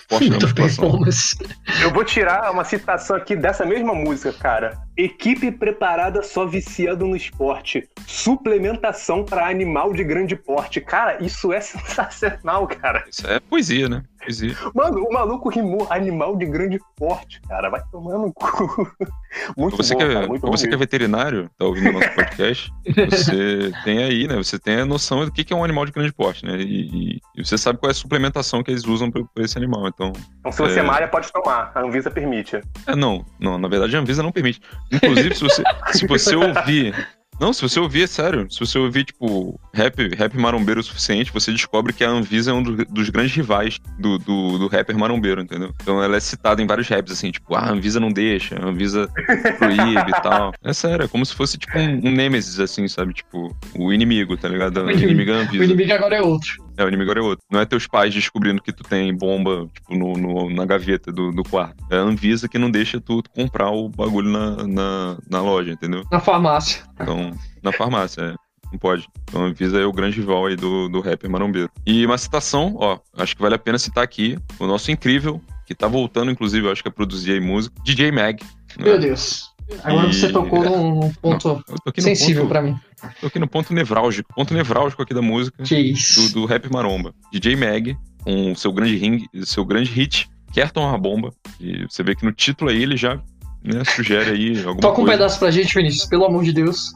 performance. 0.55 1.37
eu 1.83 1.91
vou 1.91 2.05
tirar 2.05 2.49
uma 2.51 2.63
citação 2.63 3.17
aqui 3.17 3.35
dessa 3.35 3.65
mesma 3.65 3.93
música, 3.93 4.31
cara. 4.31 4.77
Equipe 4.95 5.51
preparada 5.51 6.23
só 6.23 6.45
viciado 6.45 7.05
no 7.05 7.17
esporte. 7.17 7.87
Suplementação 8.07 9.25
pra 9.25 9.49
animal 9.49 9.93
de 9.93 10.03
grande 10.03 10.37
porte. 10.37 10.79
Cara, 10.79 11.21
isso 11.21 11.51
é 11.51 11.59
sensacional, 11.61 12.65
cara. 12.65 13.03
Isso 13.09 13.27
é 13.27 13.41
poesia, 13.41 13.89
né? 13.89 14.03
Poesia. 14.29 14.55
Mano, 14.75 15.03
o 15.03 15.11
maluco 15.13 15.49
rimou 15.49 15.87
animal 15.89 16.35
de 16.35 16.45
grande 16.45 16.79
porte, 16.95 17.41
cara. 17.47 17.69
Vai 17.69 17.81
tomando 17.91 18.27
no 18.27 18.33
cu. 18.33 18.91
Muito 19.57 19.77
Você, 19.77 19.93
bom, 19.93 19.99
que, 19.99 20.07
cara. 20.07 20.25
é, 20.25 20.27
Muito 20.27 20.41
bom 20.41 20.51
você 20.51 20.67
que 20.67 20.73
é 20.73 20.77
veterinário, 20.77 21.49
tá 21.57 21.65
ouvindo 21.65 21.89
o 21.89 21.93
nosso 21.93 22.09
podcast, 22.15 22.71
você 23.09 23.71
tem 23.83 24.03
aí, 24.03 24.27
né? 24.27 24.35
Você 24.37 24.57
tem 24.59 24.81
a 24.81 24.85
noção 24.85 25.25
do 25.25 25.31
que 25.31 25.43
que 25.43 25.53
é 25.53 25.55
um 25.55 25.63
animal 25.63 25.85
de 25.85 25.91
grande 25.91 26.11
porte, 26.13 26.45
né? 26.45 26.57
E, 26.57 27.15
e- 27.15 27.19
e 27.35 27.45
você 27.45 27.57
sabe 27.57 27.79
qual 27.79 27.89
é 27.89 27.91
a 27.91 27.95
suplementação 27.95 28.61
que 28.63 28.69
eles 28.71 28.85
usam 28.85 29.09
pra, 29.09 29.23
pra 29.33 29.43
esse 29.45 29.57
animal. 29.57 29.87
Então, 29.87 30.11
Então, 30.39 30.51
se 30.51 30.59
você 30.61 30.79
é. 30.79 30.83
malha, 30.83 31.07
pode 31.07 31.31
tomar. 31.31 31.71
A 31.73 31.81
Anvisa 31.81 32.11
permite. 32.11 32.59
É, 32.87 32.95
não, 32.95 33.25
não, 33.39 33.57
na 33.57 33.67
verdade 33.67 33.95
a 33.95 33.99
Anvisa 33.99 34.21
não 34.23 34.31
permite. 34.31 34.59
Inclusive, 34.91 35.35
se 35.35 35.41
você, 35.41 35.63
se 35.93 36.05
você 36.07 36.35
ouvir 36.37 36.93
Não, 37.39 37.53
se 37.53 37.61
você 37.61 37.79
ouvir, 37.79 38.03
é 38.03 38.07
sério. 38.07 38.47
Se 38.51 38.59
você 38.59 38.77
ouvir, 38.77 39.05
tipo, 39.05 39.59
rap, 39.73 40.13
rap 40.15 40.37
marombeiro 40.37 40.81
o 40.81 40.83
suficiente, 40.83 41.31
você 41.31 41.51
descobre 41.51 41.93
que 41.93 42.03
a 42.03 42.09
Anvisa 42.09 42.51
é 42.51 42.53
um 42.53 42.61
do, 42.61 42.85
dos 42.85 43.09
grandes 43.09 43.33
rivais 43.35 43.79
do, 43.97 44.17
do, 44.17 44.57
do, 44.59 44.67
rapper 44.67 44.97
marombeiro, 44.97 45.41
entendeu? 45.41 45.73
Então 45.81 46.03
ela 46.03 46.17
é 46.17 46.19
citada 46.19 46.61
em 46.61 46.67
vários 46.67 46.87
raps, 46.87 47.13
assim, 47.13 47.31
tipo, 47.31 47.55
ah, 47.55 47.61
a 47.61 47.71
Anvisa 47.71 47.99
não 47.99 48.11
deixa, 48.11 48.55
a 48.55 48.67
Anvisa 48.67 49.09
proíbe 49.57 50.09
e 50.09 50.11
tal. 50.21 50.53
É 50.63 50.73
sério, 50.73 51.05
é 51.05 51.07
como 51.07 51.25
se 51.25 51.33
fosse, 51.33 51.57
tipo, 51.57 51.77
um, 51.77 52.07
um 52.07 52.11
Nemesis, 52.11 52.59
assim, 52.59 52.87
sabe? 52.87 53.13
Tipo, 53.13 53.55
o 53.75 53.93
inimigo, 53.93 54.35
tá 54.35 54.49
ligado? 54.49 54.81
O 54.81 54.91
inimigo 54.91 55.31
é 55.31 55.35
Anvisa. 55.35 55.61
O 55.61 55.65
inimigo 55.65 55.93
agora 55.93 56.15
é 56.17 56.21
outro. 56.21 56.68
É, 56.79 56.85
o 56.85 56.87
inimigo 56.87 57.11
agora 57.11 57.19
é 57.19 57.29
outro. 57.29 57.45
Não 57.51 57.59
é 57.59 57.65
teus 57.65 57.85
pais 57.85 58.13
descobrindo 58.13 58.61
que 58.61 58.71
tu 58.71 58.83
tem 58.83 59.13
bomba, 59.13 59.67
tipo, 59.73 59.93
no, 59.93 60.13
no 60.13 60.49
na 60.49 60.65
gaveta 60.65 61.11
do, 61.11 61.29
do, 61.29 61.43
quarto. 61.43 61.75
É 61.91 61.97
a 61.97 62.01
Anvisa 62.01 62.47
que 62.47 62.57
não 62.57 62.71
deixa 62.71 63.01
tu 63.01 63.21
comprar 63.35 63.69
o 63.69 63.89
bagulho 63.89 64.29
na, 64.29 64.65
na, 64.65 65.17
na 65.29 65.41
loja, 65.41 65.73
entendeu? 65.73 66.05
Na 66.09 66.21
farmácia. 66.21 66.85
Então, 66.93 67.31
na 67.61 67.73
farmácia, 67.73 68.21
é. 68.21 68.35
Não 68.71 68.79
pode. 68.79 69.09
Então 69.23 69.43
Anvisa 69.43 69.77
é 69.77 69.85
o 69.85 69.91
grande 69.91 70.21
rival 70.21 70.45
aí 70.45 70.55
do, 70.55 70.87
do 70.87 71.01
rapper 71.01 71.29
marombeiro. 71.29 71.69
E 71.85 72.05
uma 72.05 72.17
citação, 72.17 72.75
ó, 72.77 72.97
acho 73.17 73.35
que 73.35 73.41
vale 73.41 73.55
a 73.55 73.59
pena 73.59 73.77
citar 73.77 74.03
aqui, 74.03 74.37
o 74.57 74.65
nosso 74.65 74.89
incrível, 74.89 75.41
que 75.65 75.75
tá 75.75 75.87
voltando, 75.87 76.31
inclusive, 76.31 76.69
acho 76.71 76.81
que 76.81 76.87
a 76.87 76.91
produzir 76.91 77.33
aí 77.33 77.41
música, 77.41 77.75
DJ 77.83 78.09
Mag. 78.11 78.41
Né? 78.77 78.85
Meu 78.85 78.99
Deus. 78.99 79.48
Agora 79.83 80.07
e... 80.07 80.13
você 80.13 80.31
tocou 80.31 80.63
num 80.63 81.13
ponto 81.13 81.63
não, 81.67 82.03
sensível 82.03 82.47
para 82.47 82.61
mim. 82.61 82.75
Tô 83.21 83.27
aqui 83.27 83.39
no 83.39 83.47
ponto 83.47 83.73
nevrálgico, 83.73 84.33
ponto 84.33 84.53
nevrálgico 84.53 85.01
aqui 85.01 85.13
da 85.13 85.21
música. 85.21 85.63
Do, 85.63 86.29
do 86.33 86.45
rap 86.45 86.71
maromba. 86.71 87.13
DJ 87.31 87.55
Mag, 87.55 87.97
com 88.23 88.55
seu 88.55 88.71
grande 88.71 88.95
ring, 88.97 89.25
seu 89.43 89.63
grande 89.63 89.91
hit, 89.91 90.29
Kerton 90.53 90.87
a 90.87 90.97
bomba. 90.97 91.31
E 91.59 91.85
você 91.89 92.03
vê 92.03 92.15
que 92.15 92.25
no 92.25 92.31
título 92.31 92.71
aí 92.71 92.81
ele 92.81 92.97
já 92.97 93.21
né, 93.63 93.83
sugere 93.85 94.31
aí 94.31 94.57
alguma 94.59 94.81
Toca 94.81 95.01
um 95.01 95.05
coisa. 95.05 95.11
pedaço 95.11 95.39
pra 95.39 95.51
gente, 95.51 95.73
Vinícius, 95.73 96.05
pelo 96.05 96.25
amor 96.25 96.43
de 96.43 96.51
Deus. 96.51 96.91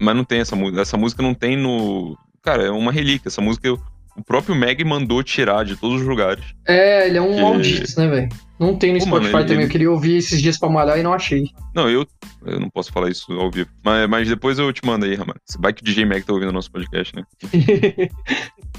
Mas 0.00 0.16
não 0.16 0.24
tem 0.24 0.40
essa 0.40 0.56
música. 0.56 0.82
Essa 0.82 0.96
música 0.96 1.22
não 1.22 1.34
tem 1.34 1.56
no. 1.56 2.16
Cara, 2.42 2.64
é 2.64 2.70
uma 2.70 2.92
relíquia. 2.92 3.28
Essa 3.28 3.42
música 3.42 3.68
o 4.16 4.22
próprio 4.22 4.54
Meg 4.54 4.84
mandou 4.84 5.22
tirar 5.22 5.64
de 5.64 5.76
todos 5.76 6.00
os 6.00 6.06
lugares. 6.06 6.44
É, 6.66 7.06
ele 7.06 7.18
é 7.18 7.22
um 7.22 7.34
que... 7.34 7.40
maldito, 7.40 8.00
né, 8.00 8.08
velho? 8.08 8.28
Não 8.58 8.76
tem 8.76 8.92
no 8.92 8.98
Pô, 8.98 9.06
Spotify 9.06 9.32
mano, 9.32 9.44
ele... 9.44 9.48
também. 9.48 9.64
Eu 9.64 9.70
queria 9.70 9.90
ouvir 9.90 10.16
esses 10.16 10.42
dias 10.42 10.58
pra 10.58 10.68
malhar 10.68 10.98
e 10.98 11.02
não 11.02 11.14
achei. 11.14 11.44
Não, 11.74 11.88
eu, 11.88 12.06
eu 12.44 12.60
não 12.60 12.68
posso 12.68 12.92
falar 12.92 13.08
isso 13.08 13.32
ao 13.32 13.50
vivo. 13.50 13.70
Mas, 13.82 14.08
mas 14.08 14.28
depois 14.28 14.58
eu 14.58 14.70
te 14.72 14.84
mando 14.84 15.06
aí, 15.06 15.14
Ramon. 15.14 15.32
Vai 15.58 15.72
que 15.72 15.80
o 15.80 15.84
DJ 15.84 16.04
Meg 16.04 16.24
tá 16.24 16.32
ouvindo 16.32 16.50
o 16.50 16.52
nosso 16.52 16.70
podcast, 16.70 17.16
né? 17.16 17.22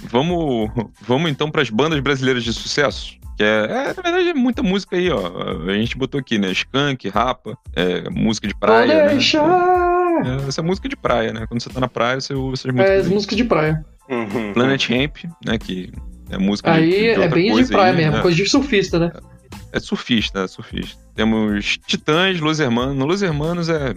vamos, 0.03 0.69
vamos 1.01 1.32
então 1.32 1.49
pras 1.49 1.69
bandas 1.69 1.99
brasileiras 1.99 2.43
de 2.43 2.53
sucesso? 2.53 3.19
Que 3.38 3.43
é, 3.43 3.65
é, 3.65 3.93
na 3.95 4.03
verdade, 4.03 4.29
é 4.29 4.34
muita 4.36 4.61
música 4.61 4.95
aí, 4.95 5.09
ó. 5.09 5.67
A 5.67 5.73
gente 5.73 5.97
botou 5.97 6.19
aqui, 6.19 6.38
né? 6.38 6.51
Skunk, 6.51 7.09
Rapa, 7.09 7.57
é, 7.75 8.07
música 8.09 8.47
de 8.47 8.53
praia. 8.53 9.07
Né? 9.07 9.13
É, 9.15 10.47
essa 10.47 10.61
é 10.61 10.63
música 10.63 10.88
de 10.88 10.95
praia, 10.95 11.34
né? 11.34 11.45
Quando 11.47 11.59
você 11.59 11.69
tá 11.69 11.79
na 11.79 11.88
praia, 11.88 12.21
você 12.21 12.36
ouve 12.36 12.53
essas 12.53 12.71
músicas. 12.71 13.07
É, 13.07 13.09
música 13.09 13.36
de 13.36 13.43
praia. 13.43 13.84
Uhum. 14.12 14.53
Planet 14.53 14.89
Ramp, 14.89 15.18
né? 15.45 15.57
Que 15.57 15.91
é 16.30 16.38
música 16.38 16.74
aí 16.74 16.89
de, 16.89 17.16
de 17.16 17.22
é 17.22 17.28
bem 17.30 17.55
de 17.55 17.66
praia 17.68 17.91
aí, 17.91 17.97
mesmo, 17.97 18.18
né? 18.18 18.22
coisa 18.22 18.38
de 18.38 18.49
surfista, 18.49 18.99
né? 18.99 19.12
É, 19.72 19.78
é 19.78 19.80
surfista, 19.80 20.41
é 20.41 20.47
surfista. 20.47 21.01
Temos 21.16 21.78
Titãs, 21.88 22.39
Los 22.39 22.59
Hermanos. 22.59 22.95
No 22.95 23.05
Los 23.05 23.22
Hermanos 23.22 23.70
é 23.70 23.95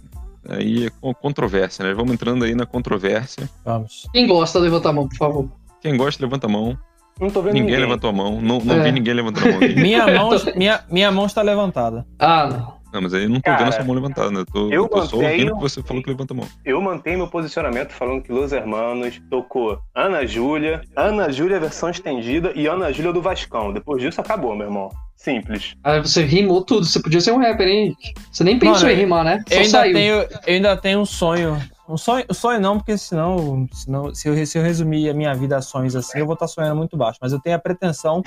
aí 0.49 0.87
é 0.87 0.91
controvérsia, 1.15 1.85
né? 1.85 1.95
Vamos 1.95 2.13
entrando 2.13 2.45
aí 2.45 2.55
na 2.55 2.65
controvérsia. 2.65 3.49
Vamos. 3.65 4.09
Quem 4.13 4.27
gosta, 4.27 4.59
levanta 4.59 4.89
a 4.89 4.93
mão, 4.93 5.09
por 5.09 5.17
favor. 5.17 5.51
Quem 5.81 5.97
gosta, 5.97 6.23
levanta 6.23 6.47
a 6.47 6.51
mão. 6.51 6.79
Não 7.21 7.31
tô 7.31 7.43
vendo 7.43 7.55
ninguém. 7.55 7.71
Ninguém 7.71 7.81
levantou 7.81 8.11
a 8.11 8.13
mão. 8.13 8.41
Não, 8.41 8.59
não 8.61 8.75
é. 8.77 8.85
vi 8.85 8.93
ninguém 8.93 9.15
levantando 9.15 9.49
a 9.49 9.53
mão. 9.53 9.61
minha, 9.61 10.07
mão 10.19 10.31
minha, 10.57 10.85
minha 10.91 11.13
mão 11.13 11.27
está 11.27 11.43
levantada. 11.43 12.07
Ah, 12.19 12.47
não. 12.47 12.84
Não, 12.95 13.03
mas 13.03 13.13
aí 13.13 13.25
eu 13.25 13.29
não 13.29 13.41
tô 13.41 13.43
Cara, 13.43 13.59
vendo 13.59 13.69
essa 13.75 13.83
mão 13.83 13.93
levantada, 13.93 14.31
né? 14.31 14.41
Eu 14.41 14.47
tô, 14.47 14.71
eu 14.71 14.89
tô 14.89 15.05
só 15.05 15.17
ouvindo 15.17 15.57
que 15.57 15.61
você 15.61 15.83
falou 15.83 16.01
que 16.01 16.09
levanta 16.09 16.33
a 16.33 16.37
mão. 16.37 16.47
Eu 16.65 16.81
mantenho 16.81 17.19
meu 17.19 17.27
posicionamento 17.27 17.91
falando 17.91 18.23
que 18.23 18.31
Los 18.31 18.53
Hermanos 18.53 19.21
tocou 19.29 19.81
Ana 19.93 20.25
Júlia, 20.25 20.81
Ana 20.95 21.33
Júlia 21.33 21.59
versão 21.59 21.91
estendida 21.91 22.53
e 22.55 22.69
Ana 22.69 22.93
Júlia 22.93 23.13
do 23.13 23.21
Vascão. 23.21 23.73
Depois 23.73 24.01
disso 24.01 24.21
acabou, 24.21 24.55
meu 24.55 24.69
irmão. 24.69 24.91
Simples. 25.17 25.75
Ah, 25.83 25.99
você 25.99 26.23
rimou 26.25 26.63
tudo. 26.63 26.87
Você 26.87 27.01
podia 27.03 27.21
ser 27.21 27.33
um 27.33 27.39
rapper, 27.39 27.67
hein? 27.67 27.97
Você 28.31 28.45
nem 28.45 28.61
pensou 28.61 28.83
Mano, 28.83 28.93
em 28.93 28.97
rimar, 28.97 29.25
né? 29.25 29.43
Só 29.49 29.55
eu, 29.55 29.59
ainda 29.59 29.71
saiu. 29.71 29.95
Tenho, 29.95 30.15
eu 30.15 30.55
ainda 30.55 30.77
tenho 30.77 31.01
um 31.01 31.07
sonho 31.07 31.61
um 31.89 31.99
sonho, 31.99 32.25
sonho 32.33 32.61
não, 32.61 32.79
porque 32.79 32.97
senão, 32.97 33.69
senão 33.73 34.15
se, 34.15 34.27
eu, 34.27 34.47
se 34.47 34.57
eu 34.57 34.63
resumir 34.63 35.11
a 35.11 35.15
minha 35.15 35.35
vida 35.35 35.57
a 35.57 35.63
sonhos 35.63 35.95
assim, 35.95 36.19
eu 36.19 36.27
vou 36.27 36.33
estar 36.33 36.49
sonhando 36.49 36.77
muito 36.77 36.97
baixo. 36.97 37.19
Mas 37.21 37.33
eu 37.33 37.41
tenho 37.41 37.57
a 37.57 37.59
pretensão 37.59 38.23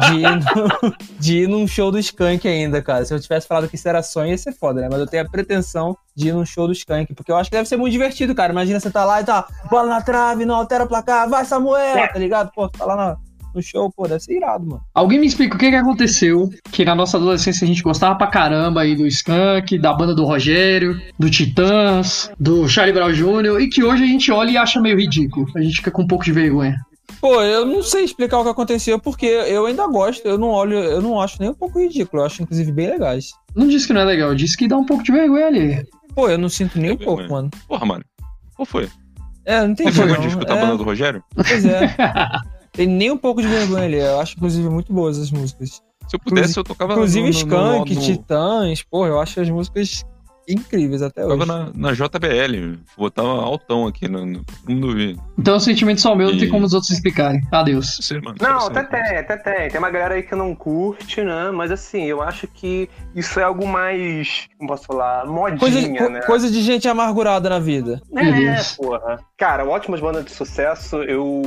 de 0.00 0.20
ir, 0.20 0.30
no, 0.30 0.96
de 1.18 1.38
ir 1.42 1.48
num 1.48 1.66
show 1.66 1.90
do 1.90 1.98
Skank 1.98 2.46
ainda, 2.46 2.82
cara. 2.82 3.04
Se 3.04 3.14
eu 3.14 3.20
tivesse 3.20 3.46
falado 3.46 3.68
que 3.68 3.76
isso 3.76 3.88
era 3.88 4.02
sonho, 4.02 4.30
ia 4.30 4.38
ser 4.38 4.52
foda, 4.52 4.80
né? 4.80 4.88
Mas 4.90 5.00
eu 5.00 5.06
tenho 5.06 5.24
a 5.24 5.28
pretensão 5.28 5.96
de 6.14 6.28
ir 6.28 6.32
num 6.32 6.44
show 6.44 6.66
do 6.66 6.72
Skank, 6.72 7.14
porque 7.14 7.30
eu 7.30 7.36
acho 7.36 7.50
que 7.50 7.56
deve 7.56 7.68
ser 7.68 7.76
muito 7.76 7.92
divertido, 7.92 8.34
cara. 8.34 8.52
Imagina 8.52 8.80
você 8.80 8.90
tá 8.90 9.04
lá 9.04 9.20
e 9.20 9.24
tá, 9.24 9.46
bola 9.70 9.88
na 9.88 10.00
trave, 10.00 10.44
não 10.44 10.56
altera 10.56 10.84
o 10.84 10.88
placar, 10.88 11.28
vai 11.28 11.44
Samuel, 11.44 12.08
tá 12.12 12.18
ligado? 12.18 12.50
Pô, 12.52 12.68
tá 12.68 12.84
lá 12.84 12.96
na 12.96 13.16
no 13.54 13.62
show, 13.62 13.90
pô, 13.90 14.08
deve 14.08 14.20
ser 14.20 14.36
irado, 14.36 14.66
mano. 14.66 14.82
Alguém 14.92 15.20
me 15.20 15.26
explica 15.26 15.54
o 15.54 15.58
que 15.58 15.70
que 15.70 15.76
aconteceu, 15.76 16.50
que 16.72 16.84
na 16.84 16.94
nossa 16.94 17.16
adolescência 17.16 17.64
a 17.64 17.68
gente 17.68 17.82
gostava 17.82 18.16
pra 18.16 18.26
caramba 18.26 18.80
aí 18.80 18.96
do 18.96 19.06
Skank, 19.06 19.78
da 19.78 19.94
banda 19.94 20.14
do 20.14 20.24
Rogério, 20.24 21.00
do 21.18 21.30
Titãs, 21.30 22.30
do 22.38 22.68
Charlie 22.68 22.92
Brown 22.92 23.12
Jr., 23.12 23.60
e 23.60 23.68
que 23.68 23.84
hoje 23.84 24.02
a 24.02 24.06
gente 24.06 24.32
olha 24.32 24.50
e 24.50 24.56
acha 24.56 24.80
meio 24.80 24.98
ridículo. 24.98 25.46
A 25.54 25.60
gente 25.60 25.76
fica 25.76 25.90
com 25.90 26.02
um 26.02 26.06
pouco 26.06 26.24
de 26.24 26.32
vergonha. 26.32 26.76
Pô, 27.20 27.40
eu 27.42 27.64
não 27.64 27.82
sei 27.82 28.04
explicar 28.04 28.38
o 28.38 28.44
que 28.44 28.50
aconteceu, 28.50 28.98
porque 28.98 29.26
eu 29.26 29.66
ainda 29.66 29.86
gosto, 29.86 30.26
eu 30.26 30.38
não 30.38 30.48
olho, 30.48 30.76
eu 30.76 31.02
não 31.02 31.20
acho 31.20 31.40
nem 31.40 31.50
um 31.50 31.54
pouco 31.54 31.80
ridículo, 31.80 32.22
eu 32.22 32.26
acho 32.26 32.42
inclusive 32.42 32.70
bem 32.72 32.90
legais. 32.90 33.32
Não 33.54 33.66
disse 33.66 33.86
que 33.86 33.92
não 33.92 34.00
é 34.00 34.04
legal, 34.04 34.34
disse 34.34 34.56
que 34.56 34.68
dá 34.68 34.76
um 34.76 34.84
pouco 34.84 35.02
de 35.02 35.12
vergonha 35.12 35.46
ali. 35.46 35.86
Pô, 36.14 36.28
eu 36.28 36.38
não 36.38 36.48
sinto 36.48 36.78
nem 36.78 36.92
um 36.92 36.96
pouco, 36.96 37.22
mano. 37.28 37.50
Porra, 37.66 37.86
mano. 37.86 38.04
Qual 38.54 38.66
foi? 38.66 38.88
É, 39.44 39.66
não 39.66 39.74
tem 39.74 39.90
vergonha 39.90 40.20
de 40.20 40.28
escutar 40.28 40.56
é... 40.56 40.58
a 40.58 40.60
banda 40.62 40.78
do 40.78 40.84
Rogério? 40.84 41.22
Pois 41.34 41.64
é. 41.64 41.94
Tem 42.74 42.88
nem 42.88 43.08
um 43.08 43.16
pouco 43.16 43.40
de 43.40 43.46
vergonha 43.46 43.84
ali. 43.84 44.00
Eu 44.00 44.18
acho, 44.18 44.34
inclusive, 44.36 44.68
muito 44.68 44.92
boas 44.92 45.16
as 45.16 45.30
músicas. 45.30 45.80
Se 46.08 46.16
eu 46.16 46.20
pudesse, 46.20 46.58
eu 46.58 46.64
tocava 46.64 46.92
Inclusive, 46.92 47.20
no, 47.20 47.32
no, 47.32 47.38
Skank, 47.38 47.94
no, 47.94 48.00
Titãs, 48.00 48.82
porra, 48.82 49.08
eu 49.08 49.20
acho 49.20 49.40
as 49.40 49.48
músicas 49.48 50.04
incríveis 50.48 51.02
até 51.02 51.24
hoje. 51.24 51.38
Tava 51.38 51.46
na, 51.46 51.70
na 51.74 51.92
JBL, 51.92 52.78
botava 52.96 53.28
altão 53.28 53.86
aqui, 53.86 54.08
no, 54.08 54.24
no, 54.24 54.44
todo 54.44 54.68
mundo 54.68 54.88
ouvir. 54.88 55.18
Então 55.38 55.56
o 55.56 55.60
sentimento 55.60 56.00
só 56.00 56.14
meu, 56.14 56.28
e... 56.28 56.32
não 56.32 56.38
tem 56.38 56.48
como 56.48 56.66
os 56.66 56.72
outros 56.72 56.90
explicarem. 56.90 57.40
Adeus. 57.50 57.98
Sim, 58.00 58.20
mano, 58.20 58.36
não, 58.40 58.66
até 58.66 58.82
tem, 58.82 59.16
até 59.18 59.36
tem. 59.36 59.68
Tem 59.70 59.78
uma 59.78 59.90
galera 59.90 60.14
aí 60.14 60.22
que 60.22 60.34
não 60.34 60.54
curte, 60.54 61.22
né? 61.22 61.50
Mas 61.50 61.70
assim, 61.70 62.04
eu 62.04 62.22
acho 62.22 62.46
que 62.46 62.88
isso 63.14 63.38
é 63.38 63.42
algo 63.42 63.66
mais, 63.66 64.48
como 64.58 64.70
posso 64.70 64.86
falar, 64.86 65.26
modinha, 65.26 65.58
coisa, 65.58 66.08
né? 66.08 66.20
Coisa 66.22 66.50
de 66.50 66.62
gente 66.62 66.88
amargurada 66.88 67.48
na 67.48 67.58
vida. 67.58 68.00
É, 68.16 68.62
porra. 68.76 69.20
Cara, 69.36 69.64
ótimas 69.64 70.00
bandas 70.00 70.24
de 70.24 70.30
sucesso, 70.30 70.96
eu... 70.96 71.42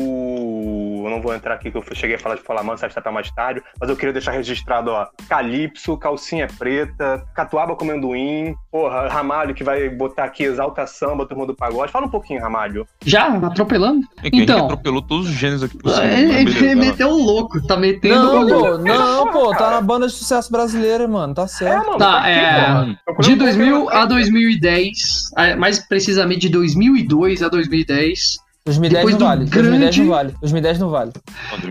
eu 1.03 1.09
não 1.09 1.21
vou 1.21 1.33
entrar 1.33 1.55
aqui 1.55 1.71
que 1.71 1.77
eu 1.77 1.83
cheguei 1.93 2.15
a 2.15 2.19
falar 2.19 2.35
de 2.35 2.41
Falar 2.41 2.63
Mansa, 2.63 2.85
acho 2.85 2.95
que 2.95 3.01
tá 3.01 3.11
mais 3.11 3.31
tarde, 3.31 3.61
mas 3.79 3.89
eu 3.89 3.95
queria 3.95 4.13
deixar 4.13 4.31
registrado, 4.31 4.91
ó, 4.91 5.07
Calypso, 5.27 5.97
Calcinha 5.97 6.47
Preta, 6.57 7.25
Catuaba 7.33 7.75
com 7.75 7.85
Amendoim, 7.85 8.55
porra, 8.87 9.07
Ramalho 9.09 9.53
que 9.53 9.63
vai 9.63 9.89
botar 9.89 10.23
aqui 10.23 10.43
Exalta 10.43 10.87
Samba, 10.87 11.25
Turma 11.25 11.45
do 11.45 11.53
Pagode. 11.53 11.91
Fala 11.91 12.05
um 12.05 12.09
pouquinho, 12.09 12.41
Ramalho. 12.41 12.87
Já? 13.05 13.27
Atropelando? 13.27 14.07
É 14.23 14.29
que 14.29 14.37
então, 14.37 14.65
atropelou 14.65 15.01
todos 15.01 15.27
os 15.27 15.33
gêneros 15.33 15.63
aqui 15.63 15.77
por 15.77 15.91
cima. 15.91 16.05
Ele, 16.05 16.49
ele 16.49 16.75
meteu 16.75 17.09
o 17.09 17.17
louco, 17.17 17.61
tá 17.65 17.75
metendo 17.75 18.15
não, 18.15 18.41
louco. 18.43 18.83
Não, 18.83 19.31
pô, 19.31 19.53
tá 19.53 19.71
na 19.71 19.81
banda 19.81 20.07
de 20.07 20.13
sucesso 20.13 20.51
brasileira, 20.51 21.07
mano, 21.07 21.33
tá 21.33 21.47
certo. 21.47 21.83
É, 21.83 21.85
mano, 21.85 21.97
tá, 21.97 22.21
tá 22.21 22.29
é... 22.29 23.21
de 23.21 23.35
2000 23.35 23.89
a 23.89 24.05
2010, 24.05 25.31
mais 25.57 25.79
precisamente 25.79 26.41
de 26.41 26.49
2002 26.49 27.43
a 27.43 27.49
2010, 27.49 27.87
2010. 27.87 28.47
2010 28.65 29.05
Depois 29.05 29.17
não 29.17 29.27
vale. 29.27 29.45
Grande... 29.45 29.69
2010 29.69 29.97
não 29.97 30.07
vale. 30.07 30.35
2010 30.41 30.79
não 30.79 30.89
vale. 30.89 31.11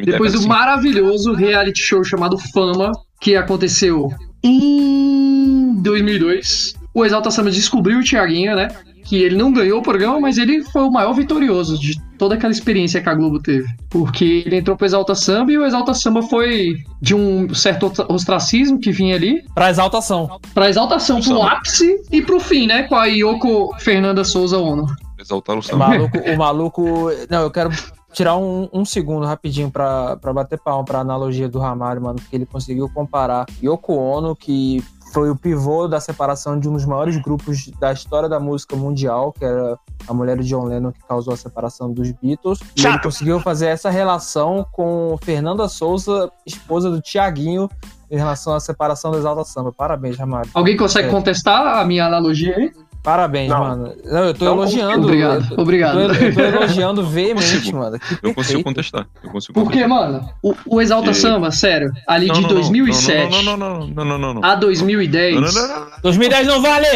Depois 0.05 0.33
do 0.33 0.47
maravilhoso 0.47 1.33
reality 1.33 1.81
show 1.81 2.03
chamado 2.03 2.39
Fama, 2.39 2.93
que 3.21 3.37
aconteceu 3.37 4.11
em 4.43 5.75
2002. 5.83 6.75
O 6.97 7.05
Exalta 7.05 7.31
Samba 7.31 7.51
descobriu 7.51 7.99
o 7.99 8.03
Thiaguinho, 8.03 8.57
né? 8.57 8.69
Que 9.05 9.23
ele 9.23 9.37
não 9.37 9.53
ganhou 9.53 9.81
o 9.81 9.83
programa, 9.83 10.19
mas 10.19 10.39
ele 10.39 10.65
foi 10.65 10.81
o 10.81 10.91
maior 10.91 11.13
vitorioso 11.13 11.79
de 11.79 12.01
toda 12.17 12.37
aquela 12.37 12.51
experiência 12.51 13.03
que 13.03 13.09
a 13.11 13.15
Globo 13.15 13.39
teve. 13.39 13.69
Porque 13.91 14.43
ele 14.47 14.57
entrou 14.57 14.75
pro 14.79 14.87
Exalta 14.87 15.15
Samba 15.15 15.53
e 15.53 15.59
o 15.59 15.67
Exalta 15.67 15.93
Samba 15.93 16.23
foi 16.23 16.77
de 17.03 17.15
um 17.15 17.53
certo 17.53 17.93
ostracismo 18.09 18.81
que 18.81 18.91
vinha 18.91 19.15
ali. 19.15 19.45
Pra 19.55 19.69
exaltação. 19.69 20.41
Pra 20.55 20.71
exaltação, 20.71 21.21
pro 21.21 21.43
ápice 21.43 22.01
e 22.11 22.23
pro 22.23 22.41
fim, 22.41 22.67
né? 22.67 22.85
Com 22.85 22.95
a 22.95 23.05
Yoko 23.05 23.77
Fernanda 23.79 24.25
Souza 24.25 24.57
Ono 24.57 24.87
exaltar 25.19 25.59
o 25.59 25.63
samba. 25.63 25.87
O 25.87 25.89
maluco, 25.89 26.19
o 26.19 26.37
maluco. 26.39 27.11
Não, 27.29 27.43
eu 27.43 27.51
quero 27.51 27.71
tirar 28.13 28.37
um, 28.37 28.69
um 28.73 28.85
segundo 28.85 29.27
rapidinho 29.27 29.71
pra, 29.71 30.17
pra 30.17 30.33
bater 30.33 30.59
palma 30.59 30.85
pra 30.85 31.01
analogia 31.01 31.49
do 31.49 31.59
Ramalho, 31.59 32.01
mano, 32.01 32.17
porque 32.17 32.37
ele 32.37 32.47
conseguiu 32.47 32.89
comparar 32.89 33.45
Yoko 33.63 33.95
Ono, 33.95 34.35
que 34.35 34.83
foi 35.17 35.31
o 35.31 35.35
pivô 35.35 35.89
da 35.89 35.99
separação 35.99 36.61
de 36.61 36.69
um 36.69 36.75
dos 36.75 36.85
maiores 36.85 37.17
grupos 37.17 37.71
da 37.81 37.91
história 37.91 38.29
da 38.29 38.39
música 38.39 38.77
mundial, 38.77 39.33
que 39.33 39.47
era 39.47 39.79
a 40.07 40.13
mulher 40.13 40.37
de 40.37 40.47
John 40.47 40.65
Lennon, 40.65 40.93
que 40.93 41.03
causou 41.09 41.33
a 41.33 41.37
separação 41.39 41.91
dos 41.91 42.13
Beatles. 42.13 42.61
E 42.77 42.87
ele 42.87 42.99
conseguiu 42.99 43.41
fazer 43.41 43.69
essa 43.69 43.89
relação 43.89 44.67
com 44.73 45.17
Fernanda 45.23 45.71
Souza, 45.71 46.31
esposa 46.45 46.91
do 46.91 47.01
Tiaguinho, 47.01 47.67
em 48.11 48.19
relação 48.19 48.55
à 48.55 48.61
separação 48.61 49.11
do 49.11 49.17
Exalta 49.17 49.43
Samba. 49.45 49.73
Parabéns, 49.73 50.19
Ramalho. 50.19 50.51
Alguém 50.53 50.77
consegue 50.77 51.09
é. 51.09 51.11
contestar 51.11 51.67
a 51.67 51.83
minha 51.87 52.05
analogia 52.05 52.55
aí? 52.55 52.71
Parabéns, 53.07 53.49
não. 53.49 53.59
mano. 53.61 53.95
Não, 54.05 54.25
eu 54.25 54.35
tô 54.35 54.45
não, 54.47 54.53
elogiando. 54.55 55.07
Obrigado, 55.07 55.45
eu 55.49 55.57
tô, 55.57 55.63
obrigado. 55.63 56.01
Eu 56.01 56.09
tô, 56.09 56.15
eu 56.25 56.35
tô 56.35 56.41
elogiando 56.41 57.07
veemente, 57.09 57.73
mano. 57.73 58.01
Que 58.01 58.19
eu 58.21 58.35
consigo 58.35 58.65
contestar. 58.65 59.07
Eu 59.23 59.31
consigo 59.31 59.53
Porque, 59.55 59.85
contestar. 59.85 59.89
mano, 60.11 60.29
o, 60.43 60.55
o 60.67 60.83
Exalta 60.83 61.15
Samba, 61.15 61.53
sério, 61.53 61.93
ali 62.09 62.27
Não, 62.27 62.35
de 62.35 62.41
não, 62.43 62.49
não. 62.49 62.55
2007 62.57 63.31
Não, 63.31 63.43
não, 63.45 63.57
não, 63.57 63.87
não, 63.87 64.05
não, 64.05 64.19
não, 64.19 64.35
não. 64.35 64.45
a 64.45 64.57
2010. 64.57 65.35
Não, 65.37 65.41
não, 65.41 65.69
não, 65.69 65.81
não. 65.85 65.87
2010 66.03 66.47
não 66.49 66.61
vale! 66.61 66.87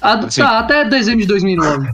a- 0.00 0.30
Sim. 0.30 0.42
tá, 0.42 0.60
até 0.60 0.84
dezembro 0.84 1.22
de 1.22 1.26
2009. 1.26 1.88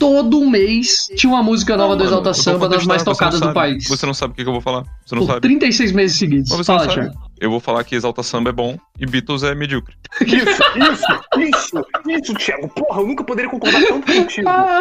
Todo 0.00 0.44
mês 0.48 1.08
tinha 1.14 1.30
uma 1.30 1.42
música 1.42 1.76
nova 1.76 1.94
do 1.94 2.02
Exalta 2.02 2.32
Samba 2.32 2.68
das 2.70 2.86
mais 2.86 3.04
tocadas 3.04 3.38
do 3.38 3.44
sabe. 3.44 3.54
país. 3.54 3.86
Você 3.86 4.06
não 4.06 4.14
sabe 4.14 4.32
o 4.32 4.34
que 4.34 4.42
que 4.42 4.48
eu 4.48 4.52
vou 4.52 4.62
falar. 4.62 4.82
Você 5.04 5.14
não 5.14 5.22
Por 5.26 5.34
sabe. 5.34 5.40
36 5.42 5.92
meses 5.92 6.18
seguidos. 6.18 6.48
Mas 6.48 6.58
você 6.58 6.64
Fala. 6.72 6.88
Thiago. 6.88 7.14
Eu 7.38 7.50
vou 7.50 7.60
falar 7.60 7.84
que 7.84 7.94
Exalta 7.94 8.22
Samba 8.22 8.48
é 8.48 8.52
bom 8.52 8.78
e 8.98 9.04
Beatles 9.04 9.42
é 9.42 9.54
medíocre. 9.54 9.94
Isso, 10.26 10.62
isso, 10.76 11.06
isso, 11.38 11.84
isso, 12.08 12.34
Thiago. 12.34 12.68
Porra, 12.70 13.02
eu 13.02 13.06
nunca 13.06 13.22
poderia 13.24 13.50
concordar 13.50 13.82
tanto 13.82 14.10
contigo. 14.10 14.48
Ah, 14.48 14.80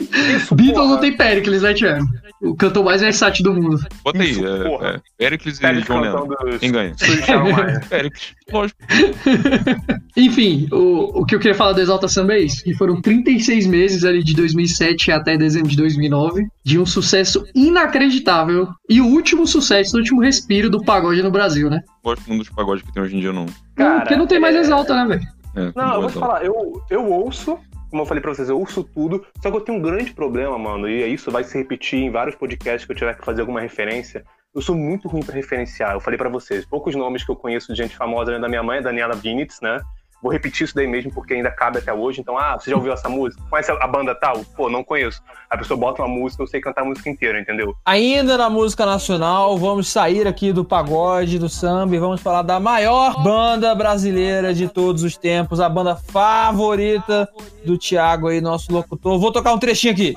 Isso, 0.00 0.54
Beatles 0.54 0.74
porra. 0.78 0.88
não 0.94 0.98
tem 0.98 1.16
Pericles, 1.16 1.62
né, 1.62 1.74
Thiago? 1.74 2.06
O 2.42 2.56
cantor 2.56 2.84
mais 2.84 3.02
versátil 3.02 3.44
do 3.44 3.52
mundo. 3.52 3.78
Bota 4.02 4.22
aí, 4.22 4.30
Isso, 4.30 4.46
é, 4.46 4.64
porra. 4.64 4.88
é, 4.88 5.00
Pericles 5.18 5.58
e 5.58 5.60
Pérez 5.60 5.84
John 5.84 6.00
Lennon. 6.00 6.28
Quem 6.58 6.72
ganha? 6.72 6.94
Pericles, 7.88 8.34
lógico. 8.50 8.78
Enfim, 10.16 10.66
o, 10.72 11.20
o 11.20 11.24
que 11.26 11.34
eu 11.34 11.38
queria 11.38 11.54
falar 11.54 11.72
do 11.72 11.80
Exalta 11.80 12.08
Samba 12.08 12.34
é 12.34 12.40
isso. 12.40 12.62
Que 12.64 12.74
foram 12.74 13.00
36 13.00 13.66
meses 13.66 14.04
ali 14.04 14.22
de 14.24 14.34
2007 14.34 15.12
até 15.12 15.36
dezembro 15.36 15.68
de 15.68 15.76
2009 15.76 16.46
de 16.64 16.78
um 16.78 16.86
sucesso 16.86 17.44
inacreditável 17.54 18.68
e 18.88 19.00
o 19.00 19.06
último 19.06 19.46
sucesso, 19.46 19.96
o 19.96 20.00
último 20.00 20.20
respiro 20.20 20.68
do 20.70 20.82
pagode 20.82 21.22
no 21.22 21.30
Brasil, 21.30 21.68
né? 21.70 21.80
Gosto 22.02 22.26
muito 22.28 22.40
dos 22.44 22.48
pagodes 22.54 22.82
que 22.84 22.92
tem 22.92 23.02
hoje 23.02 23.16
em 23.16 23.20
dia, 23.20 23.32
não. 23.32 23.46
Cara, 23.76 24.00
Porque 24.00 24.16
não 24.16 24.26
tem 24.26 24.40
mais 24.40 24.56
é- 24.56 24.60
Exalta, 24.60 24.94
né, 24.94 25.06
velho? 25.16 25.28
É, 25.56 25.72
Não, 25.74 25.94
eu 25.94 26.00
vou 26.02 26.10
te 26.10 26.18
falar, 26.18 26.44
eu, 26.44 26.82
eu 26.90 27.04
ouço, 27.10 27.58
como 27.90 28.02
eu 28.02 28.06
falei 28.06 28.22
pra 28.22 28.32
vocês, 28.32 28.48
eu 28.48 28.58
ouço 28.58 28.84
tudo, 28.84 29.26
só 29.42 29.50
que 29.50 29.56
eu 29.56 29.60
tenho 29.60 29.78
um 29.78 29.82
grande 29.82 30.14
problema, 30.14 30.56
mano, 30.56 30.88
e 30.88 31.12
isso 31.12 31.30
vai 31.30 31.44
se 31.44 31.58
repetir 31.58 32.00
em 32.00 32.10
vários 32.10 32.36
podcasts 32.36 32.86
que 32.86 32.92
eu 32.92 32.96
tiver 32.96 33.16
que 33.16 33.24
fazer 33.24 33.40
alguma 33.40 33.60
referência. 33.60 34.24
Eu 34.54 34.62
sou 34.62 34.74
muito 34.74 35.08
ruim 35.08 35.22
pra 35.22 35.34
referenciar, 35.34 35.94
eu 35.94 36.00
falei 36.00 36.16
pra 36.16 36.28
vocês, 36.28 36.64
poucos 36.64 36.94
nomes 36.94 37.24
que 37.24 37.30
eu 37.30 37.36
conheço 37.36 37.72
de 37.72 37.82
gente 37.82 37.96
famosa 37.96 38.30
além 38.30 38.40
da 38.40 38.48
minha 38.48 38.62
mãe, 38.62 38.82
Daniela 38.82 39.14
Vinitz, 39.14 39.60
né? 39.60 39.80
Vou 40.22 40.30
repetir 40.30 40.64
isso 40.64 40.74
daí 40.74 40.86
mesmo 40.86 41.12
porque 41.12 41.34
ainda 41.34 41.50
cabe 41.50 41.78
até 41.78 41.92
hoje. 41.92 42.20
Então, 42.20 42.36
ah, 42.36 42.58
você 42.58 42.70
já 42.70 42.76
ouviu 42.76 42.92
essa 42.92 43.08
música? 43.08 43.42
Conhece 43.48 43.70
a 43.70 43.86
banda 43.86 44.14
tal? 44.14 44.44
Pô, 44.56 44.68
não 44.68 44.84
conheço. 44.84 45.22
A 45.48 45.56
pessoa 45.56 45.78
bota 45.78 46.02
uma 46.02 46.08
música, 46.08 46.42
eu 46.42 46.46
sei 46.46 46.60
cantar 46.60 46.82
a 46.82 46.84
música 46.84 47.08
inteira, 47.08 47.40
entendeu? 47.40 47.74
Ainda 47.84 48.36
na 48.36 48.50
música 48.50 48.84
nacional, 48.84 49.56
vamos 49.58 49.88
sair 49.88 50.26
aqui 50.26 50.52
do 50.52 50.64
pagode, 50.64 51.38
do 51.38 51.48
samba 51.48 51.96
e 51.96 51.98
vamos 51.98 52.20
falar 52.20 52.42
da 52.42 52.60
maior 52.60 53.22
banda 53.22 53.74
brasileira 53.74 54.52
de 54.52 54.68
todos 54.68 55.02
os 55.02 55.16
tempos, 55.16 55.60
a 55.60 55.68
banda 55.68 55.96
favorita 55.96 57.28
do 57.64 57.78
Thiago 57.78 58.28
aí, 58.28 58.40
nosso 58.40 58.72
locutor. 58.72 59.18
Vou 59.18 59.32
tocar 59.32 59.52
um 59.54 59.58
trechinho 59.58 59.94
aqui. 59.94 60.14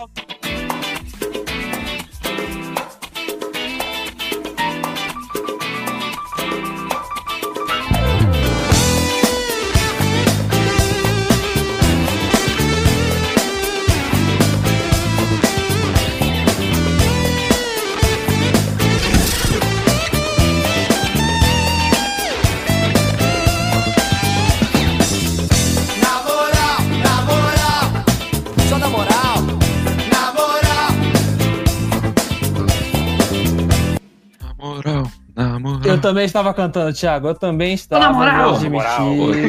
Também 36.03 36.25
estava 36.25 36.53
cantando, 36.53 36.93
Thiago. 36.93 37.29
Eu 37.29 37.35
também 37.35 37.73
estava. 37.73 38.03
Na 38.03 38.13
moral. 38.13 38.59
moral. 38.69 39.05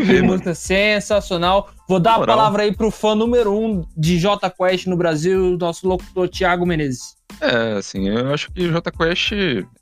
Que 0.06 0.22
música 0.22 0.54
sensacional. 0.54 1.68
Vou 1.88 1.98
dar 1.98 2.14
a 2.14 2.24
palavra 2.24 2.62
aí 2.62 2.74
pro 2.74 2.90
fã 2.90 3.14
número 3.14 3.52
um 3.52 3.84
de 3.96 4.18
J 4.18 4.48
Quest 4.50 4.86
no 4.86 4.96
Brasil, 4.96 5.58
nosso 5.58 5.86
locutor 5.86 6.28
Thiago 6.28 6.64
Menezes. 6.64 7.16
É, 7.40 7.72
assim, 7.78 8.08
eu 8.08 8.32
acho 8.32 8.50
que 8.52 8.70
J 8.70 8.90
Quest 8.92 9.32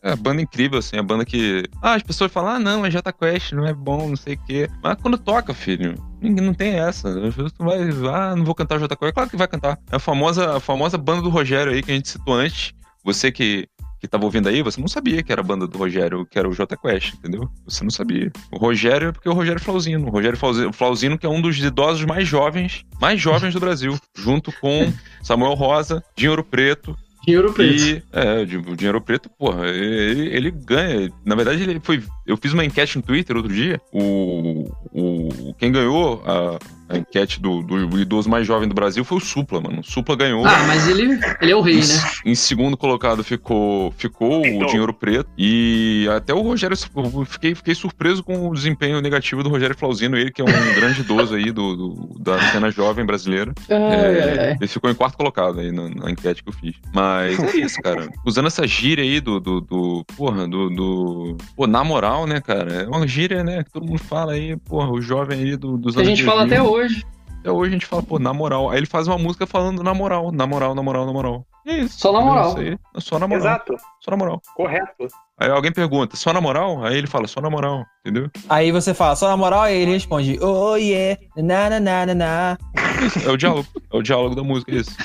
é 0.03 0.09
uma 0.09 0.17
banda 0.17 0.41
incrível, 0.41 0.79
assim, 0.79 0.97
a 0.97 1.03
banda 1.03 1.25
que. 1.25 1.65
Ah, 1.83 1.95
as 1.95 2.03
pessoas 2.03 2.33
falam, 2.33 2.53
ah, 2.55 2.59
não, 2.59 2.87
é 2.87 2.91
J 2.91 3.13
Quest, 3.13 3.53
não 3.53 3.67
é 3.67 3.75
bom, 3.75 4.09
não 4.09 4.17
sei 4.17 4.35
o 4.35 4.45
quê. 4.47 4.69
Mas 4.83 4.97
quando 5.01 5.19
toca, 5.19 5.53
filho, 5.53 5.95
ninguém 6.21 6.45
não 6.45 6.55
tem 6.55 6.75
essa. 6.75 7.09
As 7.09 7.35
pessoas 7.35 7.53
não 7.59 7.67
vai, 7.67 7.79
ah, 8.13 8.35
não 8.35 8.45
vou 8.45 8.55
cantar 8.55 8.81
J 8.81 8.97
Quest. 8.97 9.13
Claro 9.13 9.31
que 9.31 9.37
vai 9.37 9.47
cantar. 9.47 9.79
É 9.91 9.97
a 9.97 10.01
famosa, 10.01 10.57
a 10.57 10.61
famosa 10.61 10.97
banda 10.97 11.23
do 11.23 11.29
Rogério 11.29 11.73
aí 11.73 11.83
que 11.83 11.93
a 11.93 11.95
gente 11.95 12.09
citou 12.09 12.35
antes. 12.35 12.73
Você 13.05 13.31
que. 13.31 13.69
Que 14.03 14.09
tava 14.09 14.25
ouvindo 14.25 14.49
aí, 14.49 14.63
você 14.63 14.81
não 14.81 14.89
sabia 14.89 15.23
que 15.23 15.31
era 15.31 15.43
a 15.43 15.45
banda 15.45 15.65
do 15.65 15.79
Rogério, 15.79 16.27
que 16.27 16.37
era 16.37 16.49
o 16.49 16.53
J 16.53 16.77
Quest, 16.77 17.15
entendeu? 17.15 17.49
Você 17.65 17.85
não 17.85 17.91
sabia. 17.91 18.33
O 18.51 18.59
Rogério 18.59 19.11
é 19.11 19.13
porque 19.13 19.29
é 19.29 19.31
o 19.31 19.35
Rogério 19.35 19.61
Flauzino. 19.63 20.09
O 20.09 20.11
Rogério 20.11 20.37
Flauzi- 20.37 20.73
Flauzino, 20.73 21.17
que 21.17 21.25
é 21.25 21.29
um 21.29 21.41
dos 21.41 21.57
idosos 21.57 22.05
mais 22.05 22.27
jovens, 22.27 22.85
mais 23.01 23.21
jovens 23.21 23.55
do 23.55 23.61
Brasil, 23.61 23.97
junto 24.17 24.51
com 24.61 24.93
Samuel 25.23 25.55
Rosa, 25.55 26.03
Dinheiro 26.17 26.43
Preto, 26.43 26.97
Dinheiro 27.25 27.53
preto. 27.53 27.81
e 27.81 28.03
é, 28.13 28.43
o 28.43 28.75
dinheiro 28.75 29.01
preto, 29.01 29.31
porra, 29.39 29.69
ele, 29.69 30.35
ele 30.35 30.51
ganha. 30.51 31.09
Na 31.25 31.37
verdade, 31.37 31.63
ele 31.63 31.79
foi. 31.81 32.03
Eu 32.27 32.37
fiz 32.37 32.53
uma 32.53 32.65
enquete 32.65 32.97
no 32.97 33.03
Twitter 33.03 33.37
outro 33.37 33.53
dia. 33.53 33.81
O, 33.93 34.71
o 34.93 35.55
quem 35.59 35.73
ganhou 35.73 36.23
a, 36.25 36.59
a 36.95 36.99
enquete 36.99 37.41
do, 37.41 37.63
do 37.63 37.99
idoso 38.01 38.29
mais 38.29 38.47
jovem 38.47 38.69
do 38.69 38.75
Brasil 38.75 39.05
foi 39.05 39.19
o 39.19 39.21
Supla, 39.21 39.61
mano. 39.61 39.81
O 39.81 39.85
Supla 39.85 40.15
ganhou. 40.17 40.45
Ah, 40.47 40.65
mas 40.67 40.87
ele, 40.89 41.19
ele 41.41 41.51
é 41.53 41.57
o 41.57 41.61
rei, 41.61 41.77
né? 41.79 42.01
Em 42.25 42.35
segundo 42.35 42.77
colocado 42.77 43.25
ficou, 43.25 43.93
ficou 43.97 44.45
Então. 44.47 44.63
o 44.67 44.71
Dinheiro 44.71 44.95
Preto. 44.95 45.29
E 45.37 46.07
até 46.15 46.33
o 46.33 46.41
Rogério. 46.43 46.77
eu 46.95 47.25
Fiquei, 47.25 47.55
fiquei 47.55 47.75
surpreso 47.75 48.23
com 48.23 48.49
o 48.49 48.55
desempenho 48.55 49.01
negativo 49.01 49.43
do 49.43 49.49
Rogério 49.49 49.77
Flauzino, 49.77 50.17
ele 50.17 50.31
que 50.31 50.41
é 50.41 50.45
um 50.45 50.47
grande 50.75 51.01
idoso 51.01 51.35
aí 51.35 51.51
do, 51.51 51.77
do- 51.77 52.17
da 52.21 52.39
cena 52.53 52.71
jovem 52.71 53.05
brasileira. 53.05 53.53
Ai, 53.69 53.77
É, 53.79 54.47
ai. 54.51 54.57
ele 54.61 54.69
ficou 54.69 54.91
em 54.91 54.95
quarto 54.95 55.17
colocado 55.17 55.59
aí 55.61 55.73
na, 55.73 55.89
na 55.89 56.11
enquete 56.11 56.43
que 56.43 56.49
eu 56.51 56.53
fiz. 56.55 56.75
Mas 56.95 57.39
é 57.41 57.57
isso, 57.57 57.81
cara. 57.83 58.09
Usando 58.25 58.47
essa 58.47 58.67
gíria 58.67 59.03
aí 59.03 59.21
do. 59.21 59.41
do, 59.41 59.61
do 59.61 60.05
porra, 60.17 60.47
do, 60.47 60.69
do. 60.71 61.37
Pô, 61.57 61.67
na 61.67 61.83
moral, 61.83 62.12
né, 62.27 62.41
cara? 62.41 62.83
É 62.83 62.87
uma 62.87 63.07
gíria, 63.07 63.43
né? 63.43 63.63
Que 63.65 63.71
todo 63.71 63.87
mundo 63.87 63.99
fala 63.99 64.33
aí, 64.33 64.57
porra, 64.57 64.91
o 64.91 65.01
jovem 65.01 65.41
aí 65.41 65.57
do, 65.57 65.77
dos 65.77 65.95
Que 65.95 66.01
a 66.01 66.05
anos 66.05 66.19
gente 66.19 66.25
fala 66.27 66.47
2000. 66.47 66.61
até 66.63 66.71
hoje. 66.71 67.07
Até 67.41 67.51
hoje 67.51 67.71
a 67.71 67.73
gente 67.73 67.87
fala, 67.87 68.03
pô, 68.03 68.19
na 68.21 68.33
moral. 68.33 68.71
Aí 68.71 68.79
ele 68.79 68.87
faz 68.87 69.09
uma 69.09 69.19
música 69.19 69.47
falando 69.47 69.83
na 69.83 69.93
moral, 69.93 70.31
na 70.31 70.47
moral, 70.47 70.75
na 70.77 70.83
moral, 70.83 71.07
na 71.07 71.13
moral. 71.13 71.45
É 71.67 71.79
isso. 71.79 71.99
Só 71.99 72.13
na 72.13 72.19
entendeu? 72.19 72.35
moral. 72.35 72.49
Isso 72.51 72.59
aí. 72.61 72.79
É 72.97 73.01
Só 73.01 73.19
na 73.19 73.27
moral. 73.29 73.45
Exato, 73.45 73.77
Só 74.01 74.11
na 74.13 74.17
moral. 74.17 74.41
correto. 74.55 75.09
Aí 75.39 75.51
alguém 75.51 75.73
pergunta, 75.73 76.15
só 76.17 76.33
na 76.33 76.41
moral? 76.41 76.85
Aí 76.85 76.97
ele 76.97 77.09
fala, 77.09 77.27
só 77.27 77.41
na 77.41 77.51
moral, 77.51 77.85
entendeu? 78.05 78.31
Aí 78.49 78.71
você 78.71 78.95
fala, 78.95 79.17
só 79.17 79.29
na 79.29 79.37
moral, 79.37 79.69
e 79.69 79.73
ele 79.75 79.93
responde, 79.93 80.39
oh 80.41 80.77
yeah, 80.77 81.21
na 81.37 81.69
na 81.69 81.81
na 81.81 82.07
na 82.07 82.15
na. 82.15 82.59
Isso, 83.05 83.29
é 83.29 83.33
o 83.33 83.37
diálogo. 83.37 83.67
É 83.93 83.97
o 83.97 84.03
diálogo 84.03 84.37
da 84.37 84.45
música, 84.45 84.71
é 84.71 84.77
isso. 84.77 84.97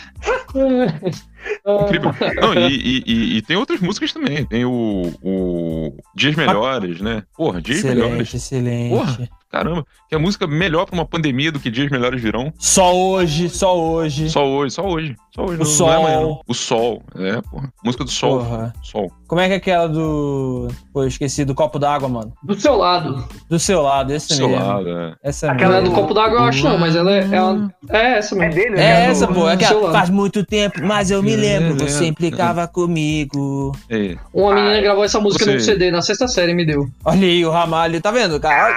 Incrível. 1.83 2.11
Não, 2.41 2.53
e, 2.53 3.03
e- 3.05 3.37
e- 3.37 3.41
tem 3.41 3.55
outras 3.57 3.79
músicas 3.79 4.11
também. 4.13 4.45
Tem 4.45 4.65
o, 4.65 5.11
o 5.21 5.97
Dias 6.15 6.35
Melhores, 6.35 7.01
né? 7.01 7.23
Porra, 7.35 7.61
Dias 7.61 7.83
Melhores. 7.83 8.33
Excelente, 8.33 8.89
excelente. 8.89 9.29
Caramba, 9.57 9.85
que 10.09 10.15
a 10.15 10.19
música 10.19 10.45
melhor 10.47 10.85
pra 10.85 10.93
uma 10.95 11.05
pandemia 11.05 11.51
do 11.51 11.59
que 11.59 11.69
Dias 11.71 11.89
Melhores 11.89 12.21
virão. 12.21 12.53
Só 12.57 12.95
hoje, 12.95 13.49
só 13.49 13.77
hoje. 13.77 14.29
Só 14.29 14.45
hoje, 14.47 14.73
só 14.75 14.83
hoje. 14.85 15.15
Só 15.33 15.43
hoje. 15.43 15.55
O 15.55 15.57
não- 15.59 15.65
sol. 15.65 15.87
Não 15.87 15.93
é 15.93 15.97
amanhã, 15.97 16.21
não. 16.21 16.41
O 16.47 16.53
sol, 16.53 17.03
é, 17.15 17.41
porra. 17.41 17.69
Música 17.83 18.03
do 18.03 18.09
sol. 18.09 18.39
Porra. 18.39 18.73
Sol. 18.83 19.11
Como 19.27 19.41
é 19.41 19.47
que 19.47 19.53
é 19.53 19.57
aquela 19.57 19.87
do. 19.87 20.67
Pô, 20.93 21.03
eu 21.03 21.07
esqueci, 21.07 21.43
do 21.45 21.53
copo 21.53 21.77
d'água, 21.77 22.07
mano. 22.07 22.33
Do 22.43 22.55
seu 22.59 22.75
lado. 22.75 23.23
Do 23.49 23.59
seu 23.59 23.81
lado, 23.81 24.13
esse 24.13 24.29
Do 24.29 24.33
seu 24.35 24.49
mesmo. 24.49 24.65
lado, 24.65 24.89
é. 24.89 25.13
Essa 25.23 25.51
Aquela 25.51 25.81
mesmo. 25.81 25.89
do 25.89 25.95
copo 26.01 26.13
d'água 26.13 26.39
eu 26.39 26.43
acho 26.45 26.63
não, 26.63 26.77
mas 26.77 26.95
ela 26.95 27.11
é, 27.11 27.27
ela 27.31 27.69
é 27.89 28.17
essa 28.17 28.35
É 28.35 28.39
mesmo. 28.39 28.55
dele, 28.55 28.75
né? 28.75 28.83
É 29.03 29.05
do- 29.05 29.11
essa, 29.11 29.27
pô. 29.27 29.47
É 29.49 29.55
do 29.55 29.63
seu 29.65 29.77
aquela, 29.77 29.91
faz 29.91 30.09
muito 30.09 30.45
tempo, 30.45 30.79
mas 30.83 31.11
eu 31.11 31.21
me 31.21 31.33
É, 31.33 31.35
lembro. 31.35 31.83
é, 31.83 31.87
Você 31.87 32.05
é. 32.05 32.07
implicava 32.07 32.67
comigo. 32.67 33.71
É. 33.89 34.15
Uma 34.33 34.55
menina 34.55 34.73
Ai, 34.75 34.81
gravou 34.81 35.03
essa 35.03 35.19
música 35.19 35.45
você- 35.45 35.53
no 35.53 35.59
CD 35.59 35.91
na 35.91 36.01
sexta 36.01 36.27
série 36.27 36.53
me 36.53 36.65
deu. 36.65 36.87
Olha 37.05 37.27
aí, 37.27 37.45
o 37.45 37.51
Ramalho, 37.51 38.01
tá 38.01 38.11
vendo, 38.11 38.39
cara? 38.39 38.73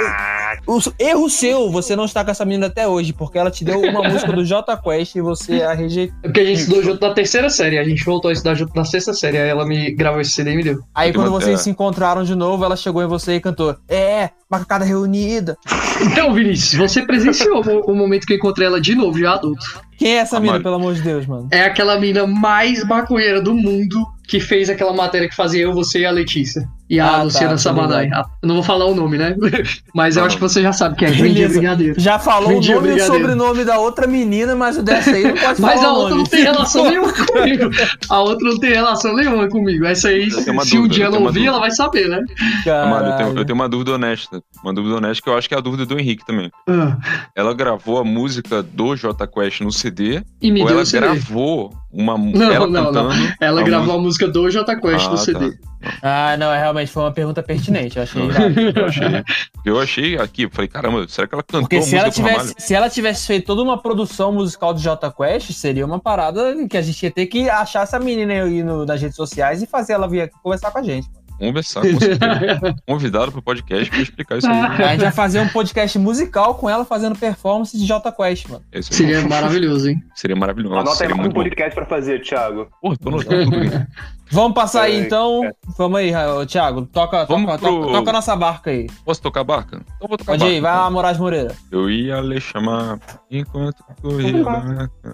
O 0.70 0.78
erro 1.00 1.28
seu, 1.28 1.68
você 1.68 1.96
não 1.96 2.04
está 2.04 2.24
com 2.24 2.30
essa 2.30 2.44
menina 2.44 2.68
até 2.68 2.86
hoje, 2.86 3.12
porque 3.12 3.36
ela 3.36 3.50
te 3.50 3.64
deu 3.64 3.80
uma 3.80 4.02
música 4.08 4.32
do 4.32 4.44
J 4.44 4.76
Quest 4.76 5.16
e 5.16 5.20
você 5.20 5.62
a 5.62 5.74
rejeitou. 5.74 6.16
É 6.22 6.28
porque 6.28 6.38
a 6.38 6.44
gente 6.44 6.60
estudou 6.60 6.80
junto 6.80 7.04
na 7.04 7.12
terceira 7.12 7.50
série, 7.50 7.76
a 7.76 7.82
gente 7.82 8.04
voltou 8.04 8.28
a 8.28 8.32
estudar 8.32 8.54
junto 8.54 8.72
na 8.76 8.84
sexta 8.84 9.12
série, 9.12 9.36
aí 9.36 9.48
ela 9.48 9.66
me 9.66 9.90
gravou 9.90 10.20
esse 10.20 10.30
CD 10.30 10.52
e 10.52 10.56
me 10.56 10.62
deu. 10.62 10.78
Aí 10.94 11.12
quando 11.12 11.28
vocês 11.32 11.58
é. 11.58 11.62
se 11.64 11.70
encontraram 11.70 12.22
de 12.22 12.36
novo, 12.36 12.64
ela 12.64 12.76
chegou 12.76 13.02
em 13.02 13.08
você 13.08 13.34
e 13.34 13.40
cantou: 13.40 13.74
É, 13.88 14.30
macacada 14.48 14.84
reunida. 14.84 15.56
Então, 16.02 16.32
Vinícius, 16.32 16.74
você 16.74 17.02
presenciou 17.02 17.64
o, 17.84 17.92
momento 17.92 18.24
que 18.24 18.34
eu 18.34 18.36
encontrei 18.36 18.68
ela 18.68 18.80
de 18.80 18.94
novo, 18.94 19.18
já 19.18 19.34
adulto. 19.34 19.64
Quem 19.98 20.14
é 20.14 20.18
essa 20.18 20.36
Ramalho. 20.36 20.52
mina, 20.52 20.62
pelo 20.62 20.76
amor 20.76 20.94
de 20.94 21.02
Deus, 21.02 21.26
mano? 21.26 21.48
É 21.50 21.64
aquela 21.64 21.98
mina 21.98 22.28
mais 22.28 22.84
maconheira 22.84 23.42
do 23.42 23.54
mundo 23.54 24.06
que 24.28 24.38
fez 24.38 24.70
aquela 24.70 24.92
matéria 24.92 25.28
que 25.28 25.34
fazia 25.34 25.62
eu, 25.62 25.74
você 25.74 26.00
e 26.00 26.06
a 26.06 26.12
Letícia. 26.12 26.68
E 26.90 26.98
a 26.98 27.18
ah, 27.18 27.22
Luciana 27.22 27.50
tá, 27.50 27.58
Sabanai. 27.58 28.10
Ah, 28.12 28.26
não 28.42 28.56
vou 28.56 28.64
falar 28.64 28.84
o 28.86 28.96
nome, 28.96 29.16
né? 29.16 29.36
Mas 29.94 30.16
eu 30.16 30.24
acho 30.24 30.34
que 30.34 30.42
você 30.42 30.60
já 30.60 30.72
sabe 30.72 30.96
que 30.96 31.04
é 31.04 31.10
Vendia 31.12 31.48
Brigadeiro. 31.48 31.94
Já 31.96 32.18
falou 32.18 32.48
Vendia 32.48 32.76
o 32.76 32.80
nome 32.80 32.98
e 32.98 33.00
o 33.00 33.06
sobrenome 33.06 33.64
da 33.64 33.78
outra 33.78 34.08
menina, 34.08 34.56
mas 34.56 34.76
o 34.76 34.82
dessa 34.82 35.10
aí 35.10 35.22
não 35.22 35.36
pode 35.36 35.60
mas 35.60 35.60
falar. 35.60 35.74
Mas 35.76 35.84
a 35.84 35.92
outra 35.92 36.16
não 36.16 36.24
tem 36.24 36.42
relação 36.42 36.90
nenhuma 36.90 37.12
comigo. 37.14 37.70
A 38.08 38.20
outra 38.20 38.48
não 38.48 38.58
tem 38.58 38.70
relação 38.70 39.14
nenhuma 39.14 39.48
comigo. 39.48 39.84
Essa 39.84 40.08
aí, 40.08 40.28
se 40.32 40.44
dúvida, 40.44 40.80
um 40.80 40.88
dia 40.88 41.04
ela 41.04 41.18
ouvir, 41.20 41.46
ela 41.46 41.60
vai 41.60 41.70
saber, 41.70 42.08
né? 42.08 42.20
Amado, 42.66 43.06
eu 43.06 43.16
tenho, 43.16 43.38
eu 43.38 43.44
tenho, 43.44 43.54
uma 43.54 43.68
dúvida 43.68 43.92
honesta. 43.92 44.42
Uma 44.64 44.74
dúvida 44.74 44.96
honesta 44.96 45.22
que 45.22 45.30
eu 45.30 45.38
acho 45.38 45.48
que 45.48 45.54
é 45.54 45.58
a 45.58 45.60
dúvida 45.60 45.86
do 45.86 45.96
Henrique 45.96 46.26
também. 46.26 46.50
Ah. 46.68 46.96
Ela 47.36 47.54
gravou 47.54 47.98
a 47.98 48.04
música 48.04 48.64
do 48.64 48.96
J 48.96 49.28
Quest 49.28 49.60
no 49.60 49.70
CD? 49.70 50.24
E 50.42 50.50
me 50.50 50.62
ou 50.62 50.66
deu 50.66 50.78
ela 50.78 50.84
gravou 50.90 51.72
uma 51.92 52.16
não, 52.16 52.52
ela 52.52 52.66
não, 52.66 52.92
não. 52.92 53.10
Ela 53.40 53.62
gravou 53.62 54.00
música... 54.00 54.26
a 54.26 54.28
música 54.28 54.28
do 54.28 54.50
J 54.50 54.76
Quest 54.76 55.06
ah, 55.06 55.10
no 55.10 55.16
CD. 55.16 55.52
Tá. 55.52 55.70
Ah, 56.02 56.36
não, 56.36 56.52
é, 56.52 56.58
realmente 56.58 56.79
foi 56.88 57.02
uma 57.02 57.12
pergunta 57.12 57.42
pertinente. 57.42 57.96
Eu 57.96 58.04
achei. 58.04 58.22
eu 58.74 58.86
achei, 58.86 59.24
eu 59.64 59.80
achei 59.80 60.16
aqui, 60.16 60.48
falei, 60.50 60.68
caramba, 60.68 61.06
será 61.08 61.26
que 61.26 61.34
ela 61.34 61.42
cantou 61.42 61.62
Porque 61.62 61.82
se 61.82 61.96
ela, 61.96 62.10
tivesse, 62.10 62.54
se 62.56 62.74
ela 62.74 62.88
tivesse 62.88 63.26
feito 63.26 63.46
toda 63.46 63.62
uma 63.62 63.76
produção 63.76 64.32
musical 64.32 64.72
do 64.72 64.80
J 64.80 65.10
Quest, 65.12 65.52
seria 65.52 65.84
uma 65.84 65.98
parada 65.98 66.54
que 66.68 66.76
a 66.76 66.82
gente 66.82 67.02
ia 67.02 67.10
ter 67.10 67.26
que 67.26 67.50
achar 67.50 67.82
essa 67.82 67.98
menina 67.98 68.32
aí 68.32 68.62
no, 68.62 68.86
nas 68.86 69.00
redes 69.00 69.16
sociais 69.16 69.62
e 69.62 69.66
fazer 69.66 69.94
ela 69.94 70.08
vir 70.08 70.22
aqui 70.22 70.34
conversar 70.42 70.70
com 70.70 70.78
a 70.78 70.82
gente 70.82 71.08
conversar 71.40 71.80
com 71.80 71.92
você. 71.94 72.18
Convidado 72.86 73.32
pro 73.32 73.42
podcast 73.42 73.90
pra 73.90 74.00
explicar 74.00 74.38
isso 74.38 74.46
aí. 74.46 74.60
A 74.60 74.88
gente 74.88 75.00
vai 75.00 75.12
fazer 75.12 75.40
um 75.40 75.48
podcast 75.48 75.98
musical 75.98 76.54
com 76.54 76.68
ela 76.68 76.84
fazendo 76.84 77.18
performance 77.18 77.76
de 77.76 77.86
Jota 77.86 78.12
Quest, 78.12 78.48
mano. 78.48 78.62
Esse 78.70 78.92
seria 78.92 79.26
maravilhoso, 79.26 79.88
hein? 79.88 80.02
Seria 80.14 80.36
maravilhoso. 80.36 80.76
Anota 80.76 81.04
aí 81.04 81.12
um 81.12 81.30
podcast 81.30 81.70
bom. 81.70 81.74
pra 81.74 81.86
fazer, 81.86 82.20
Thiago. 82.20 82.68
Pô, 82.82 82.94
tô 82.96 83.10
notando. 83.10 83.50
Vamos 84.30 84.54
passar 84.54 84.82
aí, 84.82 85.00
então. 85.00 85.44
É. 85.44 85.52
Vamos 85.76 85.98
aí, 85.98 86.12
Thiago. 86.46 86.86
Toca, 86.86 87.26
toca, 87.26 87.58
pro... 87.58 87.58
toca, 87.58 87.92
toca, 87.92 88.12
nossa 88.12 88.36
barca 88.36 88.70
aí. 88.70 88.86
Posso 89.04 89.20
tocar 89.20 89.40
a 89.40 89.44
barca? 89.44 89.82
Então 89.96 90.08
vou 90.08 90.16
tocar 90.16 90.32
Pode 90.32 90.44
barca. 90.44 90.54
ir, 90.54 90.60
vai 90.60 90.72
lá, 90.72 90.90
Moraes 90.90 91.18
Moreira. 91.18 91.54
Eu 91.70 91.90
ia 91.90 92.20
lhe 92.20 92.40
chamar 92.40 92.98
enquanto 93.30 93.82
corria. 94.00 94.44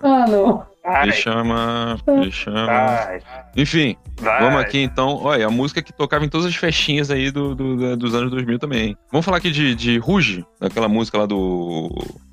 Ah, 0.03 0.27
não. 0.29 0.65
Me 1.05 1.13
chama, 1.13 1.99
me 2.07 2.31
chama. 2.31 2.67
Vai. 2.67 3.21
Enfim, 3.57 3.97
Vai. 4.21 4.41
vamos 4.41 4.61
aqui 4.61 4.79
então. 4.79 5.19
Olha, 5.21 5.47
a 5.47 5.51
música 5.51 5.83
que 5.83 5.93
tocava 5.93 6.25
em 6.25 6.29
todas 6.29 6.47
as 6.47 6.55
festinhas 6.55 7.11
aí 7.11 7.31
do, 7.31 7.55
do 7.57 7.97
dos 7.97 8.15
anos 8.15 8.31
2000 8.31 8.59
também. 8.59 8.97
Vamos 9.11 9.25
falar 9.25 9.39
aqui 9.39 9.51
de, 9.51 9.75
de 9.75 9.99
Ruge, 9.99 10.45
daquela 10.61 10.89
música 10.89 11.19
lá 11.19 11.27
do. 11.27 11.91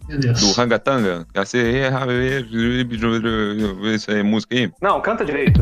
Do 0.07 0.51
Rangatanga. 0.55 1.25
Isso 3.95 4.11
aí, 4.11 4.21
música 4.21 4.53
aí? 4.55 4.71
Não, 4.81 5.01
canta 5.01 5.25
direito. 5.25 5.61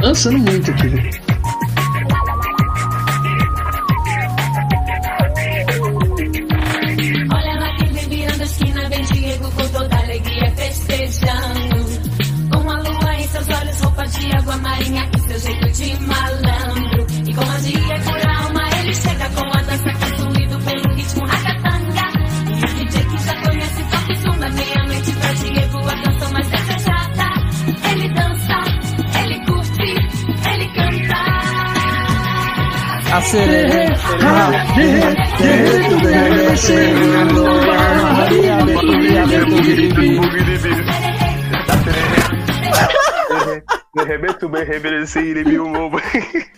Dançando 0.00 0.38
muito 0.38 0.70
aqui, 0.70 1.20
I 33.12 33.20
said 33.22 33.50
it 33.50 33.74
ain't 33.74 33.96
how 33.98 34.50
did 34.76 35.02
they 35.38 36.30
do 36.30 36.48
the 36.48 36.56
same? 36.56 36.96
Hallelujah, 38.14 38.54
hallelujah, 38.54 39.26
hallelujah. 39.26 40.99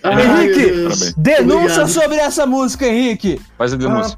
A 0.03 0.17
sereia, 0.17 0.23
Henrique, 0.43 1.15
denúncia 1.17 1.87
sobre 1.87 2.17
essa 2.17 2.47
música, 2.47 2.87
Henrique. 2.87 3.41
Faz 3.57 3.73
a 3.73 3.77
denúncia. 3.77 4.15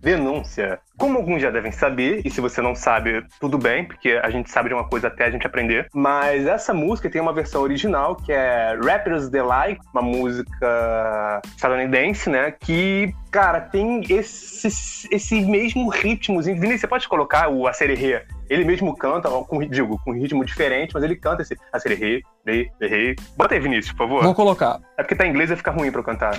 Denúncia. 0.00 0.78
Como 0.96 1.18
alguns 1.18 1.42
já 1.42 1.50
devem 1.50 1.72
saber, 1.72 2.22
e 2.24 2.30
se 2.30 2.40
você 2.40 2.62
não 2.62 2.74
sabe, 2.74 3.24
tudo 3.40 3.58
bem, 3.58 3.84
porque 3.84 4.20
a 4.22 4.30
gente 4.30 4.48
sabe 4.50 4.68
de 4.68 4.74
uma 4.74 4.88
coisa 4.88 5.08
até 5.08 5.24
a 5.24 5.30
gente 5.30 5.46
aprender. 5.46 5.88
Mas 5.92 6.46
essa 6.46 6.72
música 6.72 7.10
tem 7.10 7.20
uma 7.20 7.32
versão 7.32 7.62
original 7.62 8.14
que 8.14 8.32
é 8.32 8.78
Rapper's 8.80 9.28
Delight, 9.28 9.80
uma 9.92 10.02
música 10.02 11.42
estadunidense, 11.56 12.30
né? 12.30 12.52
Que, 12.52 13.12
cara, 13.30 13.60
tem 13.60 14.02
esse, 14.08 14.68
esse 15.10 15.40
mesmo 15.40 15.88
ritmozinho. 15.88 16.54
Vinícius, 16.60 16.82
você 16.82 16.86
pode 16.86 17.08
colocar 17.08 17.48
o 17.48 17.66
Acererê? 17.66 18.22
Ele 18.48 18.64
mesmo 18.64 18.96
canta, 18.96 19.28
com, 19.28 19.60
digo, 19.60 19.98
com 20.04 20.10
um 20.10 20.14
ritmo 20.14 20.44
diferente, 20.44 20.92
mas 20.94 21.02
ele 21.02 21.16
canta 21.16 21.42
esse 21.42 21.56
Acererê, 21.72 22.22
Rei, 22.44 22.70
Rei. 22.80 23.16
Bota 23.36 23.54
aí, 23.54 23.60
Vinícius, 23.60 23.92
por 23.92 24.06
favor. 24.06 24.22
Vou 24.22 24.34
colocar. 24.34 24.80
É 24.98 25.02
porque 25.02 25.14
tá 25.14 25.26
em 25.26 25.30
inglês 25.30 25.50
e 25.50 25.56
fica 25.56 25.70
ruim 25.70 25.90
pra 25.90 26.00
eu 26.00 26.04
cantar. 26.04 26.36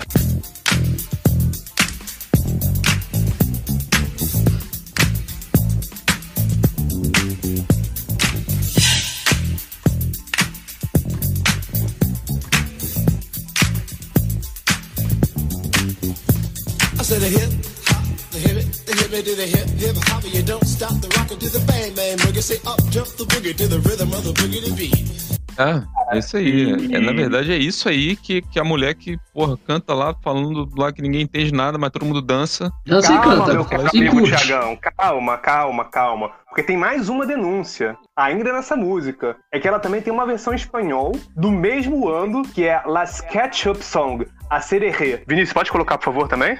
To 19.21 19.35
the 19.35 19.45
hip 19.45 19.67
hip 19.79 19.95
hop. 20.07 20.23
You 20.25 20.43
don't 20.43 20.65
stop 20.65 20.99
the 21.01 21.07
rocker 21.17 21.35
to 21.35 21.49
the 21.49 21.59
bang 21.65 21.93
bang 21.95 22.17
boogie. 22.17 22.41
Say 22.41 22.59
up 22.65 22.79
jump 22.89 23.07
the 23.17 23.25
boogie 23.25 23.55
to 23.55 23.67
the 23.67 23.79
rhythm 23.79 24.11
of 24.13 24.23
the 24.23 24.33
boogie 24.33 24.63
to 24.65 24.73
beat. 24.75 25.35
Ah, 25.57 25.83
é 26.11 26.19
isso 26.19 26.35
aí. 26.37 26.93
É, 26.93 26.99
na 26.99 27.13
verdade, 27.13 27.53
é 27.53 27.57
isso 27.57 27.87
aí 27.87 28.15
que, 28.15 28.41
que 28.41 28.59
a 28.59 28.63
mulher 28.63 28.93
que, 28.93 29.17
porra, 29.33 29.57
canta 29.65 29.93
lá, 29.93 30.13
falando 30.21 30.69
lá 30.77 30.91
que 30.91 31.01
ninguém 31.01 31.21
entende 31.21 31.53
nada, 31.53 31.77
mas 31.77 31.91
todo 31.91 32.05
mundo 32.05 32.21
dança. 32.21 32.69
Dança 32.85 33.13
calma, 33.13 33.33
e 33.33 33.37
canta. 33.37 33.53
Meu 33.53 33.65
caro 33.65 33.87
amigo 33.87 34.79
calma, 34.97 35.37
calma, 35.37 35.85
calma. 35.85 36.31
Porque 36.47 36.63
tem 36.63 36.77
mais 36.77 37.09
uma 37.09 37.25
denúncia, 37.25 37.97
ainda 38.15 38.51
nessa 38.51 38.75
música. 38.75 39.37
É 39.51 39.59
que 39.59 39.67
ela 39.67 39.79
também 39.79 40.01
tem 40.01 40.11
uma 40.11 40.25
versão 40.25 40.53
em 40.53 40.57
espanhol 40.57 41.13
do 41.35 41.51
mesmo 41.51 42.09
ano, 42.09 42.43
que 42.43 42.65
é 42.65 42.81
Las 42.85 43.21
Ketchup 43.21 43.83
Song, 43.83 44.25
a 44.49 44.59
Sererê. 44.59 45.23
Vinícius, 45.25 45.53
pode 45.53 45.71
colocar, 45.71 45.97
por 45.97 46.05
favor, 46.05 46.27
também? 46.27 46.57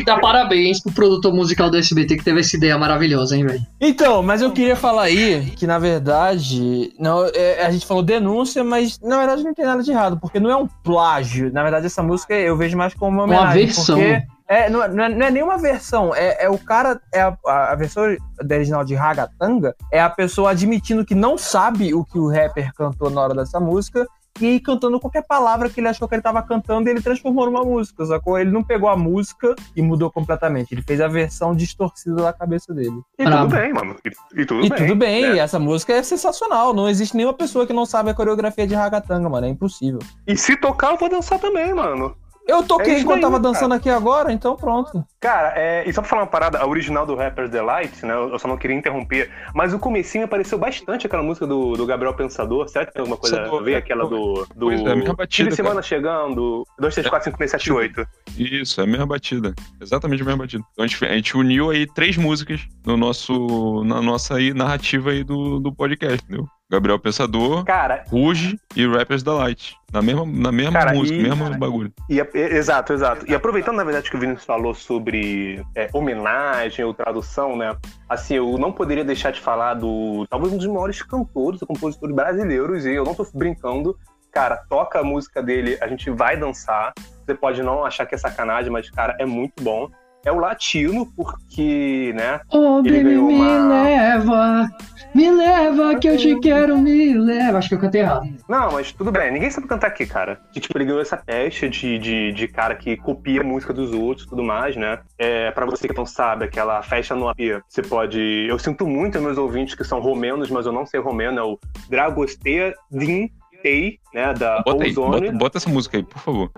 Que 0.00 0.06
dar 0.06 0.20
parabéns 0.20 0.82
pro 0.82 0.92
produtor 0.92 1.32
musical 1.32 1.70
do 1.70 1.76
SBT 1.76 2.16
que 2.16 2.24
teve 2.24 2.40
essa 2.40 2.56
ideia 2.56 2.76
maravilhosa, 2.76 3.36
hein, 3.36 3.46
velho? 3.46 3.60
Então, 3.80 4.22
mas 4.22 4.42
eu 4.42 4.50
queria 4.50 4.76
falar 4.76 5.04
aí 5.04 5.50
que, 5.56 5.66
na 5.66 5.78
verdade, 5.78 6.92
não, 6.98 7.24
é, 7.34 7.64
a 7.64 7.70
gente 7.70 7.86
falou 7.86 8.02
denúncia, 8.02 8.64
mas 8.64 8.98
na 9.00 9.18
verdade 9.18 9.44
não 9.44 9.54
tem 9.54 9.64
nada 9.64 9.82
de 9.82 9.90
errado, 9.90 10.18
porque 10.20 10.40
não 10.40 10.50
é 10.50 10.56
um 10.56 10.66
plágio. 10.66 11.52
Na 11.52 11.62
verdade, 11.62 11.86
essa 11.86 12.02
música 12.02 12.34
eu 12.34 12.56
vejo 12.56 12.76
mais 12.76 12.94
como 12.94 13.16
uma 13.16 13.24
homenagem. 13.24 13.64
Uma 13.64 13.66
versão. 13.66 13.96
Porque 13.98 14.22
é, 14.50 14.68
não, 14.68 14.80
não, 14.88 15.04
é, 15.04 15.08
não 15.08 15.26
é 15.26 15.30
nenhuma 15.30 15.56
versão, 15.56 16.12
é, 16.12 16.44
é 16.44 16.50
o 16.50 16.58
cara, 16.58 17.00
é 17.14 17.20
a, 17.20 17.36
a, 17.46 17.74
versão 17.76 18.02
original 18.42 18.84
de 18.84 18.96
Ragatanga, 18.96 19.76
é 19.92 20.00
a 20.00 20.10
pessoa 20.10 20.50
admitindo 20.50 21.04
que 21.04 21.14
não 21.14 21.38
sabe 21.38 21.94
o 21.94 22.04
que 22.04 22.18
o 22.18 22.28
rapper 22.28 22.74
cantou 22.74 23.08
na 23.10 23.20
hora 23.20 23.34
dessa 23.34 23.60
música 23.60 24.08
e 24.46 24.60
cantando 24.60 24.98
qualquer 25.00 25.22
palavra 25.22 25.68
que 25.68 25.80
ele 25.80 25.88
achou 25.88 26.08
que 26.08 26.14
ele 26.14 26.22
tava 26.22 26.42
cantando 26.42 26.88
e 26.88 26.92
ele 26.92 27.00
transformou 27.00 27.46
numa 27.46 27.64
música, 27.64 28.04
sacou? 28.06 28.38
Ele 28.38 28.50
não 28.50 28.62
pegou 28.62 28.88
a 28.88 28.96
música 28.96 29.54
e 29.76 29.82
mudou 29.82 30.10
completamente. 30.10 30.72
Ele 30.74 30.82
fez 30.82 31.00
a 31.00 31.08
versão 31.08 31.54
distorcida 31.54 32.16
da 32.16 32.32
cabeça 32.32 32.72
dele. 32.74 33.00
E 33.18 33.24
tudo 33.24 33.48
bem, 33.48 33.72
mano. 33.72 33.96
E, 34.04 34.40
e 34.40 34.46
tudo 34.46 34.64
E 34.64 34.68
bem. 34.68 34.78
tudo 34.78 34.96
bem, 34.96 35.22
né? 35.22 35.34
e 35.36 35.38
essa 35.38 35.58
música 35.58 35.92
é 35.92 36.02
sensacional. 36.02 36.72
Não 36.74 36.88
existe 36.88 37.16
nenhuma 37.16 37.34
pessoa 37.34 37.66
que 37.66 37.72
não 37.72 37.86
sabe 37.86 38.10
a 38.10 38.14
coreografia 38.14 38.66
de 38.66 38.74
ragatanga, 38.74 39.28
mano. 39.28 39.46
É 39.46 39.50
impossível. 39.50 40.00
E 40.26 40.36
se 40.36 40.56
tocar, 40.56 40.92
eu 40.92 40.96
vou 40.98 41.08
dançar 41.08 41.38
também, 41.38 41.72
mano. 41.74 42.14
Eu 42.50 42.62
toquei 42.62 42.94
É 42.94 42.98
enquanto 43.00 43.16
aí, 43.16 43.22
tava 43.22 43.40
cara. 43.40 43.42
dançando 43.42 43.74
aqui 43.74 43.88
agora, 43.88 44.32
então 44.32 44.56
pronto. 44.56 45.04
Cara, 45.20 45.52
é, 45.56 45.88
e 45.88 45.92
só 45.92 46.00
pra 46.00 46.08
falar 46.10 46.22
uma 46.22 46.28
parada, 46.28 46.58
a 46.58 46.66
original 46.66 47.06
do 47.06 47.14
Rapper's 47.14 47.50
Delight, 47.50 48.04
né? 48.04 48.14
Eu 48.14 48.38
só 48.38 48.48
não 48.48 48.56
queria 48.56 48.76
interromper, 48.76 49.30
mas 49.54 49.72
o 49.74 49.78
comecinho 49.78 50.24
apareceu 50.24 50.58
bastante 50.58 51.06
aquela 51.06 51.22
música 51.22 51.46
do, 51.46 51.72
do 51.74 51.86
Gabriel 51.86 52.14
Pensador. 52.14 52.68
Será 52.68 52.86
que 52.86 52.92
tem 52.92 53.00
alguma 53.00 53.16
coisa 53.16 53.36
Pensador, 53.36 53.60
a 53.60 53.62
ver? 53.62 53.72
é, 53.72 53.76
Aquela 53.76 54.06
do. 54.06 54.46
do 54.54 54.66
Pois 54.66 54.80
é, 54.80 54.92
a 54.92 54.96
mesma 54.96 55.14
batida, 55.14 55.44
Fim 55.46 55.50
de 55.50 55.56
semana 55.56 55.74
cara. 55.76 55.86
chegando, 55.86 56.66
2, 56.78 56.94
3, 56.94 57.08
4, 57.08 57.24
5, 57.24 57.38
6, 57.38 57.50
7, 57.50 57.72
8. 57.72 58.06
Isso, 58.38 58.80
é 58.80 58.84
a 58.84 58.86
mesma 58.86 59.06
batida. 59.06 59.54
Exatamente 59.80 60.22
a 60.22 60.26
mesma 60.26 60.42
batida. 60.44 60.64
Então 60.72 60.84
a 60.84 60.88
gente, 60.88 61.04
a 61.04 61.14
gente 61.14 61.36
uniu 61.36 61.70
aí 61.70 61.86
três 61.86 62.16
músicas 62.16 62.60
no 62.84 62.96
nosso, 62.96 63.84
na 63.84 64.00
nossa 64.02 64.36
aí, 64.36 64.52
narrativa 64.54 65.10
aí 65.10 65.22
do, 65.22 65.60
do 65.60 65.72
podcast, 65.72 66.22
entendeu? 66.24 66.46
Gabriel 66.70 66.98
Pensador, 67.00 67.64
Cara, 67.64 68.04
Ruge 68.08 68.58
e 68.76 68.86
Rappers 68.86 69.24
Delight. 69.24 69.76
Na 69.92 70.00
mesma, 70.00 70.24
na 70.24 70.52
mesma 70.52 70.72
Cara, 70.78 70.94
música, 70.94 71.18
e- 71.18 71.22
mesmo 71.22 71.44
cara, 71.46 71.58
bagulho. 71.58 71.92
E, 72.08 72.20
a- 72.20 72.28
e- 72.32 72.38
exato, 72.38 72.92
exato. 72.92 73.28
E 73.28 73.34
aproveitando, 73.34 73.76
na 73.76 73.82
verdade, 73.84 74.08
que 74.08 74.16
o 74.16 74.20
Vinícius 74.20 74.44
falou 74.44 74.72
sobre 74.72 75.64
é, 75.74 75.88
homenagem 75.92 76.84
ou 76.84 76.94
tradução, 76.94 77.56
né? 77.56 77.76
Assim, 78.08 78.34
eu 78.34 78.56
não 78.56 78.70
poderia 78.70 79.04
deixar 79.04 79.32
de 79.32 79.40
falar 79.40 79.74
do. 79.74 80.24
Talvez 80.30 80.52
um 80.52 80.58
dos 80.58 80.66
maiores 80.68 81.02
cantores 81.02 81.60
ou 81.60 81.66
compositores 81.66 82.14
brasileiros, 82.14 82.86
e 82.86 82.92
eu 82.94 83.04
não 83.04 83.14
tô 83.14 83.26
brincando. 83.34 83.98
Cara, 84.30 84.56
toca 84.68 85.00
a 85.00 85.02
música 85.02 85.42
dele, 85.42 85.76
a 85.80 85.88
gente 85.88 86.08
vai 86.08 86.36
dançar. 86.36 86.92
Você 87.26 87.34
pode 87.34 87.64
não 87.64 87.84
achar 87.84 88.06
que 88.06 88.14
é 88.14 88.18
sacanagem, 88.18 88.70
mas, 88.70 88.88
cara, 88.88 89.16
é 89.18 89.26
muito 89.26 89.60
bom. 89.60 89.90
É 90.24 90.30
o 90.30 90.38
latino, 90.38 91.06
porque, 91.16 92.12
né? 92.14 92.40
Oh, 92.52 92.80
Ele 92.84 92.90
baby, 92.98 93.04
ganhou 93.04 93.26
me 93.26 93.34
uma- 93.36 93.68
leva, 93.68 94.68
me 95.14 95.30
leva 95.30 95.94
que 95.98 96.08
eu 96.08 96.16
te 96.18 96.38
quero, 96.40 96.76
me 96.78 97.14
leva. 97.14 97.56
Acho 97.58 97.70
que 97.70 97.74
eu 97.74 97.78
cantei 97.78 98.02
errado. 98.02 98.28
Não, 98.48 98.72
mas 98.72 98.92
tudo 98.92 99.10
bem. 99.10 99.32
Ninguém 99.32 99.50
sabe 99.50 99.66
cantar 99.66 99.86
aqui, 99.86 100.06
cara. 100.06 100.38
Que, 100.52 100.60
tipo, 100.60 100.76
ele 100.76 100.84
ganhou 100.84 101.00
essa 101.00 101.16
peste 101.16 101.68
de, 101.70 101.98
de, 101.98 102.32
de 102.32 102.48
cara 102.48 102.74
que 102.74 102.98
copia 102.98 103.40
a 103.40 103.44
música 103.44 103.72
dos 103.72 103.92
outros 103.92 104.26
e 104.26 104.28
tudo 104.28 104.42
mais, 104.44 104.76
né? 104.76 104.98
É, 105.18 105.50
pra 105.52 105.64
você 105.64 105.88
que 105.88 105.96
não 105.96 106.04
sabe, 106.06 106.44
aquela 106.44 106.82
festa 106.82 107.14
no 107.14 107.26
AP, 107.28 107.62
você 107.66 107.80
pode... 107.82 108.20
Eu 108.48 108.58
sinto 108.58 108.86
muito 108.86 109.18
meus 109.20 109.38
ouvintes 109.38 109.74
que 109.74 109.84
são 109.84 110.00
romenos, 110.00 110.50
mas 110.50 110.66
eu 110.66 110.72
não 110.72 110.84
sei 110.84 111.00
romeno. 111.00 111.38
É 111.38 111.42
o 111.42 111.58
Dragostea 111.88 112.74
Din 112.90 113.30
Tei, 113.62 113.98
né? 114.14 114.32
Da 114.34 114.62
Bota 114.62 114.84
aí, 114.84 114.92
bota, 114.92 115.32
bota 115.32 115.58
essa 115.58 115.70
música 115.70 115.96
aí, 115.96 116.02
por 116.02 116.18
favor. 116.18 116.50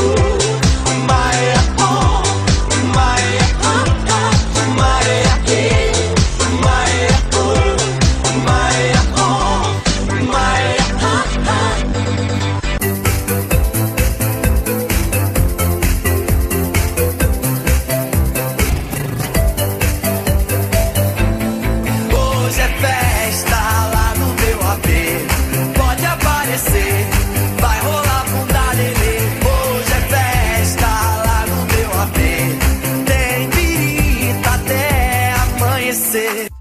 Hoje 0.00 0.19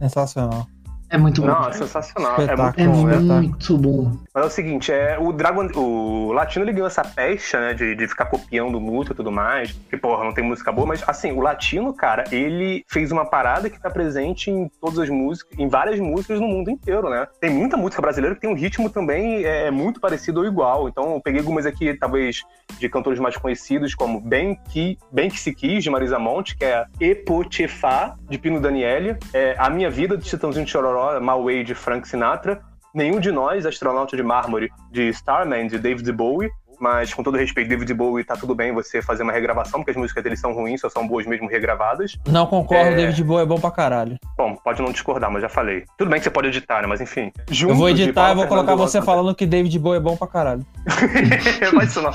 Sensacional. 0.10 0.68
É 1.10 1.18
muito 1.18 1.42
bom. 1.42 1.48
Não, 1.48 1.68
é 1.68 1.74
sensacional. 1.74 2.34
É 2.34 2.38
muito 2.38 2.52
Espetáculo. 2.52 2.82
É 2.82 2.88
bom, 2.88 3.06
né? 3.08 3.36
muito 3.40 3.78
bom. 3.78 4.18
Mas 4.34 4.44
é 4.44 4.48
o 4.48 4.50
seguinte, 4.50 4.92
é, 4.92 5.18
o 5.20 5.32
Dragon. 5.32 5.68
O 5.76 6.32
Latino 6.32 6.66
ele 6.66 6.74
ganhou 6.74 6.88
essa 6.88 7.04
pecha, 7.04 7.60
né? 7.60 7.74
De, 7.74 7.96
de 7.96 8.08
ficar 8.08 8.26
copiando 8.26 8.80
música 8.80 9.14
e 9.14 9.16
tudo 9.16 9.32
mais. 9.32 9.72
Que, 9.90 9.98
porra, 9.98 10.24
não 10.24 10.34
tem 10.34 10.44
música 10.44 10.72
boa, 10.72 10.88
mas 10.88 11.04
assim, 11.08 11.32
o 11.32 11.42
Latino, 11.42 11.94
cara, 11.94 12.24
ele 12.32 12.84
fez 12.88 13.12
uma 13.12 13.26
parada 13.26 13.70
que 13.70 13.80
tá 13.80 13.90
presente 13.90 14.52
em 14.52 14.70
todas 14.80 15.00
as 15.00 15.10
músicas, 15.10 15.58
em 15.58 15.68
várias 15.68 16.00
músicas 16.00 16.40
no 16.40 16.48
mundo 16.48 16.70
inteiro, 16.70 17.10
né? 17.10 17.28
Tem 17.40 17.50
muita 17.50 17.76
música 17.76 18.02
brasileira 18.02 18.36
que 18.36 18.42
tem 18.42 18.50
um 18.50 18.56
ritmo 18.56 18.90
também 18.90 19.44
é, 19.44 19.72
muito 19.72 20.00
parecido 20.00 20.42
ou 20.42 20.46
igual. 20.46 20.88
Então 20.88 21.16
eu 21.16 21.22
peguei 21.22 21.40
algumas 21.40 21.66
aqui, 21.66 21.94
talvez, 21.96 22.44
de 22.80 22.88
cantores 22.88 23.20
mais 23.20 23.36
conhecidos, 23.36 23.96
como 23.96 24.22
Bem 24.22 24.60
Que, 24.70 24.98
Bem 25.12 25.30
que 25.30 25.40
Se 25.40 25.54
Quis, 25.54 25.84
de 25.84 25.90
Marisa 25.90 26.20
Monte, 26.20 26.56
que 26.56 26.66
é 26.66 26.86
Epotefá, 27.00 28.16
de 28.30 28.38
Pino 28.38 28.62
Daniele, 28.62 29.18
é, 29.34 29.56
A 29.58 29.70
Minha 29.70 29.90
Vida, 29.90 30.18
de 30.18 30.26
Titãozinho 30.26 30.66
de 30.66 30.72
Chororó, 30.72 30.99
My 31.20 31.36
Way, 31.44 31.64
de 31.64 31.76
Frank 31.76 32.08
Sinatra, 32.08 32.62
Nenhum 32.94 33.20
de 33.20 33.32
Nós, 33.32 33.66
Astronauta 33.66 34.18
de 34.18 34.24
Mármore, 34.24 34.70
de 34.92 35.10
Starman, 35.14 35.68
de 35.68 35.78
David 35.78 36.12
Bowie. 36.12 36.50
Mas, 36.80 37.14
com 37.14 37.24
todo 37.24 37.38
respeito, 37.38 37.68
David 37.70 37.94
Bowie, 37.94 38.24
tá 38.24 38.36
tudo 38.36 38.56
bem 38.56 38.74
você 38.74 39.02
fazer 39.02 39.24
uma 39.24 39.34
regravação, 39.34 39.80
porque 39.80 39.92
as 39.92 39.98
músicas 39.98 40.24
dele 40.24 40.38
são 40.38 40.54
ruins, 40.54 40.82
só 40.82 40.90
são 40.90 41.08
boas 41.08 41.26
mesmo 41.26 41.48
regravadas. 41.48 42.18
Não 42.28 42.46
concordo, 42.46 42.92
É. 42.92 42.96
David 42.96 43.24
Bowie 43.24 43.44
é 43.44 43.46
bom 43.46 43.60
pra 43.60 43.72
caralho. 43.72 44.18
Bom, 44.38 44.56
pode 44.56 44.82
não 44.82 44.92
discordar, 44.92 45.32
mas 45.32 45.42
já 45.42 45.50
falei. 45.50 45.84
Tudo 45.98 46.10
bem 46.10 46.20
que 46.20 46.24
você 46.24 46.30
pode 46.30 46.48
editar, 46.48 46.82
né? 46.82 46.88
Mas 46.88 47.02
enfim. 47.02 47.32
Eu 47.62 47.76
vou 47.76 47.90
editar 47.90 48.32
e 48.32 48.36
vou 48.36 48.48
colocar 48.48 48.68
Fernando 48.68 48.88
você 48.88 48.98
Lopes. 49.00 49.06
falando 49.14 49.36
que 49.36 49.46
David 49.46 49.78
Bowie 49.80 49.98
é 49.98 50.02
bom 50.02 50.16
pra 50.16 50.28
caralho. 50.28 50.66
mas 51.74 51.90
isso 51.90 52.02
não. 52.02 52.12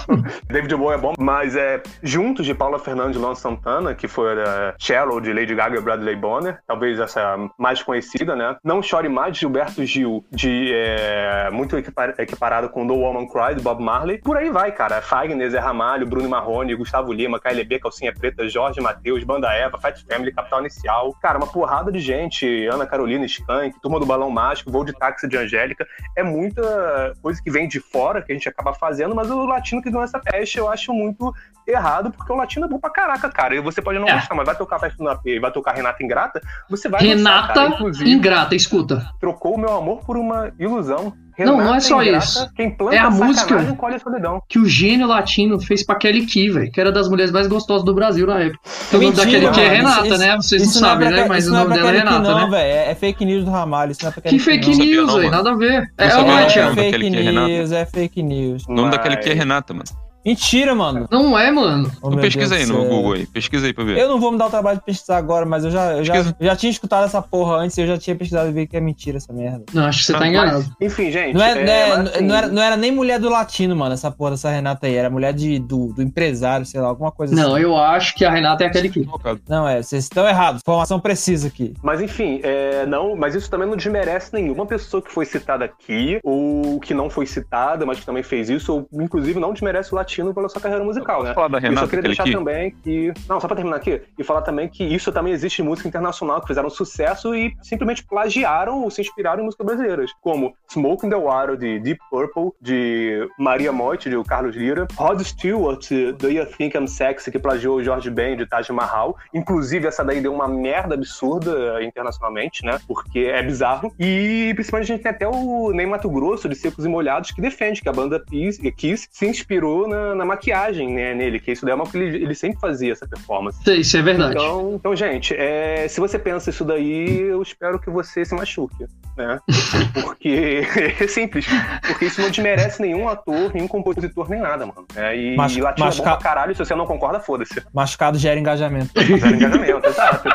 David 0.49 0.75
Bowie 0.77 0.97
é 0.97 1.01
bom, 1.01 1.15
mas 1.19 1.55
é 1.57 1.83
juntos 2.03 2.45
de 2.47 2.55
Paula 2.55 2.79
Fernandes 2.79 3.17
e 3.17 3.19
Luan 3.21 3.35
Santana, 3.35 3.95
que 3.95 4.09
foi 4.09 4.33
a 4.43 4.75
Shallow 4.79 5.21
de 5.21 5.33
Lady 5.33 5.55
Gaga 5.55 5.79
e 5.79 5.81
Bradley 5.81 6.17
Bonner, 6.17 6.59
talvez 6.67 6.99
essa 6.99 7.37
mais 7.59 7.83
conhecida, 7.83 8.35
né? 8.35 8.57
Não 8.65 8.83
Chore 8.83 9.09
Mais, 9.09 9.35
de 9.35 9.41
Gilberto 9.41 9.85
Gil, 9.85 10.25
de 10.31 10.71
é, 10.73 11.51
muito 11.51 11.77
equipar- 11.77 12.15
equiparado 12.19 12.69
com 12.69 12.85
No 12.85 12.95
Woman 12.95 13.27
Cry, 13.27 13.55
do 13.55 13.62
Bob 13.62 13.83
Marley. 13.83 14.19
Por 14.19 14.37
aí 14.37 14.51
vai, 14.55 14.71
cara. 14.73 15.03
Fagner, 15.03 15.51
Zé 15.51 15.59
Ramalho, 15.59 16.07
Bruno 16.07 16.29
Marrone, 16.29 16.75
Gustavo 16.77 17.13
Lima, 17.13 17.41
KLB, 17.41 17.81
Calcinha 17.81 18.15
Preta, 18.15 18.49
Jorge 18.49 18.81
Matheus, 18.81 19.25
Banda 19.25 19.53
Eva, 19.53 19.77
Fat 19.79 20.01
Family, 20.09 20.33
Capital 20.33 20.61
Inicial. 20.61 21.13
Cara, 21.21 21.37
uma 21.39 21.47
porrada 21.49 21.91
de 21.91 21.99
gente. 21.99 22.67
Ana 22.69 22.87
Carolina, 22.87 23.27
Skank, 23.27 23.79
Turma 23.83 23.99
do 23.99 24.07
Balão 24.07 24.31
Mágico, 24.31 24.71
Voo 24.71 24.85
de 24.85 24.93
Táxi 24.93 25.29
de 25.29 25.37
Angélica. 25.37 25.85
É 26.17 26.23
muita 26.23 27.13
coisa 27.21 27.43
que 27.43 27.51
vem 27.51 27.67
de 27.67 27.81
fora 27.81 28.23
que 28.23 28.31
a 28.33 28.35
gente 28.35 28.49
acaba 28.49 28.73
fazendo, 28.73 29.15
mas 29.15 29.29
o 29.31 29.45
latino 29.45 29.83
que 29.83 29.91
ganhou 29.91 30.05
essa 30.05 30.21
peste 30.21 30.57
eu 30.59 30.71
acho 30.71 30.93
muito 30.95 31.35
errado, 31.67 32.11
porque 32.13 32.31
o 32.33 32.37
latino 32.37 32.67
é 32.67 32.69
bom 32.69 32.79
pra 32.79 32.91
caraca, 32.91 33.29
cara. 33.31 33.57
E 33.57 33.61
você 33.61 33.83
pode 33.83 33.99
não 33.99 34.07
É. 34.07 34.15
gostar, 34.15 34.35
mas 34.37 34.47
vai 34.47 34.55
tocar 34.57 34.79
festa 34.79 35.03
no 35.03 35.11
AP, 35.11 35.41
vai 35.41 35.51
tocar 35.51 35.73
Renata 35.73 36.03
Ingrata, 36.03 36.41
você 36.71 36.89
vai 36.89 37.01
gostar, 37.01 37.17
Renata 37.17 37.55
cara. 37.55 37.69
Inclusive, 37.71 38.09
Ingrata, 38.11 38.55
escuta. 38.55 39.05
trocou 39.19 39.55
o 39.55 39.59
meu 39.59 39.75
amor 39.77 40.05
por 40.05 40.17
uma 40.17 40.53
ilusão. 40.59 41.13
Não, 41.39 41.57
não 41.59 41.74
é 41.74 41.80
só 41.80 42.03
Ingrata, 42.03 42.24
isso. 42.24 42.49
Quem 42.55 42.70
planta 42.70 42.95
É 42.97 42.99
a 42.99 43.11
música. 43.11 43.74
colhe 43.76 43.97
a 43.97 43.99
solidão. 43.99 44.41
Que 44.49 44.59
o 44.59 44.66
gênio 44.66 45.07
latino 45.07 45.61
fez 45.61 45.85
pra 45.85 45.97
Kelly 45.97 46.26
Key, 46.26 46.51
velho. 46.51 46.70
Que 46.70 46.80
era 46.80 46.93
das 46.93 47.09
mulheres 47.09 47.32
mais 47.32 47.47
gostosas 47.47 47.85
do 47.85 47.95
Brasil 47.95 48.26
na 48.26 48.41
época. 48.41 48.59
O 48.93 48.97
nome 48.97 49.12
da 49.12 49.26
Kelly 49.26 49.51
Key 49.51 49.61
é. 49.61 49.68
Renata, 49.68 50.07
Isso- 50.09 50.18
né? 50.18 50.37
Vocês 50.37 50.62
isso 50.62 50.80
não 50.80 50.89
é 50.89 50.91
sabem, 50.93 51.09
pra 51.09 51.16
né? 51.16 51.22
Ke- 51.24 51.28
Mas 51.28 51.45
isso 51.45 51.53
o 51.53 51.57
não 51.57 51.61
é 51.61 51.64
nome 51.64 51.74
pra 51.74 51.82
dela 51.82 51.89
é 51.97 52.01
Kelly 52.01 52.07
Key, 52.09 52.16
Renata, 52.22 52.35
não, 52.41 52.51
né? 52.51 52.57
velho. 52.59 52.78
É, 52.78 52.91
é 52.91 52.95
fake 52.95 53.24
news 53.24 53.45
do 53.45 53.51
Ramalho. 53.51 53.93
Isso 53.93 54.03
não 54.03 54.09
é 54.11 54.12
pra 54.12 54.22
Que 54.22 54.39
fake 54.39 54.70
não. 54.70 54.78
news, 54.78 55.07
não, 55.09 55.16
velho. 55.18 55.30
Nada 55.30 55.51
a 55.51 55.55
ver. 55.57 55.93
É, 55.99 56.09
Não 56.09 56.16
não 56.20 56.26
não, 56.28 56.39
é, 56.39 56.49
fake 56.74 57.07
é 57.07 57.20
Renata. 57.20 57.49
news, 57.49 57.72
é 57.72 57.87
fake 57.87 58.22
news. 58.22 58.64
O 58.66 58.72
nome 58.72 58.82
Mas- 58.89 58.91
daquele 58.97 59.14
aqui 59.14 59.30
é 59.30 59.35
Renata, 59.35 59.72
mano. 59.74 59.85
Mentira, 60.25 60.75
mano. 60.75 61.07
Não 61.11 61.39
é, 61.39 61.51
mano. 61.51 61.91
Oh, 62.03 62.09
Então 62.09 62.20
pesquisa 62.20 62.55
aí 62.55 62.66
no. 62.66 62.85
Google 62.85 63.12
aí. 63.14 63.27
Pesquisa 63.27 63.66
aí 63.66 63.72
pra 63.72 63.85
ver. 63.85 63.99
Eu 63.99 64.09
não 64.09 64.18
vou 64.20 64.33
me 64.33 64.39
dar 64.39 64.47
o 64.47 64.51
trabalho 64.51 64.79
de 64.79 64.85
pesquisar 64.85 65.16
agora, 65.18 65.45
mas 65.45 65.64
eu 65.64 65.70
já, 65.70 65.93
eu 65.99 66.05
já, 66.05 66.14
já 66.41 66.57
tinha 66.57 66.70
escutado 66.70 67.05
essa 67.05 67.20
porra 67.20 67.57
antes 67.57 67.77
e 67.77 67.83
eu 67.83 67.87
já 67.87 67.99
tinha 67.99 68.16
pesquisado 68.16 68.49
e 68.49 68.53
vi 68.53 68.66
que 68.66 68.77
é 68.77 68.81
mentira 68.81 69.18
essa 69.18 69.33
merda. 69.33 69.64
Não, 69.72 69.85
acho 69.85 70.01
que 70.01 70.05
você 70.07 70.12
tá 70.12 70.20
Mas- 70.20 70.29
enganado. 70.31 70.64
Enfim, 70.81 71.11
gente. 71.11 71.35
Não, 71.35 71.43
é, 71.45 71.51
é, 71.53 71.64
não, 71.64 71.72
é- 71.72 71.89
mas, 71.97 72.09
assim, 72.14 72.25
não 72.25 72.35
era, 72.37 72.47
não 72.49 72.62
era 72.62 72.77
nem 72.77 72.91
mulher 72.91 73.18
do 73.20 73.29
latino, 73.29 73.77
mano, 73.77 73.93
essa 73.95 74.11
porra 74.11 74.33
dessa 74.33 74.51
Renata 74.51 74.87
aí. 74.87 74.95
Era 74.95 75.11
mulher 75.11 75.33
de, 75.35 75.59
do, 75.59 75.93
do 75.93 76.03
empresário, 76.03 76.64
sei 76.64 76.81
lá, 76.81 76.89
alguma 76.89 77.12
coisa 77.12 77.35
Não, 77.35 77.55
assim. 77.55 77.64
eu 77.64 77.77
acho 77.77 78.14
que 78.14 78.25
a 78.25 78.31
Renata 78.31 78.64
é 78.64 78.66
a 78.68 78.70
Kelly 78.70 78.89
Key. 78.91 79.01
Equivocado. 79.01 79.41
Não, 79.49 79.68
é, 79.68 79.83
vocês 79.83 80.05
estão 80.05 80.27
errados. 80.27 80.61
Informação 80.62 80.99
precisa 80.99 81.49
aqui. 81.49 81.75
Mas 81.83 82.01
enfim, 82.01 82.41
é, 82.43 82.87
não, 82.87 83.14
mas 83.16 83.35
isso 83.35 83.51
também 83.51 83.68
não 83.68 83.77
desmerece 83.77 84.33
nenhuma 84.33 84.64
pessoa 84.64 85.03
que 85.03 85.12
foi 85.12 85.27
citada 85.27 85.64
aqui, 85.66 86.18
ou 86.25 86.81
que 86.81 86.95
não 86.95 87.11
foi 87.11 87.27
citada, 87.27 87.85
mas 87.85 88.01
que 88.01 88.07
também 88.07 88.22
fez 88.22 88.49
isso, 88.49 88.72
ou 88.72 89.03
inclusive 89.03 89.39
não 89.39 89.53
desmerece 89.53 89.93
o 89.93 89.97
latino 89.97 90.14
latino 90.15 90.33
pela 90.35 90.49
sua 90.49 90.61
carreira 90.61 90.85
musical, 90.85 91.23
né? 91.23 91.35
falar 91.35 91.49
da 91.49 91.59
Renata, 91.59 91.81
eu 91.81 91.85
só 91.85 91.91
queria 91.91 92.03
deixar 92.03 92.23
aqui? 92.23 92.33
também 92.33 92.71
que. 92.83 93.12
Não, 93.29 93.41
só 93.41 93.47
pra 93.47 93.57
terminar 93.57 93.77
aqui, 93.77 94.03
e 94.19 94.25
falar 94.25 94.43
também 94.43 94.69
que 94.69 94.85
isso 94.85 95.11
também 95.11 95.33
existe 95.33 95.61
em 95.61 95.65
música 95.65 95.89
internacional 95.89 96.41
que 96.41 96.47
fizeram 96.47 96.71
sucesso 96.71 97.35
e 97.35 97.55
simplesmente 97.62 98.05
plagiaram 98.05 98.83
ou 98.83 98.91
se 98.91 99.01
inspiraram 99.01 99.43
em 99.43 99.45
músicas 99.45 99.67
brasileiras, 99.67 100.11
como 100.21 100.55
Smoke 100.71 101.07
in 101.07 101.11
the 101.11 101.17
Water 101.17 101.57
de 101.57 101.79
Deep 101.81 102.01
Purple, 102.11 102.53
de 102.61 103.29
Maria 103.39 103.73
Moit, 103.73 104.09
de 104.09 104.23
Carlos 104.25 104.55
Lira, 104.55 104.87
Rod 104.97 105.21
Stewart, 105.23 105.89
Do 106.19 106.31
You 106.31 106.47
Think 106.47 106.77
I'm 106.77 106.87
Sexy, 106.87 107.31
que 107.31 107.39
plagiou 107.39 107.77
o 107.77 107.83
George 107.83 108.11
Ben 108.11 108.37
de 108.37 108.47
Taj 108.47 108.71
Mahal. 108.71 109.17
Inclusive, 109.33 109.87
essa 109.87 110.05
daí 110.05 110.21
deu 110.21 110.33
uma 110.33 110.49
merda 110.49 110.95
absurda 110.95 111.83
internacionalmente, 111.83 112.65
né? 112.65 112.79
Porque 112.87 113.21
é 113.21 113.43
bizarro. 113.43 113.93
E 113.99 114.53
principalmente 114.55 114.93
a 114.93 114.95
gente 114.95 115.03
tem 115.03 115.11
até 115.11 115.27
o 115.27 115.73
Ney 115.73 115.87
Mato 115.87 116.11
Grosso, 116.11 116.49
de 116.49 116.55
Secos 116.55 116.85
e 116.85 116.89
Molhados, 116.89 117.31
que 117.31 117.41
defende 117.41 117.83
que 117.83 117.89
a 117.89 117.93
banda 117.93 118.21
Kiss, 118.21 118.61
Kiss 118.73 119.09
se 119.11 119.27
inspirou 119.27 119.89
na, 119.89 120.04
na 120.15 120.25
maquiagem 120.25 120.93
né, 120.93 121.15
nele, 121.15 121.39
que 121.39 121.53
isso 121.53 121.65
daí 121.65 121.73
é 121.73 121.75
uma 121.75 121.87
que 121.87 121.97
ele, 121.97 122.25
ele 122.25 122.35
sempre 122.35 122.59
fazia 122.59 122.93
essa 122.93 123.07
performance. 123.07 123.59
Isso 123.71 123.97
é 123.97 124.03
verdade. 124.03 124.33
Então, 124.35 124.73
então 124.75 124.97
gente, 124.97 125.35
é, 125.37 125.87
se 125.89 126.01
você 126.01 126.19
pensa 126.19 126.51
isso 126.51 126.65
daí, 126.65 127.21
eu 127.21 127.41
espero 127.41 127.79
que 127.79 127.89
você 127.91 128.25
se 128.25 128.35
machuque, 128.35 128.87
né? 129.17 129.39
Porque 130.03 130.63
é 131.01 131.07
simples. 131.07 131.47
Porque 131.87 132.07
isso 132.07 132.21
não 132.21 132.31
desmerece 132.31 132.83
nenhum 132.83 133.09
ator, 133.09 133.55
nenhum 133.55 133.69
compositor, 133.69 134.29
nem 134.29 134.41
nada, 134.41 134.67
mano. 134.67 134.87
É, 134.97 135.17
e 135.17 135.37
Mas- 135.37 135.57
latino 135.57 135.87
mas 135.87 135.95
é 135.95 135.99
bom 135.99 136.05
pra 136.05 136.17
caralho, 136.17 136.55
se 136.55 136.65
você 136.65 136.75
não 136.75 136.87
concorda, 136.87 137.21
foda-se. 137.21 137.63
Machucado 137.73 138.19
gera 138.19 138.39
engajamento. 138.41 138.91
Zero 139.01 139.35
engajamento, 139.37 139.87
exato. 139.87 140.29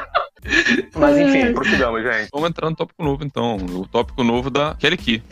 Mas 0.95 1.17
enfim, 1.17 1.53
prossigamos, 1.53 2.03
gente. 2.03 2.29
Vamos 2.31 2.49
entrar 2.49 2.69
no 2.69 2.75
tópico 2.75 3.03
novo, 3.03 3.23
então. 3.23 3.57
O 3.57 3.87
tópico 3.87 4.23
novo 4.23 4.49
da 4.49 4.75
Kelly 4.75 4.97
Key. 4.97 5.23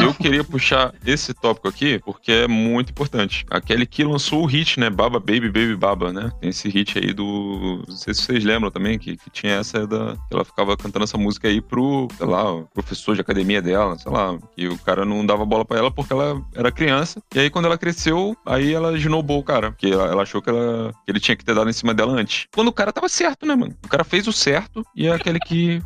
Eu 0.00 0.14
queria 0.14 0.44
puxar 0.44 0.94
esse 1.04 1.32
tópico 1.34 1.68
aqui 1.68 1.98
porque 2.00 2.32
é 2.32 2.48
muito 2.48 2.90
importante. 2.90 3.44
A 3.50 3.60
Kelly 3.60 3.86
Key 3.86 4.04
lançou 4.04 4.42
o 4.42 4.46
hit, 4.46 4.78
né? 4.78 4.90
Baba 4.90 5.18
Baby 5.18 5.48
Baby 5.48 5.76
Baba, 5.76 6.12
né? 6.12 6.30
Tem 6.40 6.50
esse 6.50 6.68
hit 6.68 6.98
aí 6.98 7.12
do. 7.12 7.82
Não 7.88 7.96
sei 7.96 8.14
se 8.14 8.22
vocês 8.22 8.44
lembram 8.44 8.70
também, 8.70 8.98
que, 8.98 9.16
que 9.16 9.30
tinha 9.30 9.54
essa 9.54 9.86
da. 9.86 10.16
ela 10.30 10.44
ficava 10.44 10.76
cantando 10.76 11.04
essa 11.04 11.18
música 11.18 11.48
aí 11.48 11.60
pro, 11.60 12.08
sei 12.16 12.26
lá, 12.26 12.52
o 12.52 12.64
professor 12.74 13.14
de 13.14 13.20
academia 13.20 13.62
dela, 13.62 13.98
sei 13.98 14.10
lá. 14.12 14.38
Que 14.56 14.68
o 14.68 14.78
cara 14.78 15.04
não 15.04 15.24
dava 15.24 15.44
bola 15.44 15.64
pra 15.64 15.78
ela 15.78 15.90
porque 15.90 16.12
ela 16.12 16.40
era 16.54 16.70
criança. 16.70 17.22
E 17.34 17.40
aí, 17.40 17.50
quando 17.50 17.66
ela 17.66 17.78
cresceu, 17.78 18.36
aí 18.44 18.72
ela 18.72 18.96
snowball 18.96 19.38
o 19.38 19.44
cara. 19.44 19.70
Porque 19.70 19.86
ela, 19.86 20.06
ela 20.06 20.22
achou 20.22 20.42
que, 20.42 20.50
ela, 20.50 20.92
que 21.04 21.10
ele 21.10 21.20
tinha 21.20 21.36
que 21.36 21.44
ter 21.44 21.54
dado 21.54 21.68
em 21.68 21.72
cima 21.72 21.94
dela 21.94 22.12
antes. 22.12 22.46
Quando 22.54 22.68
o 22.68 22.72
cara 22.72 22.92
tava 22.92 23.08
certo, 23.08 23.46
né, 23.46 23.54
mano? 23.54 23.74
O 23.84 23.88
cara 23.88 24.04
fez 24.04 24.26
o 24.26 24.32
certo 24.36 24.84
e 24.94 25.06
é 25.06 25.12
aquele 25.12 25.40
que 25.40 25.82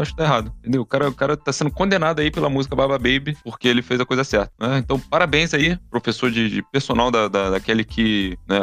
acho 0.00 0.10
que 0.12 0.16
tá 0.16 0.24
errado, 0.24 0.52
entendeu? 0.60 0.82
O 0.82 0.86
cara, 0.86 1.08
o 1.08 1.14
cara 1.14 1.36
tá 1.36 1.52
sendo 1.52 1.70
condenado 1.70 2.20
aí 2.20 2.30
pela 2.30 2.48
música 2.48 2.74
Baba 2.76 2.98
Baby 2.98 3.36
porque 3.44 3.68
ele 3.68 3.82
fez 3.82 4.00
a 4.00 4.06
coisa 4.06 4.24
certa, 4.24 4.52
né? 4.60 4.78
Então, 4.78 4.98
parabéns 4.98 5.52
aí, 5.54 5.76
professor 5.90 6.30
de, 6.30 6.48
de 6.48 6.62
personal 6.70 7.10
da, 7.10 7.28
da, 7.28 7.50
daquele 7.50 7.84
que, 7.84 8.36
né, 8.48 8.58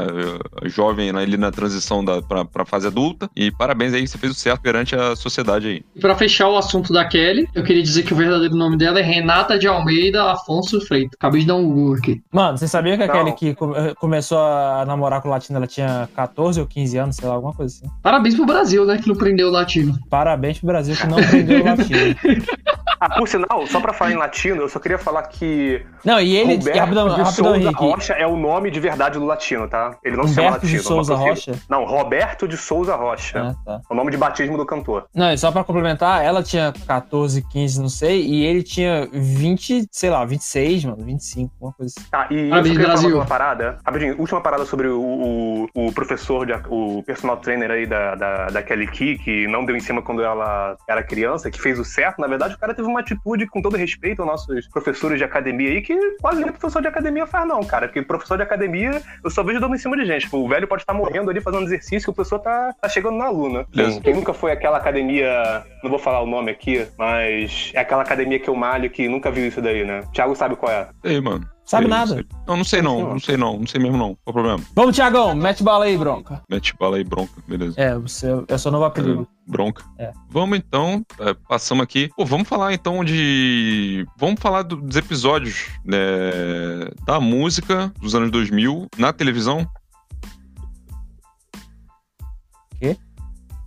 eh, 0.64 0.70
jovem 0.70 1.10
ali 1.10 1.38
na 1.38 1.52
transição 1.52 2.04
da, 2.04 2.22
pra, 2.22 2.46
pra 2.46 2.66
fase 2.66 2.88
adulta 2.88 3.30
e 3.36 3.52
parabéns 3.52 3.94
aí, 3.94 4.08
você 4.08 4.18
fez 4.18 4.32
o 4.32 4.36
certo 4.36 4.62
perante 4.62 4.96
a 4.96 5.16
sociedade 5.16 5.68
aí. 5.68 5.82
E 5.96 6.00
pra 6.00 6.16
fechar 6.16 6.48
o 6.50 6.58
assunto 6.58 6.92
da 6.94 7.06
Kelly, 7.06 7.48
eu 7.54 7.64
queria 7.64 7.84
dizer 7.84 8.04
que 8.04 8.14
o 8.14 8.16
verdadeiro 8.18 8.56
nome 8.56 8.78
dela 8.78 9.00
é 9.00 9.04
Renata 9.04 9.58
de 9.58 9.68
Almeida 9.68 10.32
Afonso 10.32 10.80
Freitas. 10.82 11.12
Acabei 11.18 11.42
de 11.42 11.48
dar 11.48 11.56
um 11.56 11.66
Google 11.72 11.96
aqui. 11.96 12.22
Mano, 12.32 12.58
você 12.58 12.68
sabia 12.68 12.98
que 12.98 13.06
Não. 13.06 13.14
aquele 13.14 13.32
que 13.34 13.56
come- 13.56 13.94
começou 13.96 14.38
a 14.40 14.84
namorar 14.86 15.22
com 15.22 15.28
o 15.28 15.32
latino, 15.32 15.58
ela 15.58 15.68
tinha 15.68 16.10
14 16.16 16.60
ou 16.60 16.66
15 16.68 16.98
anos, 16.98 17.16
sei 17.16 17.28
lá, 17.28 17.36
alguma 17.36 17.54
coisa 17.54 17.76
assim. 17.76 17.94
Parabéns 18.02 18.36
pro 18.36 18.46
Brasil, 18.46 18.86
né, 18.86 18.98
que 18.98 19.08
não 19.08 19.16
prendeu 19.16 19.48
o 19.50 19.52
latino. 19.52 19.98
Parabéns 20.10 20.58
pro 20.60 20.68
Brasil 20.72 20.96
que 20.96 21.08
não 21.08 21.18
prendeu 21.18 21.62
o 21.62 21.66
latino. 21.66 22.00
Ah, 23.02 23.10
por 23.18 23.28
sinal, 23.28 23.66
só 23.66 23.82
pra 23.82 23.94
falar 23.94 24.12
em 24.12 24.16
latino, 24.16 24.62
eu 24.62 24.70
só 24.70 24.78
queria 24.78 25.00
falar 25.00 25.24
que 25.24 25.84
Não, 26.06 26.20
e 26.22 26.38
ele. 26.38 26.58
Roberto 26.58 26.78
rapidão, 26.78 27.06
de 27.06 27.10
rapidão, 27.10 27.32
Souza 27.32 27.58
Henrique. 27.58 27.84
Rocha 27.84 28.14
é 28.14 28.28
o 28.28 28.38
nome 28.38 28.70
de 28.70 28.80
verdade 28.80 29.18
do 29.18 29.26
latino, 29.26 29.68
tá? 29.68 29.98
Ele 30.04 30.16
não 30.16 30.28
se 30.28 30.36
chama 30.36 30.50
Humberto 30.50 30.68
de 30.68 30.74
latino. 30.74 30.88
Souza 30.88 31.16
Rocha? 31.16 31.60
Não, 31.68 31.84
Roberto 31.84 32.48
de 32.48 32.58
Souza 32.58 32.96
Rocha. 32.96 33.40
Ah, 33.40 33.56
tá. 33.66 33.82
É 33.90 33.94
o 33.94 33.96
nome 33.96 34.12
de 34.12 34.18
batismo 34.18 34.56
do 34.56 34.68
cantor. 34.68 35.08
Não, 35.16 35.34
e 35.34 35.38
só 35.38 35.52
pra 35.52 35.64
complementar, 35.64 36.24
ela 36.24 36.44
tinha 36.44 36.72
14, 36.86 37.42
15, 37.50 37.82
não 37.82 37.90
sei, 37.90 38.24
e 38.24 38.46
ele 38.46 38.62
tinha 38.62 39.10
20, 39.12 39.88
sei 39.92 40.10
lá, 40.12 40.24
26, 40.24 40.86
mano, 40.86 41.04
25, 41.04 41.52
alguma 41.56 41.74
coisa 41.74 41.94
assim. 41.98 42.08
Tá, 42.08 42.28
e 42.30 42.50
falar 42.50 42.62
Brasil. 42.62 43.16
uma 43.16 43.26
parada. 43.26 43.80
Rapidinho, 43.84 44.20
última 44.20 44.42
parada 44.42 44.64
sobre 44.64 44.88
o, 44.88 45.02
o, 45.02 45.88
o 45.88 45.92
professor, 45.92 46.46
de, 46.46 46.54
o 46.70 47.02
personal 47.02 47.38
trainer 47.38 47.72
aí 47.72 47.88
da, 47.88 48.14
da, 48.14 48.46
da 48.48 48.62
Kelly 48.62 48.88
Key, 48.88 49.18
que 49.18 49.48
não 49.48 49.66
deu 49.66 49.76
em 49.76 49.80
cima 49.80 50.04
quando 50.04 50.22
ela 50.22 50.78
era 50.88 51.02
criança, 51.02 51.50
que 51.50 51.60
fez 51.60 51.80
o 51.80 51.84
certo. 51.84 52.20
Na 52.20 52.28
verdade, 52.28 52.54
o 52.54 52.60
cara 52.60 52.76
teve 52.76 52.91
uma 52.92 53.00
atitude, 53.00 53.48
com 53.48 53.62
todo 53.62 53.78
respeito 53.78 54.22
aos 54.22 54.32
nossos 54.32 54.68
professores 54.68 55.18
de 55.18 55.24
academia 55.24 55.70
aí, 55.70 55.82
que 55.82 55.98
quase 56.22 56.40
nenhum 56.40 56.52
professor 56.52 56.82
de 56.82 56.88
academia 56.88 57.26
faz, 57.26 57.48
não, 57.48 57.62
cara. 57.64 57.88
Porque 57.88 58.02
professor 58.02 58.38
de 58.38 58.44
academia, 58.44 59.02
eu 59.24 59.30
só 59.30 59.44
vejo 59.44 59.60
dando 59.60 59.76
em 59.76 59.78
cima 59.78 59.98
de 59.98 60.06
gente. 60.06 60.24
Tipo, 60.24 60.38
o 60.38 60.48
velho 60.48 60.68
pode 60.68 60.84
estar 60.84 60.94
morrendo 60.94 61.30
ali 61.30 61.42
fazendo 61.42 61.64
exercício, 61.64 62.12
o 62.12 62.14
professor 62.14 62.40
tá, 62.40 62.74
tá 62.80 62.90
chegando 62.90 63.18
na 63.18 63.26
aluna. 63.26 63.66
Quem, 64.04 64.14
nunca 64.14 64.34
foi 64.34 64.52
aquela 64.52 64.78
academia, 64.78 65.66
não 65.84 65.90
vou 65.90 66.00
falar 66.00 66.22
o 66.22 66.28
nome 66.28 66.52
aqui, 66.52 66.88
mas 66.98 67.72
é 67.74 67.80
aquela 67.80 68.04
academia 68.04 68.40
que 68.40 68.50
eu 68.50 68.56
malho 68.56 68.90
que 68.90 69.08
nunca 69.08 69.32
viu 69.32 69.48
isso 69.48 69.62
daí, 69.62 69.84
né? 69.84 70.02
Thiago 70.14 70.36
sabe 70.36 70.56
qual 70.56 70.72
é. 70.72 70.90
E 71.04 71.10
aí, 71.10 71.22
mano? 71.22 71.48
Sabe 71.72 71.88
nada. 71.88 72.14
sei. 72.16 72.26
Não, 72.48 72.58
não 72.58 72.64
sei 72.64 72.82
não, 72.82 73.02
não 73.12 73.20
sei 73.20 73.38
não, 73.38 73.60
não 73.60 73.68
sei 73.68 73.82
mesmo 73.82 73.98
não. 73.98 74.10
Qual 74.24 74.28
o 74.28 74.34
problema? 74.34 74.60
Vamos, 74.76 74.96
Tiagão, 74.96 75.34
mete 75.34 75.64
bala 75.64 75.86
aí, 75.86 75.98
bronca. 75.98 76.42
Mete 76.50 76.76
bala 76.78 76.98
aí, 76.98 77.04
bronca, 77.04 77.32
beleza. 77.48 77.80
É, 77.80 77.98
você 77.98 78.28
é 78.48 78.56
o 78.56 78.60
seu 78.60 78.72
novo 78.72 78.86
apelido. 78.86 79.28
Bronca. 79.48 79.84
É. 79.98 80.12
Vamos 80.30 80.58
então, 80.58 81.04
é, 81.20 81.34
passamos 81.34 81.84
aqui. 81.84 82.10
Pô, 82.16 82.26
vamos 82.26 82.48
falar 82.48 82.74
então 82.74 83.04
de. 83.04 84.06
Vamos 84.18 84.40
falar 84.40 84.62
do- 84.64 84.78
dos 84.78 84.96
episódios 84.96 85.68
né, 85.86 85.98
da 87.06 87.20
música 87.20 87.92
dos 88.00 88.16
anos 88.16 88.32
2000 88.32 88.88
na 88.98 89.12
televisão. 89.14 89.68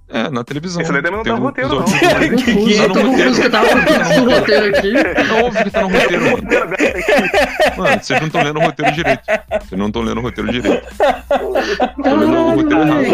É, 0.06 0.28
na 0.30 0.44
televisão. 0.44 0.82
Esse 0.82 0.92
daí 0.92 1.02
também 1.02 1.16
não 1.18 1.24
tá 1.24 1.30
no 1.32 1.36
um 1.38 1.42
roteiro, 1.44 1.70
não. 1.70 1.80
episódio- 1.80 2.36
Confuso, 2.44 2.76
Tá 2.76 2.88
no 2.88 2.94
roteiro. 2.94 3.10
confuso 3.10 3.40
que 3.40 3.46
eu 3.46 3.50
tava 3.50 3.68
com 3.68 3.78
o 3.78 3.84
texto 3.84 4.20
do 4.20 4.30
roteiro 4.30 4.66
aqui. 4.76 4.92
É 4.96 5.42
óbvio 5.44 5.64
que 5.64 5.70
tá 5.70 5.80
no 5.80 5.88
roteiro, 5.88 6.22
mano. 6.24 6.44
Mano, 7.76 8.02
vocês 8.02 8.20
não 8.20 8.26
estão 8.28 8.42
lendo 8.42 8.58
o 8.58 8.62
roteiro 8.62 8.92
direito. 8.92 9.22
Vocês 9.26 9.78
não 9.80 9.86
estão 9.88 10.02
lendo 10.02 10.18
o 10.18 10.22
roteiro 10.22 10.52
direito. 10.52 10.86
Estão 10.86 12.16
lendo 12.16 12.36
o 12.36 12.54
roteiro 12.54 12.82
errado. 12.82 13.04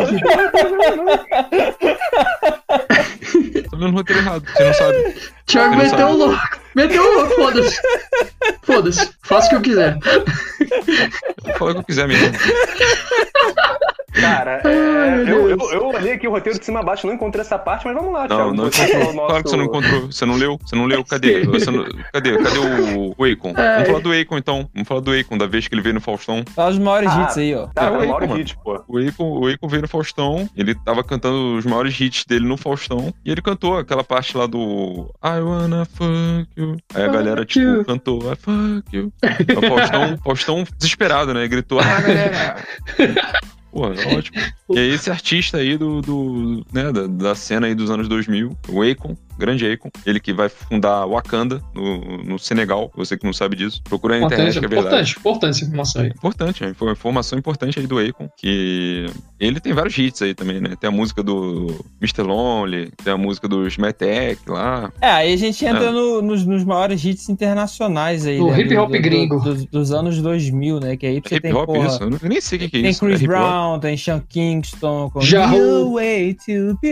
Estão 3.55 3.79
lendo 3.79 3.93
o 3.93 3.97
roteiro 3.97 4.21
errado. 4.23 4.45
Você 4.53 4.65
não 4.65 4.75
sabe. 4.75 5.15
Thiago 5.47 5.75
Ele 5.75 5.83
meteu 5.85 6.07
o 6.09 6.13
louco. 6.17 6.60
Meteu 6.75 7.29
foda-se. 7.31 7.81
Foda-se. 8.63 9.11
Faça 9.23 9.47
o 9.47 9.51
que 9.51 9.57
eu 9.57 9.61
quiser. 9.63 9.99
Vou 11.45 11.55
falar 11.55 11.71
o 11.71 11.75
que 11.75 11.81
eu 11.81 11.85
quiser 11.85 12.09
mesmo. 12.09 12.31
Cara, 14.13 14.61
é, 14.65 15.23
eu, 15.23 15.49
eu, 15.49 15.57
eu 15.73 15.87
olhei 15.87 16.13
aqui 16.15 16.27
o 16.27 16.33
roteiro 16.33 16.59
de 16.59 16.65
cima 16.65 16.81
a 16.81 16.83
baixo, 16.83 17.07
não 17.07 17.15
encontrei 17.15 17.43
essa 17.43 17.57
parte, 17.57 17.87
mas 17.87 17.95
vamos 17.95 18.13
lá, 18.13 18.27
Não, 18.27 18.37
Thiago. 18.37 18.55
não 18.55 18.65
Você 18.65 18.89
falou 18.89 19.09
o 19.25 19.27
Claro 19.29 19.45
que 19.45 19.51
você 19.51 19.57
não 19.57 19.65
nosso- 19.67 19.79
encontrou. 19.79 20.13
Você 20.13 20.27
não 20.27 20.35
leu? 20.37 20.59
Você 20.65 20.77
não 20.77 20.85
leu? 20.87 21.05
Cadê? 21.05 21.45
Você 21.47 21.71
não- 21.71 21.85
Cadê? 22.13 22.37
Cadê 22.43 22.59
o, 22.59 23.15
o 23.17 23.25
Akon? 23.25 23.53
Vamos 23.55 23.87
falar 23.87 24.01
do 24.01 24.13
Akon 24.13 24.37
então. 24.39 24.69
Vamos 24.75 24.89
falar 24.89 25.01
do 25.01 25.13
Akon, 25.13 25.39
da 25.39 25.47
vez 25.47 25.69
que 25.69 25.75
ele 25.75 25.81
veio 25.83 25.95
no 25.95 26.01
Faustão. 26.01 26.43
Fala 26.55 26.71
os 26.71 26.79
maiores 26.79 27.09
Ah, 27.13 27.23
hits 27.23 27.39
aí, 27.39 27.55
ó. 27.55 27.67
Tá, 27.69 27.85
É, 27.85 27.91
o 27.91 27.95
o 27.95 27.99
maior 27.99 28.23
hit, 28.37 28.57
pô. 28.63 28.83
O 28.89 28.99
Akon, 28.99 29.39
o 29.39 29.47
Akon 29.47 29.69
veio 29.69 29.83
no 29.83 29.89
Faustão, 29.89 30.51
ele 30.57 30.75
tava 30.75 31.05
cantando 31.05 31.57
os 31.57 31.65
maiores 31.65 31.99
hits 31.99 32.25
dele 32.27 32.47
no 32.47 32.57
Faustão, 32.57 33.15
e 33.25 33.31
ele 33.31 33.41
cantou 33.41 33.79
aquela 33.79 34.03
parte 34.03 34.37
lá 34.37 34.47
do 34.47 35.09
I 35.25 35.41
wanna 35.41 35.85
fuck 35.87 36.49
you. 36.57 36.70
Aí 36.95 37.03
a 37.03 37.09
galera, 37.09 37.45
tipo, 37.45 37.65
you. 37.65 37.85
cantou 37.85 38.33
I 38.33 38.37
fuck 38.37 38.97
you. 38.97 39.13
O 39.57 39.69
Faustão, 39.69 40.19
Faustão 40.25 40.65
desesperado, 40.79 41.35
né? 41.35 41.47
Gritou, 41.49 41.81
ah, 41.81 42.01
galera! 42.01 42.57
Pô, 43.73 43.83
ótimo. 43.87 44.37
E 44.71 44.79
aí 44.79 44.91
esse 44.91 45.11
artista 45.11 45.59
aí 45.59 45.79
do, 45.79 46.01
do 46.03 46.67
né, 46.73 46.91
da, 46.91 47.07
da 47.07 47.35
cena 47.35 47.69
aí 47.69 47.75
dos 47.75 47.91
anos 47.91 48.09
2000, 48.09 48.57
o 48.69 48.83
Akon, 48.83 49.17
grande 49.41 49.67
Akon, 49.71 49.91
ele 50.07 50.21
que 50.21 50.33
vai 50.33 50.49
fundar 50.49 51.05
Wakanda 51.07 51.61
no, 51.75 52.19
no 52.23 52.39
Senegal, 52.39 52.91
você 52.95 53.17
que 53.17 53.25
não 53.27 53.33
sabe 53.33 53.57
disso, 53.57 53.83
procura 53.83 54.19
na 54.21 54.27
internet 54.27 54.57
Importante, 54.57 54.61
que 54.61 54.67
é 54.67 54.69
verdade. 54.83 55.11
importante, 55.13 55.19
importante 55.19 55.51
essa 55.57 55.65
informação 55.65 56.03
aí. 56.03 56.09
Importante, 56.09 56.65
é, 56.65 56.75
foi 56.75 56.89
uma 56.89 56.93
informação 56.93 57.39
importante 57.39 57.81
aí 57.81 57.87
do 57.87 57.99
Akon, 57.99 58.29
que 58.37 59.07
ele 59.41 59.59
tem 59.59 59.73
vários 59.73 59.97
hits 59.99 60.23
aí 60.23 60.35
também, 60.35 60.61
né? 60.61 60.77
Tem 60.79 60.89
a 60.89 60.93
música 60.93 61.23
do 61.23 61.75
Mr. 62.01 62.23
Lonely, 62.23 62.93
tem 63.03 63.13
a 63.13 63.17
música 63.17 63.49
do 63.49 63.67
Smetek 63.67 64.41
lá. 64.49 64.93
É, 65.01 65.11
aí 65.11 65.33
a 65.33 65.37
gente 65.37 65.65
entra 65.65 65.87
É. 65.87 65.91
no- 65.91 66.23
nos, 66.23 66.45
nos 66.45 66.63
maiores 66.65 67.05
hits 67.05 67.29
internacionais 67.29 68.27
aí. 68.27 68.39
O 68.41 68.51
né, 68.51 68.61
hip 68.61 68.75
do- 68.75 68.81
hop 68.81 68.91
do- 68.91 68.97
do- 68.97 69.03
gringo. 69.03 69.41
dos, 69.41 69.65
dos 69.67 69.93
anos 69.93 70.21
2000, 70.21 70.79
né? 70.81 70.97
Que 70.97 71.07
aí 71.07 71.21
você 71.25 71.37
Hip 71.37 71.41
tem, 71.43 71.55
hop, 71.55 71.67
porra, 71.67 71.87
isso? 71.89 72.03
Eu 72.03 72.29
nem 72.29 72.41
sei 72.41 72.59
o 72.59 72.61
que, 72.63 72.69
que 72.71 72.77
é 72.79 72.81
tem 72.83 72.91
isso. 72.91 73.01
Chris 73.05 73.23
é? 73.23 73.27
Brown, 73.27 73.79
tem 73.81 73.97
Sean 73.97 74.21
Kingston, 74.29 75.11
com 75.11 75.21
Ja. 75.21 75.53
You 75.55 75.95
Way 75.95 76.35
to 76.35 76.79
Be. 76.83 76.91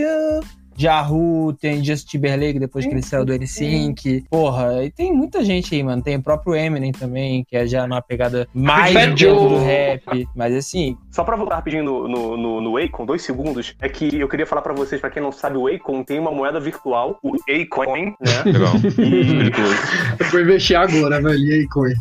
Jahu, 0.79 1.53
tem 1.55 1.85
Justin 1.85 2.19
Timberlake 2.19 2.59
depois 2.59 2.87
que 2.87 2.93
ele 2.93 3.03
saiu 3.03 3.25
do 3.25 3.33
N5. 3.33 4.25
Porra, 4.31 4.85
e 4.85 4.91
tem 4.91 5.13
muita 5.13 5.45
gente 5.45 5.75
aí, 5.75 5.83
mano. 5.83 6.03
Tem 6.03 6.17
o 6.17 6.23
próprio 6.23 6.55
Eminem 6.55 6.93
também, 6.93 7.45
que 7.45 7.57
é 7.57 7.67
já 7.67 7.87
numa 7.87 8.01
pegada 8.01 8.49
mais 8.55 8.95
do 9.15 9.59
rap. 9.59 10.29
Mas 10.35 10.55
assim, 10.55 10.97
Só 11.11 11.25
pra 11.25 11.37
voltar 11.37 11.57
rapidinho 11.57 11.85
no, 11.85 12.09
no, 12.09 12.37
no, 12.37 12.61
no 12.61 12.77
Akon, 12.77 13.05
dois 13.05 13.23
segundos, 13.23 13.75
é 13.81 13.89
que 13.89 14.19
eu 14.19 14.29
queria 14.29 14.47
falar 14.47 14.63
pra 14.63 14.73
vocês, 14.73 15.01
pra 15.01 15.11
quem 15.11 15.23
não 15.23 15.33
sabe, 15.33 15.57
o 15.57 15.67
Akon 15.67 16.03
tem 16.05 16.19
uma 16.19 16.31
moeda 16.31 16.61
virtual, 16.61 17.19
o 17.23 17.35
Acoin, 17.35 18.15
né? 18.21 18.43
Legal. 18.47 18.73
E. 18.99 20.23
Eu 20.23 20.31
vou 20.31 20.41
investir 20.41 20.77
agora, 20.77 21.21
velho. 21.21 21.39
Aí, 21.39 21.67
Coi? 21.69 21.93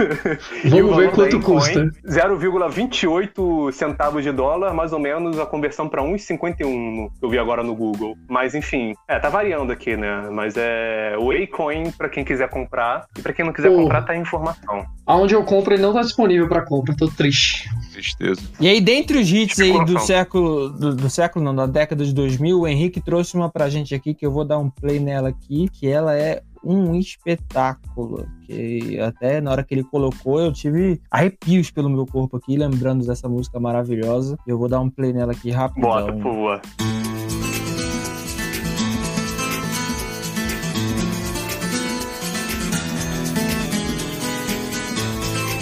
Vamos 0.70 0.96
ver 0.96 1.10
quanto 1.12 1.40
custa. 1.40 1.90
0,28 2.06 3.72
centavos 3.72 4.22
de 4.22 4.32
dólar, 4.32 4.74
mais 4.74 4.92
ou 4.92 4.98
menos 4.98 5.38
a 5.38 5.46
conversão 5.46 5.88
para 5.88 6.02
1,51 6.02 7.10
que 7.18 7.24
eu 7.24 7.30
vi 7.30 7.38
agora 7.38 7.62
no 7.62 7.74
Google. 7.74 8.16
Mas 8.28 8.54
enfim, 8.54 8.94
é, 9.08 9.18
tá 9.18 9.28
variando 9.28 9.72
aqui, 9.72 9.96
né? 9.96 10.28
Mas 10.30 10.54
é 10.56 11.16
o 11.18 11.30
Acoin 11.30 11.90
para 11.90 12.08
quem 12.08 12.24
quiser 12.24 12.48
comprar 12.48 13.06
e 13.18 13.22
para 13.22 13.32
quem 13.32 13.44
não 13.44 13.52
quiser 13.52 13.70
Pô. 13.70 13.76
comprar 13.76 14.02
tá 14.02 14.12
a 14.12 14.16
informação. 14.16 14.84
Aonde 15.04 15.34
eu 15.34 15.42
compro 15.44 15.74
ele 15.74 15.82
não 15.82 15.92
tá 15.92 16.02
disponível 16.02 16.48
pra 16.48 16.62
compra, 16.62 16.94
tô 16.96 17.08
triste. 17.08 17.68
Tristeza. 17.92 18.40
E 18.60 18.68
aí, 18.68 18.80
dentre 18.80 19.18
os 19.18 19.30
hits 19.30 19.58
aí 19.58 19.84
do 19.84 19.98
século, 19.98 20.68
do, 20.70 20.94
do 20.94 21.10
século 21.10 21.44
não, 21.44 21.54
da 21.54 21.66
década 21.66 22.04
de 22.04 22.14
2000, 22.14 22.60
o 22.60 22.68
Henrique 22.68 23.00
trouxe 23.00 23.34
uma 23.34 23.50
pra 23.50 23.68
gente 23.68 23.94
aqui, 23.94 24.14
que 24.14 24.24
eu 24.24 24.30
vou 24.30 24.44
dar 24.44 24.58
um 24.58 24.70
play 24.70 25.00
nela 25.00 25.30
aqui, 25.30 25.68
que 25.68 25.88
ela 25.88 26.16
é 26.16 26.42
um 26.64 26.94
espetáculo. 26.94 28.26
Que 28.46 28.98
até 29.00 29.40
na 29.40 29.50
hora 29.50 29.64
que 29.64 29.74
ele 29.74 29.84
colocou, 29.84 30.40
eu 30.40 30.52
tive 30.52 31.00
arrepios 31.10 31.70
pelo 31.70 31.88
meu 31.88 32.06
corpo 32.06 32.36
aqui, 32.36 32.56
lembrando 32.56 33.06
dessa 33.06 33.28
música 33.28 33.58
maravilhosa. 33.58 34.38
Eu 34.46 34.58
vou 34.58 34.68
dar 34.68 34.80
um 34.80 34.90
play 34.90 35.12
nela 35.12 35.32
aqui 35.32 35.50
rapidão. 35.50 35.90
Bota, 35.90 36.12
por 36.12 36.22
favor. 36.22 36.60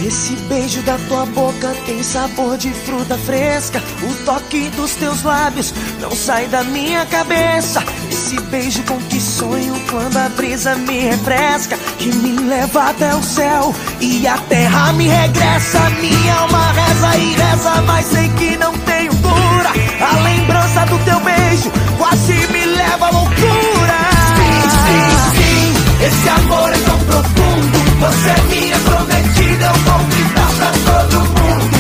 Esse 0.01 0.37
beijo 0.49 0.81
da 0.83 0.97
tua 1.09 1.27
boca 1.27 1.75
tem 1.85 2.03
sabor 2.05 2.57
de 2.57 2.71
fruta 2.71 3.19
fresca. 3.19 3.83
O 4.03 4.25
toque 4.25 4.71
dos 4.71 4.93
teus 4.95 5.25
lábios 5.25 5.75
não 6.01 6.13
sai 6.13 6.47
da 6.47 6.63
minha 6.63 7.05
cabeça. 7.07 7.83
Esse 8.09 8.41
beijo 8.43 8.83
com 8.85 8.97
que 9.03 9.21
sonho 9.21 9.75
quando 9.91 10.17
a 10.17 10.29
brisa 10.29 10.77
me 10.77 11.01
refresca. 11.01 11.77
Que 11.99 12.15
me 12.15 12.39
leva 12.49 12.91
até 12.91 13.13
o 13.13 13.23
céu 13.23 13.75
e 14.01 14.27
a 14.27 14.39
terra 14.39 14.93
me 14.93 15.09
regressa. 15.09 15.81
Minha 16.01 16.35
alma 16.35 16.73
reza 16.73 17.19
e 17.19 17.35
reza, 17.35 17.83
mas 17.83 18.07
sei 18.07 18.29
que 18.29 18.57
não 18.57 18.79
tenho 18.79 19.13
cura. 19.17 19.71
A 20.01 20.23
lembrança 20.23 20.87
do 20.87 20.99
teu 21.05 21.19
beijo 21.21 21.73
quase 21.99 22.35
me 22.53 22.65
leva 22.67 23.07
à 23.07 23.11
loucura. 23.11 23.99
Sim, 24.37 24.71
sim, 24.87 25.43
sim, 25.43 26.07
esse 26.07 26.29
amor 26.29 26.73
é 26.73 26.79
tão 26.79 26.99
profundo. 27.01 27.88
Você 27.99 28.31
é 28.31 28.43
minha 28.49 28.79
prometida, 28.79 29.65
eu 29.67 29.75
vou 29.75 29.99
gritar 30.07 30.51
pra 30.57 30.71
todo 30.87 31.17
mundo. 31.21 31.77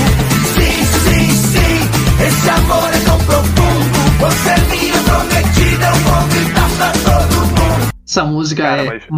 Sim, 0.54 0.78
sim, 1.04 1.26
sim, 1.36 1.78
esse 2.26 2.50
amor 2.50 2.90
é 2.92 2.98
tão 3.04 3.18
profundo. 3.18 3.98
Você 4.18 4.50
é 4.50 4.58
minha 4.70 4.98
prometida, 5.04 5.86
eu 5.86 5.94
vou 5.94 6.07
Essa 8.18 8.26
música 8.26 8.62
Cara, 8.64 8.82
é 8.82 8.96
é 8.96 9.12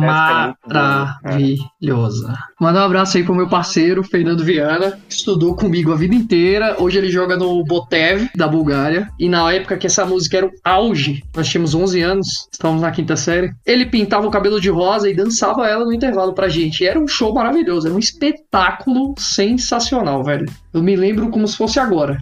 maravilhosa. 1.24 2.36
Manda 2.60 2.82
um 2.82 2.84
abraço 2.84 3.16
aí 3.16 3.24
pro 3.24 3.34
meu 3.34 3.48
parceiro, 3.48 4.04
Fernando 4.04 4.44
Viana, 4.44 5.00
que 5.08 5.14
estudou 5.14 5.56
comigo 5.56 5.90
a 5.90 5.96
vida 5.96 6.14
inteira. 6.14 6.76
Hoje 6.78 6.98
ele 6.98 7.08
joga 7.08 7.34
no 7.34 7.64
Botev, 7.64 8.28
da 8.36 8.46
Bulgária. 8.46 9.08
E 9.18 9.26
na 9.26 9.50
época 9.50 9.78
que 9.78 9.86
essa 9.86 10.04
música 10.04 10.36
era 10.36 10.46
o 10.46 10.52
auge, 10.62 11.22
nós 11.34 11.48
tínhamos 11.48 11.74
11 11.74 12.02
anos, 12.02 12.26
estávamos 12.52 12.82
na 12.82 12.90
quinta 12.90 13.16
série. 13.16 13.50
Ele 13.64 13.86
pintava 13.86 14.26
o 14.26 14.30
cabelo 14.30 14.60
de 14.60 14.68
rosa 14.68 15.08
e 15.08 15.16
dançava 15.16 15.66
ela 15.66 15.86
no 15.86 15.94
intervalo 15.94 16.34
pra 16.34 16.50
gente. 16.50 16.84
E 16.84 16.86
era 16.86 17.00
um 17.00 17.08
show 17.08 17.32
maravilhoso, 17.32 17.86
era 17.86 17.96
um 17.96 17.98
espetáculo 17.98 19.14
sensacional, 19.16 20.22
velho. 20.22 20.44
Eu 20.74 20.82
me 20.82 20.94
lembro 20.94 21.30
como 21.30 21.48
se 21.48 21.56
fosse 21.56 21.80
agora, 21.80 22.18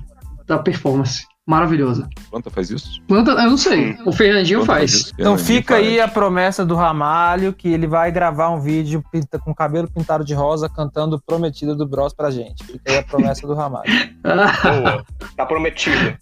da 0.47 0.61
performance. 0.61 1.27
Maravilhosa. 1.49 2.07
Planta 2.31 2.51
faz 2.51 2.69
isso? 2.69 3.01
Planta, 3.09 3.31
eu 3.31 3.49
não 3.51 3.57
sei. 3.57 3.97
O 4.05 4.13
Fernandinho 4.13 4.59
Planta 4.59 4.73
faz. 4.75 4.93
isso? 4.93 5.13
Então 5.19 5.39
fica 5.39 5.75
faz. 5.77 5.87
aí 5.87 5.99
a 5.99 6.07
promessa 6.07 6.63
do 6.63 6.75
Ramalho, 6.75 7.55
que 7.55 7.69
ele 7.73 7.87
vai 7.87 8.13
gravar 8.13 8.51
um 8.51 8.61
vídeo 8.61 9.03
pinta- 9.11 9.39
com 9.39 9.55
cabelo 9.55 9.89
pintado 9.91 10.23
de 10.27 10.35
rosa, 10.35 10.69
cantando 10.69 11.19
Prometida 11.19 11.75
do 11.75 11.87
Bros 11.89 12.13
pra 12.13 12.31
gente. 12.31 12.63
Fica 12.65 12.93
aí 12.93 12.99
a 12.99 13.03
promessa 13.03 13.47
do 13.47 13.55
Ramalho. 13.55 13.89
Boa. 14.23 15.05
Tá 15.37 15.47
prometido. 15.47 16.19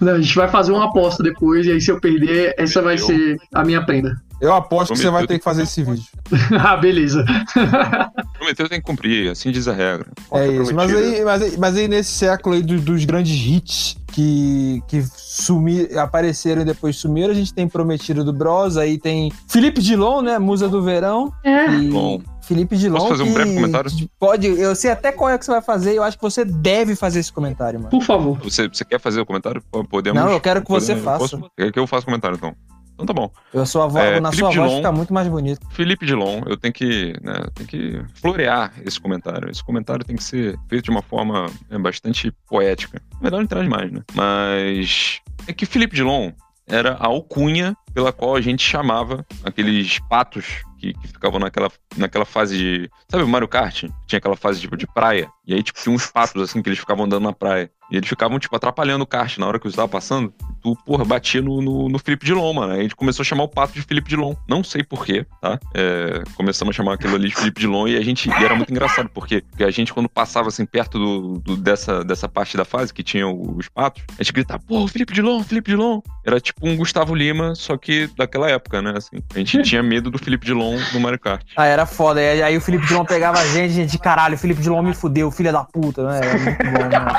Não, 0.00 0.12
a 0.14 0.20
gente 0.20 0.36
vai 0.36 0.46
fazer 0.46 0.70
uma 0.70 0.84
aposta 0.84 1.20
depois, 1.20 1.66
e 1.66 1.72
aí 1.72 1.80
se 1.80 1.90
eu 1.90 2.00
perder, 2.00 2.54
essa 2.56 2.80
vai 2.80 2.96
ser 2.96 3.38
a 3.52 3.64
minha 3.64 3.84
prenda. 3.84 4.22
Eu 4.40 4.54
aposto 4.54 4.92
que 4.94 4.98
você 4.98 5.04
vai 5.10 5.26
Prometeu 5.26 5.28
ter 5.28 5.38
que 5.38 5.44
fazer 5.44 5.62
esse 5.64 5.82
vídeo. 5.82 6.04
ah, 6.58 6.76
beleza. 6.76 7.24
Prometeu 8.38 8.68
tem 8.68 8.80
que 8.80 8.86
cumprir, 8.86 9.30
assim 9.30 9.50
diz 9.50 9.68
a 9.68 9.72
regra. 9.72 10.06
É 10.32 10.46
isso. 10.48 10.74
Mas 10.74 10.94
aí, 10.94 11.24
mas 11.24 11.42
aí, 11.42 11.56
mas 11.58 11.76
aí 11.76 11.88
nesse 11.88 12.10
século 12.12 12.54
aí 12.54 12.62
do- 12.62 12.80
dos 12.80 13.04
grandes 13.04 13.34
hits 13.36 13.96
que, 14.12 14.82
que 14.88 15.02
sumi, 15.14 15.88
apareceram 15.96 16.62
e 16.62 16.64
depois 16.64 16.96
sumiram, 16.96 17.30
a 17.30 17.34
gente 17.34 17.52
tem 17.54 17.68
Prometido 17.68 18.24
do 18.24 18.32
Bros, 18.32 18.76
aí 18.76 18.98
tem 18.98 19.30
Felipe 19.48 19.80
Dilon, 19.80 20.22
né? 20.22 20.38
Musa 20.38 20.68
do 20.68 20.82
Verão. 20.82 21.32
É. 21.44 21.66
E 21.74 21.88
Bom. 21.90 22.20
Felipe 22.42 22.76
Dilon. 22.76 22.96
Posso 22.98 23.10
fazer 23.10 23.22
um 23.22 23.32
breve 23.32 23.54
comentário? 23.54 23.90
Pode, 24.18 24.46
eu 24.46 24.74
sei 24.74 24.90
até 24.90 25.12
qual 25.12 25.30
é 25.30 25.38
que 25.38 25.44
você 25.44 25.50
vai 25.52 25.62
fazer, 25.62 25.94
eu 25.94 26.02
acho 26.02 26.16
que 26.16 26.22
você 26.22 26.44
deve 26.44 26.96
fazer 26.96 27.20
esse 27.20 27.32
comentário, 27.32 27.78
mano. 27.78 27.90
Por 27.90 28.02
favor. 28.02 28.38
Você, 28.42 28.66
você 28.68 28.84
quer 28.84 28.98
fazer 28.98 29.20
o 29.20 29.26
comentário? 29.26 29.62
Podemos. 29.88 30.20
Não, 30.20 30.30
eu 30.30 30.40
quero 30.40 30.60
que 30.62 30.68
você 30.68 30.94
podemos- 30.96 31.04
faça. 31.20 31.36
Posso? 31.38 31.50
Quer 31.56 31.70
que 31.70 31.78
eu 31.78 31.86
faça 31.86 32.02
o 32.02 32.06
comentário, 32.06 32.36
então? 32.36 32.54
Então 33.02 33.06
tá 33.06 33.12
bom. 33.14 33.30
Eu 33.54 33.64
sou 33.64 33.82
a 33.82 33.86
voz, 33.86 34.04
É, 34.04 34.20
na 34.20 34.30
Felipe 34.30 34.52
sua 34.52 34.54
voz 34.54 34.68
Dilon. 34.68 34.76
fica 34.76 34.92
muito 34.92 35.14
mais 35.14 35.28
bonito. 35.28 35.66
Felipe 35.70 36.04
Dilon, 36.06 36.42
eu 36.46 36.56
tenho 36.56 36.74
que, 36.74 37.14
né, 37.22 37.46
tenho 37.54 37.68
que 37.68 38.02
florear 38.14 38.72
esse 38.84 39.00
comentário. 39.00 39.50
Esse 39.50 39.64
comentário 39.64 40.04
tem 40.04 40.16
que 40.16 40.22
ser 40.22 40.58
feito 40.68 40.84
de 40.84 40.90
uma 40.90 41.02
forma 41.02 41.46
né, 41.70 41.78
bastante 41.78 42.30
poética. 42.48 43.00
Melhor 43.20 43.38
não 43.38 43.44
entrar 43.44 43.62
demais, 43.62 43.90
né? 43.90 44.02
Mas 44.14 45.20
é 45.46 45.52
que 45.52 45.64
Felipe 45.66 45.94
Dilon 45.96 46.30
era 46.66 46.92
a 46.94 47.06
alcunha 47.06 47.74
pela 47.92 48.12
qual 48.12 48.36
a 48.36 48.40
gente 48.40 48.62
chamava 48.62 49.26
aqueles 49.42 49.98
patos 50.08 50.62
que, 50.78 50.92
que 50.94 51.08
ficavam 51.08 51.40
naquela, 51.40 51.68
naquela 51.96 52.24
fase 52.24 52.56
de. 52.56 52.90
Sabe 53.08 53.24
o 53.24 53.28
Mario 53.28 53.48
Kart? 53.48 53.84
Tinha 54.06 54.18
aquela 54.18 54.36
fase 54.36 54.60
tipo 54.60 54.76
de 54.76 54.86
praia. 54.86 55.28
E 55.46 55.52
aí, 55.54 55.62
tipo, 55.62 55.80
tinha 55.82 55.94
uns 55.94 56.06
patos 56.06 56.40
assim 56.42 56.62
que 56.62 56.68
eles 56.68 56.78
ficavam 56.78 57.06
andando 57.06 57.24
na 57.24 57.32
praia. 57.32 57.70
E 57.90 57.96
eles 57.96 58.08
ficavam, 58.08 58.38
tipo, 58.38 58.54
atrapalhando 58.54 59.02
o 59.04 59.06
kart 59.06 59.36
na 59.38 59.46
hora 59.46 59.58
que 59.58 59.66
eu 59.66 59.70
estava 59.70 59.88
passando. 59.88 60.32
Tu, 60.62 60.76
porra, 60.84 61.04
batia 61.04 61.40
no, 61.42 61.60
no, 61.62 61.88
no 61.88 61.98
Felipe 61.98 62.24
Dilon, 62.26 62.52
mano. 62.52 62.72
Aí 62.74 62.80
a 62.80 62.82
gente 62.82 62.94
começou 62.94 63.22
a 63.22 63.26
chamar 63.26 63.44
o 63.44 63.48
pato 63.48 63.72
de 63.72 63.82
Felipe 63.82 64.08
Dilon. 64.08 64.34
Não 64.48 64.62
sei 64.62 64.82
porquê, 64.84 65.26
tá? 65.40 65.58
É, 65.74 66.22
começamos 66.36 66.74
a 66.74 66.76
chamar 66.76 66.94
aquilo 66.94 67.14
ali 67.14 67.28
de 67.28 67.34
Felipe 67.34 67.60
Dilon 67.60 67.88
e 67.88 67.96
a 67.96 68.00
gente. 68.02 68.28
E 68.28 68.44
era 68.44 68.54
muito 68.54 68.70
engraçado, 68.70 69.08
porque, 69.08 69.40
porque 69.40 69.64
a 69.64 69.70
gente, 69.70 69.92
quando 69.92 70.08
passava 70.08 70.48
assim 70.48 70.64
perto 70.66 70.98
do, 70.98 71.38
do- 71.38 71.56
dessa, 71.56 72.04
dessa 72.04 72.28
parte 72.28 72.56
da 72.56 72.64
fase 72.64 72.92
que 72.92 73.02
tinha 73.02 73.26
os 73.26 73.68
patos, 73.68 74.02
a 74.18 74.22
gente 74.22 74.32
gritava, 74.32 74.62
porra, 74.62 74.86
Felipe 74.88 75.12
Dilon, 75.14 75.42
Felipe 75.42 75.70
Dilon. 75.70 76.00
Era 76.24 76.38
tipo 76.40 76.68
um 76.68 76.76
Gustavo 76.76 77.14
Lima, 77.14 77.54
só 77.54 77.76
que 77.78 78.08
daquela 78.16 78.50
época, 78.50 78.82
né? 78.82 78.92
Assim, 78.96 79.16
a 79.34 79.38
gente 79.38 79.62
tinha 79.62 79.82
medo 79.82 80.10
do 80.10 80.18
Felipe 80.18 80.44
Dilon 80.46 80.78
no 80.92 81.00
Mario 81.00 81.18
Kart. 81.18 81.42
Ah, 81.56 81.64
era 81.66 81.86
foda. 81.86 82.20
Aí, 82.20 82.42
aí 82.42 82.56
o 82.56 82.60
Felipe 82.60 82.86
Dilon 82.86 83.04
pegava 83.04 83.38
a 83.38 83.46
gente, 83.46 83.72
gente, 83.72 83.98
caralho, 83.98 84.34
o 84.34 84.38
Felipe 84.38 84.60
Dilon 84.60 84.82
me 84.82 84.94
fudeu, 84.94 85.30
filha 85.30 85.50
da 85.52 85.64
puta, 85.64 86.06
né? 86.06 86.20
Era 86.22 86.38
muito 86.38 86.64
bom, 86.64 86.98
mano. 87.04 87.18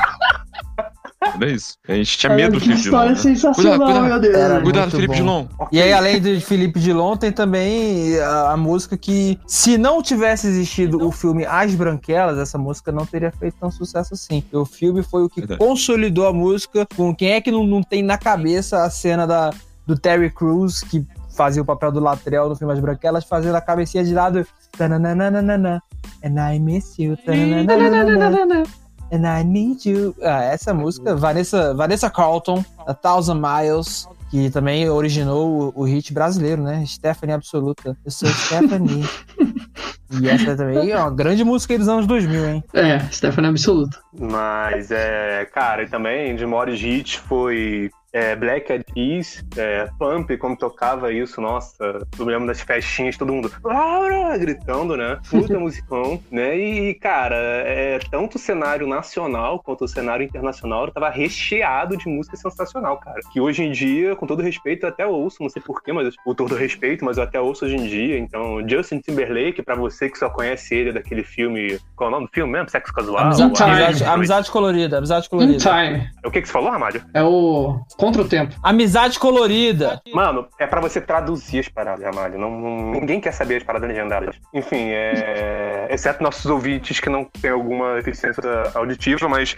Era 1.34 1.50
isso. 1.50 1.76
A 1.88 1.94
gente 1.94 2.18
tinha 2.18 2.34
medo 2.34 2.54
do 2.54 2.60
Felipe 2.60 2.80
Dilon. 2.80 2.84
história 2.84 3.10
né? 3.12 3.16
sensacional, 3.16 3.78
Cuidado, 3.78 3.92
cuidado. 3.92 4.08
meu 4.08 4.20
Deus. 4.20 4.34
Era 4.34 4.60
Cuidado, 4.60 4.90
Felipe 4.90 5.06
bom. 5.08 5.14
Dilon. 5.14 5.46
E 5.70 5.80
aí, 5.80 5.92
além 5.92 6.20
de 6.20 6.40
Felipe 6.40 6.80
Dilon, 6.80 7.16
tem 7.16 7.30
também 7.32 8.18
a, 8.18 8.52
a 8.52 8.56
música 8.56 8.96
que, 8.96 9.38
se 9.46 9.78
não 9.78 10.02
tivesse 10.02 10.48
existido 10.48 11.06
o 11.06 11.12
filme 11.12 11.46
As 11.46 11.74
Branquelas, 11.74 12.38
essa 12.38 12.58
música 12.58 12.90
não 12.90 13.06
teria 13.06 13.30
feito 13.30 13.56
tão 13.60 13.70
sucesso 13.70 14.14
assim. 14.14 14.42
O 14.52 14.64
filme 14.64 15.02
foi 15.02 15.22
o 15.22 15.28
que 15.28 15.40
Verdade. 15.40 15.58
consolidou 15.60 16.26
a 16.26 16.32
música. 16.32 16.86
Com 16.96 17.14
quem 17.14 17.32
é 17.32 17.40
que 17.40 17.52
não, 17.52 17.64
não 17.64 17.82
tem 17.82 18.02
na 18.02 18.18
cabeça 18.18 18.82
a 18.84 18.90
cena 18.90 19.26
da, 19.26 19.50
do 19.86 19.96
Terry 19.96 20.30
Crews, 20.30 20.80
que 20.80 21.06
fazia 21.36 21.62
o 21.62 21.64
papel 21.64 21.92
do 21.92 22.00
Latrell 22.00 22.48
no 22.48 22.56
filme 22.56 22.72
As 22.72 22.80
Branquelas, 22.80 23.24
fazendo 23.24 23.54
a 23.54 23.60
cabecinha 23.60 24.04
de 24.04 24.12
lado. 24.12 24.46
Tananana, 24.76 25.82
and 26.24 26.54
I 26.54 26.58
miss 26.58 26.98
you. 26.98 27.16
tananana, 27.16 28.64
And 29.12 29.26
I 29.26 29.44
Need 29.44 29.88
You. 29.88 30.16
Ah, 30.22 30.44
essa 30.44 30.72
música, 30.72 31.14
Vanessa, 31.14 31.74
Vanessa 31.74 32.08
Carlton, 32.08 32.64
A 32.86 32.94
Thousand 32.94 33.40
Miles, 33.40 34.08
que 34.30 34.48
também 34.50 34.88
originou 34.88 35.72
o, 35.76 35.82
o 35.82 35.84
hit 35.84 36.14
brasileiro, 36.14 36.62
né? 36.62 36.82
Stephanie 36.86 37.34
Absoluta. 37.34 37.94
Eu 38.02 38.10
sou 38.10 38.28
Stephanie. 38.30 39.04
e 40.18 40.28
essa 40.28 40.56
também 40.56 40.90
é 40.90 40.98
uma 40.98 41.10
grande 41.10 41.44
música 41.44 41.74
aí 41.74 41.78
dos 41.78 41.88
anos 41.88 42.06
2000, 42.06 42.48
hein? 42.48 42.64
É, 42.72 43.00
Stephanie 43.10 43.50
Absoluto. 43.50 44.02
Mas 44.18 44.90
é, 44.90 45.44
cara, 45.52 45.82
e 45.82 45.88
também 45.88 46.34
de 46.34 46.46
maiores 46.46 46.80
hits 46.80 47.16
foi 47.16 47.90
é, 48.12 48.36
Black 48.36 48.70
Eyed 48.70 48.84
Peas, 48.92 49.44
é, 49.56 49.88
Pump, 49.98 50.36
como 50.36 50.56
tocava 50.56 51.12
isso, 51.12 51.40
nossa, 51.40 52.06
eu 52.18 52.24
lembro 52.24 52.46
das 52.46 52.60
festinhas, 52.60 53.16
todo 53.16 53.32
mundo 53.32 53.50
Laura! 53.64 54.36
gritando, 54.36 54.96
né? 54.96 55.18
Puta 55.30 55.58
musicão, 55.58 56.20
né? 56.30 56.56
E, 56.56 56.94
cara, 56.94 57.36
é, 57.36 57.98
tanto 58.10 58.36
o 58.36 58.38
cenário 58.38 58.86
nacional 58.86 59.60
quanto 59.62 59.84
o 59.84 59.88
cenário 59.88 60.24
internacional 60.24 60.90
tava 60.90 61.08
recheado 61.08 61.96
de 61.96 62.08
música 62.08 62.36
sensacional, 62.36 62.98
cara. 62.98 63.20
Que 63.32 63.40
hoje 63.40 63.62
em 63.62 63.72
dia, 63.72 64.14
com 64.16 64.26
todo 64.26 64.42
respeito, 64.42 64.84
eu 64.84 64.90
até 64.90 65.06
ouço, 65.06 65.42
não 65.42 65.48
sei 65.48 65.62
porquê, 65.62 65.92
mas 65.92 66.14
com 66.16 66.34
todo 66.34 66.54
respeito, 66.54 67.04
mas 67.04 67.16
eu 67.16 67.24
até 67.24 67.40
ouço 67.40 67.64
hoje 67.64 67.76
em 67.76 67.86
dia. 67.86 68.18
Então, 68.18 68.66
Justin 68.68 69.00
Timberlake, 69.00 69.62
pra 69.62 69.74
você 69.74 70.10
que 70.10 70.18
só 70.18 70.28
conhece 70.28 70.74
ele 70.74 70.92
daquele 70.92 71.22
filme. 71.22 71.78
Qual 71.96 72.08
é 72.08 72.12
o 72.12 72.14
nome 72.14 72.26
do 72.26 72.32
filme 72.32 72.52
mesmo? 72.52 72.68
Sexo 72.68 72.92
Casual? 72.92 73.24
Amizade, 73.24 73.62
amizade, 73.62 74.04
amizade 74.04 74.50
colorida, 74.50 74.98
amizade 74.98 75.26
In 75.26 75.30
colorida. 75.30 75.58
Time. 75.58 76.10
O 76.24 76.30
que, 76.30 76.42
que 76.42 76.48
você 76.48 76.52
falou, 76.52 76.70
Ramalho? 76.70 77.02
É 77.14 77.22
o 77.22 77.80
Contra 78.02 78.22
o 78.22 78.24
tempo. 78.28 78.52
Amizade 78.64 79.16
colorida. 79.16 80.02
Mano, 80.12 80.48
é 80.58 80.66
pra 80.66 80.80
você 80.80 81.00
traduzir 81.00 81.60
as 81.60 81.68
paradas, 81.68 82.04
Ramalho. 82.04 82.36
Não, 82.36 82.50
não- 82.50 82.90
ninguém 82.90 83.20
quer 83.20 83.30
saber 83.32 83.58
as 83.58 83.62
paradas 83.62 83.88
legendárias. 83.88 84.34
Enfim, 84.52 84.88
é... 84.88 85.86
exceto 85.94 86.20
nossos 86.20 86.46
ouvintes 86.46 86.98
que 86.98 87.08
não 87.08 87.24
têm 87.24 87.50
alguma 87.52 87.94
deficiência 87.94 88.42
auditiva, 88.74 89.28
mas 89.28 89.54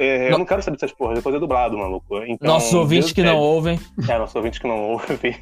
é, 0.00 0.32
eu 0.32 0.38
não 0.38 0.46
quero 0.46 0.62
saber 0.62 0.76
dessas 0.78 0.92
porras, 0.96 1.16
depois 1.16 1.34
é 1.34 1.38
dublado, 1.38 1.76
maluco. 1.76 2.16
Então, 2.26 2.48
Nossos 2.48 2.72
ouvintes 2.72 3.12
que 3.12 3.22
não 3.22 3.36
ouvem. 3.36 3.78
É, 4.08 4.16
nossos 4.18 4.34
ouvintes 4.36 4.58
que 4.58 4.66
não 4.66 4.78
ouvem. 4.92 5.36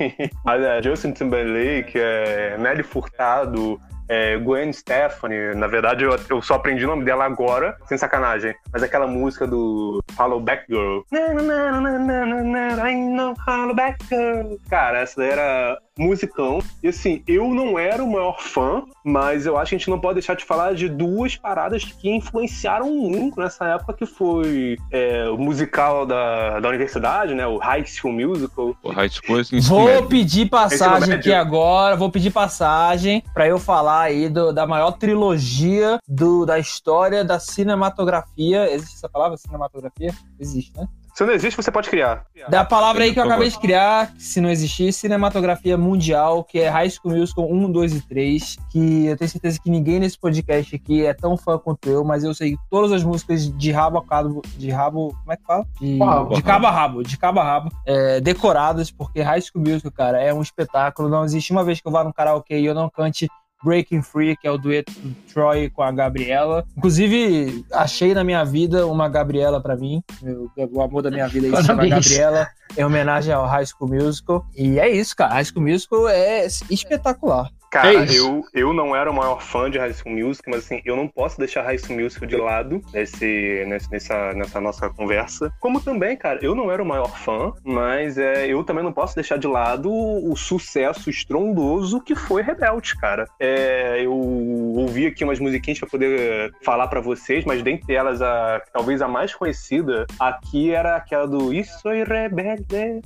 Mas, 0.45 0.61
é, 0.63 0.83
Justin 0.83 1.13
Timberlake, 1.13 1.93
é, 1.97 2.57
Nelly 2.59 2.83
Furtado, 2.83 3.81
é, 4.11 4.37
Gwen 4.37 4.73
Stefani. 4.73 5.55
Na 5.55 5.69
verdade, 5.69 6.03
eu, 6.05 6.19
eu 6.29 6.43
só 6.43 6.55
aprendi 6.55 6.85
o 6.85 6.89
nome 6.89 7.05
dela 7.05 7.25
agora, 7.25 7.77
sem 7.87 7.97
sacanagem. 7.97 8.53
Mas 8.73 8.83
aquela 8.83 9.07
música 9.07 9.47
do 9.47 10.03
Hollow 10.19 10.41
Back 10.41 10.65
Girl. 10.69 11.03
I 11.13 12.95
know 12.97 13.35
Hollow 13.47 13.75
Back 13.75 14.05
Girl. 14.07 14.57
Cara, 14.69 14.99
essa 14.99 15.21
daí 15.21 15.31
era 15.31 15.79
musicão. 15.97 16.61
E 16.83 16.89
assim, 16.89 17.23
eu 17.29 17.49
não 17.55 17.79
era 17.79 18.03
o 18.03 18.11
maior 18.11 18.41
fã, 18.41 18.83
mas 19.05 19.47
eu 19.47 19.57
acho 19.57 19.71
que 19.71 19.75
a 19.77 19.79
gente 19.79 19.91
não 19.91 20.01
pode 20.01 20.15
deixar 20.15 20.35
de 20.35 20.45
falar 20.45 20.75
de 20.75 20.89
duas 20.89 21.37
paradas 21.37 21.85
que 21.85 22.11
influenciaram 22.11 22.91
muito 22.91 23.39
nessa 23.39 23.67
época, 23.67 23.93
que 23.93 24.07
foi 24.07 24.77
é, 24.91 25.29
o 25.29 25.37
musical 25.37 26.07
da, 26.07 26.59
da 26.59 26.69
universidade, 26.69 27.35
né? 27.35 27.47
O 27.47 27.59
High 27.59 27.85
School 27.87 28.15
Musical. 28.15 28.75
O 28.83 28.91
High 28.91 29.11
School 29.11 29.41
é 29.41 29.61
Vou 29.61 30.07
pedir 30.07 30.47
Ensino 30.47 30.51
passagem 30.51 31.15
aqui 31.15 31.33
agora, 31.33 31.97
vou 31.97 32.11
pedir 32.11 32.31
passagem 32.31 33.23
pra 33.35 33.47
eu 33.47 33.59
falar 33.59 34.00
aí 34.03 34.29
do- 34.29 34.53
da 34.53 34.67
maior 34.67 34.93
trilogia 34.93 35.99
do- 36.09 36.45
da 36.47 36.59
história 36.59 37.25
da 37.25 37.39
cinematografia. 37.39 38.71
Existe 38.73 38.97
essa 38.97 39.09
palavra, 39.09 39.37
cinematografia? 39.37 40.13
Existe, 40.39 40.73
né? 40.77 40.87
Se 41.13 41.25
não 41.27 41.33
existe, 41.35 41.57
você 41.57 41.73
pode 41.73 41.91
criar. 41.91 42.25
Da 42.49 42.65
palavra 42.65 43.03
aí 43.03 43.13
que 43.13 43.19
eu 43.19 43.25
acabei 43.25 43.49
de 43.51 43.59
criar, 43.59 44.13
se 44.17 44.41
não 44.41 44.49
existir, 44.49 44.93
cinematografia 44.93 45.77
mundial, 45.77 46.45
que 46.45 46.61
é 46.61 46.69
High 46.69 46.89
School 46.89 47.15
Musical 47.17 47.51
1, 47.51 47.71
2 47.71 47.95
e 47.97 48.01
3, 48.01 48.57
que 48.71 49.07
eu 49.07 49.17
tenho 49.17 49.29
certeza 49.29 49.59
que 49.61 49.69
ninguém 49.69 49.99
nesse 49.99 50.17
podcast 50.17 50.75
aqui 50.75 51.05
é 51.05 51.13
tão 51.13 51.37
fã 51.37 51.59
quanto 51.59 51.91
eu, 51.91 52.05
mas 52.05 52.23
eu 52.23 52.33
sei 52.33 52.57
todas 52.71 52.93
as 52.93 53.03
músicas 53.03 53.51
de 53.55 53.73
rabo 53.73 53.99
a 53.99 54.05
cabo, 54.07 54.41
de 54.57 54.71
rabo, 54.71 55.09
como 55.19 55.33
é 55.33 55.37
que 55.37 55.43
fala? 55.45 55.67
De, 55.81 55.99
Rabo. 55.99 56.35
de 56.37 56.43
cabo 56.43 56.67
a 56.69 56.71
rabo, 56.71 57.03
de 57.03 57.19
cabo 57.19 57.41
a 57.41 57.45
rabo, 57.45 57.73
é, 57.85 58.21
decoradas, 58.21 58.91
porque 58.91 59.21
High 59.21 59.43
School 59.43 59.65
Musical, 59.65 59.91
cara, 59.93 60.23
é 60.23 60.33
um 60.33 60.41
espetáculo, 60.41 61.09
não 61.09 61.25
existe 61.25 61.51
uma 61.51 61.65
vez 61.65 61.81
que 61.81 61.89
eu 61.89 61.93
vá 61.93 62.05
num 62.05 62.13
karaokê 62.13 62.61
e 62.61 62.65
eu 62.67 62.75
não 62.75 62.89
cante 62.89 63.29
Breaking 63.63 64.03
Free, 64.03 64.37
que 64.37 64.47
é 64.47 64.51
o 64.51 64.57
dueto 64.59 64.93
do 64.93 65.15
Troy 65.33 65.69
com 65.71 65.83
a 65.83 65.93
Gabriela. 65.93 66.65
Inclusive, 66.77 67.65
achei 67.73 68.15
na 68.15 68.25
minha 68.25 68.45
vida 68.45 68.87
uma 68.87 69.09
Gabriela 69.09 69.61
pra 69.63 69.77
mim. 69.77 70.03
Meu- 70.23 70.51
o 70.57 70.81
amor 70.83 71.03
da 71.03 71.11
minha 71.11 71.29
vida 71.29 71.47
se 71.49 71.65
chama 71.67 71.83
Parabéns. 71.83 72.09
Gabriela, 72.09 72.49
em 72.77 72.85
homenagem 72.85 73.33
ao 73.33 73.47
High 73.47 73.67
School 73.67 73.91
Musical. 73.91 74.47
E 74.57 74.79
é 74.79 74.89
isso, 74.89 75.15
cara. 75.15 75.35
High 75.35 75.45
School 75.45 75.63
Musical 75.67 76.09
é 76.09 76.47
espetacular. 76.71 77.51
Cara, 77.71 78.05
É 78.05 78.07
eu, 78.11 78.45
eu 78.53 78.73
não 78.73 78.97
era 78.97 79.09
o 79.09 79.15
maior 79.15 79.41
fã 79.41 79.71
de 79.71 79.79
High 79.79 79.93
School 79.93 80.17
Music, 80.17 80.43
mas 80.51 80.65
assim, 80.65 80.83
eu 80.85 80.97
não 80.97 81.07
posso 81.07 81.39
deixar 81.39 81.63
High 81.63 81.79
School 81.79 82.01
Music 82.01 82.27
de 82.27 82.37
lado 82.37 82.83
nesse, 82.93 83.65
nessa, 83.91 84.33
nessa 84.33 84.61
nossa 84.61 84.91
conversa. 84.91 85.53
Como 85.61 85.81
também, 85.81 86.17
cara, 86.17 86.41
eu 86.43 86.55
não 86.55 86.71
era 86.71 86.83
o 86.83 86.87
maior 86.87 87.17
fã, 87.17 87.53
mas 87.63 88.19
é, 88.19 88.47
eu 88.49 88.65
também 88.65 88.83
não 88.83 88.93
posso 88.93 89.15
deixar 89.15 89.39
de 89.39 89.47
lado 89.47 89.89
o, 89.89 90.37
sucesso 90.37 91.11
estrondoso 91.11 92.01
que 92.01 92.17
foi 92.17 92.43
Rebelde, 92.43 92.97
cara. 92.97 93.27
É, 93.39 94.01
eu 94.05 94.13
ouvi 94.13 95.07
aqui 95.07 95.23
umas 95.23 95.39
musiquinhas 95.39 95.79
pra 95.79 95.89
poder 95.89 96.53
falar 96.63 96.89
pra 96.89 97.01
vocês, 97.01 97.45
mas 97.45 97.63
dentre 97.63 97.95
elas, 97.95 98.21
a, 98.21 98.61
talvez 98.73 99.01
a 99.01 99.07
mais 99.07 99.33
conhecida 99.35 100.07
aqui 100.19 100.73
era 100.73 100.97
aquela 100.97 101.29
do 101.29 101.55
Isso 101.55 101.79
Sou 101.81 101.93
Rebelde. 101.93 103.01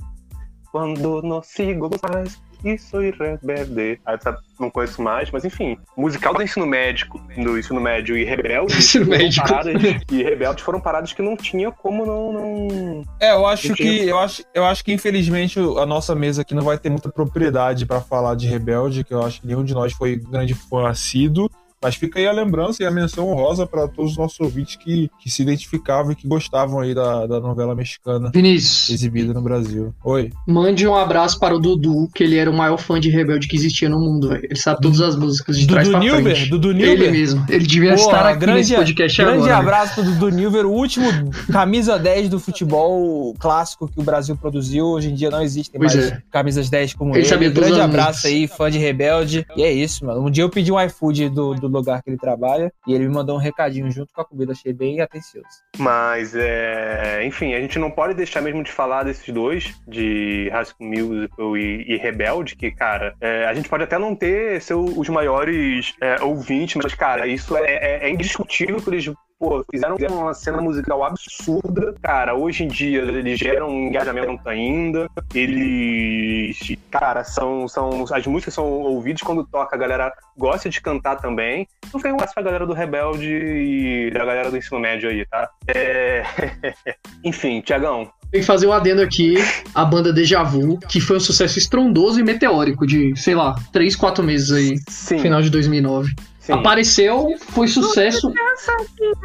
Quando 0.71 1.21
não 1.21 1.41
sigo 1.41 1.89
mais, 2.11 2.41
e 2.63 2.77
sou 2.77 3.01
rebelde. 3.01 3.99
Aí 4.05 4.17
tá, 4.17 4.37
não 4.59 4.69
conheço 4.69 5.01
mais, 5.01 5.29
mas 5.31 5.43
enfim. 5.45 5.77
Musical 5.97 6.33
do 6.33 6.41
ensino 6.43 6.65
médico, 6.65 7.21
do 7.37 7.57
ensino 7.57 7.79
médio 7.81 8.17
e 8.17 8.23
rebelde. 8.23 8.75
Ensino 8.77 9.05
foram 9.05 9.17
médico. 9.17 9.47
Paradas, 9.47 9.81
e 10.11 10.23
rebelde 10.23 10.63
foram 10.63 10.79
paradas 10.79 11.13
que 11.13 11.21
não 11.21 11.35
tinha 11.35 11.71
como 11.71 12.05
não. 12.05 12.33
não... 12.33 13.03
É, 13.19 13.31
eu 13.33 13.45
acho 13.45 13.69
Não 13.69 13.75
que 13.75 13.83
tinha- 13.83 14.03
eu 14.05 14.19
acho, 14.19 14.43
eu 14.53 14.65
acho 14.65 14.83
que 14.83 14.93
infelizmente 14.93 15.59
a 15.59 15.85
nossa 15.85 16.15
mesa 16.15 16.41
aqui 16.41 16.53
não 16.53 16.63
vai 16.63 16.77
ter 16.77 16.89
muita 16.89 17.09
propriedade 17.09 17.85
pra 17.85 18.01
falar 18.01 18.35
de 18.35 18.47
Rebelde, 18.47 19.03
que 19.03 19.13
eu 19.13 19.23
acho 19.23 19.41
que 19.41 19.47
nenhum 19.47 19.63
de 19.63 19.73
nós 19.73 19.93
foi 19.93 20.15
grande 20.15 20.53
fã 20.53 20.87
assíduo. 20.89 21.49
Mas 21.85 21.95
fica 21.95 22.17
aí 22.19 22.25
a 22.25 22.31
lembrança 22.31 22.81
e 22.81 22.85
a 22.85 22.89
menção 22.89 23.29
honrosa 23.29 23.67
pra 23.67 23.87
todos 23.87 24.11
os 24.13 24.17
nossos 24.17 24.39
ouvintes 24.39 24.75
que, 24.75 25.07
que 25.19 25.29
se 25.29 25.43
identificavam 25.43 26.11
e 26.11 26.15
que 26.15 26.27
gostavam 26.27 26.79
aí 26.79 26.95
da, 26.95 27.27
da 27.27 27.39
novela 27.39 27.75
mexicana 27.75 28.31
Vinícius. 28.33 28.89
exibida 28.89 29.33
no 29.35 29.41
Brasil. 29.41 29.93
Oi. 30.03 30.31
Mande 30.47 30.87
um 30.87 30.95
abraço 30.95 31.39
para 31.39 31.55
o 31.55 31.59
Dudu, 31.59 32.09
que 32.13 32.23
ele 32.23 32.37
era 32.37 32.49
o 32.49 32.53
maior 32.57 32.77
fã 32.77 32.99
de 32.99 33.09
Rebelde 33.09 33.47
que 33.47 33.55
existia 33.55 33.87
no 33.87 33.99
mundo, 33.99 34.29
velho. 34.29 34.45
Ele 34.45 34.55
sabe 34.55 34.81
todas 34.81 34.99
as 34.99 35.15
músicas 35.15 35.59
de 35.59 35.67
trás 35.67 35.87
Dudu 35.87 35.99
pra 35.99 36.07
Nilber? 36.07 36.35
frente. 36.35 36.49
Dudu 36.49 36.71
Ele 36.71 36.85
Nilber? 36.85 37.11
mesmo. 37.11 37.45
Ele 37.47 37.65
devia 37.67 37.89
Pô, 37.95 38.01
estar 38.01 38.25
aqui 38.25 38.39
grande, 38.39 38.57
nesse 38.61 38.75
podcast 38.75 39.21
grande 39.21 39.37
agora. 39.43 39.57
abraço 39.57 39.93
pro 39.93 40.03
Dudu 40.03 40.29
Nilver, 40.29 40.65
o 40.65 40.71
último 40.71 41.05
camisa 41.51 41.99
10 41.99 42.29
do 42.29 42.39
futebol 42.39 43.33
clássico 43.39 43.87
que 43.87 43.99
o 43.99 44.03
Brasil 44.03 44.35
produziu. 44.35 44.85
Hoje 44.87 45.11
em 45.11 45.13
dia 45.13 45.29
não 45.29 45.41
existem 45.41 45.79
Pois 45.79 45.93
mais 45.95 46.11
é. 46.11 46.21
camisas 46.31 46.69
10 46.69 46.93
como 46.95 47.11
Ele 47.11 47.19
ele. 47.19 47.25
sabia 47.27 47.49
grande 47.49 47.79
abraço 47.79 48.25
aí, 48.27 48.47
fã 48.47 48.71
de 48.71 48.77
Rebelde. 48.79 49.45
E 49.55 49.61
é 49.63 49.71
isso, 49.71 50.05
mano. 50.05 50.25
Um 50.25 50.31
dia 50.31 50.43
eu 50.43 50.49
pedi 50.49 50.71
um 50.71 50.81
iFood 50.81 51.29
do, 51.29 51.53
do 51.53 51.69
lugar 51.75 52.01
que 52.01 52.09
ele 52.09 52.17
trabalha 52.17 52.71
e 52.87 52.93
ele 52.93 53.07
me 53.07 53.13
mandou 53.13 53.35
um 53.35 53.39
recadinho 53.39 53.89
junto 53.91 54.13
com 54.13 54.21
a 54.21 54.25
comida. 54.25 54.51
Achei 54.53 54.73
bem 54.73 55.01
atencioso. 55.01 55.47
Mas, 55.77 56.33
é... 56.35 57.23
enfim, 57.25 57.53
a 57.53 57.59
gente 57.61 57.77
não 57.79 57.91
pode 57.91 58.13
deixar 58.13 58.41
mesmo 58.41 58.63
de 58.63 58.71
falar 58.71 59.03
desses 59.03 59.33
dois, 59.33 59.75
de 59.87 60.49
High 60.51 60.65
School 60.65 60.89
Musical 60.89 61.57
e, 61.57 61.85
e 61.87 61.97
Rebelde, 61.97 62.55
que, 62.55 62.71
cara, 62.71 63.13
é, 63.21 63.45
a 63.45 63.53
gente 63.53 63.69
pode 63.69 63.83
até 63.83 63.97
não 63.97 64.15
ter 64.15 64.61
ser 64.61 64.73
o- 64.73 64.99
os 64.99 65.09
maiores 65.09 65.93
é, 66.01 66.21
ouvintes, 66.23 66.75
mas, 66.81 66.93
cara, 66.95 67.27
isso 67.27 67.55
é, 67.57 67.63
é- 67.75 68.05
é 68.07 68.09
indiscutível 68.09 68.81
que 68.81 68.89
eles 68.89 69.11
pô, 69.39 69.63
fizeram 69.69 69.95
uma 69.95 70.33
cena 70.33 70.61
musical 70.61 71.03
absurda. 71.03 71.95
Cara, 72.01 72.35
hoje 72.35 72.63
em 72.63 72.67
dia 72.67 73.01
eles 73.01 73.39
geram 73.39 73.69
um 73.69 73.87
engajamento 73.87 74.47
ainda. 74.47 75.09
Eles, 75.33 76.75
cara, 76.89 77.23
são, 77.23 77.67
são. 77.67 78.05
As 78.11 78.25
músicas 78.25 78.53
são 78.53 78.65
ouvidas 78.65 79.21
quando 79.21 79.45
toca, 79.45 79.75
a 79.75 79.79
galera 79.79 80.13
gosta 80.37 80.69
de 80.69 80.81
cantar 80.81 81.17
também. 81.17 81.67
Então 81.87 81.99
foi 81.99 82.11
um 82.11 82.17
pra 82.17 82.43
galera 82.43 82.65
do 82.65 82.73
Rebelde 82.73 83.27
e 83.27 84.11
da 84.11 84.25
galera 84.25 84.49
do 84.49 84.57
ensino 84.57 84.79
médio 84.79 85.09
aí, 85.09 85.25
tá? 85.25 85.49
É... 85.67 86.23
Enfim, 87.23 87.61
Tiagão. 87.61 88.09
Tem 88.31 88.41
que 88.41 88.47
fazer 88.47 88.67
um 88.67 88.73
adendo 88.73 89.01
aqui, 89.01 89.35
a 89.73 89.85
banda 89.85 90.11
Deja 90.11 90.43
Vu, 90.43 90.77
que 90.79 90.99
foi 90.99 91.17
um 91.17 91.19
sucesso 91.21 91.57
estrondoso 91.57 92.19
e 92.19 92.23
meteórico 92.23 92.85
de, 92.85 93.15
sei 93.15 93.35
lá, 93.35 93.55
3, 93.71 93.95
4 93.95 94.23
meses 94.23 94.51
aí, 94.51 94.75
Sim. 94.89 95.19
final 95.19 95.41
de 95.41 95.49
2009. 95.49 96.13
Sim. 96.45 96.53
Apareceu, 96.53 97.35
foi 97.39 97.67
sucesso 97.67 98.31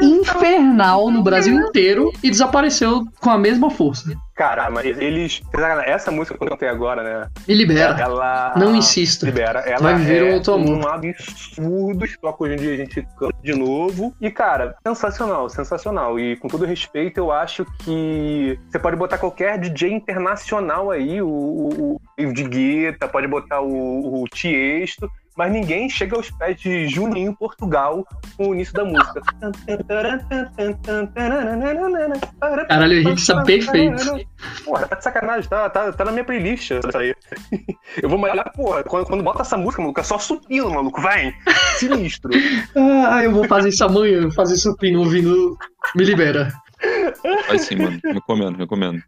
infernal 0.00 1.10
no 1.10 1.22
Brasil 1.22 1.54
inteiro 1.54 2.10
e 2.22 2.30
desapareceu 2.30 3.04
com 3.20 3.28
a 3.28 3.36
mesma 3.36 3.70
força. 3.70 4.10
Cara, 4.34 4.70
mas 4.70 4.86
eles. 4.86 5.42
Essa 5.84 6.10
música 6.10 6.38
que 6.38 6.42
eu 6.42 6.48
cantei 6.48 6.66
agora, 6.66 7.02
né? 7.02 7.28
Me 7.46 7.54
libera. 7.54 7.94
Ela. 8.00 8.54
Não 8.56 8.74
insista. 8.74 9.26
Libera. 9.26 9.60
Ela 9.60 9.80
Vai 9.82 9.96
viver 9.96 10.30
é 10.30 10.34
outro 10.34 10.54
amor. 10.54 10.78
um 10.78 10.88
absurdo. 10.88 12.06
Só 12.18 12.32
que 12.32 12.44
hoje 12.44 12.54
em 12.54 12.56
dia 12.56 12.72
a 12.72 12.76
gente 12.78 13.06
canta 13.18 13.36
de 13.42 13.52
novo. 13.52 14.14
E, 14.18 14.30
cara, 14.30 14.76
sensacional, 14.82 15.46
sensacional. 15.50 16.18
E 16.18 16.36
com 16.36 16.48
todo 16.48 16.64
respeito, 16.64 17.18
eu 17.18 17.30
acho 17.30 17.66
que 17.84 18.58
você 18.66 18.78
pode 18.78 18.96
botar 18.96 19.18
qualquer 19.18 19.58
DJ 19.58 19.92
internacional 19.92 20.90
aí, 20.90 21.20
o, 21.20 21.28
o, 21.28 21.92
o 21.96 22.00
David 22.16 22.48
Guetta, 22.48 23.06
pode 23.08 23.26
botar 23.26 23.60
o, 23.60 24.22
o 24.22 24.24
Tiesto. 24.26 25.06
Mas 25.40 25.52
ninguém 25.52 25.88
chega 25.88 26.16
aos 26.16 26.30
pés 26.30 26.60
de 26.60 26.86
Juninho 26.86 27.34
Portugal 27.34 28.06
com 28.36 28.50
o 28.50 28.54
início 28.54 28.74
da 28.74 28.84
música. 28.84 29.22
Caralho, 32.68 32.92
o 32.92 33.00
Henrique 33.00 33.22
sabe 33.22 33.46
perfeito. 33.46 34.20
Porra, 34.66 34.86
tá 34.86 34.96
de 34.96 35.02
sacanagem, 35.02 35.48
tá, 35.48 35.70
tá, 35.70 35.92
tá 35.94 36.04
na 36.04 36.12
minha 36.12 36.24
playlist 36.24 36.72
isso 36.72 36.94
aí. 36.94 37.14
Eu 38.02 38.10
vou 38.10 38.18
malhar, 38.18 38.52
porra, 38.52 38.84
quando, 38.84 39.06
quando 39.06 39.24
bota 39.24 39.40
essa 39.40 39.56
música, 39.56 39.80
maluco, 39.80 40.00
é 40.00 40.02
só 40.02 40.18
supino, 40.18 40.68
maluco, 40.68 41.00
vai! 41.00 41.34
Sinistro. 41.78 42.30
Ah, 42.76 43.24
eu 43.24 43.32
vou 43.32 43.48
fazer 43.48 43.70
isso 43.70 43.82
amanhã, 43.82 44.30
fazer 44.30 44.58
supino 44.58 45.00
ouvindo 45.00 45.56
Me 45.96 46.04
Libera. 46.04 46.52
Vai 47.48 47.58
sim, 47.58 47.76
mano. 47.76 47.98
Recomendo, 48.04 48.58
recomendo. 48.58 49.02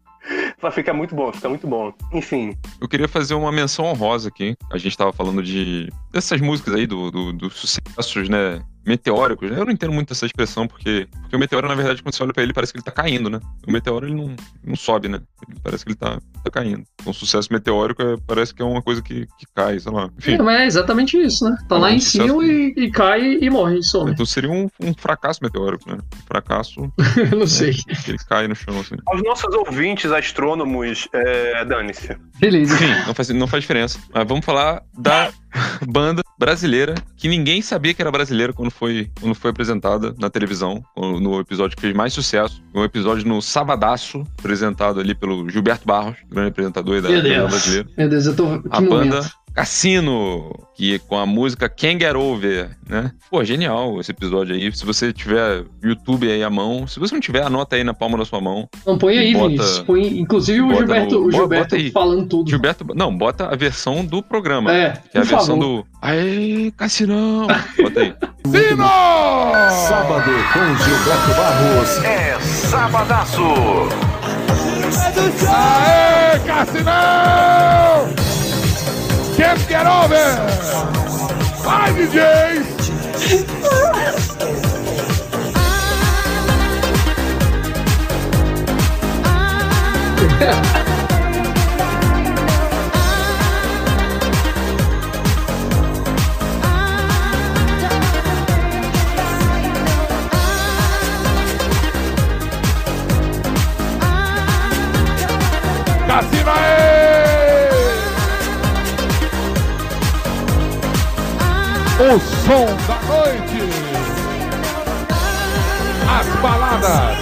Vai 0.61 0.71
ficar 0.71 0.93
muito 0.93 1.13
bom, 1.13 1.31
fica 1.33 1.49
muito 1.49 1.67
bom. 1.67 1.93
Enfim, 2.13 2.57
Eu 2.79 2.87
queria 2.87 3.07
fazer 3.07 3.33
uma 3.33 3.51
menção 3.51 3.85
honrosa 3.85 4.29
aqui. 4.29 4.55
A 4.71 4.77
gente 4.77 4.97
tava 4.97 5.11
falando 5.11 5.43
de 5.43 5.89
dessas 6.11 6.39
músicas 6.39 6.73
aí, 6.75 6.87
do, 6.87 7.11
do- 7.11 7.33
dos 7.33 7.53
sucessos, 7.55 8.29
né? 8.29 8.61
meteóricos. 8.85 9.49
Eu 9.49 9.65
não 9.65 9.71
entendo 9.71 9.93
muito 9.93 10.11
essa 10.11 10.25
expressão, 10.25 10.67
porque, 10.67 11.07
porque 11.21 11.33
o 11.33 11.39
meteoro, 11.39 11.69
na 11.69 11.73
verdade, 11.73 12.03
quando 12.03 12.13
você 12.13 12.21
olha 12.21 12.33
pra 12.33 12.43
ele, 12.43 12.51
parece 12.51 12.73
que 12.73 12.77
ele 12.79 12.83
tá 12.83 12.91
caindo, 12.91 13.29
né? 13.29 13.39
O 13.65 13.71
meteoro, 13.71 14.05
ele 14.05 14.13
não, 14.13 14.35
não 14.61 14.75
sobe, 14.75 15.07
né? 15.07 15.21
Ele 15.49 15.57
parece 15.63 15.85
que 15.85 15.91
ele 15.91 15.97
tá, 15.97 16.19
tá 16.43 16.51
caindo. 16.51 16.83
Então, 16.99 17.13
sucesso 17.13 17.47
meteórico 17.49 18.01
é, 18.01 18.17
parece 18.27 18.53
que 18.53 18.61
é 18.61 18.65
uma 18.65 18.81
coisa 18.81 19.01
que, 19.01 19.25
que 19.39 19.45
cai, 19.55 19.79
sei 19.79 19.89
lá. 19.89 20.09
Enfim. 20.19 20.33
É, 20.33 20.41
mas 20.41 20.59
é 20.59 20.65
exatamente 20.65 21.17
isso, 21.17 21.45
né? 21.49 21.55
Tá 21.69 21.77
É 21.77 21.79
lá 21.79 21.87
um 21.87 21.91
em 21.91 21.99
cima 22.01 22.45
e, 22.45 22.73
e 22.75 22.91
cai 22.91 23.21
e 23.41 23.49
morre, 23.49 23.79
e 23.79 23.83
some. 23.83 24.11
Então 24.11 24.25
seria 24.25 24.51
um, 24.51 24.67
um 24.81 24.93
fracasso 24.93 25.39
meteórico, 25.41 25.89
né? 25.89 25.99
Um 26.13 26.27
fracasso. 26.27 26.91
Eu 27.31 27.39
não 27.39 27.47
sei. 27.47 27.71
Que 27.73 28.11
ele 28.11 28.17
cai 28.27 28.49
no 28.49 28.55
chão, 28.55 28.77
assim. 28.81 28.95
Aos 29.07 29.23
nossos 29.23 29.55
ouvintes 29.55 30.11
astrônomos, 30.13 31.07
é, 31.13 31.65
dane-se. 31.65 32.15
Beleza. 32.39 32.73
Enfim, 32.75 32.91
não 33.07 33.13
faz, 33.13 33.29
não 33.29 33.47
faz 33.47 33.63
diferença. 33.63 33.99
Mas 34.13 34.27
vamos 34.27 34.45
falar 34.45 34.81
da 34.97 35.31
banda 35.87 36.21
brasileira 36.37 36.95
que 37.15 37.27
ninguém 37.27 37.61
sabia 37.61 37.93
que 37.93 38.01
era 38.01 38.11
brasileira 38.11 38.53
quando 38.53 38.71
foi, 38.71 39.09
quando 39.19 39.35
foi 39.35 39.51
apresentada 39.51 40.13
na 40.19 40.29
televisão, 40.29 40.83
no 40.97 41.39
episódio 41.39 41.75
que 41.75 41.81
fez 41.81 41.93
mais 41.95 42.13
sucesso. 42.13 42.61
Um 42.73 42.83
episódio 42.83 43.27
no 43.27 43.41
Sabadaço, 43.41 44.23
apresentado 44.39 44.99
ali 44.99 45.15
pelo 45.15 45.49
Gilberto 45.49 45.85
Barros, 45.85 46.17
grande 46.29 46.49
apresentador 46.49 46.95
aí 46.95 47.01
da 47.01 47.07
televisão 47.09 47.37
Deus. 47.39 47.51
brasileira. 47.51 47.89
Meu 47.97 48.09
Deus, 48.09 48.25
eu 48.25 48.35
tô. 48.35 48.61
Que 48.61 48.67
A 48.71 48.81
momento. 48.81 48.89
banda 48.89 49.31
Cassino, 49.53 50.51
que 50.75 50.97
com 50.99 51.17
a 51.17 51.25
música 51.25 51.69
Can't 51.69 52.03
Get 52.03 52.15
Over, 52.15 52.71
né? 52.89 53.11
Pô, 53.29 53.43
genial 53.43 53.99
esse 53.99 54.11
episódio 54.11 54.55
aí. 54.55 54.75
Se 54.75 54.83
você 54.85 55.13
tiver 55.13 55.63
YouTube 55.83 56.27
aí 56.31 56.43
à 56.43 56.49
mão, 56.49 56.87
se 56.87 56.99
você 56.99 57.13
não 57.13 57.21
tiver, 57.21 57.43
anota 57.43 57.75
aí 57.75 57.83
na 57.83 57.93
palma 57.93 58.17
da 58.17 58.25
sua 58.25 58.41
mão. 58.41 58.67
Não, 58.85 58.97
põe 58.97 59.17
aí, 59.17 59.33
Bota- 59.33 59.47
Vinícius. 59.49 59.79
Põe, 59.81 60.19
inclusive 60.19 60.61
o 60.61 60.73
Gilberto, 60.75 61.13
no- 61.15 61.19
o 61.21 61.23
bota 61.25 61.37
Gilberto 61.37 61.91
falando 61.91 62.25
tudo. 62.27 62.49
Gilberto, 62.49 62.85
não, 62.95 63.15
bota 63.15 63.45
a 63.47 63.55
versão 63.55 64.03
do 64.03 64.23
programa. 64.23 64.73
É, 64.73 64.93
que 65.11 65.17
é 65.17 65.21
a 65.21 65.23
versão 65.23 65.57
favor. 65.59 65.83
do. 65.83 65.87
Aê, 66.01 66.71
Cassinão! 66.75 67.47
Bota 67.47 67.99
aí. 67.99 68.13
Sábado 69.87 70.31
com 70.51 70.83
Gilberto 70.83 71.33
Barros. 71.37 71.97
É 72.03 72.39
Sabadaço. 72.39 73.41
Aê, 75.47 76.39
Cassinão! 76.39 77.92
Can't 79.53 79.69
get 79.69 79.85
over! 79.85 80.15
Vai, 81.61 81.93
DJ! 81.93 82.63
Cassino 106.07 106.51
aê! 106.51 106.82
O 111.93 112.19
som 112.19 112.65
da 112.87 112.99
noite! 113.03 113.69
As 116.09 116.41
baladas! 116.41 117.17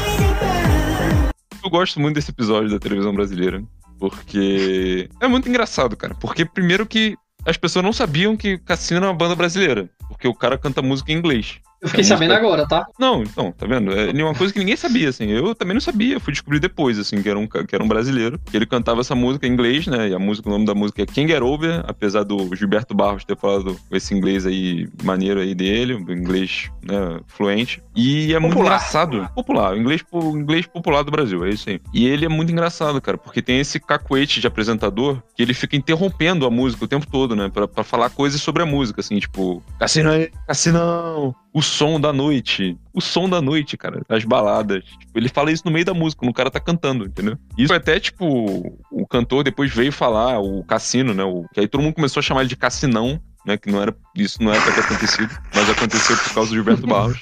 Eu 1.62 1.70
gosto 1.70 2.00
muito 2.00 2.16
desse 2.16 2.32
episódio 2.32 2.70
da 2.70 2.80
televisão 2.80 3.14
brasileira. 3.14 3.62
Porque 4.00 5.10
é 5.20 5.28
muito 5.28 5.50
engraçado, 5.50 5.98
cara. 5.98 6.16
Porque 6.16 6.46
primeiro 6.46 6.86
que 6.86 7.18
as 7.46 7.58
pessoas 7.58 7.84
não 7.84 7.92
sabiam 7.92 8.38
que 8.38 8.58
Cassino 8.60 9.00
era 9.00 9.08
uma 9.08 9.14
banda 9.14 9.36
brasileira. 9.36 9.90
Porque 10.08 10.28
o 10.28 10.34
cara 10.34 10.58
canta 10.58 10.82
música 10.82 11.12
em 11.12 11.18
inglês. 11.18 11.60
Eu 11.82 11.90
fiquei 11.90 12.04
sabendo 12.04 12.34
agora, 12.34 12.68
tá? 12.68 12.86
Não, 13.00 13.24
então, 13.24 13.52
tá 13.52 13.66
vendo? 13.66 13.92
É 13.92 14.12
uma 14.24 14.36
coisa 14.36 14.54
que 14.54 14.60
ninguém 14.60 14.76
sabia, 14.76 15.10
assim. 15.10 15.26
Eu 15.30 15.56
também 15.56 15.74
não 15.74 15.82
sabia, 15.82 16.20
fui 16.20 16.32
descobrir 16.32 16.60
depois, 16.60 17.00
assim, 17.00 17.22
que 17.22 17.30
era 17.30 17.40
um, 17.40 17.48
que 17.48 17.74
era 17.74 17.84
um 17.84 17.88
brasileiro. 17.88 18.40
Que 18.50 18.56
ele 18.56 18.66
cantava 18.68 19.02
essa 19.02 19.16
música 19.16 19.48
em 19.48 19.52
inglês, 19.52 19.88
né? 19.88 20.10
E 20.10 20.14
a 20.14 20.20
música, 20.20 20.48
o 20.48 20.52
nome 20.52 20.66
da 20.66 20.76
música 20.76 21.02
é 21.02 21.06
King 21.06 21.32
Get 21.32 21.42
Over, 21.42 21.84
apesar 21.88 22.24
do 22.24 22.56
Gilberto 22.56 22.94
Barros 22.94 23.24
ter 23.26 23.36
falado 23.36 23.80
esse 23.92 24.14
inglês 24.14 24.46
aí 24.46 24.88
maneiro 25.04 25.40
aí 25.40 25.56
dele, 25.56 25.96
o 25.96 26.12
inglês, 26.12 26.70
né, 26.84 27.20
fluente. 27.28 27.82
E 27.96 28.34
é 28.34 28.40
muito 28.40 28.54
Popular. 28.54 28.76
engraçado. 28.76 29.30
Popular, 29.34 29.74
o 29.74 29.78
inglês, 29.78 30.04
inglês 30.14 30.66
popular 30.68 31.04
do 31.04 31.12
Brasil, 31.12 31.44
é 31.46 31.50
isso 31.50 31.70
aí. 31.70 31.82
E 31.94 32.08
ele 32.08 32.26
é 32.26 32.30
muito 32.30 32.52
engraçado, 32.52 33.02
cara, 33.02 33.18
porque 33.18 33.42
tem 33.42 33.60
esse 33.60 33.80
cacuete 33.80 34.40
de 34.40 34.48
apresentador 34.48 35.22
que 35.36 35.42
ele 35.42 35.54
fica 35.54 35.76
interrompendo 35.76 36.46
a 36.46 36.50
música 36.52 36.86
o 36.86 36.88
tempo 36.88 37.08
todo, 37.08 37.36
né? 37.36 37.50
Pra, 37.52 37.68
pra 37.68 37.84
falar 37.84 38.10
coisas 38.12 38.40
sobre 38.40 38.62
a 38.62 38.66
música, 38.66 39.02
assim, 39.02 39.18
tipo, 39.20 39.64
Cassinão, 39.80 40.28
Cassinão, 40.48 41.36
o 41.54 41.62
som 41.62 42.00
da 42.00 42.14
noite. 42.14 42.78
O 42.94 43.02
som 43.02 43.30
da 43.30 43.42
noite, 43.42 43.78
cara, 43.78 44.02
as 44.08 44.24
baladas. 44.24 44.84
Tipo, 44.84 45.18
ele 45.18 45.30
fala 45.30 45.52
isso 45.52 45.64
no 45.66 45.72
meio 45.72 45.86
da 45.86 45.94
música, 45.94 46.20
quando 46.20 46.32
o 46.32 46.34
cara 46.34 46.50
tá 46.50 46.60
cantando, 46.60 47.06
entendeu? 47.06 47.38
Isso 47.58 47.74
até, 47.74 48.00
tipo, 48.00 48.78
o 48.92 49.08
cantor 49.08 49.44
depois 49.44 49.74
veio 49.74 49.92
falar, 49.92 50.40
o 50.40 50.64
Cassino, 50.64 51.14
né? 51.14 51.24
O, 51.24 51.46
que 51.54 51.60
aí 51.60 51.68
todo 51.68 51.82
mundo 51.82 51.96
começou 51.96 52.20
a 52.20 52.24
chamar 52.24 52.42
ele 52.42 52.50
de 52.50 52.56
Cassinão. 52.56 53.22
Né, 53.44 53.58
que 53.58 53.72
não 53.72 53.82
era, 53.82 53.96
isso 54.16 54.42
não 54.44 54.54
era 54.54 54.62
pra 54.62 54.72
ter 54.72 54.82
acontecido, 54.82 55.36
mas 55.56 55.68
aconteceu 55.68 56.16
por 56.16 56.32
causa 56.32 56.50
do 56.52 56.56
Gilberto 56.56 56.86
Barros. 56.86 57.20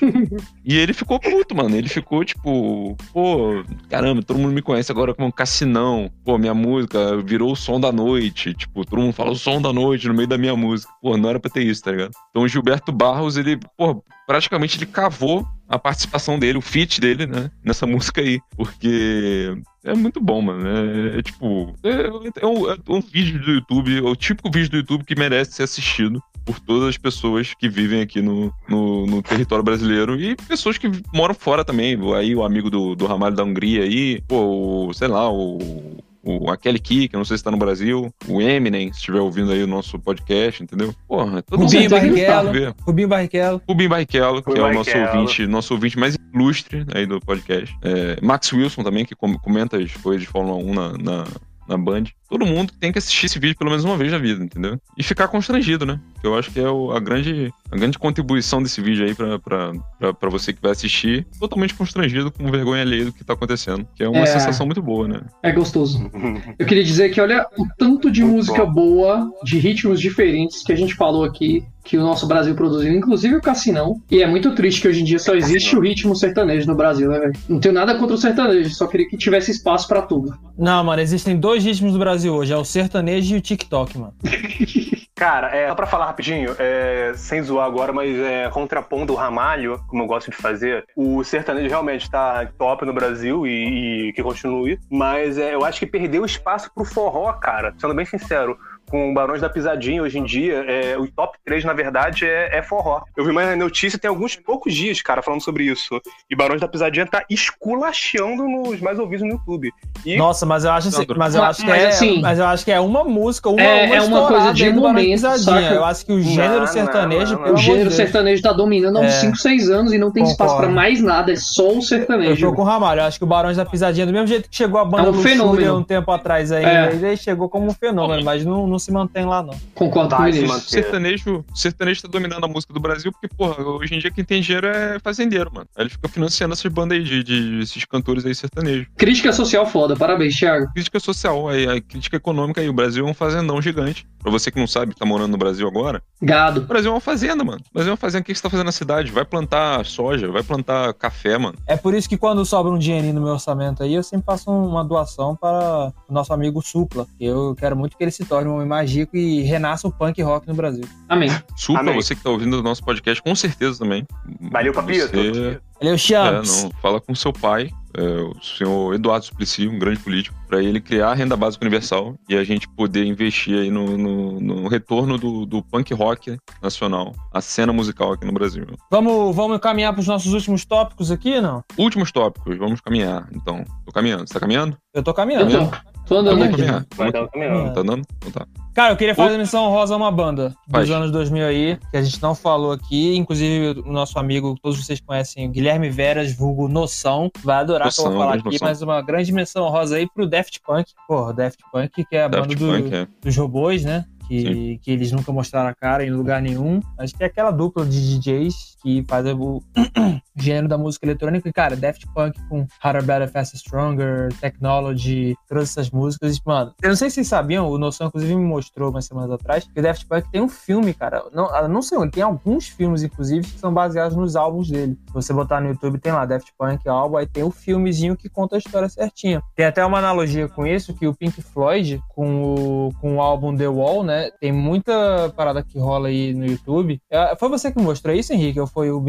E 0.66 0.78
ele 0.78 0.92
ficou 0.92 1.18
puto, 1.18 1.56
mano. 1.56 1.78
Ele 1.78 1.88
ficou 1.88 2.26
tipo, 2.26 2.98
pô, 3.14 3.64
caramba, 3.90 4.22
todo 4.22 4.38
mundo 4.38 4.54
me 4.54 4.62
conhece 4.62 4.92
agora 4.92 5.14
como 5.14 5.32
Cassinão. 5.32 6.12
Pô, 6.26 6.38
minha 6.38 6.54
música 6.54 7.16
virou 7.22 7.54
o 7.54 7.56
som 7.56 7.80
da 7.80 7.90
noite. 7.90 8.54
Tipo, 8.54 8.84
todo 8.86 9.02
mundo 9.02 9.14
fala 9.14 9.32
o 9.32 9.36
som 9.36 9.62
da 9.62 9.72
noite 9.72 10.10
no 10.10 10.14
meio 10.14 10.28
da 10.28 10.38
minha 10.38 10.58
música. 10.58 10.92
Pô, 11.02 11.16
não 11.16 11.30
era 11.30 11.40
pra 11.40 11.50
ter 11.50 11.64
isso, 11.64 11.84
tá 11.84 11.92
ligado? 11.92 12.12
Então 12.30 12.44
o 12.44 12.48
Gilberto 12.50 12.92
Barros, 12.92 13.38
ele, 13.38 13.58
pô, 13.78 14.04
praticamente 14.28 14.78
ele 14.78 14.88
cavou 14.88 15.48
a 15.70 15.80
participação 15.80 16.38
dele, 16.38 16.58
o 16.58 16.62
feat 16.62 17.00
dele, 17.00 17.28
né, 17.28 17.50
nessa 17.64 17.86
música 17.88 18.20
aí. 18.22 18.42
Porque 18.58 19.56
é 19.84 19.94
muito 19.94 20.20
bom, 20.20 20.42
mano. 20.42 20.68
É, 20.68 21.20
é 21.20 21.22
tipo, 21.22 21.74
é, 21.84 22.42
é 22.42 22.46
um, 22.46 22.70
é 22.72 22.78
um 22.90 23.02
vídeo 23.02 23.40
do 23.42 23.52
YouTube, 23.52 23.98
é 23.98 24.02
o 24.02 24.16
típico 24.16 24.52
vídeo 24.52 24.72
do 24.72 24.78
YouTube 24.78 25.06
que 25.06 25.16
merece 25.16 25.54
ser 25.54 25.64
assistido 25.64 26.22
por 26.46 26.60
todas 26.60 26.90
as 26.90 26.98
pessoas 26.98 27.54
que 27.54 27.70
vivem 27.70 28.02
aqui 28.02 28.22
no, 28.22 28.54
no, 28.68 29.06
no 29.06 29.22
território 29.22 29.64
brasileiro 29.64 30.20
e 30.20 30.36
pessoas 30.36 30.78
que 30.78 30.90
moram 31.14 31.34
fora 31.34 31.64
também. 31.64 31.98
Aí 32.16 32.36
o 32.36 32.44
amigo 32.44 32.70
do, 32.70 32.96
do 32.96 33.06
Ramalho 33.06 33.36
da 33.36 33.44
Hungria 33.44 33.84
aí, 33.84 34.22
pô, 34.28 34.88
o, 34.88 34.94
sei 34.94 35.08
lá, 35.08 35.32
o. 35.32 35.98
O, 36.30 36.50
a 36.52 36.56
Kelly 36.58 36.80
Key, 36.80 37.08
que 37.08 37.16
eu 37.16 37.18
não 37.18 37.26
sei 37.26 37.38
se 37.38 37.44
tá 37.44 37.50
no 37.50 37.58
Brasil, 37.58 38.14
o 38.28 38.42
Eminem, 38.42 38.92
se 38.94 39.00
estiver 39.00 39.20
ouvindo 39.20 39.52
aí 39.52 39.64
o 39.64 39.68
nosso 39.68 39.98
podcast, 39.98 40.62
entendeu? 40.62 40.94
Porra, 41.08 41.42
todo 41.42 41.62
Rubinho 41.62 41.82
mundo 41.84 41.90
tem 41.92 42.14
que 42.14 42.26
Barrichello. 42.26 42.76
Rubinho 42.86 43.08
Barrichello. 43.08 43.62
Rubinho 43.68 43.90
Barrichello, 43.90 44.44
que 44.44 44.50
Rubinho 44.50 44.68
é 44.68 44.70
o 44.70 44.74
nosso 44.74 44.98
ouvinte, 44.98 45.48
nosso 45.48 45.74
ouvinte 45.74 45.98
mais 45.98 46.18
ilustre 46.34 46.86
aí 46.94 47.06
do 47.08 47.20
podcast. 47.20 47.76
É, 47.82 48.20
Max 48.22 48.54
Wilson 48.54 48.84
também, 48.84 49.06
que 49.06 49.16
com- 49.16 49.38
comenta 49.40 49.78
as 49.78 49.92
coisas 49.98 50.22
de 50.22 50.28
Fórmula 50.28 50.58
1 50.58 50.74
na, 50.74 50.90
na, 50.98 51.24
na 51.68 51.78
Band. 51.78 52.04
Todo 52.30 52.46
mundo 52.46 52.72
tem 52.80 52.92
que 52.92 53.00
assistir 53.00 53.26
esse 53.26 53.40
vídeo 53.40 53.58
pelo 53.58 53.72
menos 53.72 53.84
uma 53.84 53.98
vez 53.98 54.12
na 54.12 54.18
vida, 54.20 54.44
entendeu? 54.44 54.80
E 54.98 55.02
ficar 55.04 55.28
constrangido, 55.30 55.86
né? 55.86 56.00
Que 56.22 56.28
eu 56.28 56.38
acho 56.38 56.52
que 56.52 56.60
é 56.60 56.70
o- 56.70 56.92
a, 56.92 57.00
grande, 57.00 57.52
a 57.72 57.76
grande 57.78 57.98
contribuição 57.98 58.62
desse 58.62 58.82
vídeo 58.82 59.06
aí 59.06 59.16
pra 59.16 60.30
você 60.30 60.52
que 60.54 60.62
vai 60.62 60.72
assistir, 60.72 61.26
totalmente 61.40 61.74
constrangido, 61.74 62.30
com 62.32 62.50
vergonha 62.52 62.82
alheia 62.82 63.06
do 63.06 63.14
que 63.14 63.24
tá 63.24 63.34
acontecendo. 63.34 63.88
Que 63.96 64.04
é 64.04 64.10
uma 64.10 64.20
É. 64.20 64.26
sensação 64.26 64.66
muito 64.66 64.82
boa, 64.82 65.08
né? 65.08 65.22
É 65.42 65.52
gostoso. 65.52 66.10
Eu 66.60 66.66
queria 66.66 66.84
dizer 66.84 67.10
que 67.10 67.22
olha 67.22 67.46
o 67.58 67.66
tanto 67.78 68.12
de 68.12 68.24
música 68.24 68.66
boa, 68.66 69.30
de 69.44 69.58
ritmos 69.60 70.00
diferentes 70.00 70.62
que 70.64 70.74
a 70.74 70.76
gente 70.76 70.94
falou 70.96 71.24
aqui, 71.24 71.64
que 71.84 71.98
o 71.98 72.02
nosso 72.02 72.28
Brasil 72.28 72.54
produziu, 72.54 72.92
inclusive 72.94 73.36
o 73.38 73.42
Cassinão. 73.42 74.00
E 74.12 74.22
é 74.22 74.28
muito 74.28 74.54
triste 74.54 74.82
que 74.82 74.88
hoje 74.88 75.02
em 75.02 75.06
dia 75.06 75.18
só 75.18 75.34
existe 75.34 75.76
o 75.76 75.80
ritmo 75.80 76.16
sertanejo 76.16 76.68
no 76.68 76.76
Brasil, 76.76 77.10
né, 77.10 77.18
velho? 77.20 77.34
Não 77.48 77.60
tenho 77.60 77.74
nada 77.74 77.96
contra 77.98 78.14
o 78.16 78.18
sertanejo, 78.18 78.70
só 78.76 78.86
queria 78.86 79.08
que 79.10 79.18
tivesse 79.18 79.50
espaço 79.52 79.88
pra 79.88 80.02
tudo. 80.02 80.34
Não, 80.58 80.84
mano, 80.84 81.02
existem 81.02 81.40
dois 81.40 81.64
ritmos 81.64 81.94
no 81.94 82.00
Brasil 82.00 82.34
hoje, 82.36 82.54
é 82.54 82.58
o 82.58 82.64
sertanejo 82.66 83.34
e 83.36 83.38
o 83.38 83.42
TikTok, 83.42 83.98
mano. 83.98 84.14
Cara, 85.20 85.54
é, 85.54 85.68
só 85.68 85.76
pra 85.76 85.86
falar 85.86 86.06
rapidinho, 86.06 86.56
é, 86.58 87.12
sem 87.14 87.44
zoar 87.44 87.68
agora, 87.68 87.92
mas 87.92 88.18
é, 88.18 88.50
contrapondo 88.50 89.12
o 89.12 89.18
ramalho, 89.18 89.78
como 89.86 90.04
eu 90.04 90.08
gosto 90.08 90.32
de 90.32 90.38
fazer, 90.38 90.86
o 90.96 91.22
sertanejo 91.26 91.68
realmente 91.68 92.10
tá 92.10 92.50
top 92.58 92.86
no 92.86 92.94
Brasil 92.94 93.46
e, 93.46 94.08
e 94.08 94.14
que 94.14 94.24
continue, 94.24 94.80
mas 94.90 95.38
é, 95.38 95.54
eu 95.54 95.66
acho 95.66 95.78
que 95.78 95.86
perdeu 95.86 96.24
espaço 96.24 96.72
pro 96.74 96.86
forró, 96.86 97.34
cara, 97.34 97.76
sendo 97.78 97.94
bem 97.94 98.06
sincero. 98.06 98.58
Com 98.90 99.12
o 99.12 99.14
Barões 99.14 99.40
da 99.42 99.50
Pisadinha 99.50 100.02
hoje 100.02 100.18
em 100.18 100.24
dia, 100.24 100.64
é, 100.68 100.98
o 100.98 101.08
top 101.12 101.38
3, 101.46 101.64
na 101.64 101.74
verdade, 101.74 102.26
é, 102.26 102.58
é 102.58 102.64
forró. 102.64 103.02
Eu 103.16 103.24
vi 103.24 103.32
uma 103.32 103.56
notícia 103.56 104.00
tem 104.00 104.10
alguns 104.10 104.36
poucos 104.36 104.74
dias, 104.74 105.02
cara, 105.02 105.22
falando 105.22 105.42
sobre 105.42 105.66
isso. 105.66 106.02
E 106.30 106.36
Barões 106.36 106.60
da 106.60 106.68
Pisadinha 106.68 107.06
tá 107.06 107.24
esculachando 107.30 108.48
nos 108.48 108.80
mais 108.82 108.98
ouvidos 108.98 109.26
no 109.26 109.34
YouTube. 109.34 109.72
E 110.06 110.18
Nossa, 110.18 110.46
mas 110.46 110.64
eu 110.64 110.72
acho, 110.72 110.88
assim, 110.88 111.06
mas 111.16 111.36
eu 111.36 111.44
acho 111.44 111.62
que 111.62 111.68
mas 111.70 111.84
é, 111.84 111.88
assim- 111.88 112.22
mas 112.22 112.40
eu 112.40 112.46
acho 112.46 112.66
que 112.66 112.72
é 112.72 112.80
uma 112.80 113.04
música, 113.04 113.50
uma, 113.50 113.62
É- 113.62 113.86
uma 113.86 113.96
é 113.96 114.02
uma 114.02 114.28
coisa 114.28 114.54
de 114.54 114.72
do 114.72 114.82
momento, 114.82 115.06
Pisadinha. 115.12 115.72
Eu 115.72 115.86
acho 115.86 116.06
que 116.06 116.12
o 116.12 116.22
gênero 116.22 116.60
Não, 116.62 116.68
sertanejo, 116.68 117.36
não, 117.36 117.42
não, 117.48 117.54
o 117.54 117.58
gênero 117.58 117.92
sertanejo 117.92 118.42
tá 118.42 118.54
dominando 118.54 118.98
há 118.98 119.02
uns 119.02 119.14
É. 119.14 119.20
5, 119.22 119.36
6 119.38 119.70
anos 119.70 119.94
e 119.94 119.98
não 119.98 120.12
tem 120.12 120.24
espaço 120.24 120.52
Concordo. 120.54 120.74
pra 120.74 120.76
mais 120.76 121.02
nada, 121.02 121.32
é 121.32 121.36
só 121.36 121.70
o 121.70 121.76
Eu 121.76 121.82
sertanejo. 121.82 122.48
tô 122.50 122.56
com 122.56 122.62
o 122.62 122.66
Ramalho, 122.66 123.02
eu 123.02 123.06
acho 123.06 123.18
que 123.20 123.24
o 123.24 123.28
Barões 123.28 123.58
da 123.58 123.66
Pisadinha, 123.66 124.06
do 124.06 124.14
mesmo 124.14 124.28
jeito 124.28 124.50
que 124.50 124.56
chegou 124.56 124.80
a 124.80 124.86
banda 124.86 125.04
É 125.04 125.10
um 125.10 125.12
Luxúria 125.12 125.36
fenômeno. 125.38 125.78
um 125.78 125.84
tempo 125.84 126.12
atrás 126.12 126.52
aí, 126.52 126.66
É. 126.66 126.92
ele 126.92 127.16
chegou 127.18 127.48
como 127.50 127.68
um 127.68 127.74
fenômeno, 127.74 128.24
mas 128.24 128.44
não, 128.46 128.66
não 128.80 128.86
se 128.86 128.92
mantém 128.92 129.26
lá, 129.26 129.44
não. 129.44 129.54
Concordo 129.76 130.16
com 130.16 130.24
O 130.24 130.28
isso. 130.30 130.70
sertanejo, 130.70 131.46
o 131.52 131.58
sertanejo 131.58 132.04
tá 132.04 132.08
dominando 132.08 132.46
a 132.46 132.48
música 132.48 132.74
do 132.74 132.80
Brasil 132.80 133.12
porque, 133.12 133.28
porra, 133.28 133.62
hoje 133.62 133.94
em 133.94 134.00
dia 134.00 134.10
quem 134.10 134.24
tem 134.24 134.42
dinheiro 134.42 134.68
é 134.68 134.98
fazendeiro, 135.00 135.52
mano. 135.54 135.68
Aí 135.76 135.84
ele 135.84 135.90
fica 135.90 136.08
financiando 136.08 136.54
essas 136.54 136.72
bandas 136.72 136.98
aí 136.98 137.04
de, 137.04 137.24
de 137.24 137.60
esses 137.60 137.84
cantores 137.84 138.26
aí 138.26 138.34
sertanejos. 138.34 138.88
Crítica 138.96 139.34
social 139.34 139.66
foda, 139.66 139.96
parabéns, 139.96 140.36
Thiago. 140.38 140.72
Crítica 140.74 141.00
social, 141.00 141.50
aí, 141.50 141.68
a 141.68 141.82
crítica 141.82 142.16
econômica 142.16 142.62
aí. 142.62 142.70
O 142.70 142.74
Brasil 142.74 143.06
é 143.06 143.10
um 143.10 143.14
fazendão 143.14 143.62
gigante. 143.62 144.08
Pra 144.22 144.32
você 144.32 144.52
que 144.52 144.60
não 144.60 144.68
sabe, 144.68 144.94
que 144.94 145.00
tá 145.00 145.06
morando 145.06 145.32
no 145.32 145.38
Brasil 145.38 145.66
agora. 145.68 146.02
Gado. 146.22 146.62
O 146.62 146.64
Brasil 146.66 146.92
é 146.92 146.94
uma 146.94 147.00
fazenda, 147.00 147.42
mano. 147.44 147.62
O 147.70 147.74
Brasil 147.74 147.90
é 147.90 147.94
uma 147.94 147.98
fazenda. 147.98 148.22
O 148.22 148.26
que 148.26 148.36
você 148.36 148.42
tá 148.42 148.50
fazendo 148.50 148.66
na 148.66 148.72
cidade? 148.72 149.12
Vai 149.12 149.24
plantar 149.24 149.86
soja, 149.86 150.30
vai 150.30 150.44
plantar 150.44 150.94
café, 150.94 151.38
mano. 151.38 151.58
É 151.66 151.78
por 151.78 151.94
isso 151.94 152.08
que 152.08 152.18
quando 152.18 152.46
sobra 152.46 152.72
um 152.72 152.78
dinheirinho 152.78 153.14
no 153.14 153.22
meu 153.22 153.34
orçamento 153.34 153.82
aí, 153.82 153.94
eu 153.94 154.04
sempre 154.04 154.26
faço 154.26 154.52
uma 154.52 154.84
doação 154.84 155.36
para 155.38 155.94
o 156.08 156.14
nosso 156.14 156.34
amigo 156.34 156.62
Supla. 156.62 157.08
Eu 157.20 157.56
quero 157.58 157.78
muito 157.78 157.96
que 157.98 158.04
ele 158.04 158.12
se 158.12 158.26
torne 158.26 158.50
um 158.50 158.62
mágico 158.70 159.18
e 159.18 159.42
renasça 159.42 159.88
o 159.88 159.92
punk 159.92 160.22
rock 160.22 160.48
no 160.48 160.54
Brasil. 160.54 160.86
Amém. 161.10 161.30
Supla, 161.58 161.82
Amém. 161.82 161.96
você 161.96 162.16
que 162.16 162.24
tá 162.24 162.30
ouvindo 162.30 162.60
o 162.60 162.64
nosso 162.64 162.84
podcast, 162.84 163.22
com 163.22 163.36
certeza 163.36 163.80
também. 163.80 164.06
Valeu, 164.52 164.72
Papito. 164.74 165.08
Você... 165.08 165.32
Valeu, 165.32 165.94
É, 165.94 165.98
Champs. 165.98 166.64
não, 166.66 166.72
fala 166.82 167.00
com 167.02 167.16
seu 167.16 167.32
pai, 167.34 167.70
é, 167.98 168.02
o 168.04 168.34
senhor 168.42 168.94
Eduardo 168.94 169.26
Suplicy, 169.26 169.68
um 169.68 169.80
grande 169.80 170.00
político, 170.00 170.36
para 170.48 170.62
ele 170.62 170.80
criar 170.82 171.12
a 171.12 171.14
renda 171.14 171.38
básica 171.38 171.64
universal 171.64 172.16
e 172.28 172.36
a 172.36 172.44
gente 172.44 172.68
poder 172.68 173.06
investir 173.06 173.58
aí 173.58 173.72
no, 173.72 173.98
no- 173.98 174.40
no 174.42 174.68
retorno 174.68 175.18
do, 175.18 175.46
do 175.46 175.64
punk 175.64 175.94
rock 175.94 176.38
nacional, 176.62 177.16
a 177.34 177.40
cena 177.42 177.72
musical 177.72 178.12
aqui 178.12 178.26
no 178.26 178.34
Brasil. 178.34 178.66
Vamos, 178.92 179.34
vamos 179.36 179.58
caminhar 179.60 179.94
para 179.94 180.02
os 180.02 180.08
nossos 180.08 180.34
últimos 180.34 180.66
tópicos 180.66 181.12
aqui, 181.12 181.40
não? 181.40 181.64
Últimos 181.78 182.12
tópicos, 182.12 182.58
vamos 182.58 182.82
caminhar. 182.82 183.28
Então, 183.34 183.64
tô 183.86 183.92
caminhando. 183.94 184.28
Você 184.28 184.34
tá 184.34 184.40
caminhando? 184.42 184.78
Eu 184.94 185.02
tô 185.02 185.14
caminhando. 185.14 185.50
Eu 185.52 185.66
tô. 185.70 185.78
Tô 186.10 186.18
andando 186.18 186.40
Vamos 186.40 186.54
aqui. 186.56 186.58
caminhar. 186.64 186.86
Vai 186.98 187.12
dar 187.12 187.22
um 187.24 187.28
caminhão. 187.28 187.74
Tá 187.74 187.80
andando? 187.82 188.02
Então 188.18 188.32
tá. 188.32 188.48
Cara, 188.74 188.94
eu 188.94 188.98
queria 188.98 189.14
fazer 189.14 189.38
menção 189.38 189.70
rosa 189.70 189.94
a 189.94 189.98
uma 189.98 190.12
banda 190.12 190.50
dos 190.50 190.56
Faz. 190.72 190.90
anos 190.90 191.12
2000 191.12 191.46
aí, 191.46 191.78
que 191.92 191.98
a 191.98 192.02
gente 192.02 192.22
não 192.22 192.34
falou 192.34 192.72
aqui. 192.72 193.16
Inclusive, 193.16 193.82
o 193.82 193.92
nosso 193.92 194.18
amigo, 194.18 194.56
que 194.56 194.62
todos 194.62 194.84
vocês 194.84 195.00
conhecem, 195.00 195.48
o 195.48 195.52
Guilherme 195.52 195.90
Veras, 195.90 196.34
vulgo 196.34 196.68
Noção, 196.68 197.30
vai 197.44 197.58
adorar 197.58 197.94
que 197.94 198.00
eu 198.00 198.04
vou 198.06 198.14
Noção, 198.14 198.26
falar 198.28 198.40
aqui. 198.40 198.46
Noção. 198.46 198.68
Mas 198.68 198.82
uma 198.82 199.02
grande 199.02 199.32
menção 199.32 199.70
rosa 199.70 199.98
aí 199.98 200.08
pro 200.12 200.28
Daft 200.28 200.60
Punk. 200.66 200.92
Porra, 201.08 201.32
Daft 201.34 201.60
Punk, 201.72 202.04
que 202.06 202.16
é 202.16 202.24
a 202.24 202.28
Daft 202.28 202.56
banda 202.56 202.60
do- 202.60 202.84
Punk, 202.84 202.96
é. 202.96 203.08
dos 203.22 203.38
robôs, 203.38 203.84
né? 203.86 204.06
Que, 204.30 204.78
que 204.78 204.92
eles 204.92 205.12
nunca 205.12 205.32
mostraram 205.32 205.70
a 205.70 205.74
cara 205.74 206.06
em 206.06 206.12
lugar 206.12 206.42
nenhum. 206.42 206.80
Acho 206.98 207.16
que 207.16 207.24
é 207.24 207.28
aquela 207.28 207.52
dupla 207.52 207.86
de 207.86 208.20
DJs 208.20 208.78
que 208.82 209.04
faz 209.08 209.26
o 209.26 209.62
gênero 210.36 210.68
da 210.68 210.78
música 210.78 211.06
eletrônica. 211.06 211.48
E, 211.48 211.54
cara, 211.54 211.76
Daft 211.76 212.06
Punk 212.14 212.40
com 212.48 212.66
Harder, 212.82 213.04
Better, 213.04 213.32
Faster, 213.32 213.60
Stronger, 213.60 214.30
Technology, 214.40 215.36
todas 215.48 215.70
essas 215.72 215.90
músicas. 215.90 216.40
Mano, 216.46 216.74
eu 216.82 216.90
não 216.90 216.96
sei 216.96 217.10
se 217.10 217.16
vocês 217.16 217.28
sabiam, 217.28 217.70
o 217.70 217.78
Noção, 217.78 218.08
inclusive, 218.08 218.36
me 218.36 218.46
mostrou 218.46 218.90
umas 218.90 219.06
semanas 219.06 219.32
atrás, 219.32 219.66
que 219.66 219.80
o 219.80 219.84
Daft 219.84 220.06
Punk 220.08 220.30
tem 220.32 220.42
um 220.42 220.50
filme, 220.50 220.94
cara. 220.94 221.24
Não, 221.34 221.46
ah, 221.54 221.68
não 221.68 221.82
sei 221.82 221.98
onde, 221.98 222.12
tem 222.12 222.24
alguns 222.24 222.68
filmes, 222.68 223.04
inclusive, 223.04 223.46
que 223.46 223.60
são 223.60 223.74
baseados 223.74 224.16
nos 224.16 224.36
álbuns 224.36 224.70
dele. 224.70 224.98
Se 225.08 225.14
você 225.14 225.34
botar 225.34 225.60
no 225.60 225.70
YouTube, 225.70 226.00
tem 226.00 226.12
lá 226.12 226.26
Daft 226.26 226.52
Punk 226.58 226.88
álbum, 226.88 227.18
aí 227.18 227.28
tem 227.28 227.44
o 227.44 227.52
filmezinho 227.52 228.16
que 228.16 228.30
conta 228.30 228.56
a 228.56 228.60
história 228.60 228.90
certinha. 228.90 229.42
Tem 229.56 229.66
até 229.66 229.86
uma 229.86 230.00
analogia 230.00 230.48
com 230.48 230.66
isso, 230.66 230.94
que 230.94 231.08
o 231.08 231.14
Pink 231.14 231.42
Floyd, 231.42 232.02
com 232.10 232.44
o, 232.44 232.94
com 233.00 233.18
o 233.18 233.22
álbum 233.22 233.56
The 233.56 233.68
Wall, 233.68 234.04
né? 234.04 234.19
Tem 234.40 234.52
muita 234.52 235.32
parada 235.36 235.64
que 235.64 235.78
rola 235.80 236.10
aí 236.10 236.34
no 236.34 236.46
YouTube. 236.46 237.00
É, 237.10 237.36
Foi 237.36 237.50
você 237.50 237.72
que 237.72 237.80
mostrou 237.80 238.16
isso, 238.16 238.34
Henrique, 238.34 238.60
ou 238.60 238.68
foi 238.68 238.92
o 238.92 239.00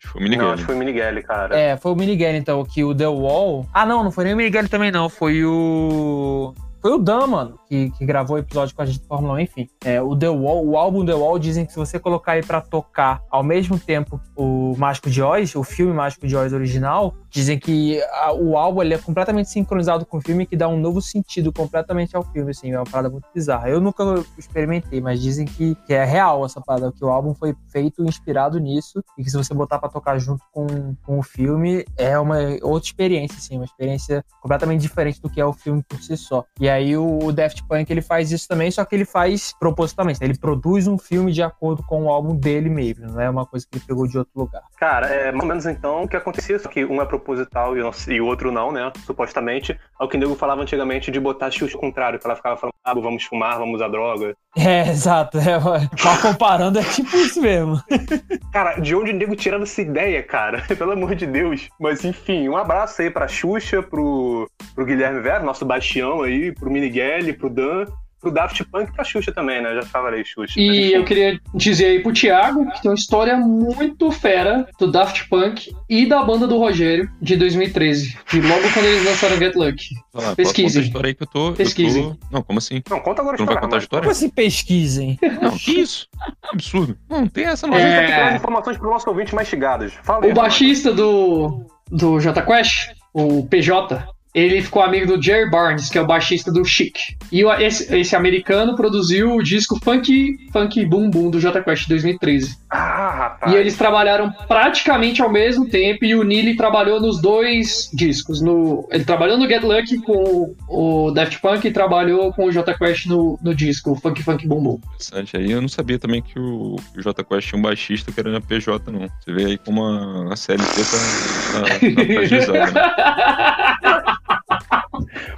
que 0.00 0.08
foi 0.08 0.24
o 0.24 0.36
Não, 0.36 0.50
acho 0.52 0.62
que 0.62 0.66
foi 0.66 0.74
o 0.74 0.78
Miniguel, 0.78 1.22
cara. 1.22 1.58
É, 1.58 1.76
foi 1.76 1.92
o 1.92 1.96
Miniguel, 1.96 2.34
então, 2.36 2.64
que 2.64 2.84
o 2.84 2.94
The 2.94 3.08
Wall. 3.08 3.66
Ah, 3.72 3.86
não, 3.86 4.04
não 4.04 4.10
foi 4.10 4.24
nem 4.24 4.34
o 4.34 4.36
Miniguel 4.36 4.68
também, 4.68 4.90
não. 4.90 5.08
Foi 5.08 5.44
o. 5.44 6.54
Foi 6.80 6.92
o 6.92 6.98
Dan, 6.98 7.26
mano, 7.26 7.58
que, 7.68 7.90
que 7.90 8.06
gravou 8.06 8.36
o 8.36 8.38
episódio 8.38 8.74
com 8.74 8.82
a 8.82 8.86
gente 8.86 9.00
do 9.00 9.06
Fórmula 9.06 9.34
1, 9.34 9.40
enfim. 9.40 9.68
É, 9.84 10.00
o 10.00 10.16
The 10.16 10.28
Wall, 10.28 10.64
o 10.64 10.76
álbum 10.76 11.04
The 11.04 11.14
Wall, 11.14 11.38
dizem 11.38 11.66
que 11.66 11.72
se 11.72 11.78
você 11.78 11.98
colocar 11.98 12.32
aí 12.32 12.42
pra 12.44 12.60
tocar 12.60 13.20
ao 13.30 13.42
mesmo 13.42 13.78
tempo 13.78 14.20
o 14.36 14.74
Mágico 14.78 15.10
de 15.10 15.20
Oz, 15.20 15.54
o 15.56 15.64
filme 15.64 15.92
Mágico 15.92 16.26
de 16.26 16.36
Oz 16.36 16.52
original, 16.52 17.14
dizem 17.30 17.58
que 17.58 18.00
a- 18.02 18.32
o 18.32 18.56
álbum 18.56 18.80
ele 18.82 18.94
é 18.94 18.98
completamente 18.98 19.50
sincronizado 19.50 20.06
com 20.06 20.18
o 20.18 20.20
filme 20.20 20.46
que 20.46 20.56
dá 20.56 20.68
um 20.68 20.78
novo 20.78 21.02
sentido 21.02 21.52
completamente 21.52 22.16
ao 22.16 22.22
filme, 22.22 22.52
assim, 22.52 22.70
é 22.72 22.78
uma 22.78 22.84
parada 22.84 23.10
muito 23.10 23.26
bizarra. 23.34 23.68
Eu 23.68 23.80
nunca 23.80 24.04
experimentei, 24.38 25.00
mas 25.00 25.20
dizem 25.20 25.46
que, 25.46 25.74
que 25.86 25.92
é 25.92 26.04
real 26.04 26.44
essa 26.46 26.60
parada, 26.60 26.92
que 26.92 27.04
o 27.04 27.08
álbum 27.08 27.34
foi 27.34 27.56
feito 27.72 28.04
inspirado 28.04 28.58
nisso 28.60 29.02
e 29.18 29.24
que 29.24 29.30
se 29.30 29.36
você 29.36 29.52
botar 29.52 29.78
pra 29.80 29.88
tocar 29.88 30.16
junto 30.18 30.44
com, 30.52 30.66
com 31.04 31.18
o 31.18 31.22
filme, 31.24 31.84
é 31.96 32.16
uma 32.18 32.36
outra 32.62 32.86
experiência, 32.88 33.36
assim, 33.36 33.56
uma 33.56 33.64
experiência 33.64 34.24
completamente 34.40 34.80
diferente 34.80 35.20
do 35.20 35.28
que 35.28 35.40
é 35.40 35.44
o 35.44 35.52
filme 35.52 35.82
por 35.82 36.00
si 36.00 36.16
só. 36.16 36.44
E 36.68 36.70
aí 36.70 36.94
o, 36.98 37.18
o 37.24 37.32
Daft 37.32 37.62
Punk 37.66 37.90
ele 37.90 38.02
faz 38.02 38.30
isso 38.30 38.46
também, 38.46 38.70
só 38.70 38.84
que 38.84 38.94
ele 38.94 39.06
faz 39.06 39.54
propositalmente, 39.58 40.20
né? 40.20 40.26
ele 40.26 40.38
produz 40.38 40.86
um 40.86 40.98
filme 40.98 41.32
de 41.32 41.42
acordo 41.42 41.82
com 41.82 42.04
o 42.04 42.10
álbum 42.10 42.36
dele 42.36 42.68
mesmo, 42.68 43.06
não 43.06 43.18
é 43.18 43.30
uma 43.30 43.46
coisa 43.46 43.66
que 43.66 43.78
ele 43.78 43.84
pegou 43.86 44.06
de 44.06 44.18
outro 44.18 44.32
lugar. 44.36 44.60
Cara, 44.78 45.06
é 45.06 45.32
mais 45.32 45.42
ou 45.44 45.48
menos 45.48 45.64
então 45.64 46.02
o 46.02 46.08
que 46.08 46.14
acontecia, 46.14 46.58
só 46.58 46.68
que 46.68 46.84
um 46.84 47.00
é 47.00 47.06
proposital 47.06 47.74
e, 47.74 47.80
o- 47.82 47.90
e 48.08 48.20
o 48.20 48.26
outro 48.26 48.52
não, 48.52 48.70
né? 48.70 48.92
Supostamente. 49.06 49.72
É 49.72 50.04
o 50.04 50.06
que 50.06 50.18
o 50.18 50.20
nego 50.20 50.34
falava 50.34 50.60
antigamente 50.60 51.10
de 51.10 51.18
botar 51.18 51.50
Xuxa 51.50 51.74
ao 51.76 51.80
contrário, 51.80 52.18
que 52.18 52.26
ela 52.26 52.36
ficava 52.36 52.58
falando, 52.58 52.74
ah, 52.84 52.92
vamos 52.92 53.24
fumar, 53.24 53.58
vamos 53.58 53.76
usar 53.76 53.88
droga. 53.88 54.34
É, 54.54 54.88
exato. 54.92 55.38
É, 55.38 55.58
mal 55.58 56.20
comparando, 56.20 56.78
é 56.80 56.82
tipo 56.84 57.16
isso 57.16 57.40
mesmo. 57.40 57.80
Cara, 58.52 58.78
de 58.78 58.94
onde 58.94 59.12
o 59.12 59.16
nego 59.16 59.34
tirava 59.34 59.62
essa 59.62 59.80
ideia, 59.80 60.22
cara? 60.22 60.62
Pelo 60.76 60.92
amor 60.92 61.14
de 61.14 61.26
Deus. 61.26 61.68
Mas 61.80 62.04
enfim, 62.04 62.46
um 62.48 62.56
abraço 62.58 63.00
aí 63.00 63.10
pra 63.10 63.26
Xuxa, 63.26 63.82
pro, 63.82 64.50
pro 64.74 64.84
Guilherme 64.84 65.20
Vera, 65.20 65.42
nosso 65.42 65.64
bastião 65.64 66.22
aí, 66.22 66.52
pro 66.58 66.70
Miniguel, 66.70 67.34
pro 67.34 67.48
Dan, 67.50 67.84
pro 68.20 68.32
Daft 68.32 68.64
Punk 68.64 68.88
e 68.90 68.92
pra 68.92 69.04
Xuxa 69.04 69.30
também, 69.30 69.62
né? 69.62 69.74
Já 69.76 69.82
falei 69.82 70.24
Xuxa. 70.24 70.58
E 70.58 70.66
enfim. 70.86 70.94
eu 70.96 71.04
queria 71.04 71.38
dizer 71.54 71.84
aí 71.86 72.02
pro 72.02 72.12
Thiago 72.12 72.68
que 72.72 72.82
tem 72.82 72.90
uma 72.90 72.96
história 72.96 73.36
muito 73.36 74.10
fera 74.10 74.66
do 74.76 74.90
Daft 74.90 75.28
Punk 75.28 75.70
e 75.88 76.04
da 76.04 76.20
banda 76.24 76.44
do 76.48 76.58
Rogério 76.58 77.08
de 77.22 77.36
2013. 77.36 78.18
De 78.28 78.40
logo 78.40 78.72
quando 78.74 78.86
eles 78.86 79.04
lançaram 79.04 79.36
Get 79.36 79.54
Lucky. 79.54 79.94
Pesquisem. 80.36 80.82
A 80.82 80.84
história 80.86 81.08
aí 81.08 81.14
que 81.14 81.22
eu 81.22 81.26
tô. 81.28 81.48
eu 81.50 81.52
Pesquisem. 81.54 82.10
tô- 82.10 82.16
Não, 82.32 82.42
como 82.42 82.58
assim? 82.58 82.82
Não, 82.90 82.98
conta 82.98 83.22
agora 83.22 83.36
Tu 83.36 83.40
não 83.40 83.46
vai 83.46 83.60
contar 83.60 83.76
a 83.76 83.78
história? 83.78 84.02
Como 84.02 84.10
assim 84.10 84.28
pesquisem? 84.30 85.16
Não, 85.40 85.56
que 85.56 85.78
isso? 85.80 86.08
Que 86.42 86.48
absurdo. 86.54 86.98
Não, 87.08 87.24
tem 87.28 87.44
essa 87.44 87.68
não. 87.68 87.74
A 87.74 87.78
gente 87.80 87.94
tá 87.94 88.02
É. 88.02 88.06
trazendo 88.16 88.36
informações 88.36 88.76
pro 88.78 88.90
nosso 88.90 89.08
ouvinte 89.08 89.32
mastigadas. 89.32 89.92
Fala 90.02 90.24
aí, 90.24 90.32
O 90.32 90.34
baixista 90.34 90.92
do, 90.92 91.64
do 91.88 92.18
J 92.18 92.42
Quest, 92.42 92.88
o 93.14 93.46
PJ, 93.46 94.04
ele 94.34 94.62
ficou 94.62 94.82
amigo 94.82 95.16
do 95.16 95.22
Jerry 95.22 95.50
Barnes, 95.50 95.88
que 95.88 95.98
é 95.98 96.02
o 96.02 96.06
baixista 96.06 96.52
do 96.52 96.64
Chic. 96.64 96.96
E 97.32 97.42
esse, 97.62 97.94
esse 97.94 98.14
americano 98.14 98.76
produziu 98.76 99.34
o 99.34 99.42
disco 99.42 99.78
Funk, 99.82 100.36
Funk 100.52 100.84
Boom 100.86 101.10
Boom 101.10 101.30
do 101.30 101.40
J 101.40 101.62
Quest 101.62 101.82
de 101.84 101.88
2013. 101.90 102.56
Ah, 102.70 103.10
rapaz. 103.10 103.52
E 103.52 103.56
eles 103.56 103.76
trabalharam 103.76 104.30
praticamente 104.46 105.22
ao 105.22 105.30
mesmo 105.30 105.66
tempo 105.68 106.04
e 106.04 106.14
o 106.14 106.22
Neely 106.22 106.56
trabalhou 106.56 107.00
nos 107.00 107.20
dois 107.20 107.90
discos. 107.92 108.40
No, 108.40 108.86
ele 108.90 109.04
trabalhou 109.04 109.38
no 109.38 109.48
Get 109.48 109.62
Lucky 109.62 109.98
com 109.98 110.56
o, 110.68 111.06
o 111.06 111.10
Daft 111.10 111.40
Punk 111.40 111.66
e 111.66 111.70
trabalhou 111.70 112.32
com 112.32 112.46
o 112.46 112.52
J 112.52 112.74
Quest 112.74 113.06
no, 113.06 113.38
no 113.42 113.54
disco 113.54 113.94
Funk 113.96 114.22
Funk 114.22 114.46
Boom 114.46 114.62
Boom. 114.62 114.80
Interessante. 114.94 115.36
Aí 115.36 115.50
eu 115.50 115.60
não 115.60 115.68
sabia 115.68 115.98
também 115.98 116.20
que 116.20 116.38
o, 116.38 116.76
o 116.76 117.00
J 117.00 117.24
Quest 117.24 117.48
tinha 117.48 117.58
um 117.58 117.62
baixista 117.62 118.12
que 118.12 118.20
era 118.20 118.40
PJ, 118.40 118.90
não. 118.90 119.08
Você 119.20 119.32
vê 119.32 119.44
aí 119.46 119.58
como 119.58 119.84
a, 119.84 120.32
a 120.32 120.36
CLT 120.36 120.64
tá, 120.64 121.60
tá, 121.60 121.68
tá 121.68 122.14
fragilizada, 122.14 122.70
né? 122.70 123.74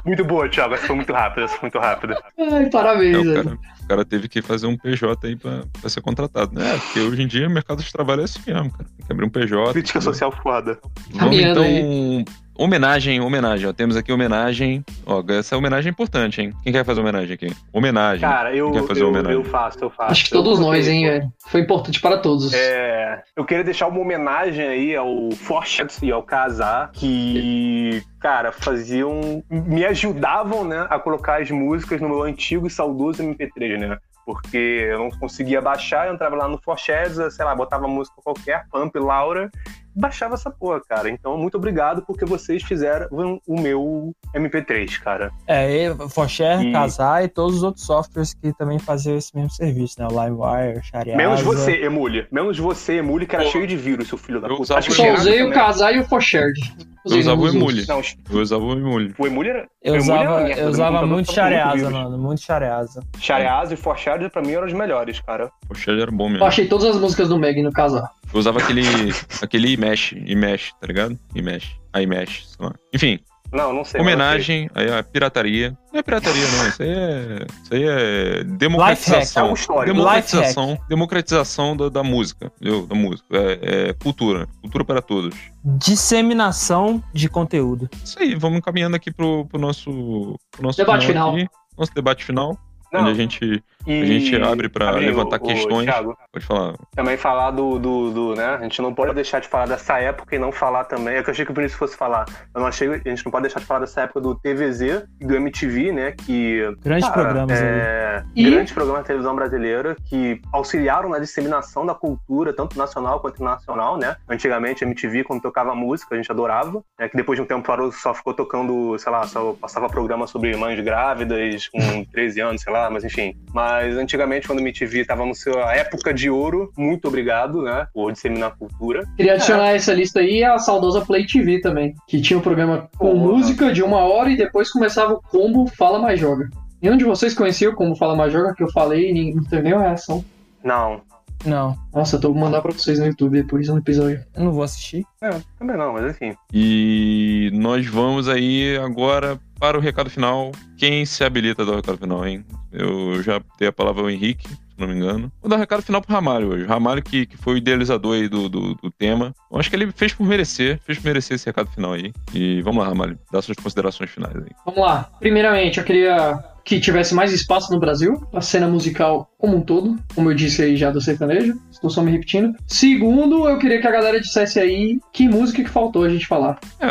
Muito 0.04 0.24
boa, 0.24 0.48
Thiago. 0.48 0.74
Essa 0.74 0.86
foi 0.86 0.96
muito 0.96 1.12
rápida, 1.12 1.44
essa 1.44 1.54
foi 1.54 1.62
muito 1.62 1.78
rápida. 1.78 2.22
Ai, 2.38 2.64
É, 2.64 2.70
parabéns, 2.70 3.16
o, 3.16 3.24
velho. 3.24 3.44
cara, 3.44 3.56
o 3.56 3.86
cara 3.88 4.04
teve 4.04 4.28
que 4.28 4.42
fazer 4.42 4.66
um 4.66 4.76
PJ 4.76 5.26
aí 5.26 5.36
pra, 5.36 5.62
pra 5.80 5.90
ser 5.90 6.00
contratado, 6.00 6.54
né? 6.58 6.78
Porque 6.78 7.00
hoje 7.00 7.22
em 7.22 7.26
dia 7.26 7.46
o 7.48 7.50
mercado 7.50 7.82
de 7.82 7.92
trabalho 7.92 8.20
é 8.22 8.24
assim 8.24 8.40
mesmo, 8.46 8.70
cara. 8.70 8.84
Tem 8.96 9.06
que 9.06 9.12
abrir 9.12 9.26
um 9.26 9.30
PJ. 9.30 9.72
Crítica 9.72 10.00
social 10.00 10.32
foda. 10.42 10.78
Vamos 11.10 11.18
Caminhando 11.18 11.64
então. 11.64 12.34
Homenagem, 12.60 13.22
homenagem. 13.22 13.66
Ó, 13.70 13.72
temos 13.72 13.96
aqui 13.96 14.12
homenagem. 14.12 14.84
Ó, 15.06 15.24
essa 15.30 15.56
homenagem 15.56 15.88
é 15.88 15.92
importante, 15.92 16.42
hein? 16.42 16.52
Quem 16.62 16.70
quer 16.70 16.84
fazer 16.84 17.00
homenagem 17.00 17.32
aqui? 17.32 17.46
Homenagem. 17.72 18.20
Cara, 18.20 18.54
eu, 18.54 18.70
quer 18.70 18.82
fazer 18.82 19.00
eu, 19.00 19.08
homenagem? 19.08 19.32
eu 19.32 19.44
faço, 19.44 19.78
eu 19.82 19.88
faço. 19.88 20.12
Acho 20.12 20.28
que 20.28 20.36
Eu 20.36 20.42
todos 20.42 20.58
nós, 20.58 20.84
coloquei, 20.84 20.92
hein, 20.92 21.06
velho. 21.06 21.32
Foi 21.46 21.62
importante 21.62 21.98
para 22.02 22.18
todos. 22.18 22.52
É, 22.52 23.22
eu 23.34 23.46
queria 23.46 23.64
deixar 23.64 23.86
uma 23.86 23.98
homenagem 23.98 24.68
aí 24.68 24.94
ao 24.94 25.30
Forchets 25.30 26.02
e 26.02 26.12
ao 26.12 26.22
Casar, 26.22 26.90
que, 26.92 28.02
cara, 28.20 28.52
faziam. 28.52 29.42
me 29.50 29.86
ajudavam, 29.86 30.62
né, 30.62 30.86
a 30.90 30.98
colocar 30.98 31.40
as 31.40 31.50
músicas 31.50 31.98
no 31.98 32.10
meu 32.10 32.22
antigo 32.24 32.66
e 32.66 32.70
saudoso 32.70 33.22
MP3, 33.22 33.78
né? 33.78 33.96
Porque 34.32 34.86
eu 34.90 34.98
não 34.98 35.10
conseguia 35.10 35.60
baixar, 35.60 36.06
eu 36.08 36.14
entrava 36.14 36.36
lá 36.36 36.48
no 36.48 36.58
Forchets, 36.62 37.18
sei 37.34 37.44
lá, 37.44 37.54
botava 37.54 37.86
música 37.88 38.16
qualquer, 38.22 38.64
Pump, 38.70 38.96
Laura, 38.98 39.50
e 39.96 40.00
baixava 40.00 40.34
essa 40.34 40.50
porra, 40.50 40.80
cara. 40.88 41.08
Então, 41.10 41.36
muito 41.36 41.56
obrigado 41.56 42.02
porque 42.06 42.24
vocês 42.24 42.62
fizeram 42.62 43.08
o 43.46 43.60
meu 43.60 44.12
MP3, 44.34 45.00
cara. 45.00 45.30
É, 45.46 45.68
e 45.86 46.08
Focher, 46.08 46.60
E- 46.62 46.72
Casar 46.72 47.24
e 47.24 47.28
todos 47.28 47.56
os 47.56 47.62
outros 47.62 47.84
softwares 47.84 48.32
que 48.34 48.52
também 48.52 48.78
faziam 48.78 49.16
esse 49.16 49.34
mesmo 49.34 49.50
serviço, 49.50 49.96
né? 50.00 50.06
O 50.06 50.10
LimeWire, 50.10 50.82
Shariasa. 50.84 51.16
Menos 51.16 51.40
você, 51.42 51.72
Emule. 51.84 52.26
Menos 52.30 52.58
você, 52.58 52.94
Emule, 52.98 53.26
que 53.26 53.34
era 53.34 53.44
cheio 53.46 53.66
de 53.66 53.76
vírus, 53.76 54.08
seu 54.08 54.16
filho 54.18 54.40
da 54.40 54.46
eu 54.46 54.50
puta. 54.52 54.62
usava 54.62 54.78
Acho 54.78 54.88
que 54.90 54.94
Só 54.94 55.02
Thiago 55.02 55.18
usei 55.18 55.42
o. 55.42 55.50
Casar 55.52 55.92
e 55.94 55.98
o 55.98 56.04
Fosherd. 56.04 56.60
Eu 57.06 57.18
usava 57.18 57.40
o 57.40 57.48
Emule. 57.48 57.84
Eu 58.30 58.40
usava 58.40 58.62
o 58.62 58.72
Emule. 58.72 59.14
O 59.18 59.26
Emule 59.26 59.48
era. 59.48 59.68
Eu 59.82 59.96
usava, 59.96 60.50
eu 60.50 60.68
usava 60.68 60.88
computador 60.88 61.08
muito 61.08 61.32
Shareasa, 61.32 61.90
mano. 61.90 62.18
Muito 62.18 62.40
Shareasa. 62.42 63.02
Shareasa 63.18 63.74
e 63.74 63.76
Forshard 63.76 64.28
pra 64.30 64.42
mim 64.42 64.52
eram 64.52 64.66
os 64.66 64.72
melhores, 64.72 65.20
cara. 65.20 65.50
Shell 65.74 66.00
era 66.00 66.10
bom 66.10 66.28
mesmo. 66.28 66.44
Eu 66.44 66.48
achei 66.48 66.66
todas 66.66 66.86
as 66.86 67.00
músicas 67.00 67.28
do 67.28 67.38
Meg 67.38 67.62
no 67.62 67.72
caso. 67.72 67.96
Eu 68.32 68.38
usava 68.38 68.58
aquele, 68.58 68.82
aquele 69.42 69.72
iMesh, 69.72 70.12
iMesh, 70.12 70.72
tá 70.80 70.86
ligado? 70.86 71.18
iMesh, 71.34 71.76
iMesh, 71.96 72.48
sei 72.48 72.66
lá. 72.66 72.74
Enfim, 72.92 73.18
Não, 73.52 73.72
não 73.72 73.84
sei. 73.84 74.00
homenagem 74.00 74.70
aí 74.74 74.92
a 74.92 75.02
pirataria. 75.02 75.76
Não 75.92 75.98
é 75.98 76.02
pirataria, 76.02 76.44
não. 76.56 76.68
Isso 76.68 76.82
aí 76.82 76.88
é, 76.88 77.46
isso 77.62 77.74
aí 77.74 77.84
é 77.84 78.44
democratização. 78.44 79.42
É 79.42 79.44
algo 79.44 79.58
histórico. 79.58 79.94
Democratização, 79.94 80.78
democratização 80.88 81.76
da, 81.76 81.88
da 81.88 82.02
música, 82.02 82.52
entendeu? 82.56 82.86
Da 82.86 82.94
música. 82.94 83.26
É, 83.32 83.88
é 83.88 83.92
cultura. 83.94 84.46
Cultura 84.60 84.84
para 84.84 85.02
todos. 85.02 85.34
Disseminação 85.64 87.02
de 87.12 87.28
conteúdo. 87.28 87.88
Isso 88.04 88.18
aí, 88.20 88.34
vamos 88.34 88.60
caminhando 88.60 88.96
aqui 88.96 89.10
pro, 89.10 89.44
pro 89.46 89.60
nosso, 89.60 90.38
pro 90.50 90.62
nosso 90.62 90.78
Debate 90.78 91.06
final. 91.06 91.34
aqui. 91.34 91.48
Nosso 91.76 91.94
debate 91.94 92.24
final. 92.24 92.58
Não. 92.92 93.02
Onde 93.02 93.10
a 93.10 93.14
gente, 93.14 93.62
E- 93.86 94.02
a 94.02 94.04
gente 94.06 94.36
abre 94.42 94.68
pra 94.68 94.90
Abre, 94.90 95.06
levantar 95.06 95.40
o- 95.40 95.44
o 95.44 95.46
questões. 95.48 95.84
Thiago. 95.86 96.16
Pode 96.32 96.44
falar. 96.46 96.74
Também 96.94 97.16
falar 97.16 97.50
do, 97.50 97.78
do, 97.78 98.10
do, 98.10 98.34
né? 98.34 98.44
A 98.58 98.62
gente 98.62 98.80
não 98.82 98.94
pode 98.94 99.14
deixar 99.14 99.40
de 99.40 99.48
falar 99.48 99.66
dessa 99.66 99.98
época 99.98 100.34
e 100.36 100.38
não 100.38 100.52
falar 100.52 100.84
também. 100.84 101.16
É 101.16 101.22
que 101.22 101.28
eu 101.30 101.32
achei 101.32 101.44
que 101.44 101.50
o 101.50 101.54
Vinícius 101.54 101.78
fosse 101.78 101.96
falar. 101.96 102.26
Eu 102.54 102.60
não 102.60 102.68
achei. 102.68 102.88
A 102.88 102.96
gente 103.08 103.24
não 103.24 103.32
pode 103.32 103.42
deixar 103.42 103.60
de 103.60 103.66
falar 103.66 103.80
dessa 103.80 104.02
época 104.02 104.20
do 104.20 104.34
TVZ 104.34 105.04
e 105.20 105.24
do 105.26 105.34
MTV, 105.34 105.92
né? 105.92 106.12
Que. 106.12 106.62
Grandes 106.82 107.08
programas 107.08 107.60
é, 107.60 108.22
E- 108.36 108.50
Grandes 108.50 108.72
programas 108.72 109.02
da 109.02 109.06
televisão 109.06 109.34
brasileira 109.34 109.96
que 110.08 110.40
auxiliaram 110.52 111.08
na 111.08 111.18
disseminação 111.18 111.84
da 111.86 111.94
cultura, 111.94 112.52
tanto 112.52 112.76
nacional 112.78 113.20
quanto 113.20 113.36
internacional, 113.36 113.96
né? 113.96 114.16
Antigamente, 114.28 114.84
MTV, 114.84 115.24
quando 115.24 115.40
tocava 115.42 115.74
música, 115.74 116.14
a 116.14 116.18
gente 116.18 116.30
adorava. 116.30 116.82
Né, 116.98 117.08
que 117.08 117.16
depois 117.16 117.36
de 117.38 117.42
um 117.42 117.46
tempo 117.46 117.66
parou, 117.66 117.90
só 117.92 118.12
ficou 118.14 118.34
tocando, 118.34 118.96
sei 118.98 119.10
lá, 119.10 119.26
só 119.26 119.52
passava 119.54 119.88
programa 119.88 120.26
sobre 120.26 120.54
mães 120.56 120.78
grávidas 120.80 121.68
com 121.68 121.78
13 122.12 122.40
anos, 122.40 122.62
sei 122.62 122.72
lá, 122.72 122.90
mas 122.90 123.04
enfim. 123.04 123.34
Mas 123.54 123.69
antigamente, 123.78 124.46
quando 124.46 124.58
a 124.58 124.62
MTV 124.62 125.04
tava 125.04 125.24
no 125.24 125.34
seu 125.34 125.58
época 125.60 126.12
de 126.12 126.28
ouro, 126.30 126.72
muito 126.76 127.08
obrigado, 127.08 127.62
né? 127.62 127.86
Por 127.92 128.12
disseminar 128.12 128.50
a 128.50 128.54
cultura. 128.56 129.04
Queria 129.16 129.34
adicionar 129.34 129.70
essa 129.70 129.92
lista 129.92 130.20
aí 130.20 130.42
a 130.44 130.58
saudosa 130.58 131.00
Play 131.00 131.26
TV 131.26 131.60
também, 131.60 131.94
que 132.06 132.20
tinha 132.20 132.38
um 132.38 132.42
programa 132.42 132.88
com 132.98 133.12
Porra. 133.12 133.32
música 133.32 133.72
de 133.72 133.82
uma 133.82 133.98
hora 133.98 134.30
e 134.30 134.36
depois 134.36 134.70
começava 134.70 135.14
o 135.14 135.22
combo 135.22 135.66
Fala 135.76 135.98
Mais 135.98 136.18
Joga. 136.20 136.48
Nenhum 136.82 136.96
de 136.96 137.04
vocês 137.04 137.34
conhecia 137.34 137.68
o 137.70 137.74
combo 137.74 137.94
Fala 137.96 138.16
Mais 138.16 138.32
Joga 138.32 138.54
que 138.54 138.62
eu 138.62 138.70
falei 138.72 139.10
e 139.10 139.34
não 139.34 139.44
teve 139.44 139.62
nenhuma 139.62 139.82
reação. 139.82 140.24
Não. 140.64 141.02
Não, 141.44 141.74
Nossa, 141.94 142.16
eu 142.16 142.20
tô 142.20 142.34
mandar 142.34 142.60
pra 142.60 142.70
vocês 142.70 142.98
no 142.98 143.06
YouTube 143.06 143.40
depois 143.40 143.66
um 143.70 143.78
episódio. 143.78 144.22
eu 144.36 144.44
não 144.44 144.52
vou 144.52 144.62
assistir. 144.62 145.06
É, 145.22 145.30
também 145.58 145.74
não, 145.74 145.94
mas 145.94 146.10
enfim. 146.10 146.34
E 146.52 147.50
nós 147.54 147.86
vamos 147.86 148.28
aí 148.28 148.76
agora 148.76 149.38
para 149.58 149.78
o 149.78 149.80
recado 149.80 150.10
final. 150.10 150.52
Quem 150.76 151.06
se 151.06 151.24
habilita 151.24 151.62
a 151.62 151.64
dar 151.64 151.72
o 151.72 151.76
recado 151.76 151.96
final, 151.96 152.26
hein? 152.26 152.44
Eu 152.72 153.22
já 153.22 153.40
dei 153.58 153.68
a 153.68 153.72
palavra 153.72 154.02
ao 154.02 154.10
Henrique, 154.10 154.48
se 154.48 154.56
não 154.78 154.88
me 154.88 154.94
engano. 154.94 155.30
Vou 155.40 155.48
dar 155.48 155.56
o 155.56 155.58
recado 155.58 155.82
final 155.82 156.00
pro 156.00 156.12
Ramalho 156.12 156.52
hoje. 156.52 156.64
Ramalho 156.64 157.02
que, 157.02 157.26
que 157.26 157.36
foi 157.36 157.54
o 157.54 157.56
idealizador 157.56 158.14
aí 158.14 158.28
do, 158.28 158.48
do, 158.48 158.74
do 158.74 158.90
tema. 158.90 159.34
Eu 159.50 159.58
acho 159.58 159.68
que 159.68 159.76
ele 159.76 159.90
fez 159.92 160.12
por 160.14 160.26
merecer, 160.26 160.80
fez 160.84 160.98
por 160.98 161.06
merecer 161.06 161.34
esse 161.34 161.46
recado 161.46 161.70
final 161.70 161.92
aí. 161.92 162.12
E 162.32 162.62
vamos 162.62 162.82
lá, 162.82 162.88
Ramalho, 162.88 163.18
dá 163.32 163.42
suas 163.42 163.58
considerações 163.58 164.10
finais 164.10 164.36
aí. 164.36 164.50
Vamos 164.64 164.80
lá. 164.80 165.10
Primeiramente, 165.18 165.78
eu 165.78 165.84
queria 165.84 166.38
que 166.64 166.80
tivesse 166.80 167.14
mais 167.14 167.32
espaço 167.32 167.72
no 167.72 167.80
Brasil, 167.80 168.22
a 168.32 168.40
cena 168.40 168.66
musical 168.68 169.28
como 169.38 169.56
um 169.56 169.60
todo, 169.62 169.96
como 170.14 170.30
eu 170.30 170.34
disse 170.34 170.62
aí 170.62 170.76
já 170.76 170.90
do 170.90 171.00
sertanejo, 171.00 171.54
estou 171.70 171.88
só 171.90 172.02
me 172.02 172.10
repetindo. 172.10 172.54
Segundo, 172.66 173.48
eu 173.48 173.58
queria 173.58 173.80
que 173.80 173.86
a 173.86 173.90
galera 173.90 174.20
dissesse 174.20 174.58
aí 174.60 174.98
que 175.12 175.26
música 175.28 175.62
que 175.64 175.70
faltou 175.70 176.04
a 176.04 176.08
gente 176.08 176.26
falar. 176.26 176.58
É, 176.78 176.86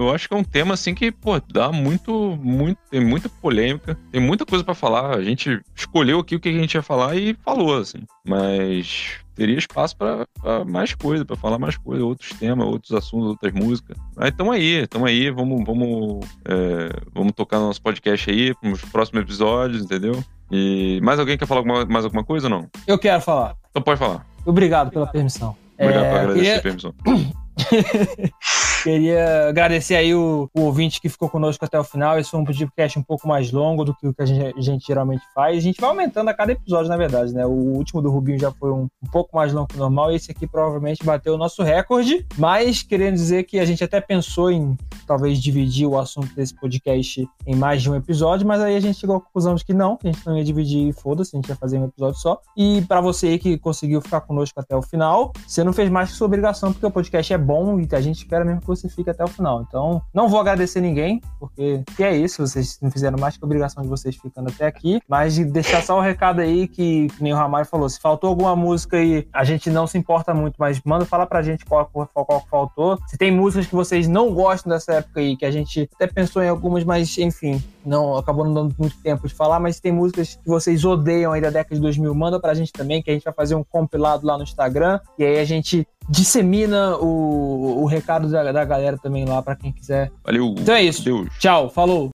eu- 0.00 0.10
acho 0.14 0.28
que 0.28 0.34
é 0.34 0.36
um 0.38 0.44
tema 0.44 0.74
assim 0.74 0.94
que, 0.94 1.10
pô, 1.10 1.40
dá 1.52 1.72
muito, 1.72 2.38
muito, 2.42 2.78
tem 2.90 3.04
muita 3.04 3.28
polêmica, 3.28 3.98
tem 4.12 4.20
muita 4.20 4.44
coisa 4.44 4.62
pra 4.62 4.74
falar. 4.74 5.16
A 5.16 5.22
gente 5.22 5.60
escolheu 5.74 6.18
aqui 6.20 6.36
o 6.36 6.40
que 6.40 6.48
a 6.50 6.52
gente 6.52 6.74
ia 6.74 6.82
falar 6.82 7.16
e 7.16 7.34
falou, 7.44 7.76
assim. 7.78 7.98
Mas 8.26 9.14
teria 9.34 9.58
espaço 9.58 9.96
pra 9.96 10.26
mais 10.66 10.94
coisa, 10.94 11.24
pra 11.24 11.36
falar 11.36 11.58
mais 11.58 11.76
coisa, 11.76 12.04
outros 12.04 12.30
temas, 12.38 12.66
outros 12.66 12.92
assuntos, 12.92 13.28
outras 13.28 13.52
músicas. 13.52 13.96
Mas 14.16 14.30
tamo 14.32 14.52
aí, 14.52 14.86
tamo 14.86 15.06
aí, 15.06 15.30
vamos, 15.30 15.64
vamos, 15.66 16.26
é, 16.44 16.88
vamos 17.14 17.32
tocar 17.32 17.58
no 17.58 17.66
nosso 17.66 17.82
podcast 17.82 18.30
aí, 18.30 18.54
nos 18.62 18.82
próximos 18.82 19.22
episódios, 19.22 19.82
entendeu? 19.82 20.22
E 20.50 21.00
mais 21.02 21.18
alguém 21.18 21.36
quer 21.38 21.46
falar 21.46 21.60
alguma, 21.60 21.84
mais 21.86 22.04
alguma 22.04 22.22
coisa 22.22 22.46
ou 22.46 22.50
não? 22.50 22.68
Eu 22.86 22.98
quero 22.98 23.20
falar. 23.20 23.56
Então 23.70 23.82
pode 23.82 23.98
falar. 23.98 24.24
Obrigado 24.46 24.90
pela 24.90 25.06
permissão. 25.06 25.56
Obrigado 25.78 26.04
É, 26.04 26.10
por 26.10 26.18
agradecer 26.18 26.44
queria- 26.44 26.58
a 26.58 26.62
permissão. 26.62 26.94
Queria 28.84 29.48
agradecer 29.48 29.94
aí 29.94 30.14
o, 30.14 30.50
o 30.52 30.60
ouvinte 30.60 31.00
que 31.00 31.08
ficou 31.08 31.26
conosco 31.26 31.64
até 31.64 31.80
o 31.80 31.82
final. 31.82 32.18
Esse 32.18 32.30
foi 32.30 32.38
um 32.38 32.44
podcast 32.44 32.98
um 32.98 33.02
pouco 33.02 33.26
mais 33.26 33.50
longo 33.50 33.82
do 33.82 33.94
que 33.94 34.06
o 34.06 34.12
que 34.12 34.22
a 34.22 34.26
gente, 34.26 34.58
a 34.58 34.60
gente 34.60 34.86
geralmente 34.86 35.24
faz. 35.34 35.56
A 35.56 35.60
gente 35.60 35.80
vai 35.80 35.88
aumentando 35.88 36.28
a 36.28 36.34
cada 36.34 36.52
episódio, 36.52 36.90
na 36.90 36.96
verdade, 36.98 37.32
né? 37.32 37.46
O 37.46 37.48
último 37.48 38.02
do 38.02 38.10
Rubinho 38.10 38.38
já 38.38 38.52
foi 38.52 38.70
um, 38.70 38.82
um 39.02 39.10
pouco 39.10 39.34
mais 39.34 39.54
longo 39.54 39.68
que 39.68 39.76
o 39.76 39.78
normal. 39.78 40.12
E 40.12 40.16
esse 40.16 40.30
aqui 40.30 40.46
provavelmente 40.46 41.02
bateu 41.02 41.32
o 41.32 41.38
nosso 41.38 41.62
recorde. 41.62 42.26
Mas 42.36 42.82
querendo 42.82 43.14
dizer 43.14 43.44
que 43.44 43.58
a 43.58 43.64
gente 43.64 43.82
até 43.82 44.02
pensou 44.02 44.50
em 44.50 44.76
talvez 45.06 45.40
dividir 45.40 45.86
o 45.86 45.98
assunto 45.98 46.34
desse 46.34 46.54
podcast 46.54 47.26
em 47.46 47.56
mais 47.56 47.80
de 47.80 47.90
um 47.90 47.94
episódio, 47.94 48.46
mas 48.46 48.60
aí 48.60 48.76
a 48.76 48.80
gente 48.80 48.98
chegou 48.98 49.16
à 49.16 49.20
conclusão 49.20 49.54
de 49.54 49.64
que 49.64 49.72
não, 49.72 49.96
que 49.96 50.08
a 50.08 50.12
gente 50.12 50.26
não 50.26 50.36
ia 50.36 50.44
dividir 50.44 50.88
e 50.88 50.92
foda-se, 50.92 51.34
a 51.34 51.38
gente 51.38 51.48
ia 51.48 51.56
fazer 51.56 51.78
um 51.78 51.86
episódio 51.86 52.20
só. 52.20 52.38
E 52.54 52.82
pra 52.82 53.00
você 53.00 53.28
aí 53.28 53.38
que 53.38 53.56
conseguiu 53.56 54.02
ficar 54.02 54.20
conosco 54.20 54.60
até 54.60 54.76
o 54.76 54.82
final, 54.82 55.32
você 55.46 55.64
não 55.64 55.72
fez 55.72 55.88
mais 55.88 56.10
que 56.10 56.16
sua 56.16 56.26
obrigação, 56.26 56.70
porque 56.70 56.84
o 56.84 56.90
podcast 56.90 57.32
é 57.32 57.38
bom 57.38 57.80
e 57.80 57.88
a 57.94 58.00
gente 58.02 58.16
espera 58.18 58.44
mesmo 58.44 58.60
que 58.60 58.73
você 58.76 58.88
fique 58.88 59.10
até 59.10 59.24
o 59.24 59.28
final. 59.28 59.64
Então, 59.66 60.02
não 60.12 60.28
vou 60.28 60.40
agradecer 60.40 60.80
ninguém, 60.80 61.20
porque 61.38 61.82
que 61.96 62.02
é 62.02 62.16
isso, 62.16 62.46
vocês 62.46 62.78
não 62.80 62.90
fizeram 62.90 63.18
mais 63.18 63.36
que 63.36 63.44
obrigação 63.44 63.82
de 63.82 63.88
vocês 63.88 64.16
ficando 64.16 64.48
até 64.48 64.66
aqui, 64.66 65.00
mas 65.08 65.34
de 65.34 65.44
deixar 65.44 65.82
só 65.82 65.98
o 65.98 66.00
recado 66.00 66.40
aí 66.40 66.66
que, 66.68 67.08
que 67.08 67.22
nem 67.22 67.32
o 67.32 67.36
Ramalho 67.36 67.66
falou, 67.66 67.88
se 67.88 68.00
faltou 68.00 68.28
alguma 68.28 68.56
música 68.56 68.96
aí, 68.96 69.26
a 69.32 69.44
gente 69.44 69.70
não 69.70 69.86
se 69.86 69.98
importa 69.98 70.34
muito, 70.34 70.56
mas 70.58 70.80
manda 70.84 71.04
falar 71.04 71.26
pra 71.26 71.42
gente 71.42 71.64
qual, 71.64 71.86
qual, 71.86 72.08
qual 72.24 72.46
faltou. 72.50 72.98
Se 73.06 73.16
tem 73.16 73.30
músicas 73.30 73.66
que 73.66 73.74
vocês 73.74 74.08
não 74.08 74.32
gostam 74.32 74.70
dessa 74.70 74.94
época 74.94 75.20
aí, 75.20 75.36
que 75.36 75.44
a 75.44 75.50
gente 75.50 75.88
até 75.94 76.06
pensou 76.06 76.42
em 76.42 76.48
algumas, 76.48 76.84
mas 76.84 77.16
enfim, 77.18 77.62
não 77.84 78.16
acabou 78.16 78.44
não 78.44 78.54
dando 78.54 78.74
muito 78.78 78.96
tempo 79.02 79.26
de 79.28 79.34
falar, 79.34 79.60
mas 79.60 79.80
tem 79.80 79.92
músicas 79.92 80.36
que 80.36 80.48
vocês 80.48 80.84
odeiam 80.84 81.32
aí 81.32 81.40
da 81.40 81.50
década 81.50 81.74
de 81.74 81.80
2000, 81.80 82.14
manda 82.14 82.40
pra 82.40 82.54
gente 82.54 82.72
também, 82.72 83.02
que 83.02 83.10
a 83.10 83.14
gente 83.14 83.24
vai 83.24 83.34
fazer 83.34 83.54
um 83.54 83.64
compilado 83.64 84.26
lá 84.26 84.36
no 84.36 84.42
Instagram, 84.42 85.00
e 85.18 85.24
aí 85.24 85.38
a 85.38 85.44
gente 85.44 85.86
dissemina 86.08 86.96
o, 86.96 87.82
o 87.82 87.86
recado 87.86 88.28
da, 88.30 88.52
da 88.52 88.64
galera 88.64 88.98
também 88.98 89.24
lá 89.24 89.42
pra 89.42 89.56
quem 89.56 89.72
quiser. 89.72 90.10
Valeu. 90.24 90.54
Então 90.58 90.74
é 90.74 90.82
isso. 90.82 91.04
Deus. 91.04 91.28
Tchau, 91.38 91.70
falou. 91.70 92.10